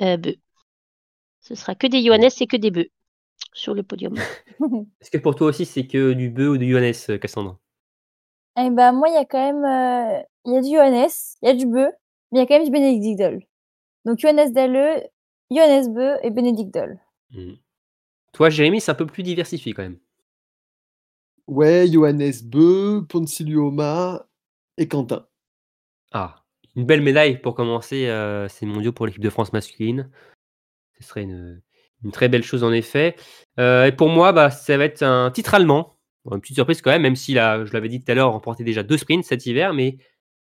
euh, 0.00 0.16
Beu. 0.16 0.36
Ce 1.40 1.56
sera 1.56 1.74
que 1.74 1.88
des 1.88 2.04
Johannes 2.04 2.30
et 2.40 2.46
que 2.46 2.56
des 2.56 2.70
Beu 2.70 2.86
sur 3.52 3.74
le 3.74 3.82
podium. 3.82 4.14
Est-ce 5.00 5.10
que 5.10 5.18
pour 5.18 5.34
toi 5.34 5.48
aussi, 5.48 5.66
c'est 5.66 5.88
que 5.88 6.12
du 6.12 6.30
bœuf 6.30 6.50
ou 6.50 6.58
du 6.58 6.70
Johannes, 6.70 6.94
euh, 7.08 7.18
Cassandre? 7.18 7.58
Eh 8.56 8.70
ben, 8.70 8.92
moi, 8.92 9.08
il 9.08 9.14
y 9.14 9.16
a 9.16 9.24
quand 9.24 9.44
même, 9.44 9.64
euh, 9.64 10.22
il 10.44 10.54
y 10.54 10.56
a 10.58 10.60
du 10.60 10.68
Johannes, 10.68 11.10
il 11.42 11.48
y 11.48 11.50
a 11.50 11.54
du 11.54 11.66
bœuf, 11.66 11.92
mais 12.30 12.38
il 12.38 12.42
y 12.42 12.44
a 12.44 12.46
quand 12.46 12.54
même 12.54 12.64
du 12.64 12.70
Bénédicte 12.70 13.18
Doll. 13.18 13.42
Donc, 14.04 14.20
Johannes 14.20 14.52
Dalleux, 14.52 15.02
Johannes 15.50 15.92
Bœuf 15.92 16.20
et 16.22 16.30
Bénédicte 16.30 16.72
Doll. 16.72 17.00
Hmm. 17.32 17.54
Toi, 18.32 18.48
Jérémy, 18.50 18.80
c'est 18.80 18.92
un 18.92 18.94
peu 18.94 19.06
plus 19.06 19.24
diversifié 19.24 19.72
quand 19.72 19.82
même. 19.82 19.98
Ouais, 21.48 21.88
Johannes 21.88 22.32
Beu, 22.44 23.04
Poncilioma 23.08 24.26
et 24.78 24.88
Quentin. 24.88 25.26
Ah, 26.12 26.44
une 26.76 26.84
belle 26.84 27.02
médaille 27.02 27.40
pour 27.40 27.54
commencer 27.54 28.08
euh, 28.08 28.48
ces 28.48 28.66
mondiaux 28.66 28.92
pour 28.92 29.06
l'équipe 29.06 29.22
de 29.22 29.30
France 29.30 29.52
masculine. 29.52 30.10
Ce 30.98 31.06
serait 31.06 31.22
une, 31.22 31.62
très 32.12 32.28
belle 32.28 32.44
chose 32.44 32.62
en 32.62 32.72
effet. 32.72 33.16
Euh, 33.58 33.86
et 33.86 33.92
pour 33.92 34.08
moi, 34.08 34.32
bah, 34.32 34.50
ça 34.50 34.76
va 34.76 34.84
être 34.84 35.02
un 35.02 35.30
titre 35.30 35.54
allemand. 35.54 35.98
Une 36.30 36.40
petite 36.40 36.56
surprise 36.56 36.82
quand 36.82 36.90
même, 36.90 37.02
même 37.02 37.16
si 37.16 37.34
là, 37.34 37.64
je 37.64 37.72
l'avais 37.72 37.88
dit 37.88 38.02
tout 38.02 38.10
à 38.10 38.14
l'heure, 38.14 38.32
remporté 38.32 38.64
déjà 38.64 38.82
deux 38.82 38.96
sprints 38.96 39.24
cet 39.24 39.46
hiver, 39.46 39.72
mais 39.72 39.98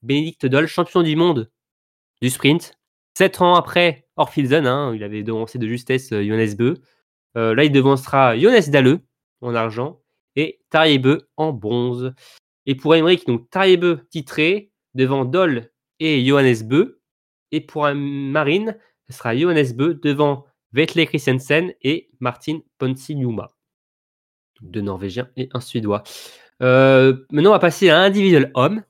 Bénédicte 0.02 0.46
Doll, 0.46 0.66
champion 0.66 1.02
du 1.02 1.16
monde 1.16 1.50
du 2.20 2.30
sprint. 2.30 2.74
Sept 3.16 3.40
ans 3.40 3.54
après 3.54 4.06
Orphilsen, 4.16 4.66
hein, 4.66 4.92
il 4.94 5.02
avait 5.02 5.22
devancé 5.22 5.58
de 5.58 5.66
justesse 5.66 6.12
euh, 6.12 6.22
Johannes 6.24 6.54
Beu. 6.54 6.74
Euh, 7.36 7.54
là, 7.54 7.64
il 7.64 7.72
devancera 7.72 8.38
Johannes 8.38 8.70
Dalleux 8.70 9.00
en 9.40 9.54
argent 9.54 10.00
et 10.36 10.60
Tarier 10.70 10.98
Beu 10.98 11.28
en 11.36 11.52
bronze. 11.52 12.14
Et 12.68 12.74
pour 12.74 12.94
Emmerich, 12.94 13.26
donc 13.26 13.48
Tarier 13.48 13.78
Beu 13.78 14.06
titré 14.10 14.70
devant 14.92 15.24
Doll 15.24 15.70
et 16.00 16.22
Johannes 16.22 16.62
Beu. 16.64 17.00
Et 17.50 17.62
pour 17.62 17.86
un 17.86 17.94
Marine, 17.94 18.76
ce 19.08 19.16
sera 19.16 19.34
Johannes 19.34 19.72
Beu 19.74 19.94
devant 19.94 20.44
Vetle 20.72 21.06
Christensen 21.06 21.72
et 21.80 22.10
Martin 22.20 22.60
Ponsiljuma. 22.76 23.48
Deux 24.60 24.82
Norvégiens 24.82 25.30
et 25.36 25.48
un 25.54 25.60
Suédois. 25.60 26.02
Euh, 26.60 27.16
maintenant, 27.30 27.50
on 27.50 27.54
va 27.54 27.58
passer 27.58 27.88
à 27.88 28.00
individuel 28.00 28.50
homme. 28.52 28.84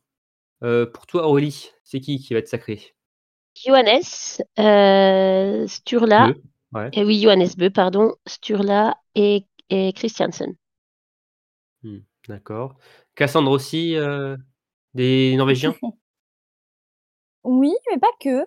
Euh, 0.64 0.84
pour 0.86 1.06
toi, 1.06 1.28
Aurélie, 1.28 1.70
c'est 1.84 2.00
qui 2.00 2.18
qui 2.18 2.32
va 2.34 2.40
être 2.40 2.48
sacré 2.48 2.96
Johannes, 3.64 4.02
euh, 4.59 5.68
Sturla, 5.68 6.32
ouais. 6.72 6.90
et 6.94 7.05
oui, 7.05 7.22
Johannes 7.22 7.50
Beu, 7.56 7.70
pardon, 7.70 8.12
Sturla 8.26 8.96
et, 9.14 9.46
et 9.70 9.92
Christiansen. 9.92 10.56
Hmm, 11.84 11.98
D'accord. 12.28 12.76
Cassandre 13.19 13.51
aussi, 13.51 13.97
euh, 13.97 14.36
des 14.95 15.35
Norvégiens? 15.36 15.74
Oui, 17.43 17.74
mais 17.90 17.99
pas 17.99 18.12
que. 18.20 18.47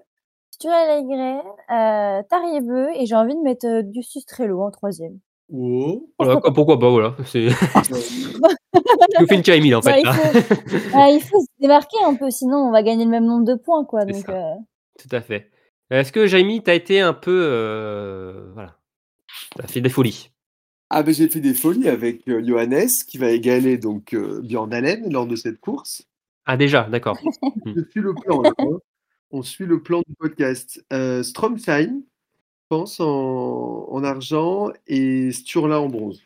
Sturla 0.52 0.78
Allegret, 0.78 1.42
euh, 1.72 2.24
Tarier 2.30 2.62
Beu, 2.62 2.88
et 2.96 3.06
j'ai 3.06 3.16
envie 3.16 3.36
de 3.36 3.42
mettre 3.42 3.68
euh, 3.68 3.82
du 3.82 4.02
Sustrello 4.02 4.62
en 4.62 4.72
troisième. 4.72 5.20
Oh. 5.52 6.10
Voilà, 6.18 6.38
quoi, 6.38 6.54
Pourquoi 6.54 6.80
pas, 6.80 6.90
voilà. 6.90 7.18
C'est... 7.26 7.48
Nous 9.20 9.26
une 9.30 9.42
Bah, 9.82 10.00
il, 10.00 10.08
faut, 10.08 10.78
ah, 10.96 11.10
il 11.10 11.22
faut 11.22 11.42
se 11.42 11.48
démarquer 11.60 11.98
un 12.06 12.16
peu, 12.16 12.32
sinon 12.32 12.58
on 12.60 12.72
va 12.72 12.82
gagner 12.82 13.04
le 13.04 13.12
même 13.12 13.26
nombre 13.26 13.44
de 13.44 13.56
points, 13.56 13.84
quoi. 13.84 14.06
Donc, 14.06 14.30
euh, 14.30 14.54
Tout 14.98 15.14
à 15.14 15.20
fait. 15.20 15.52
Est-ce 15.90 16.14
que, 16.14 16.28
Jamie, 16.28 16.64
t'as 16.64 16.76
été 16.76 17.02
un 17.02 17.14
peu... 17.14 17.44
euh, 17.44 18.52
voilà. 18.54 18.78
T'as 19.58 19.68
fait 19.68 19.82
des 19.82 19.90
folies? 19.90 20.32
Ah 20.94 21.04
ben 21.04 21.14
j'ai 21.14 21.30
fait 21.30 21.40
des 21.40 21.54
folies 21.54 21.88
avec 21.88 22.28
euh, 22.28 22.44
Johannes 22.46 22.90
qui 23.08 23.18
va 23.18 23.30
égaler 23.32 23.78
donc 23.78 24.14
euh, 24.14 24.42
Björn 24.42 24.74
Allen 24.74 25.12
lors 25.12 25.26
de 25.26 25.36
cette 25.38 25.60
course. 25.60 26.04
Ah, 26.46 26.58
déjà, 26.58 26.84
d'accord. 26.90 27.18
Je 27.66 27.82
suis 27.92 28.02
le 28.02 28.14
plan. 28.14 28.42
là, 28.42 28.52
hein. 28.58 28.78
On 29.32 29.42
suit 29.44 29.66
le 29.66 29.82
plan 29.82 30.02
du 30.06 30.14
podcast. 30.20 30.84
Euh, 30.92 31.24
Stromsheim, 31.24 32.02
je 32.02 32.66
pense, 32.68 33.00
en, 33.00 33.88
en 33.90 34.04
argent 34.04 34.70
et 34.88 35.32
Sturla 35.32 35.80
en 35.80 35.88
bronze. 35.88 36.22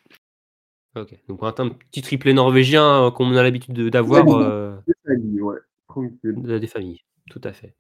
Ok. 0.96 1.14
Donc, 1.28 1.40
un, 1.44 1.54
un 1.64 1.70
petit 1.70 2.02
triplé 2.02 2.34
norvégien 2.34 3.06
euh, 3.06 3.12
qu'on 3.12 3.36
a 3.36 3.44
l'habitude 3.44 3.74
de- 3.74 3.90
d'avoir 3.90 4.26
Ouais. 4.28 4.44
euh, 4.44 4.76
C'est 4.88 5.14
famille, 5.14 5.42
ouais. 5.42 5.58
Tranquille. 5.88 6.60
des 6.60 6.68
familles. 6.68 7.02
Tout 7.30 7.42
à 7.44 7.54
fait. 7.54 7.76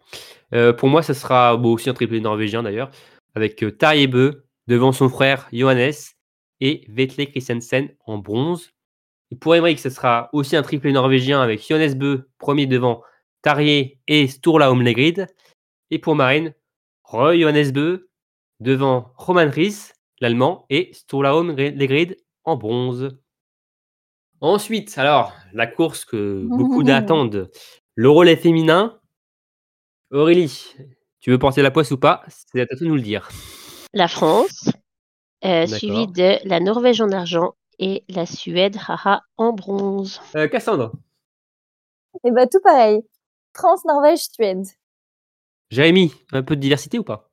Euh, 0.53 0.73
pour 0.73 0.89
moi, 0.89 1.01
ça 1.01 1.13
sera 1.15 1.55
bon, 1.57 1.73
aussi 1.73 1.89
un 1.89 1.93
triplé 1.93 2.19
norvégien 2.19 2.61
d'ailleurs, 2.61 2.91
avec 3.33 3.63
euh, 3.63 3.71
Bø 4.07 4.43
devant 4.67 4.91
son 4.91 5.09
frère 5.09 5.47
Johannes 5.53 5.93
et 6.61 6.85
Vetle 6.87 7.27
Christensen 7.27 7.89
en 8.05 8.17
bronze. 8.17 8.71
Et 9.31 9.35
pour 9.35 9.55
Emmerich, 9.55 9.79
ce 9.79 9.89
sera 9.89 10.29
aussi 10.33 10.55
un 10.55 10.61
triplé 10.61 10.91
norvégien 10.91 11.41
avec 11.41 11.65
Johannes 11.67 11.95
Bø 11.95 12.29
premier 12.37 12.67
devant 12.67 13.01
Tarjei 13.41 13.99
et 14.07 14.27
Sturla 14.27 14.71
Omlegrid. 14.71 15.27
Et 15.91 15.99
pour 15.99 16.15
Marine, 16.15 16.53
Roy 17.03 17.37
Johannes 17.39 17.71
Bø 17.71 18.09
devant 18.59 19.11
Roman 19.17 19.49
Ries, 19.49 19.91
l'allemand, 20.19 20.65
et 20.69 20.89
Sturla 20.93 21.35
Omlegrid 21.35 22.17
en 22.43 22.55
bronze. 22.55 23.17
Ensuite, 24.41 24.97
alors, 24.97 25.33
la 25.53 25.67
course 25.67 26.05
que 26.05 26.43
beaucoup 26.45 26.83
d'attendent, 26.83 27.49
le 27.95 28.09
relais 28.09 28.35
féminin. 28.35 28.99
Aurélie, 30.11 30.75
tu 31.19 31.31
veux 31.31 31.39
porter 31.39 31.61
la 31.61 31.71
poisse 31.71 31.91
ou 31.91 31.97
pas? 31.97 32.23
C'est 32.27 32.61
à 32.61 32.65
toi 32.65 32.77
de 32.79 32.85
nous 32.85 32.95
le 32.95 33.01
dire. 33.01 33.29
La 33.93 34.07
France, 34.07 34.69
euh, 35.45 35.67
suivi 35.67 36.07
de 36.07 36.47
la 36.47 36.59
Norvège 36.59 37.01
en 37.01 37.09
argent 37.11 37.53
et 37.79 38.03
la 38.09 38.25
Suède, 38.25 38.77
haha, 38.87 39.21
en 39.37 39.53
bronze. 39.53 40.21
Euh, 40.35 40.47
Cassandre, 40.47 40.93
Et 42.23 42.31
bah 42.31 42.47
tout 42.47 42.61
pareil. 42.61 43.01
France, 43.53 43.85
Norvège, 43.85 44.19
Suède. 44.19 44.65
Jérémy, 45.69 46.13
un 46.31 46.43
peu 46.43 46.55
de 46.55 46.61
diversité 46.61 46.99
ou 46.99 47.03
pas? 47.03 47.29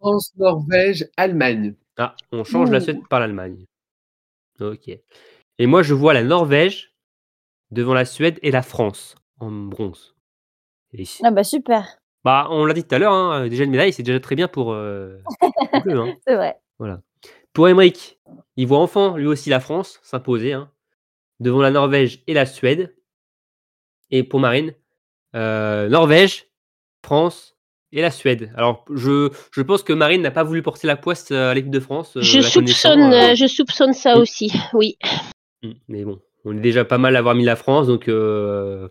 France, 0.00 0.32
Norvège, 0.36 1.08
Allemagne. 1.16 1.74
Ah, 1.96 2.14
on 2.32 2.44
change 2.44 2.70
la 2.70 2.78
Ouh. 2.78 2.82
Suède 2.82 3.06
par 3.08 3.20
l'Allemagne. 3.20 3.64
Ok. 4.60 4.88
Et 5.58 5.66
moi, 5.66 5.82
je 5.82 5.94
vois 5.94 6.14
la 6.14 6.22
Norvège 6.22 6.94
devant 7.70 7.94
la 7.94 8.04
Suède 8.04 8.38
et 8.42 8.50
la 8.50 8.62
France 8.62 9.14
en 9.40 9.50
bronze. 9.50 10.14
Et 10.92 11.04
Ah 11.22 11.30
bah 11.30 11.44
super, 11.44 11.98
bah, 12.24 12.46
on 12.50 12.64
l'a 12.64 12.72
dit 12.72 12.84
tout 12.84 12.94
à 12.94 12.98
l'heure, 12.98 13.12
hein, 13.12 13.48
déjà 13.48 13.64
une 13.64 13.70
médaille, 13.70 13.92
c'est 13.92 14.02
déjà 14.02 14.18
très 14.18 14.34
bien 14.34 14.48
pour 14.48 14.72
euh, 14.72 15.18
hein. 15.72 16.14
c'est 16.26 16.36
vrai. 16.36 16.58
Pour 17.54 17.68
Emmerich, 17.68 18.18
il 18.56 18.66
voit 18.66 18.80
enfin 18.80 19.16
lui 19.16 19.26
aussi 19.26 19.48
la 19.48 19.60
France 19.60 20.00
s'imposer 20.02 20.52
hein, 20.52 20.70
devant 21.38 21.62
la 21.62 21.70
Norvège 21.70 22.22
et 22.26 22.34
la 22.34 22.46
Suède. 22.46 22.94
Et 24.10 24.24
pour 24.24 24.40
Marine, 24.40 24.74
euh, 25.36 25.88
Norvège, 25.88 26.48
France 27.04 27.56
et 27.92 28.02
la 28.02 28.10
Suède. 28.10 28.52
Alors, 28.56 28.84
je, 28.92 29.30
je 29.52 29.62
pense 29.62 29.84
que 29.84 29.92
Marine 29.92 30.20
n'a 30.20 30.32
pas 30.32 30.42
voulu 30.42 30.62
porter 30.62 30.88
la 30.88 30.96
poisse 30.96 31.30
euh, 31.30 31.52
à 31.52 31.54
l'équipe 31.54 31.70
de 31.70 31.78
France. 31.80 32.16
euh, 32.16 32.22
je, 32.22 32.40
soupçonne, 32.40 33.12
euh, 33.12 33.34
je 33.36 33.46
soupçonne 33.46 33.92
ça 33.92 34.16
oui. 34.16 34.20
aussi, 34.20 34.52
oui. 34.72 34.98
mm, 35.62 35.72
Mais 35.88 36.04
bon, 36.04 36.20
on 36.44 36.56
est 36.56 36.60
déjà 36.60 36.84
pas 36.84 36.98
mal 36.98 37.14
à 37.14 37.20
avoir 37.20 37.36
mis 37.36 37.44
la 37.44 37.56
France, 37.56 37.86
donc 37.86 38.08
voilà, 38.08 38.90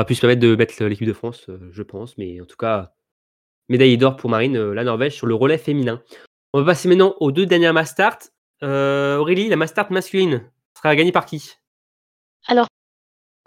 on 0.00 0.04
pu 0.04 0.14
se 0.14 0.22
permettre 0.22 0.40
de 0.40 0.56
mettre 0.56 0.82
l'équipe 0.84 1.06
de 1.06 1.12
France, 1.12 1.50
je 1.70 1.82
pense. 1.82 2.16
Mais 2.16 2.40
en 2.40 2.46
tout 2.46 2.56
cas, 2.56 2.94
médaille 3.68 3.98
d'or 3.98 4.16
pour 4.16 4.30
Marine, 4.30 4.72
la 4.72 4.84
Norvège 4.84 5.14
sur 5.14 5.26
le 5.26 5.34
relais 5.34 5.58
féminin. 5.58 6.02
On 6.54 6.60
va 6.60 6.66
passer 6.66 6.86
maintenant 6.88 7.16
aux 7.18 7.32
deux 7.32 7.46
dernières 7.46 7.72
mass 7.74 7.90
start. 7.90 8.30
Euh, 8.62 9.16
Aurélie, 9.18 9.48
la 9.48 9.56
mass 9.56 9.70
start 9.70 9.90
masculine 9.90 10.48
sera 10.76 10.94
gagnée 10.94 11.10
par 11.10 11.26
qui? 11.26 11.50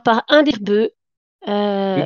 Par 0.04 0.24
un 0.28 0.44
des 0.44 0.52
bœufs. 0.60 0.92
euh, 1.48 2.04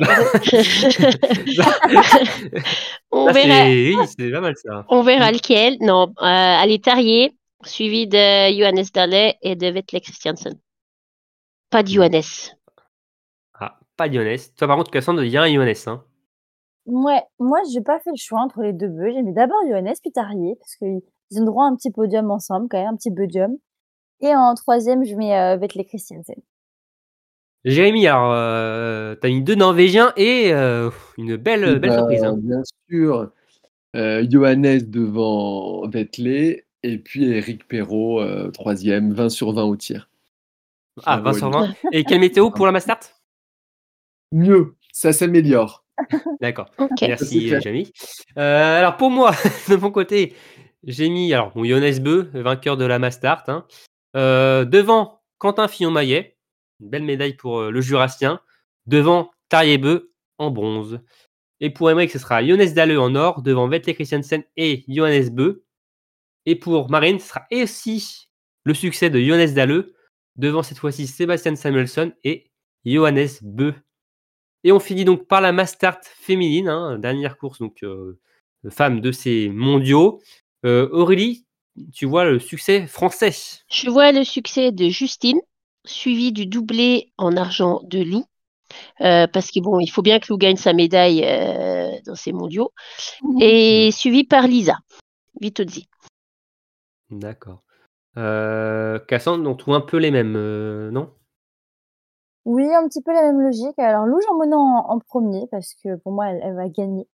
on, 3.10 3.26
Ça, 3.26 3.32
verra, 3.32 3.64
c'est- 3.64 3.94
Oui, 3.94 3.96
c'est 4.16 4.30
pas 4.30 4.40
mal 4.40 4.54
ça. 4.56 4.84
on 4.88 5.02
verra 5.02 5.32
lequel. 5.32 5.76
Non, 5.80 6.08
euh, 6.20 6.24
allez, 6.24 6.78
Tarier, 6.80 7.36
suivi 7.64 8.06
de 8.06 8.52
Johannes 8.56 8.84
Dalle 8.94 9.34
et 9.42 9.56
de 9.56 9.66
Vetle 9.68 10.00
Christiansen. 10.00 10.56
Pas 11.70 11.82
de 11.82 11.88
Johannes. 11.88 12.22
Ah, 13.54 13.78
pas 13.96 14.08
Johannes. 14.10 14.38
Toi, 14.56 14.68
par 14.68 14.76
contre, 14.76 14.90
Cassandre, 14.92 15.24
il 15.24 15.30
y 15.30 15.36
a 15.36 15.42
un 15.42 15.52
Johannes. 15.52 15.74
Hein. 15.86 16.04
Ouais, 16.86 17.22
moi 17.38 17.58
j'ai 17.72 17.80
pas 17.80 18.00
fait 18.00 18.10
le 18.10 18.16
choix 18.16 18.40
entre 18.40 18.62
les 18.62 18.72
deux 18.72 18.88
bœufs. 18.88 19.12
J'ai 19.12 19.22
mis 19.22 19.32
d'abord 19.32 19.58
Johannes 19.68 19.94
puis 20.02 20.10
Tarier 20.12 20.56
parce 20.58 20.74
qu'ils 20.76 21.02
ont 21.40 21.44
droit 21.44 21.64
à 21.64 21.68
un 21.68 21.76
petit 21.76 21.90
podium 21.90 22.30
ensemble, 22.30 22.68
quand 22.68 22.78
même, 22.78 22.94
un 22.94 22.96
petit 22.96 23.12
podium. 23.14 23.56
Et 24.20 24.34
en 24.34 24.54
troisième, 24.54 25.04
je 25.04 25.14
mets 25.14 25.36
euh, 25.38 25.56
Vetle 25.56 25.84
Christiansen. 25.84 26.36
Jérémy, 27.64 28.06
alors, 28.08 28.32
euh, 28.32 29.14
t'as 29.14 29.28
mis 29.28 29.42
deux 29.42 29.54
Norvégiens 29.54 30.12
et 30.16 30.52
euh, 30.52 30.90
une 31.16 31.36
belle, 31.36 31.64
Eh 31.76 31.78
belle 31.78 31.90
ben, 31.90 31.98
surprise. 31.98 32.24
hein. 32.24 32.36
Bien 32.36 32.62
sûr, 32.88 33.30
euh, 33.94 34.26
Johannes 34.28 34.78
devant 34.90 35.86
Vettel 35.88 36.62
et 36.82 36.98
puis 36.98 37.30
Eric 37.30 37.68
Perrault, 37.68 38.20
euh, 38.20 38.50
troisième, 38.50 39.12
20 39.12 39.28
sur 39.28 39.52
20 39.52 39.62
au 39.64 39.76
tir. 39.76 40.10
Ah, 41.04 41.18
Bravo, 41.18 41.24
20 41.24 41.38
sur 41.38 41.46
Olivier. 41.58 41.74
20. 41.84 41.88
Et 41.92 42.04
quelle 42.04 42.20
météo 42.20 42.50
pour 42.50 42.66
la 42.66 42.72
mass 42.72 42.82
start 42.82 43.14
Mieux, 44.32 44.74
ça 44.92 45.12
s'améliore. 45.12 45.81
D'accord. 46.40 46.70
Merci. 47.02 47.48
Jérémy. 47.48 47.92
Euh, 48.38 48.78
alors, 48.78 48.96
pour 48.96 49.10
moi, 49.10 49.32
de 49.68 49.76
mon 49.76 49.90
côté, 49.90 50.34
j'ai 50.84 51.08
mis 51.08 51.32
alors, 51.32 51.52
bon, 51.52 51.64
Johannes 51.64 52.00
Beu, 52.00 52.30
vainqueur 52.34 52.76
de 52.76 52.84
la 52.84 52.98
mass 52.98 53.14
start. 53.16 53.48
hein. 53.48 53.66
Euh, 54.16 54.64
devant 54.64 55.22
Quentin 55.38 55.68
Fillon-Maillet, 55.68 56.36
Une 56.80 56.88
belle 56.90 57.04
médaille 57.04 57.34
pour 57.34 57.60
euh, 57.60 57.70
le 57.70 57.80
Jurassien, 57.80 58.40
devant 58.86 59.30
Tariebeu 59.48 60.12
en 60.38 60.50
bronze. 60.50 61.00
Et 61.60 61.70
pour 61.70 61.90
Emmerich, 61.90 62.10
ce 62.10 62.18
sera 62.18 62.44
Jonas 62.44 62.72
Dalle 62.74 62.98
en 62.98 63.14
or, 63.14 63.42
devant 63.42 63.68
Vettel 63.68 63.94
Christiansen 63.94 64.42
et 64.56 64.84
Johannes 64.88 65.30
Beu. 65.30 65.64
Et 66.46 66.56
pour 66.56 66.90
Marine, 66.90 67.20
ce 67.20 67.28
sera 67.28 67.46
aussi 67.52 68.28
le 68.64 68.74
succès 68.74 69.10
de 69.10 69.20
Johannes 69.20 69.54
Dalle, 69.54 69.86
devant 70.36 70.62
cette 70.62 70.78
fois-ci 70.78 71.06
Sébastien 71.06 71.54
Samuelson 71.54 72.12
et 72.24 72.50
Johannes 72.84 73.28
Beu. 73.42 73.74
Et 74.64 74.72
on 74.72 74.80
finit 74.80 75.04
donc 75.04 75.26
par 75.26 75.40
la 75.40 75.52
Mastart 75.52 76.00
féminine, 76.02 76.68
hein, 76.68 76.98
dernière 76.98 77.36
course 77.36 77.58
donc 77.58 77.82
euh, 77.82 78.18
femme 78.70 79.00
de 79.00 79.12
ces 79.12 79.48
mondiaux. 79.48 80.20
Euh, 80.64 80.88
Aurélie, 80.92 81.46
tu 81.92 82.06
vois 82.06 82.24
le 82.24 82.38
succès 82.38 82.86
français? 82.86 83.32
Je 83.68 83.90
vois 83.90 84.12
le 84.12 84.24
succès 84.24 84.70
de 84.70 84.88
Justine, 84.88 85.40
suivi 85.84 86.32
du 86.32 86.46
doublé 86.46 87.12
en 87.18 87.36
argent 87.36 87.80
de 87.84 88.02
Lou. 88.02 88.24
Euh, 89.00 89.26
parce 89.26 89.50
que 89.50 89.60
bon, 89.60 89.80
il 89.80 89.88
faut 89.88 90.02
bien 90.02 90.18
que 90.18 90.26
Lou 90.30 90.38
gagne 90.38 90.56
sa 90.56 90.72
médaille 90.72 91.22
euh, 91.24 91.90
dans 92.06 92.14
ces 92.14 92.32
mondiaux. 92.32 92.72
Et 93.40 93.90
suivi 93.90 94.24
par 94.24 94.46
Lisa 94.46 94.78
Vitozzi. 95.40 95.88
D'accord. 97.10 97.62
Euh, 98.16 98.98
Cassandre, 99.00 99.48
on 99.48 99.54
trouve 99.54 99.74
un 99.74 99.80
peu 99.80 99.96
les 99.96 100.10
mêmes, 100.10 100.36
euh, 100.36 100.90
non? 100.90 101.12
Oui, 102.44 102.64
un 102.74 102.88
petit 102.88 103.02
peu 103.02 103.12
la 103.12 103.22
même 103.22 103.40
logique. 103.40 103.78
Alors, 103.78 104.06
Lou 104.06 104.18
Jean 104.20 104.52
en, 104.52 104.90
en 104.90 104.98
premier, 104.98 105.46
parce 105.50 105.74
que 105.82 105.96
pour 105.96 106.12
moi, 106.12 106.28
elle, 106.28 106.40
elle 106.42 106.54
va 106.54 106.68
gagner. 106.68 107.06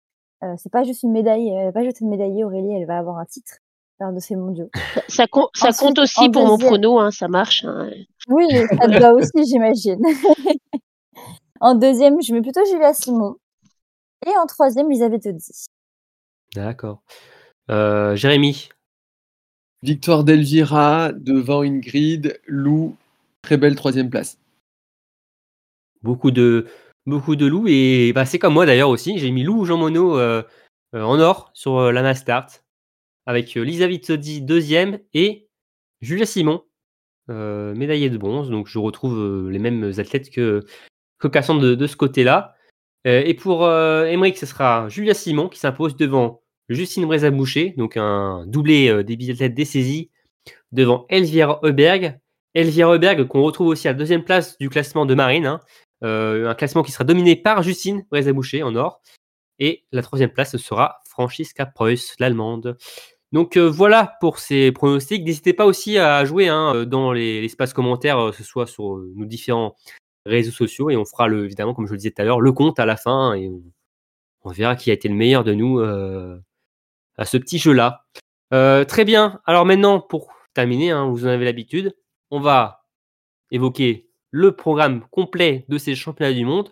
Euh, 0.43 0.55
c'est 0.57 0.71
pas 0.71 0.85
juste 0.85 1.03
une 1.03 1.13
médaille, 1.13 1.49
elle 1.49 1.67
va 1.67 1.73
pas 1.73 1.85
juste 1.85 2.01
une 2.01 2.09
médaille, 2.09 2.45
Aurélie, 2.45 2.73
elle 2.73 2.87
va 2.87 2.99
avoir 2.99 3.19
un 3.19 3.25
titre 3.25 3.55
lors 4.01 4.13
de 4.13 4.21
ces 4.21 4.37
mondiaux. 4.37 4.71
Ça, 4.95 5.03
ça 5.09 5.27
com- 5.27 5.49
ça 5.55 5.69
Ensuite, 5.69 5.89
compte 5.89 5.99
aussi 5.99 6.31
pour 6.31 6.47
mon 6.47 6.57
prono, 6.57 7.01
hein, 7.01 7.11
ça 7.11 7.27
marche. 7.29 7.65
hein. 7.65 7.91
Oui, 8.29 8.47
ça 8.81 8.87
va 9.01 9.13
aussi, 9.15 9.45
j'imagine. 9.45 10.01
en 11.61 11.75
deuxième, 11.75 12.23
je 12.23 12.33
mets 12.33 12.41
plutôt 12.43 12.65
Julia 12.65 12.95
Simon. 12.95 13.37
Et 14.27 14.31
en 14.37 14.47
troisième, 14.47 14.91
Elisabeth 14.91 15.27
Odzi. 15.27 15.67
D'accord. 16.55 17.03
Euh, 17.71 18.15
Jérémy, 18.17 18.69
Victoire 19.83 20.25
d'Elvira 20.25 21.13
devant 21.13 21.63
Ingrid, 21.63 22.41
Lou, 22.47 22.97
très 23.43 23.57
belle 23.57 23.75
troisième 23.77 24.11
place. 24.11 24.39
Beaucoup 26.03 26.31
de, 26.31 26.67
beaucoup 27.07 27.37
de 27.37 27.47
loups. 27.47 27.67
Et 27.69 28.13
bah, 28.13 28.25
c'est 28.25 28.39
comme 28.39 28.55
moi 28.55 28.67
d'ailleurs 28.67 28.91
aussi. 28.91 29.19
J'ai 29.19 29.31
mis 29.31 29.43
Lou 29.43 29.65
Jean 29.65 29.77
Monod 29.77 30.19
euh, 30.19 30.43
euh, 30.95 31.03
en 31.03 31.19
or 31.21 31.51
sur 31.55 31.79
euh, 31.79 31.93
la 31.93 32.03
Mastart. 32.03 32.49
Avec 33.27 33.57
euh, 33.57 33.63
Lisa 33.63 33.87
Vitozzi 33.87 34.41
deuxième 34.41 35.01
et 35.13 35.49
Julia 36.01 36.25
Simon, 36.25 36.65
médaillée 37.29 38.09
de 38.09 38.17
bronze. 38.17 38.51
Donc 38.51 38.69
je 38.69 38.79
retrouve 38.79 39.51
les 39.51 39.59
mêmes 39.59 39.93
athlètes 39.99 40.31
que, 40.31 40.65
que 41.19 41.29
Cassandre 41.29 41.61
de, 41.61 41.75
de 41.75 41.87
ce 41.87 41.97
côté-là. 41.97 42.55
Et 43.05 43.35
pour 43.35 43.69
Emmerich, 43.69 44.39
ce 44.39 44.47
sera 44.47 44.89
Julia 44.89 45.15
Simon 45.15 45.49
qui 45.49 45.59
s'impose 45.59 45.97
devant 45.97 46.43
Justine 46.69 47.07
Breza-Boucher, 47.07 47.75
donc 47.77 47.97
un 47.97 48.45
doublé 48.47 49.03
des 49.03 49.17
biathlètes 49.17 49.55
dessaisis, 49.55 50.11
devant 50.73 51.07
Elvira 51.09 51.61
Heuberg. 51.63 52.19
Elvira 52.55 52.95
Heuberg 52.95 53.27
qu'on 53.27 53.43
retrouve 53.43 53.69
aussi 53.69 53.89
à 53.89 53.93
la 53.93 53.99
deuxième 53.99 54.25
place 54.25 54.57
du 54.59 54.69
classement 54.69 55.05
de 55.07 55.15
Marine, 55.15 55.47
hein. 55.47 55.61
Euh, 56.05 56.49
un 56.49 56.55
classement 56.55 56.83
qui 56.83 56.93
sera 56.93 57.05
dominé 57.05 57.37
par 57.37 57.63
Justine 57.63 58.05
Breza-Boucher 58.11 58.63
en 58.63 58.75
or. 58.77 59.01
Et 59.59 59.85
la 59.91 60.03
troisième 60.03 60.31
place, 60.31 60.53
ce 60.53 60.59
sera 60.59 61.01
Francisca 61.09 61.67
Preuss, 61.67 62.15
l'allemande. 62.21 62.77
Donc 63.33 63.57
euh, 63.57 63.69
voilà 63.69 64.17
pour 64.21 64.39
ces 64.39 64.73
pronostics. 64.73 65.25
N'hésitez 65.25 65.53
pas 65.53 65.67
aussi 65.67 65.99
à 65.99 66.25
jouer 66.25 66.49
hein, 66.49 66.75
euh, 66.75 66.85
dans 66.85 67.13
les- 67.13 67.41
l'espace 67.41 67.73
commentaire, 67.73 68.19
euh, 68.19 68.31
que 68.31 68.37
ce 68.37 68.45
soit 68.45 68.67
sur 68.67 68.97
nos 69.15 69.27
différents 69.27 69.75
réseaux 70.25 70.53
sociaux. 70.53 70.91
Et 70.91 70.97
on 70.97 71.05
fera, 71.05 71.29
le, 71.29 71.45
évidemment, 71.45 71.75
comme 71.75 71.87
je 71.87 71.93
le 71.93 71.99
disais 71.99 72.11
tout 72.11 72.23
à 72.23 72.25
l'heure, 72.25 72.41
le 72.41 72.53
compte 72.53 72.79
à 72.79 72.87
la 72.87 72.97
fin. 72.97 73.35
Et 73.35 73.49
on, 73.49 74.51
verra 74.51 74.77
qui 74.77 74.91
a 74.91 74.95
été 74.95 75.09
le 75.09 75.15
meilleur 75.15 75.45
de 75.45 75.53
nous 75.53 75.79
à 75.81 77.25
ce 77.27 77.37
petit 77.37 77.59
jeu-là. 77.59 78.07
Très 78.51 79.05
bien. 79.05 79.43
Alors 79.45 79.67
maintenant, 79.67 80.01
pour 80.01 80.33
terminer, 80.55 80.91
hein, 80.91 81.07
vous 81.11 81.27
en 81.27 81.29
avez 81.29 81.45
l'habitude, 81.45 81.95
on 82.31 82.41
va 82.41 82.87
évoquer 83.51 84.08
le 84.31 84.53
programme 84.53 85.05
complet 85.11 85.65
de 85.69 85.79
ces 85.79 85.95
championnats 85.95 86.33
du 86.33 86.45
monde. 86.45 86.71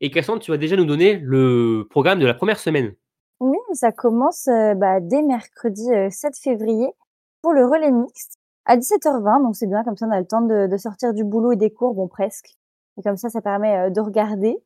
Et 0.00 0.10
Cassandre, 0.10 0.40
tu 0.40 0.50
vas 0.50 0.56
déjà 0.56 0.76
nous 0.76 0.84
donner 0.84 1.18
le 1.18 1.86
programme 1.90 2.18
de 2.18 2.26
la 2.26 2.34
première 2.34 2.58
semaine. 2.58 2.94
Oui, 3.40 3.58
ça 3.72 3.92
commence 3.92 4.48
euh, 4.48 4.74
bah, 4.74 5.00
dès 5.00 5.22
mercredi 5.22 5.92
euh, 5.92 6.08
7 6.10 6.36
février 6.36 6.88
pour 7.42 7.52
le 7.52 7.64
relais 7.66 7.90
mixte 7.90 8.38
à 8.64 8.76
17h20. 8.76 9.42
Donc 9.42 9.56
c'est 9.56 9.66
bien, 9.66 9.82
comme 9.84 9.96
ça 9.96 10.06
on 10.06 10.10
a 10.10 10.20
le 10.20 10.26
temps 10.26 10.42
de, 10.42 10.76
sortir 10.76 11.12
du 11.14 11.24
boulot 11.24 11.52
et 11.52 11.56
des 11.56 11.70
cours, 11.70 11.94
bon 11.94 12.08
presque. 12.08 12.50
Et 12.98 13.02
comme 13.02 13.16
ça, 13.16 13.28
ça 13.30 13.40
permet 13.40 13.76
euh, 13.76 13.90
de 13.90 14.00
regarder. 14.00 14.56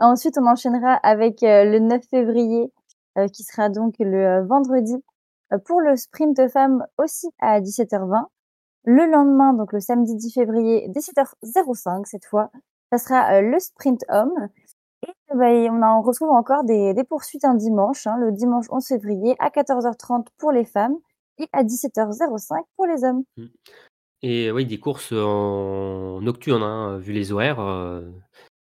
Ensuite, 0.00 0.38
on 0.38 0.46
enchaînera 0.46 0.94
avec 0.94 1.42
euh, 1.42 1.64
le 1.64 1.78
9 1.78 2.02
février 2.10 2.72
euh, 3.16 3.28
qui 3.28 3.44
sera 3.44 3.68
donc 3.68 3.94
le 4.00 4.26
euh, 4.26 4.44
vendredi 4.44 4.96
euh, 5.52 5.58
pour 5.58 5.80
le 5.80 5.94
sprint 5.94 6.48
femmes 6.48 6.84
aussi 6.98 7.28
à 7.38 7.60
17h20. 7.60 8.24
Le 8.84 9.10
lendemain, 9.10 9.54
donc 9.54 9.72
le 9.72 9.80
samedi 9.80 10.14
10 10.14 10.32
février, 10.32 10.88
17h05 10.88 12.04
cette 12.06 12.26
fois, 12.26 12.50
ça 12.92 12.98
sera 12.98 13.34
euh, 13.34 13.40
le 13.40 13.58
sprint 13.58 14.04
homme. 14.10 14.32
Et 15.06 15.10
euh, 15.32 15.36
bah, 15.36 15.50
et 15.50 15.70
on, 15.70 15.82
en 15.82 16.02
retrouve 16.02 16.30
encore 16.30 16.64
des, 16.64 16.94
des 16.94 17.04
poursuites 17.04 17.44
un 17.44 17.54
dimanche, 17.54 18.06
hein, 18.06 18.16
le 18.18 18.32
dimanche 18.32 18.66
11 18.70 18.86
février 18.86 19.36
à 19.38 19.48
14h30 19.50 20.26
pour 20.38 20.52
les 20.52 20.64
femmes 20.64 20.96
et 21.38 21.48
à 21.52 21.64
17h05 21.64 22.62
pour 22.76 22.86
les 22.86 23.04
hommes. 23.04 23.24
Et 24.22 24.50
oui, 24.50 24.64
des 24.66 24.78
courses 24.78 25.12
en 25.12 26.20
nocturne, 26.20 26.62
hein, 26.62 26.98
vu 26.98 27.12
les 27.12 27.32
horaires. 27.32 27.60
euh, 27.60 28.02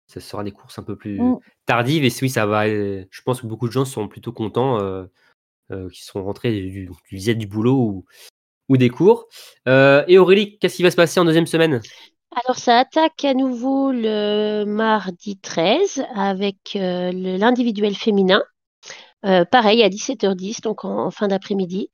ça 0.08 0.20
sera 0.22 0.44
des 0.44 0.52
courses 0.52 0.78
un 0.80 0.84
peu 0.84 0.96
plus 0.96 1.20
Mm. 1.20 1.40
tardives. 1.66 2.04
Et 2.06 2.12
oui, 2.22 2.30
ça 2.30 2.46
va. 2.46 2.68
euh, 2.68 3.06
Je 3.10 3.22
pense 3.22 3.42
que 3.42 3.48
beaucoup 3.48 3.68
de 3.68 3.72
gens 3.74 3.86
seront 3.86 4.08
plutôt 4.08 4.32
contents 4.32 4.80
euh, 4.80 5.06
euh, 5.72 5.90
qui 5.90 6.04
seront 6.04 6.24
rentrés 6.24 6.52
du, 6.52 6.90
du, 7.12 7.36
du 7.36 7.48
boulot 7.48 7.78
ou, 7.78 8.06
ou 8.70 8.78
des 8.78 8.90
cours. 8.90 9.28
Euh, 9.68 10.04
et 10.08 10.18
Aurélie, 10.18 10.58
qu'est-ce 10.60 10.76
qui 10.76 10.84
va 10.84 10.92
se 10.92 10.96
passer 10.96 11.20
en 11.20 11.26
deuxième 11.26 11.48
semaine? 11.48 11.82
Alors, 12.36 12.58
ça 12.58 12.80
attaque 12.80 13.24
à 13.24 13.34
nouveau 13.34 13.94
le 13.94 14.66
mardi 14.66 15.38
13 15.38 16.04
avec 16.16 16.76
euh, 16.76 17.12
l'individuel 17.14 17.96
féminin. 17.96 18.44
Euh, 19.26 19.46
pareil, 19.46 19.82
à 19.84 19.90
17h10, 19.90 20.62
donc 20.62 20.84
en, 20.84 21.06
en 21.06 21.12
fin 21.12 21.30
d'après-midi. 21.30 21.90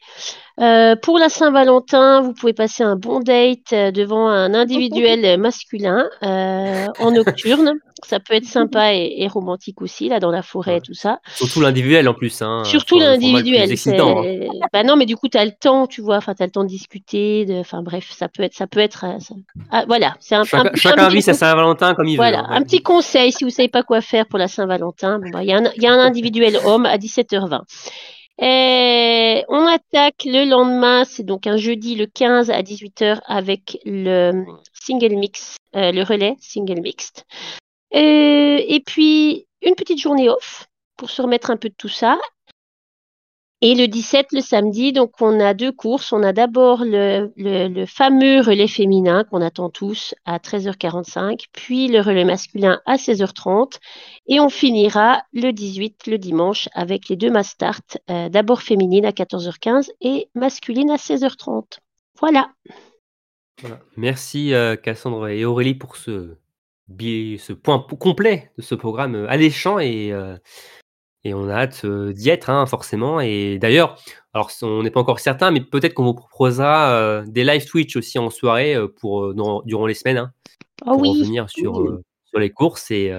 Euh, 0.60 0.96
pour 0.96 1.20
la 1.20 1.30
Saint-Valentin, 1.30 2.22
vous 2.22 2.34
pouvez 2.34 2.54
passer 2.54 2.82
un 2.82 2.96
bon 2.96 3.20
date 3.20 3.72
devant 3.72 4.28
un 4.28 4.56
individuel 4.56 5.38
masculin 5.40 6.10
en 6.22 7.12
nocturne. 7.12 7.74
Ça 8.06 8.20
peut 8.20 8.34
être 8.34 8.46
sympa 8.46 8.94
et, 8.94 9.16
et 9.20 9.28
romantique 9.28 9.82
aussi, 9.82 10.10
là, 10.10 10.20
dans 10.20 10.32
la 10.32 10.42
forêt 10.42 10.82
tout 10.82 10.94
ça. 10.94 11.20
Surtout 11.36 11.62
l'individuel 11.62 12.08
en 12.10 12.14
plus. 12.14 12.42
Hein, 12.42 12.64
Surtout 12.66 13.00
l'individuel. 13.00 13.64
hein. 13.64 13.76
c'est- 13.76 13.98
Bah 14.74 14.84
non, 14.84 14.96
mais 14.96 15.06
du 15.06 15.16
coup, 15.16 15.28
tu 15.30 15.38
as 15.38 15.46
le 15.46 15.52
temps, 15.52 15.88
tu 15.88 16.02
vois. 16.02 16.18
Enfin, 16.18 16.34
tu 16.36 16.44
as 16.44 16.46
le 16.46 16.52
temps 16.52 16.64
de 16.64 16.70
discuter. 16.70 17.46
De... 17.46 17.56
Enfin, 17.60 17.82
bref, 17.84 18.10
ça 18.12 18.28
peut 18.30 18.44
être. 18.44 18.54
Ça 18.54 18.68
peut 18.68 18.80
être 18.80 19.06
euh, 19.06 19.20
ça- 19.20 19.36
Ah, 19.72 19.86
voilà, 19.88 20.16
c'est 20.20 20.36
un, 20.36 20.42
un 20.42 20.46
Chacun, 20.76 21.10
vit 21.10 21.22
sa 21.22 21.34
Saint-Valentin 21.34 21.96
comme 21.96 22.08
il 22.08 22.16
Voilà, 22.18 22.40
veut. 22.40 22.44
hein, 22.46 22.52
un 22.52 22.62
petit 22.64 22.82
conseil 22.82 23.32
si 23.32 23.44
vous 23.44 23.50
savez 23.50 23.70
pas 23.70 23.84
quoi 23.84 24.02
faire 24.02 24.26
pour 24.28 24.40
la 24.40 24.48
Saint-Valentin. 24.48 25.20
Bon, 25.20 25.30
bah, 25.32 25.44
il 25.44 25.50
y, 25.50 25.54
a 25.54 25.58
un- 25.58 25.72
il 25.76 25.84
y 25.84 25.88
a 25.88 25.94
un 25.94 26.00
individuel 26.00 26.58
homme 26.66 26.86
à 26.86 26.98
17h20. 26.98 27.62
Et 28.44 29.44
on 29.50 29.68
attaque 29.68 30.24
le 30.26 30.50
lendemain, 30.50 31.04
c'est 31.06 31.24
donc 31.24 31.46
un 31.46 31.58
jeudi 31.58 31.96
le 31.96 32.08
15 32.08 32.50
à 32.50 32.64
18h 32.64 33.20
avec 33.28 33.78
le 33.86 34.46
single 34.74 35.16
mix, 35.16 35.58
euh, 35.76 35.92
le 35.92 36.02
relais 36.04 36.36
single 36.40 36.82
mixed. 36.82 37.24
Euh, 37.94 38.60
et 38.68 38.82
puis 38.86 39.48
une 39.62 39.76
petite 39.76 40.00
journée 40.00 40.30
off 40.30 40.68
pour 40.98 41.10
se 41.10 41.22
remettre 41.22 41.52
un 41.52 41.58
peu 41.58 41.70
de 41.70 41.76
tout 41.78 41.90
ça. 41.90 42.18
Et 43.64 43.76
le 43.76 43.88
17, 43.88 44.32
le 44.32 44.42
samedi, 44.42 44.92
donc 44.92 45.12
on 45.22 45.40
a 45.40 45.54
deux 45.54 45.72
courses. 45.72 46.12
On 46.14 46.24
a 46.24 46.34
d'abord 46.34 46.82
le, 46.84 47.86
fameux 47.86 48.42
relais 48.42 48.68
féminin 48.68 49.24
qu'on 49.24 49.40
attend 49.40 49.70
tous 49.70 50.16
à 50.26 50.40
13h45, 50.40 51.46
puis 51.52 51.88
le 51.88 52.02
relais 52.02 52.26
masculin 52.26 52.82
à 52.88 52.96
16h30. 52.96 53.78
Et 54.26 54.40
on 54.40 54.50
finira 54.50 55.22
le 55.32 55.52
18, 55.52 56.08
le 56.08 56.18
dimanche, 56.18 56.70
avec 56.74 57.08
les 57.08 57.16
deux 57.16 57.30
mastart, 57.30 57.82
euh, 58.10 58.30
d'abord 58.30 58.64
féminine 58.64 59.06
à 59.06 59.12
14h15 59.12 59.92
et 60.02 60.30
masculine 60.34 60.90
à 60.90 60.96
16h30. 60.96 61.78
Voilà. 62.20 62.50
Merci 63.96 64.56
euh, 64.56 64.76
Cassandre 64.76 65.28
et 65.28 65.46
Aurélie 65.46 65.76
pour 65.76 65.98
ce, 65.98 66.36
ce 67.00 67.54
point 67.54 67.80
complet 68.00 68.52
de 68.58 68.62
ce 68.62 68.76
programme 68.76 69.16
euh, 69.16 69.30
alléchant 69.30 69.80
et, 69.80 70.12
euh, 70.12 70.36
et 71.24 71.34
on 71.34 71.48
a 71.50 71.54
hâte 71.56 71.82
euh, 71.86 72.14
d'y 72.14 72.30
être 72.30 72.50
hein, 72.50 72.66
forcément. 72.66 73.20
Et 73.22 73.58
d'ailleurs, 73.60 73.98
alors 74.34 74.52
on 74.62 74.84
n'est 74.84 74.92
pas 74.92 75.00
encore 75.00 75.20
certain, 75.20 75.52
mais 75.52 75.62
peut-être 75.62 75.94
qu'on 75.94 76.06
vous 76.06 76.14
proposera 76.16 77.24
des 77.28 77.44
live 77.44 77.66
Twitch 77.66 77.96
aussi 77.96 78.18
en 78.20 78.30
soirée 78.30 78.76
pour 79.00 79.34
dans- 79.34 79.62
durant 79.66 79.86
les 79.86 79.94
semaines 79.94 80.18
hein, 80.18 80.32
Oh 80.86 80.92
pour 80.94 81.02
oui. 81.02 81.20
revenir 81.20 81.50
sur, 81.50 81.74
oui. 81.78 82.00
sur 82.26 82.40
les 82.40 82.50
courses 82.50 82.90
et 82.92 83.12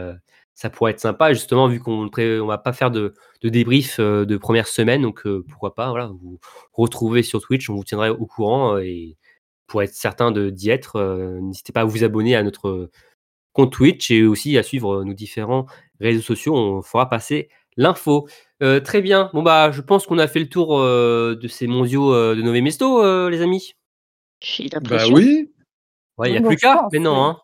ça 0.55 0.71
pourrait 0.71 0.93
être 0.93 1.01
sympa 1.01 1.33
justement 1.33 1.67
vu 1.67 1.81
qu'on 1.81 2.05
ne 2.05 2.47
va 2.47 2.59
pas 2.59 2.73
faire 2.73 2.91
de, 2.91 3.15
de 3.43 3.49
débrief 3.49 3.97
euh, 3.99 4.25
de 4.25 4.37
première 4.37 4.67
semaine 4.69 5.03
donc 5.03 5.27
euh, 5.27 5.45
pourquoi 5.49 5.75
pas 5.75 5.91
voilà 5.91 6.07
vous 6.07 6.39
retrouver 6.73 7.23
sur 7.23 7.41
Twitch 7.41 7.69
on 7.71 7.75
vous 7.75 7.85
tiendra 7.85 8.11
au 8.13 8.27
courant 8.27 8.77
euh, 8.77 8.85
et 8.85 9.17
pour 9.67 9.83
être 9.83 9.95
certain 9.95 10.31
d'y 10.31 10.71
être 10.71 11.01
n'hésitez 11.41 11.73
pas 11.73 11.81
à 11.81 11.85
vous 11.85 12.05
abonner 12.05 12.37
à 12.37 12.43
notre 12.43 12.91
compte 13.53 13.73
Twitch 13.73 14.11
et 14.11 14.25
aussi 14.25 14.57
à 14.59 14.63
suivre 14.63 15.05
nos 15.05 15.15
différents 15.15 15.67
réseaux 16.01 16.23
sociaux. 16.23 16.55
On 16.57 16.83
fera 16.83 17.09
passer 17.09 17.49
l'info. 17.77 18.29
Euh, 18.63 18.81
très 18.81 19.03
bien. 19.03 19.31
Bon 19.35 19.43
bah, 19.43 19.71
je 19.73 19.81
pense 19.81 20.07
qu'on 20.07 20.19
a 20.19 20.29
fait 20.29 20.41
le 20.41 20.49
tour 20.49 20.79
euh, 20.79 21.35
de 21.41 21.49
ces 21.49 21.67
mondiaux 21.67 22.15
euh, 22.15 22.35
de 22.37 22.43
Nové 22.43 22.61
Mesto, 22.61 23.03
euh, 23.05 23.29
les 23.31 23.41
amis. 23.43 23.75
Bah 24.89 25.05
oui. 25.13 25.51
Ouais, 26.19 26.31
il 26.31 26.35
y 26.35 26.37
a 26.37 26.41
Bon, 26.41 26.49
plus 26.49 26.57
qu'à. 26.57 26.77
pense, 26.77 26.93
Mais 26.93 26.99
non, 26.99 27.13
oui. 27.15 27.21
hein. 27.21 27.37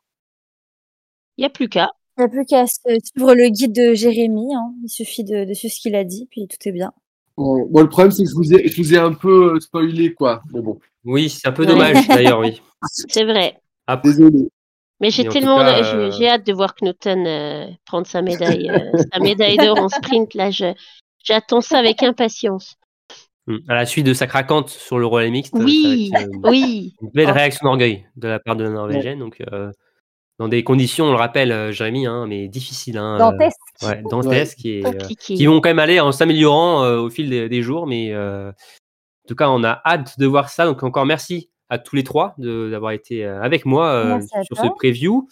Il 1.37 1.43
n'y 1.43 1.47
a 1.47 1.51
plus 1.51 1.69
qu'à. 1.69 1.91
Il 2.17 2.21
n'y 2.23 2.25
a 2.25 2.29
plus 2.29 2.45
qu'à 2.45 2.67
suivre 2.67 3.35
le 3.35 3.49
guide 3.49 3.73
de 3.73 3.95
Jérémy. 3.95 4.55
hein. 4.55 4.75
Il 4.85 4.89
suffit 4.89 5.25
de, 5.25 5.45
de 5.45 5.55
suivre 5.55 5.73
ce 5.75 5.81
qu'il 5.81 5.95
a 5.95 6.05
dit, 6.05 6.27
puis 6.31 6.49
tout 6.49 6.57
est 6.69 6.73
bien. 6.73 6.93
Bon, 7.37 7.65
bon, 7.71 7.81
le 7.83 7.89
problème, 7.89 8.11
c'est 8.11 8.25
que 8.25 8.31
je 8.31 8.35
vous, 8.35 8.53
ai, 8.53 8.67
je 8.69 8.77
vous 8.83 8.95
ai 8.95 8.99
un 8.99 9.13
peu 9.15 9.55
euh, 9.55 9.61
spoilé, 9.61 10.13
quoi. 10.15 10.43
Mais 10.53 10.61
bon, 10.61 10.81
Oui, 11.05 11.31
c'est 11.31 11.47
un 11.47 11.53
peu 11.53 11.65
dommage 11.65 12.09
d'ailleurs, 12.09 12.41
oui. 12.41 12.61
C'est 13.09 13.25
vrai. 13.25 13.57
Après, 13.87 14.11
désolé. 14.11 14.49
Mais 15.01 15.11
j'ai 15.11 15.25
tellement, 15.29 15.61
euh, 15.61 16.11
j'ai 16.11 16.29
hâte 16.29 16.45
de 16.47 16.53
voir 16.53 16.75
Knuten 16.75 17.27
euh, 17.27 17.67
prendre 17.87 18.07
sa 18.07 18.21
médaille, 18.23 18.69
euh, 18.71 18.91
sa 19.13 19.21
médaille 19.21 19.57
d'or 19.57 19.79
en 19.79 19.89
sprint. 19.89 20.35
Là, 20.35 20.51
je- 20.51 20.75
j'attends 21.25 21.61
ça 21.61 21.79
avec 21.79 22.03
impatience. 22.03 22.75
hum, 23.47 23.61
à 23.69 23.75
la 23.75 23.87
suite 23.87 24.05
de 24.07 24.13
sa 24.15 24.27
craquante 24.27 24.69
sur 24.71 24.99
le 24.99 25.07
relais 25.07 25.31
mixte, 25.31 25.55
Oui, 25.57 26.11
une, 26.21 26.41
oui. 26.45 26.95
une 27.01 27.11
belle 27.15 27.29
Oh. 27.31 27.35
réaction 27.35 27.65
d'orgueil 27.65 28.07
de 28.17 28.29
la 28.29 28.39
part 28.41 28.57
de 28.57 28.65
la 28.65 28.71
Norvégienne. 28.71 29.19
Donc, 29.21 29.41
euh, 29.53 29.71
dans 30.39 30.49
des 30.49 30.63
conditions, 30.65 31.07
on 31.07 31.11
le 31.13 31.17
rappelle, 31.17 31.51
euh, 31.53 31.73
Jérémy, 31.73 32.07
hein, 32.07 32.27
mais 32.29 32.47
difficiles. 32.49 32.99
Hein, 32.99 33.15
euh, 33.15 33.19
Dantesque. 33.19 33.59
ouais, 33.83 34.03
dantesques 34.11 34.65
et, 34.67 34.85
euh, 34.85 34.91
Compliqué. 34.93 35.35
qui 35.35 35.47
vont 35.47 35.61
quand 35.61 35.71
même 35.71 35.79
aller 35.79 35.99
en 36.01 36.13
s'améliorant 36.13 36.83
euh, 36.85 36.99
au 36.99 37.09
fil 37.11 37.31
des, 37.31 37.49
des 37.49 37.63
jours. 37.63 37.87
Mais 37.87 38.13
euh, 38.13 38.51
en 38.51 39.29
tout 39.29 39.35
cas, 39.37 39.49
on 39.49 39.63
a 39.65 39.81
hâte 39.87 40.19
de 40.19 40.27
voir 40.27 40.49
ça. 40.51 40.67
Donc 40.67 40.83
encore 40.83 41.07
merci 41.07 41.51
à 41.71 41.79
tous 41.79 41.97
les 41.97 42.05
trois 42.05 42.35
d'avoir 42.39 42.93
été 42.93 43.25
euh, 43.25 43.43
avec 43.43 43.65
moi 43.65 43.91
euh, 43.91 44.21
sur 44.45 44.57
toi. 44.57 44.65
ce 44.65 44.71
preview. 44.75 45.29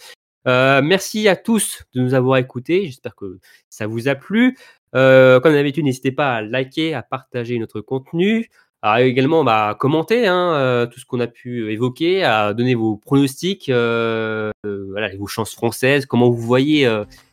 Euh, 0.46 0.80
merci 0.82 1.28
à 1.28 1.36
tous 1.36 1.84
de 1.94 2.00
nous 2.00 2.14
avoir 2.14 2.38
écoutés. 2.38 2.86
J'espère 2.86 3.16
que 3.16 3.38
ça 3.68 3.86
vous 3.86 4.08
a 4.08 4.14
plu. 4.14 4.56
Comme 4.92 5.52
d'habitude, 5.52 5.84
n'hésitez 5.84 6.12
pas 6.12 6.36
à 6.36 6.42
liker, 6.42 6.94
à 6.94 7.02
partager 7.02 7.58
notre 7.58 7.80
contenu, 7.80 8.48
à 8.80 9.02
également 9.02 9.44
bah, 9.44 9.76
commenter 9.78 10.26
hein, 10.26 10.88
tout 10.90 11.00
ce 11.00 11.04
qu'on 11.04 11.20
a 11.20 11.26
pu 11.26 11.70
évoquer, 11.70 12.24
à 12.24 12.54
donner 12.54 12.74
vos 12.74 12.96
pronostics, 12.96 13.66
voilà, 13.68 14.54
vos 15.18 15.26
chances 15.26 15.52
françaises, 15.52 16.06
comment 16.06 16.30
vous 16.30 16.40
voyez 16.40 16.88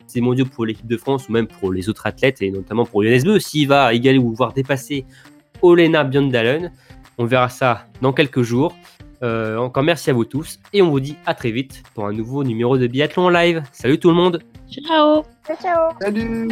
ces 0.07 0.19
mondiaux 0.19 0.45
pour 0.45 0.65
l'équipe 0.65 0.87
de 0.87 0.97
France 0.97 1.29
ou 1.29 1.31
même 1.31 1.47
pour 1.47 1.71
les 1.71 1.87
autres 1.87 2.05
athlètes 2.05 2.41
et 2.41 2.51
notamment 2.51 2.85
pour 2.85 3.03
Johannes 3.03 3.23
Beu, 3.23 3.39
s'il 3.39 3.69
va 3.69 3.93
égaler 3.93 4.17
ou 4.17 4.33
voire 4.33 4.51
dépasser 4.51 5.05
Olena 5.61 6.03
Björndalen. 6.03 6.71
On 7.17 7.25
verra 7.25 7.49
ça 7.49 7.85
dans 8.01 8.13
quelques 8.13 8.41
jours. 8.41 8.75
Euh, 9.21 9.57
encore 9.57 9.83
merci 9.83 10.09
à 10.09 10.13
vous 10.13 10.25
tous 10.25 10.59
et 10.73 10.81
on 10.81 10.89
vous 10.89 10.99
dit 10.99 11.15
à 11.25 11.33
très 11.33 11.51
vite 11.51 11.83
pour 11.93 12.05
un 12.05 12.11
nouveau 12.11 12.43
numéro 12.43 12.77
de 12.77 12.87
biathlon 12.87 13.29
live. 13.29 13.63
Salut 13.71 13.97
tout 13.97 14.09
le 14.09 14.15
monde 14.15 14.43
Ciao. 14.69 15.23
Ciao, 15.45 15.57
ciao. 15.61 15.91
Salut 16.01 16.49